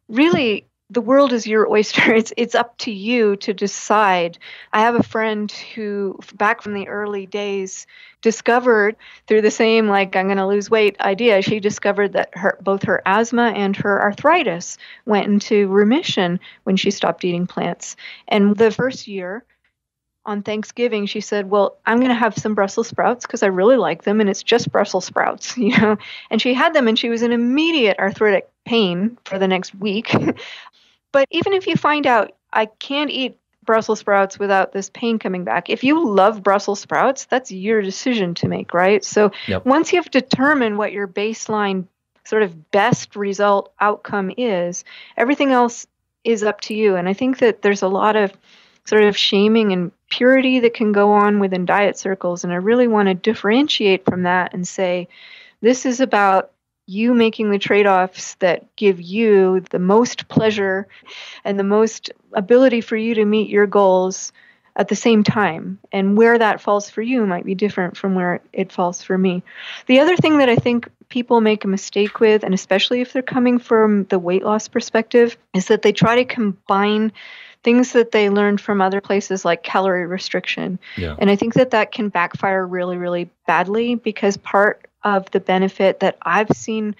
really 0.08 0.66
the 0.90 1.00
world 1.00 1.32
is 1.32 1.46
your 1.46 1.70
oyster. 1.70 2.14
It's 2.16 2.32
it's 2.36 2.54
up 2.54 2.78
to 2.78 2.90
you 2.90 3.36
to 3.36 3.52
decide. 3.52 4.38
I 4.72 4.80
have 4.80 4.94
a 4.94 5.02
friend 5.02 5.50
who 5.74 6.18
back 6.34 6.62
from 6.62 6.74
the 6.74 6.88
early 6.88 7.26
days 7.26 7.86
discovered 8.22 8.96
through 9.26 9.42
the 9.42 9.50
same 9.50 9.88
like 9.88 10.16
I'm 10.16 10.26
going 10.26 10.38
to 10.38 10.46
lose 10.46 10.70
weight 10.70 11.00
idea, 11.00 11.42
she 11.42 11.60
discovered 11.60 12.14
that 12.14 12.30
her 12.34 12.58
both 12.60 12.84
her 12.84 13.02
asthma 13.04 13.52
and 13.54 13.76
her 13.76 14.00
arthritis 14.00 14.78
went 15.04 15.26
into 15.26 15.68
remission 15.68 16.40
when 16.64 16.76
she 16.76 16.90
stopped 16.90 17.24
eating 17.24 17.46
plants. 17.46 17.96
And 18.28 18.56
the 18.56 18.70
first 18.70 19.06
year 19.08 19.44
on 20.24 20.42
Thanksgiving, 20.42 21.06
she 21.06 21.20
said, 21.20 21.50
"Well, 21.50 21.78
I'm 21.86 21.98
going 21.98 22.08
to 22.08 22.14
have 22.14 22.36
some 22.36 22.54
Brussels 22.54 22.88
sprouts 22.88 23.26
because 23.26 23.42
I 23.42 23.46
really 23.46 23.76
like 23.76 24.02
them, 24.02 24.20
and 24.20 24.28
it's 24.28 24.42
just 24.42 24.72
Brussels 24.72 25.04
sprouts, 25.04 25.56
you 25.56 25.76
know." 25.78 25.98
And 26.30 26.40
she 26.40 26.54
had 26.54 26.74
them, 26.74 26.88
and 26.88 26.98
she 26.98 27.08
was 27.08 27.22
in 27.22 27.32
immediate 27.32 27.98
arthritic 27.98 28.48
pain 28.64 29.18
for 29.24 29.38
the 29.38 29.48
next 29.48 29.74
week. 29.74 30.12
but 31.16 31.28
even 31.30 31.54
if 31.54 31.66
you 31.66 31.76
find 31.76 32.06
out 32.06 32.32
I 32.52 32.66
can't 32.66 33.10
eat 33.10 33.38
Brussels 33.64 34.00
sprouts 34.00 34.38
without 34.38 34.72
this 34.72 34.90
pain 34.90 35.18
coming 35.18 35.44
back, 35.44 35.70
if 35.70 35.82
you 35.82 36.06
love 36.06 36.42
Brussels 36.42 36.80
sprouts, 36.80 37.24
that's 37.24 37.50
your 37.50 37.80
decision 37.80 38.34
to 38.34 38.48
make, 38.48 38.74
right? 38.74 39.02
So 39.02 39.30
yep. 39.48 39.64
once 39.64 39.94
you've 39.94 40.10
determined 40.10 40.76
what 40.76 40.92
your 40.92 41.08
baseline 41.08 41.86
sort 42.24 42.42
of 42.42 42.70
best 42.70 43.16
result 43.16 43.72
outcome 43.80 44.30
is, 44.36 44.84
everything 45.16 45.52
else 45.52 45.86
is 46.22 46.42
up 46.42 46.60
to 46.62 46.74
you. 46.74 46.96
And 46.96 47.08
I 47.08 47.14
think 47.14 47.38
that 47.38 47.62
there's 47.62 47.80
a 47.80 47.88
lot 47.88 48.14
of 48.14 48.34
sort 48.84 49.04
of 49.04 49.16
shaming 49.16 49.72
and 49.72 49.92
purity 50.10 50.60
that 50.60 50.74
can 50.74 50.92
go 50.92 51.12
on 51.12 51.38
within 51.38 51.64
diet 51.64 51.96
circles. 51.96 52.44
And 52.44 52.52
I 52.52 52.56
really 52.56 52.88
want 52.88 53.08
to 53.08 53.14
differentiate 53.14 54.04
from 54.04 54.24
that 54.24 54.52
and 54.52 54.68
say, 54.68 55.08
this 55.62 55.86
is 55.86 56.00
about 56.00 56.50
you 56.86 57.14
making 57.14 57.50
the 57.50 57.58
trade 57.58 57.86
offs 57.86 58.34
that 58.36 58.74
give 58.76 59.00
you 59.00 59.60
the 59.70 59.78
most 59.78 60.28
pleasure 60.28 60.86
and 61.44 61.58
the 61.58 61.64
most 61.64 62.10
ability 62.32 62.80
for 62.80 62.96
you 62.96 63.14
to 63.14 63.24
meet 63.24 63.50
your 63.50 63.66
goals 63.66 64.32
at 64.76 64.88
the 64.88 64.94
same 64.94 65.24
time. 65.24 65.78
And 65.90 66.16
where 66.16 66.38
that 66.38 66.60
falls 66.60 66.88
for 66.88 67.02
you 67.02 67.26
might 67.26 67.44
be 67.44 67.54
different 67.54 67.96
from 67.96 68.14
where 68.14 68.40
it 68.52 68.70
falls 68.70 69.02
for 69.02 69.18
me. 69.18 69.42
The 69.86 70.00
other 70.00 70.16
thing 70.16 70.38
that 70.38 70.48
I 70.48 70.56
think 70.56 70.88
people 71.08 71.40
make 71.40 71.64
a 71.64 71.68
mistake 71.68 72.20
with, 72.20 72.44
and 72.44 72.54
especially 72.54 73.00
if 73.00 73.12
they're 73.12 73.22
coming 73.22 73.58
from 73.58 74.04
the 74.04 74.18
weight 74.18 74.44
loss 74.44 74.68
perspective, 74.68 75.36
is 75.54 75.66
that 75.68 75.82
they 75.82 75.92
try 75.92 76.16
to 76.16 76.24
combine 76.24 77.12
things 77.64 77.92
that 77.92 78.12
they 78.12 78.30
learned 78.30 78.60
from 78.60 78.80
other 78.80 79.00
places 79.00 79.44
like 79.44 79.64
calorie 79.64 80.06
restriction. 80.06 80.78
Yeah. 80.96 81.16
And 81.18 81.30
I 81.30 81.36
think 81.36 81.54
that 81.54 81.72
that 81.72 81.90
can 81.90 82.10
backfire 82.10 82.64
really, 82.64 82.96
really 82.96 83.28
badly 83.46 83.96
because 83.96 84.36
part 84.36 84.85
of 85.06 85.30
the 85.30 85.40
benefit 85.40 86.00
that 86.00 86.18
I've 86.22 86.50
seen 86.50 86.96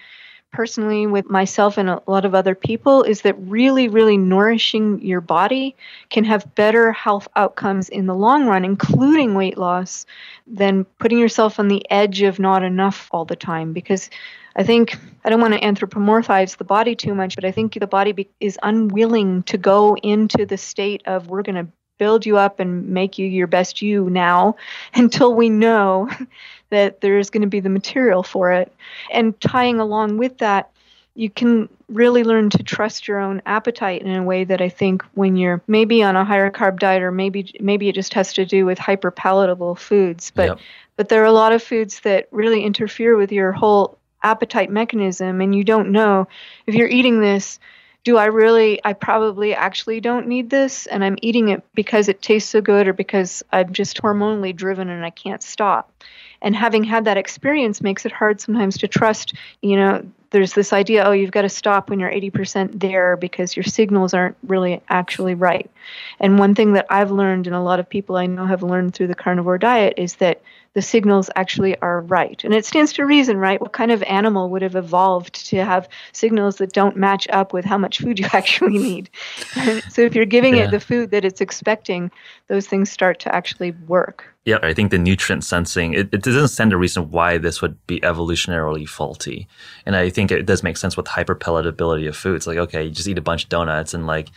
personally 0.53 1.05
with 1.05 1.29
myself 1.29 1.77
and 1.77 1.89
a 1.89 2.01
lot 2.07 2.23
of 2.23 2.33
other 2.33 2.55
people 2.55 3.03
is 3.03 3.21
that 3.21 3.35
really, 3.37 3.89
really 3.89 4.17
nourishing 4.17 4.99
your 5.05 5.19
body 5.19 5.75
can 6.09 6.23
have 6.23 6.55
better 6.55 6.93
health 6.93 7.27
outcomes 7.35 7.89
in 7.89 8.05
the 8.05 8.15
long 8.15 8.47
run, 8.47 8.63
including 8.63 9.35
weight 9.35 9.57
loss, 9.57 10.05
than 10.47 10.85
putting 10.99 11.19
yourself 11.19 11.59
on 11.59 11.67
the 11.67 11.85
edge 11.91 12.21
of 12.21 12.39
not 12.39 12.63
enough 12.63 13.09
all 13.11 13.25
the 13.25 13.35
time. 13.35 13.73
Because 13.73 14.09
I 14.55 14.63
think 14.63 14.97
I 15.25 15.29
don't 15.29 15.41
want 15.41 15.53
to 15.53 15.59
anthropomorphize 15.59 16.57
the 16.57 16.63
body 16.63 16.95
too 16.95 17.13
much, 17.13 17.35
but 17.35 17.43
I 17.45 17.51
think 17.51 17.73
the 17.73 17.85
body 17.85 18.13
be- 18.13 18.29
is 18.39 18.57
unwilling 18.63 19.43
to 19.43 19.57
go 19.57 19.97
into 19.97 20.45
the 20.45 20.57
state 20.57 21.03
of 21.05 21.27
we're 21.27 21.43
going 21.43 21.65
to 21.65 21.71
build 21.97 22.25
you 22.25 22.37
up 22.37 22.59
and 22.59 22.87
make 22.89 23.17
you 23.17 23.27
your 23.27 23.47
best 23.47 23.81
you 23.81 24.09
now 24.09 24.55
until 24.93 25.33
we 25.33 25.49
know 25.49 26.09
that 26.69 27.01
there's 27.01 27.29
going 27.29 27.41
to 27.41 27.47
be 27.47 27.59
the 27.59 27.69
material 27.69 28.23
for 28.23 28.51
it. 28.51 28.71
And 29.11 29.39
tying 29.39 29.79
along 29.79 30.17
with 30.17 30.37
that, 30.39 30.69
you 31.17 31.31
can 31.31 31.67
really 31.89 32.23
learn 32.23 32.49
to 32.51 32.61
trust 32.61 33.07
your 33.07 33.19
own 33.19 33.41
appetite 33.47 34.03
in 34.03 34.15
a 34.15 34.23
way 34.23 34.43
that 34.43 34.61
I 34.61 34.69
think 34.69 35.03
when 35.15 35.35
you're 35.35 35.63
maybe 35.65 36.03
on 36.03 36.15
a 36.15 36.23
higher 36.23 36.51
carb 36.51 36.79
diet 36.79 37.01
or 37.01 37.11
maybe 37.11 37.55
maybe 37.59 37.89
it 37.89 37.95
just 37.95 38.13
has 38.13 38.33
to 38.33 38.45
do 38.45 38.65
with 38.65 38.77
hyper 38.77 39.09
palatable 39.09 39.73
foods 39.75 40.31
but 40.31 40.49
yep. 40.49 40.59
but 40.95 41.09
there 41.09 41.23
are 41.23 41.25
a 41.25 41.31
lot 41.31 41.53
of 41.53 41.63
foods 41.63 42.01
that 42.01 42.27
really 42.31 42.63
interfere 42.63 43.17
with 43.17 43.31
your 43.31 43.51
whole 43.51 43.97
appetite 44.21 44.69
mechanism 44.69 45.41
and 45.41 45.55
you 45.55 45.63
don't 45.63 45.91
know 45.91 46.27
if 46.67 46.75
you're 46.75 46.87
eating 46.87 47.19
this 47.19 47.59
do 48.07 48.15
I 48.15 48.27
really 48.27 48.79
I 48.85 48.93
probably 48.93 49.53
actually 49.53 49.99
don't 49.99 50.29
need 50.29 50.49
this 50.49 50.85
and 50.85 51.03
I'm 51.03 51.17
eating 51.21 51.49
it 51.49 51.61
because 51.75 52.07
it 52.07 52.21
tastes 52.21 52.49
so 52.49 52.61
good 52.61 52.87
or 52.87 52.93
because 52.93 53.43
I'm 53.51 53.73
just 53.73 54.01
hormonally 54.01 54.55
driven 54.55 54.87
and 54.87 55.03
I 55.03 55.09
can't 55.09 55.43
stop. 55.43 55.91
And 56.41 56.55
having 56.55 56.83
had 56.83 57.05
that 57.05 57.17
experience 57.17 57.81
makes 57.81 58.05
it 58.05 58.11
hard 58.11 58.39
sometimes 58.41 58.77
to 58.79 58.87
trust, 58.87 59.33
you 59.61 59.75
know, 59.75 60.03
there's 60.31 60.53
this 60.53 60.73
idea 60.73 61.03
oh 61.05 61.11
you've 61.11 61.31
got 61.31 61.43
to 61.43 61.49
stop 61.49 61.89
when 61.89 61.99
you're 61.99 62.11
80% 62.11 62.79
there 62.79 63.15
because 63.15 63.55
your 63.55 63.63
signals 63.63 64.13
aren't 64.13 64.35
really 64.45 64.81
actually 64.89 65.35
right. 65.35 65.69
And 66.19 66.39
one 66.39 66.55
thing 66.55 66.73
that 66.73 66.85
i've 66.89 67.11
learned 67.11 67.47
and 67.47 67.55
a 67.55 67.61
lot 67.61 67.79
of 67.79 67.89
people 67.89 68.17
i 68.17 68.25
know 68.25 68.45
have 68.45 68.63
learned 68.63 68.93
through 68.93 69.07
the 69.07 69.15
carnivore 69.15 69.57
diet 69.57 69.93
is 69.97 70.15
that 70.15 70.41
the 70.73 70.81
signals 70.83 71.27
actually 71.35 71.75
are 71.79 72.01
right. 72.01 72.43
And 72.43 72.53
it 72.53 72.63
stands 72.63 72.93
to 72.93 73.05
reason 73.05 73.37
right? 73.37 73.59
What 73.59 73.73
kind 73.73 73.91
of 73.91 74.03
animal 74.03 74.49
would 74.51 74.61
have 74.61 74.75
evolved 74.75 75.47
to 75.47 75.65
have 75.65 75.89
signals 76.11 76.57
that 76.57 76.71
don't 76.71 76.95
match 76.95 77.27
up 77.29 77.51
with 77.51 77.65
how 77.65 77.79
much 77.79 77.97
food 77.97 78.19
you 78.19 78.27
actually 78.33 78.77
need? 78.77 79.09
So 79.89 80.01
if 80.01 80.13
you're 80.13 80.25
giving 80.25 80.55
yeah. 80.55 80.65
it 80.65 80.71
the 80.71 80.79
food 80.79 81.09
that 81.11 81.25
it's 81.25 81.41
expecting 81.41 82.11
those 82.47 82.67
things 82.67 82.91
start 82.91 83.19
to 83.21 83.33
actually 83.33 83.71
work 83.87 84.25
yeah, 84.47 84.59
I 84.63 84.73
think 84.73 84.91
the 84.91 84.97
nutrient 84.97 85.43
sensing, 85.43 85.93
it, 85.93 86.07
it 86.13 86.23
doesn't 86.23 86.47
stand 86.47 86.71
a 86.71 86.77
reason 86.77 87.11
why 87.11 87.37
this 87.37 87.61
would 87.61 87.85
be 87.85 87.99
evolutionarily 87.99 88.87
faulty. 88.87 89.45
And 89.85 89.93
I 89.93 90.09
think 90.09 90.31
it 90.31 90.45
does 90.45 90.63
make 90.63 90.77
sense 90.77 90.95
with 90.95 91.05
hyperpalatability 91.05 92.07
of 92.07 92.15
foods. 92.15 92.47
Like, 92.47 92.57
okay, 92.57 92.85
you 92.85 92.91
just 92.91 93.09
eat 93.09 93.17
a 93.17 93.21
bunch 93.21 93.43
of 93.43 93.49
donuts 93.49 93.93
and 93.93 94.07
like 94.07 94.29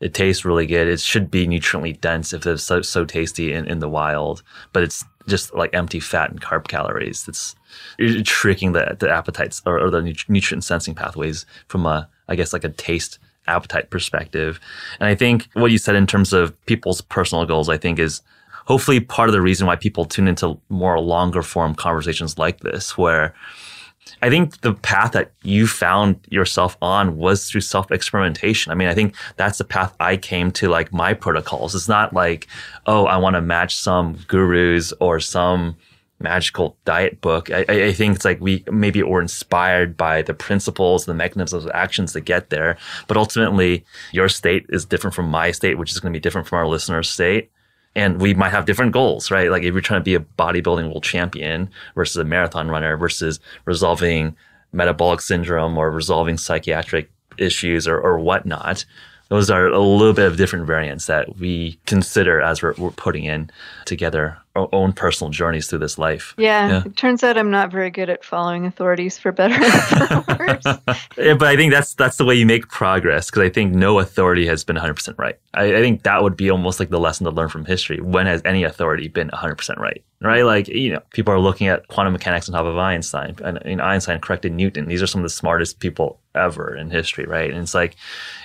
it 0.00 0.12
tastes 0.12 0.44
really 0.44 0.66
good. 0.66 0.86
It 0.86 1.00
should 1.00 1.30
be 1.30 1.46
nutriently 1.46 1.98
dense 1.98 2.34
if 2.34 2.46
it's 2.46 2.62
so, 2.62 2.82
so 2.82 3.06
tasty 3.06 3.54
in, 3.54 3.66
in 3.66 3.78
the 3.78 3.88
wild, 3.88 4.42
but 4.74 4.82
it's 4.82 5.02
just 5.28 5.54
like 5.54 5.72
empty 5.72 5.98
fat 5.98 6.30
and 6.30 6.42
carb 6.42 6.68
calories. 6.68 7.26
It's 7.26 7.56
you're 7.98 8.22
tricking 8.22 8.72
the, 8.72 8.98
the 9.00 9.08
appetites 9.08 9.62
or, 9.64 9.80
or 9.80 9.88
the 9.88 10.14
nutrient 10.28 10.62
sensing 10.62 10.94
pathways 10.94 11.46
from 11.68 11.86
a, 11.86 12.06
I 12.28 12.36
guess, 12.36 12.52
like 12.52 12.64
a 12.64 12.68
taste 12.68 13.18
appetite 13.46 13.88
perspective. 13.88 14.60
And 15.00 15.08
I 15.08 15.14
think 15.14 15.48
what 15.54 15.70
you 15.70 15.78
said 15.78 15.96
in 15.96 16.06
terms 16.06 16.34
of 16.34 16.54
people's 16.66 17.00
personal 17.00 17.46
goals, 17.46 17.70
I 17.70 17.78
think 17.78 17.98
is 17.98 18.20
hopefully 18.66 19.00
part 19.00 19.28
of 19.28 19.32
the 19.32 19.42
reason 19.42 19.66
why 19.66 19.76
people 19.76 20.04
tune 20.04 20.28
into 20.28 20.58
more 20.68 20.98
longer 21.00 21.42
form 21.42 21.74
conversations 21.74 22.38
like 22.38 22.60
this, 22.60 22.96
where 22.96 23.34
I 24.22 24.30
think 24.30 24.60
the 24.60 24.74
path 24.74 25.12
that 25.12 25.32
you 25.42 25.66
found 25.66 26.26
yourself 26.30 26.76
on 26.80 27.16
was 27.16 27.48
through 27.48 27.62
self 27.62 27.90
experimentation. 27.90 28.72
I 28.72 28.74
mean, 28.74 28.88
I 28.88 28.94
think 28.94 29.14
that's 29.36 29.58
the 29.58 29.64
path 29.64 29.94
I 30.00 30.16
came 30.16 30.50
to 30.52 30.68
like 30.68 30.92
my 30.92 31.14
protocols. 31.14 31.74
It's 31.74 31.88
not 31.88 32.12
like, 32.12 32.46
oh, 32.86 33.06
I 33.06 33.16
want 33.16 33.34
to 33.34 33.40
match 33.40 33.76
some 33.76 34.18
gurus 34.28 34.92
or 35.00 35.20
some 35.20 35.76
magical 36.20 36.76
diet 36.84 37.20
book. 37.20 37.50
I, 37.50 37.64
I, 37.68 37.92
think 37.92 38.16
it's 38.16 38.24
like 38.24 38.40
we 38.40 38.64
maybe 38.70 39.02
were 39.02 39.20
inspired 39.20 39.96
by 39.96 40.22
the 40.22 40.32
principles, 40.32 41.04
the 41.04 41.12
mechanisms 41.12 41.64
of 41.64 41.70
actions 41.74 42.12
to 42.12 42.20
get 42.20 42.50
there. 42.50 42.78
But 43.08 43.16
ultimately, 43.16 43.84
your 44.12 44.28
state 44.28 44.64
is 44.70 44.86
different 44.86 45.14
from 45.14 45.28
my 45.28 45.50
state, 45.50 45.76
which 45.76 45.90
is 45.90 46.00
going 46.00 46.12
to 46.12 46.16
be 46.16 46.22
different 46.22 46.46
from 46.46 46.58
our 46.58 46.68
listener's 46.68 47.10
state 47.10 47.50
and 47.96 48.20
we 48.20 48.34
might 48.34 48.50
have 48.50 48.66
different 48.66 48.92
goals, 48.92 49.30
right? 49.30 49.50
Like 49.50 49.62
if 49.62 49.72
you're 49.72 49.80
trying 49.80 50.00
to 50.00 50.04
be 50.04 50.14
a 50.14 50.20
bodybuilding 50.20 50.88
world 50.88 51.04
champion 51.04 51.70
versus 51.94 52.16
a 52.16 52.24
marathon 52.24 52.68
runner 52.68 52.96
versus 52.96 53.40
resolving 53.64 54.36
metabolic 54.72 55.20
syndrome 55.20 55.78
or 55.78 55.90
resolving 55.90 56.36
psychiatric 56.36 57.10
issues 57.38 57.86
or, 57.86 57.98
or 57.98 58.18
whatnot, 58.18 58.84
those 59.28 59.50
are 59.50 59.66
a 59.66 59.80
little 59.80 60.12
bit 60.12 60.26
of 60.26 60.36
different 60.36 60.66
variants 60.66 61.06
that 61.06 61.36
we 61.36 61.78
consider 61.86 62.40
as 62.40 62.62
we're, 62.62 62.74
we're 62.74 62.90
putting 62.90 63.24
in 63.24 63.50
together 63.84 64.38
our 64.56 64.68
own 64.72 64.92
personal 64.92 65.30
journeys 65.30 65.66
through 65.66 65.80
this 65.80 65.98
life. 65.98 66.34
Yeah, 66.38 66.68
yeah, 66.68 66.82
it 66.86 66.96
turns 66.96 67.24
out 67.24 67.36
I'm 67.36 67.50
not 67.50 67.72
very 67.72 67.90
good 67.90 68.08
at 68.08 68.24
following 68.24 68.66
authorities 68.66 69.18
for 69.18 69.32
better 69.32 69.54
or 69.54 70.22
for 70.22 70.36
worse. 70.38 70.64
yeah, 71.16 71.34
but 71.34 71.48
I 71.48 71.56
think 71.56 71.72
that's 71.72 71.94
that's 71.94 72.16
the 72.16 72.24
way 72.24 72.34
you 72.34 72.46
make 72.46 72.68
progress 72.68 73.30
because 73.30 73.42
I 73.42 73.48
think 73.48 73.74
no 73.74 73.98
authority 73.98 74.46
has 74.46 74.62
been 74.62 74.76
100% 74.76 75.18
right. 75.18 75.38
I, 75.54 75.76
I, 75.76 75.80
think 75.80 76.04
that 76.04 76.22
would 76.22 76.36
be 76.36 76.50
almost 76.50 76.78
like 76.78 76.90
the 76.90 77.00
lesson 77.00 77.24
to 77.24 77.30
learn 77.30 77.48
from 77.48 77.64
history. 77.64 78.00
When 78.00 78.26
has 78.26 78.42
any 78.44 78.62
authority 78.62 79.08
been 79.08 79.30
100% 79.30 79.76
right? 79.78 80.04
Right? 80.24 80.42
Like, 80.42 80.68
you 80.68 80.90
know, 80.90 81.02
people 81.12 81.34
are 81.34 81.38
looking 81.38 81.66
at 81.66 81.86
quantum 81.88 82.14
mechanics 82.14 82.48
on 82.48 82.54
top 82.54 82.64
of 82.64 82.78
Einstein, 82.78 83.36
and, 83.44 83.58
and 83.58 83.82
Einstein 83.82 84.20
corrected 84.20 84.52
Newton. 84.52 84.88
These 84.88 85.02
are 85.02 85.06
some 85.06 85.20
of 85.20 85.24
the 85.24 85.28
smartest 85.28 85.80
people 85.80 86.18
ever 86.34 86.74
in 86.74 86.90
history, 86.90 87.26
right? 87.26 87.50
And 87.50 87.60
it's 87.60 87.74
like, 87.74 87.96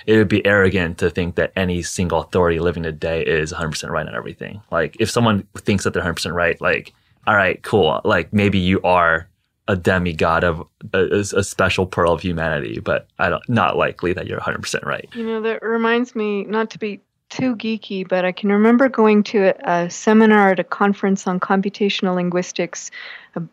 it 0.06 0.16
would 0.16 0.28
be 0.28 0.44
arrogant 0.44 0.98
to 0.98 1.08
think 1.08 1.36
that 1.36 1.52
any 1.56 1.82
single 1.82 2.20
authority 2.20 2.60
living 2.60 2.82
today 2.82 3.24
is 3.24 3.52
100% 3.52 3.88
right 3.88 4.06
on 4.06 4.14
everything. 4.14 4.60
Like, 4.70 4.96
if 5.00 5.10
someone 5.10 5.48
thinks 5.56 5.84
that 5.84 5.94
they're 5.94 6.02
100% 6.02 6.34
right, 6.34 6.60
like, 6.60 6.92
all 7.26 7.34
right, 7.34 7.62
cool. 7.62 8.00
Like, 8.04 8.32
maybe 8.32 8.58
you 8.58 8.82
are 8.82 9.30
a 9.70 9.76
demigod 9.76 10.42
of 10.42 10.66
a, 10.92 11.04
a, 11.20 11.44
special 11.44 11.86
pearl 11.86 12.12
of 12.12 12.20
humanity, 12.20 12.80
but 12.80 13.06
I 13.20 13.28
don't 13.28 13.48
not 13.48 13.76
likely 13.76 14.12
that 14.14 14.26
you're 14.26 14.40
100% 14.40 14.84
right. 14.84 15.08
You 15.14 15.24
know, 15.24 15.40
that 15.42 15.62
reminds 15.62 16.16
me 16.16 16.42
not 16.42 16.70
to 16.70 16.78
be 16.78 17.00
too 17.30 17.56
geeky, 17.56 18.06
but 18.06 18.24
I 18.24 18.32
can 18.32 18.50
remember 18.50 18.88
going 18.88 19.22
to 19.24 19.54
a, 19.68 19.84
a 19.84 19.90
seminar 19.90 20.50
at 20.50 20.60
a 20.60 20.64
conference 20.64 21.26
on 21.26 21.40
computational 21.40 22.16
linguistics 22.16 22.90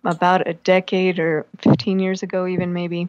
about 0.04 0.48
a 0.48 0.54
decade 0.54 1.20
or 1.20 1.46
15 1.60 2.00
years 2.00 2.24
ago, 2.24 2.48
even 2.48 2.74
maybe. 2.74 3.08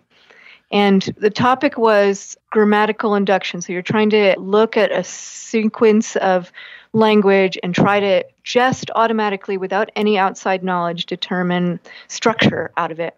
And 0.70 1.02
the 1.16 1.30
topic 1.30 1.78
was 1.78 2.36
grammatical 2.50 3.14
induction. 3.14 3.62
So 3.62 3.72
you're 3.72 3.82
trying 3.82 4.10
to 4.10 4.38
look 4.38 4.76
at 4.76 4.92
a 4.92 5.02
sequence 5.02 6.14
of 6.16 6.52
language 6.92 7.58
and 7.62 7.74
try 7.74 8.00
to 8.00 8.24
just 8.44 8.90
automatically, 8.94 9.56
without 9.56 9.90
any 9.96 10.18
outside 10.18 10.62
knowledge, 10.62 11.06
determine 11.06 11.80
structure 12.08 12.70
out 12.76 12.90
of 12.90 13.00
it, 13.00 13.16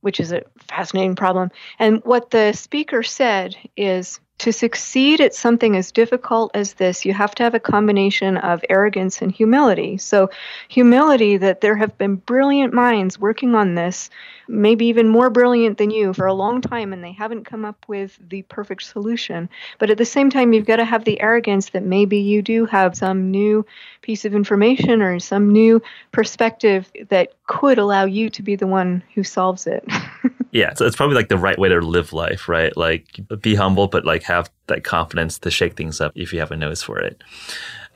which 0.00 0.18
is 0.18 0.32
a 0.32 0.42
fascinating 0.68 1.14
problem. 1.14 1.50
And 1.78 2.02
what 2.04 2.30
the 2.30 2.52
speaker 2.52 3.02
said 3.02 3.56
is 3.76 4.18
to 4.38 4.52
succeed 4.52 5.20
at 5.20 5.34
something 5.34 5.76
as 5.76 5.90
difficult 5.90 6.52
as 6.54 6.74
this, 6.74 7.04
you 7.04 7.12
have 7.12 7.34
to 7.34 7.42
have 7.42 7.54
a 7.54 7.60
combination 7.60 8.36
of 8.36 8.64
arrogance 8.70 9.20
and 9.20 9.32
humility. 9.32 9.98
So, 9.98 10.30
humility 10.68 11.36
that 11.38 11.60
there 11.60 11.76
have 11.76 11.98
been 11.98 12.16
brilliant 12.16 12.72
minds 12.72 13.18
working 13.18 13.54
on 13.54 13.74
this, 13.74 14.10
maybe 14.48 14.86
even 14.86 15.08
more 15.08 15.30
brilliant 15.30 15.78
than 15.78 15.90
you 15.90 16.12
for 16.12 16.26
a 16.26 16.32
long 16.32 16.60
time, 16.60 16.92
and 16.92 17.04
they 17.04 17.12
haven't 17.12 17.44
come 17.44 17.64
up 17.64 17.84
with 17.86 18.18
the 18.28 18.42
perfect 18.42 18.82
solution. 18.82 19.48
But 19.78 19.90
at 19.90 19.98
the 19.98 20.04
same 20.04 20.30
time, 20.30 20.52
you've 20.52 20.66
got 20.66 20.76
to 20.76 20.84
have 20.84 21.04
the 21.04 21.20
arrogance 21.20 21.70
that 21.70 21.82
maybe 21.82 22.18
you 22.18 22.42
do 22.42 22.66
have 22.66 22.96
some 22.96 23.30
new 23.30 23.64
piece 24.02 24.24
of 24.24 24.34
information 24.34 25.02
or 25.02 25.18
some 25.20 25.52
new 25.52 25.82
perspective 26.12 26.90
that 27.10 27.34
could 27.46 27.78
allow 27.78 28.04
you 28.04 28.30
to 28.30 28.42
be 28.42 28.56
the 28.56 28.66
one 28.66 29.02
who 29.14 29.22
solves 29.22 29.66
it. 29.66 29.86
yeah, 30.50 30.72
so 30.74 30.86
it's 30.86 30.96
probably 30.96 31.16
like 31.16 31.28
the 31.28 31.38
right 31.38 31.58
way 31.58 31.68
to 31.68 31.80
live 31.80 32.12
life, 32.12 32.48
right? 32.48 32.76
Like 32.76 33.20
be 33.40 33.54
humble, 33.54 33.88
but 33.88 34.04
like 34.04 34.22
have 34.24 34.50
that 34.66 34.84
confidence 34.84 35.38
to 35.40 35.50
shake 35.50 35.76
things 35.76 36.00
up 36.00 36.12
if 36.14 36.32
you 36.32 36.40
have 36.40 36.50
a 36.50 36.56
nose 36.56 36.82
for 36.82 36.98
it. 36.98 37.22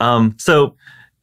Um, 0.01 0.37
so 0.39 0.77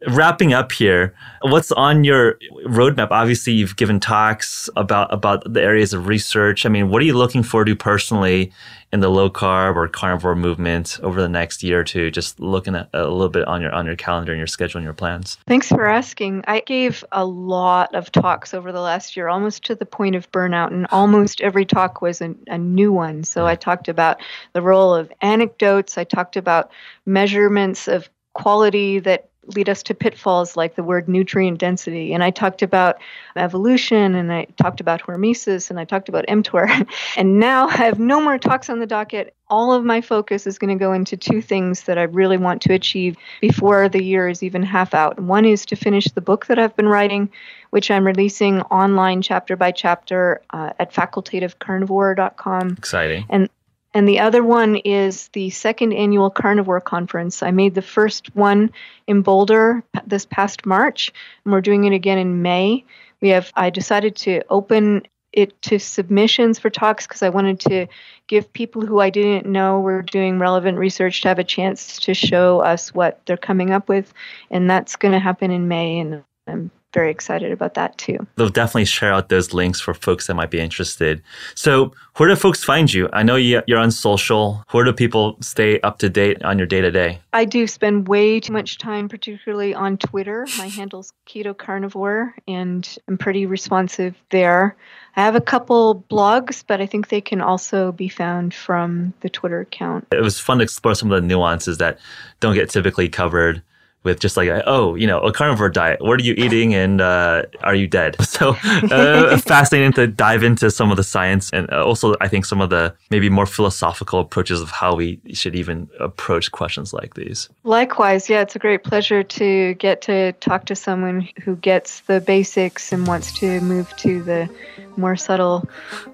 wrapping 0.07 0.53
up 0.53 0.71
here, 0.71 1.13
what's 1.41 1.71
on 1.71 2.03
your 2.03 2.37
roadmap? 2.65 3.09
Obviously, 3.11 3.53
you've 3.53 3.75
given 3.75 3.99
talks 3.99 4.69
about 4.75 5.13
about 5.13 5.51
the 5.51 5.61
areas 5.61 5.93
of 5.93 6.07
research. 6.07 6.65
I 6.65 6.69
mean, 6.69 6.89
what 6.89 7.01
are 7.01 7.05
you 7.05 7.17
looking 7.17 7.43
forward 7.43 7.65
to 7.65 7.75
personally 7.75 8.51
in 8.91 9.01
the 9.01 9.09
low 9.09 9.29
carb 9.29 9.75
or 9.75 9.87
carnivore 9.87 10.35
movement 10.35 10.99
over 11.03 11.21
the 11.21 11.29
next 11.29 11.63
year 11.63 11.81
or 11.81 11.83
two? 11.83 12.11
Just 12.11 12.39
looking 12.39 12.75
at 12.75 12.89
a 12.93 13.07
little 13.07 13.29
bit 13.29 13.47
on 13.47 13.61
your 13.61 13.73
on 13.73 13.85
your 13.85 13.95
calendar 13.95 14.31
and 14.31 14.39
your 14.39 14.47
schedule 14.47 14.79
and 14.79 14.85
your 14.85 14.93
plans. 14.93 15.37
Thanks 15.47 15.67
for 15.67 15.87
asking. 15.87 16.43
I 16.47 16.61
gave 16.61 17.03
a 17.11 17.25
lot 17.25 17.93
of 17.93 18.11
talks 18.11 18.53
over 18.53 18.71
the 18.71 18.81
last 18.81 19.17
year, 19.17 19.27
almost 19.27 19.65
to 19.65 19.75
the 19.75 19.85
point 19.85 20.15
of 20.15 20.31
burnout, 20.31 20.71
and 20.71 20.87
almost 20.91 21.41
every 21.41 21.65
talk 21.65 22.01
was 22.01 22.21
a, 22.21 22.33
a 22.47 22.57
new 22.57 22.91
one. 22.91 23.23
So 23.23 23.45
I 23.45 23.55
talked 23.55 23.89
about 23.89 24.21
the 24.53 24.61
role 24.61 24.95
of 24.95 25.11
anecdotes. 25.21 25.97
I 25.97 26.05
talked 26.05 26.37
about 26.37 26.71
measurements 27.05 27.87
of 27.87 28.09
quality 28.33 28.99
that 28.99 29.29
lead 29.55 29.69
us 29.69 29.83
to 29.83 29.93
pitfalls 29.93 30.55
like 30.55 30.75
the 30.75 30.83
word 30.83 31.07
nutrient 31.07 31.59
density. 31.59 32.13
And 32.13 32.23
I 32.23 32.31
talked 32.31 32.61
about 32.61 32.97
evolution 33.35 34.15
and 34.15 34.31
I 34.31 34.45
talked 34.57 34.79
about 34.79 35.01
hormesis 35.01 35.69
and 35.69 35.79
I 35.79 35.85
talked 35.85 36.09
about 36.09 36.25
mTOR. 36.27 36.87
and 37.17 37.39
now 37.39 37.67
I 37.67 37.77
have 37.77 37.99
no 37.99 38.21
more 38.21 38.37
talks 38.37 38.69
on 38.69 38.79
the 38.79 38.87
docket. 38.87 39.35
All 39.49 39.73
of 39.73 39.83
my 39.83 40.01
focus 40.01 40.45
is 40.45 40.59
going 40.59 40.77
to 40.77 40.79
go 40.79 40.93
into 40.93 41.17
two 41.17 41.41
things 41.41 41.83
that 41.83 41.97
I 41.97 42.03
really 42.03 42.37
want 42.37 42.61
to 42.63 42.73
achieve 42.73 43.17
before 43.41 43.89
the 43.89 44.03
year 44.03 44.29
is 44.29 44.43
even 44.43 44.61
half 44.61 44.93
out. 44.93 45.19
One 45.19 45.45
is 45.45 45.65
to 45.67 45.75
finish 45.75 46.05
the 46.05 46.21
book 46.21 46.45
that 46.47 46.59
I've 46.59 46.75
been 46.75 46.87
writing, 46.87 47.29
which 47.71 47.89
I'm 47.89 48.05
releasing 48.05 48.61
online 48.63 49.21
chapter 49.21 49.55
by 49.55 49.71
chapter 49.71 50.41
uh, 50.51 50.73
at 50.79 50.93
facultativecarnivore.com. 50.93 52.69
Exciting. 52.77 53.25
And 53.29 53.49
and 53.93 54.07
the 54.07 54.19
other 54.19 54.43
one 54.43 54.75
is 54.75 55.29
the 55.29 55.49
second 55.49 55.93
annual 55.93 56.29
carnivore 56.29 56.81
conference. 56.81 57.41
I 57.41 57.51
made 57.51 57.75
the 57.75 57.81
first 57.81 58.35
one 58.35 58.71
in 59.07 59.21
Boulder 59.21 59.83
this 60.05 60.25
past 60.25 60.65
March, 60.65 61.11
and 61.43 61.51
we're 61.51 61.61
doing 61.61 61.85
it 61.85 61.93
again 61.93 62.17
in 62.17 62.41
May. 62.41 62.85
We 63.21 63.29
have 63.29 63.51
I 63.55 63.69
decided 63.69 64.15
to 64.17 64.43
open 64.49 65.03
it 65.31 65.59
to 65.61 65.79
submissions 65.79 66.57
for 66.59 66.69
talks 66.69 67.05
because 67.05 67.21
I 67.21 67.29
wanted 67.29 67.59
to 67.61 67.87
give 68.27 68.51
people 68.51 68.85
who 68.85 68.99
I 68.99 69.09
didn't 69.09 69.51
know 69.51 69.79
were 69.79 70.01
doing 70.01 70.39
relevant 70.39 70.77
research 70.77 71.21
to 71.21 71.27
have 71.27 71.39
a 71.39 71.43
chance 71.43 71.99
to 72.01 72.13
show 72.13 72.61
us 72.61 72.93
what 72.93 73.21
they're 73.25 73.37
coming 73.37 73.71
up 73.71 73.89
with, 73.89 74.13
and 74.49 74.69
that's 74.69 74.95
going 74.95 75.11
to 75.11 75.19
happen 75.19 75.51
in 75.51 75.67
May. 75.67 75.99
And 75.99 76.23
I'm 76.47 76.71
very 76.93 77.11
excited 77.11 77.51
about 77.51 77.75
that 77.75 77.97
too. 77.97 78.17
They'll 78.35 78.49
definitely 78.49 78.85
share 78.85 79.13
out 79.13 79.29
those 79.29 79.53
links 79.53 79.79
for 79.79 79.93
folks 79.93 80.27
that 80.27 80.35
might 80.35 80.49
be 80.49 80.59
interested. 80.59 81.21
So, 81.55 81.93
where 82.17 82.27
do 82.27 82.35
folks 82.35 82.63
find 82.63 82.91
you? 82.91 83.09
I 83.13 83.23
know 83.23 83.35
you're 83.35 83.77
on 83.77 83.91
social. 83.91 84.63
Where 84.71 84.83
do 84.83 84.91
people 84.91 85.37
stay 85.41 85.79
up 85.81 85.99
to 85.99 86.09
date 86.09 86.43
on 86.43 86.57
your 86.57 86.67
day 86.67 86.81
to 86.81 86.91
day? 86.91 87.19
I 87.31 87.45
do 87.45 87.67
spend 87.67 88.07
way 88.07 88.39
too 88.39 88.51
much 88.51 88.77
time, 88.77 89.07
particularly 89.07 89.73
on 89.73 89.97
Twitter. 89.97 90.45
My 90.57 90.67
handle's 90.67 91.13
Keto 91.27 91.57
Carnivore, 91.57 92.35
and 92.47 92.97
I'm 93.07 93.17
pretty 93.17 93.45
responsive 93.45 94.15
there. 94.31 94.75
I 95.15 95.23
have 95.23 95.35
a 95.35 95.41
couple 95.41 96.03
blogs, 96.09 96.63
but 96.65 96.81
I 96.81 96.85
think 96.85 97.09
they 97.09 97.21
can 97.21 97.41
also 97.41 97.91
be 97.91 98.09
found 98.09 98.53
from 98.53 99.13
the 99.21 99.29
Twitter 99.29 99.61
account. 99.61 100.07
It 100.11 100.21
was 100.21 100.39
fun 100.39 100.57
to 100.57 100.63
explore 100.63 100.95
some 100.95 101.11
of 101.11 101.21
the 101.21 101.27
nuances 101.27 101.77
that 101.77 101.99
don't 102.39 102.55
get 102.55 102.69
typically 102.69 103.09
covered 103.09 103.61
with 104.03 104.19
just 104.19 104.37
like, 104.37 104.49
oh, 104.65 104.95
you 104.95 105.05
know, 105.05 105.19
a 105.19 105.31
carnivore 105.33 105.69
diet. 105.69 106.01
What 106.01 106.19
are 106.19 106.23
you 106.23 106.33
eating 106.37 106.73
and 106.73 107.01
uh, 107.01 107.43
are 107.61 107.75
you 107.75 107.87
dead? 107.87 108.15
So 108.39 108.55
uh, 108.89 109.37
fascinating 109.39 109.91
to 109.93 110.07
dive 110.07 110.43
into 110.43 110.71
some 110.71 110.91
of 110.91 110.97
the 110.97 111.03
science 111.03 111.49
and 111.51 111.69
uh, 111.73 111.83
also 111.83 112.15
I 112.21 112.29
think 112.29 112.45
some 112.45 112.61
of 112.61 112.69
the 112.69 112.95
maybe 113.11 113.27
more 113.27 113.45
philosophical 113.45 114.21
approaches 114.21 114.61
of 114.61 114.69
how 114.69 114.95
we 114.95 115.19
should 115.33 115.55
even 115.55 115.89
approach 115.99 116.49
questions 116.53 116.93
like 116.93 117.15
these. 117.15 117.49
Likewise, 117.63 118.29
yeah, 118.29 118.39
it's 118.39 118.55
a 118.55 118.59
great 118.59 118.85
pleasure 118.85 119.23
to 119.23 119.73
get 119.73 120.01
to 120.03 120.31
talk 120.33 120.65
to 120.67 120.75
someone 120.75 121.27
who 121.43 121.57
gets 121.57 121.99
the 122.01 122.21
basics 122.21 122.93
and 122.93 123.07
wants 123.07 123.37
to 123.39 123.59
move 123.59 123.93
to 123.97 124.23
the 124.23 124.49
more 124.95 125.17
subtle 125.17 125.67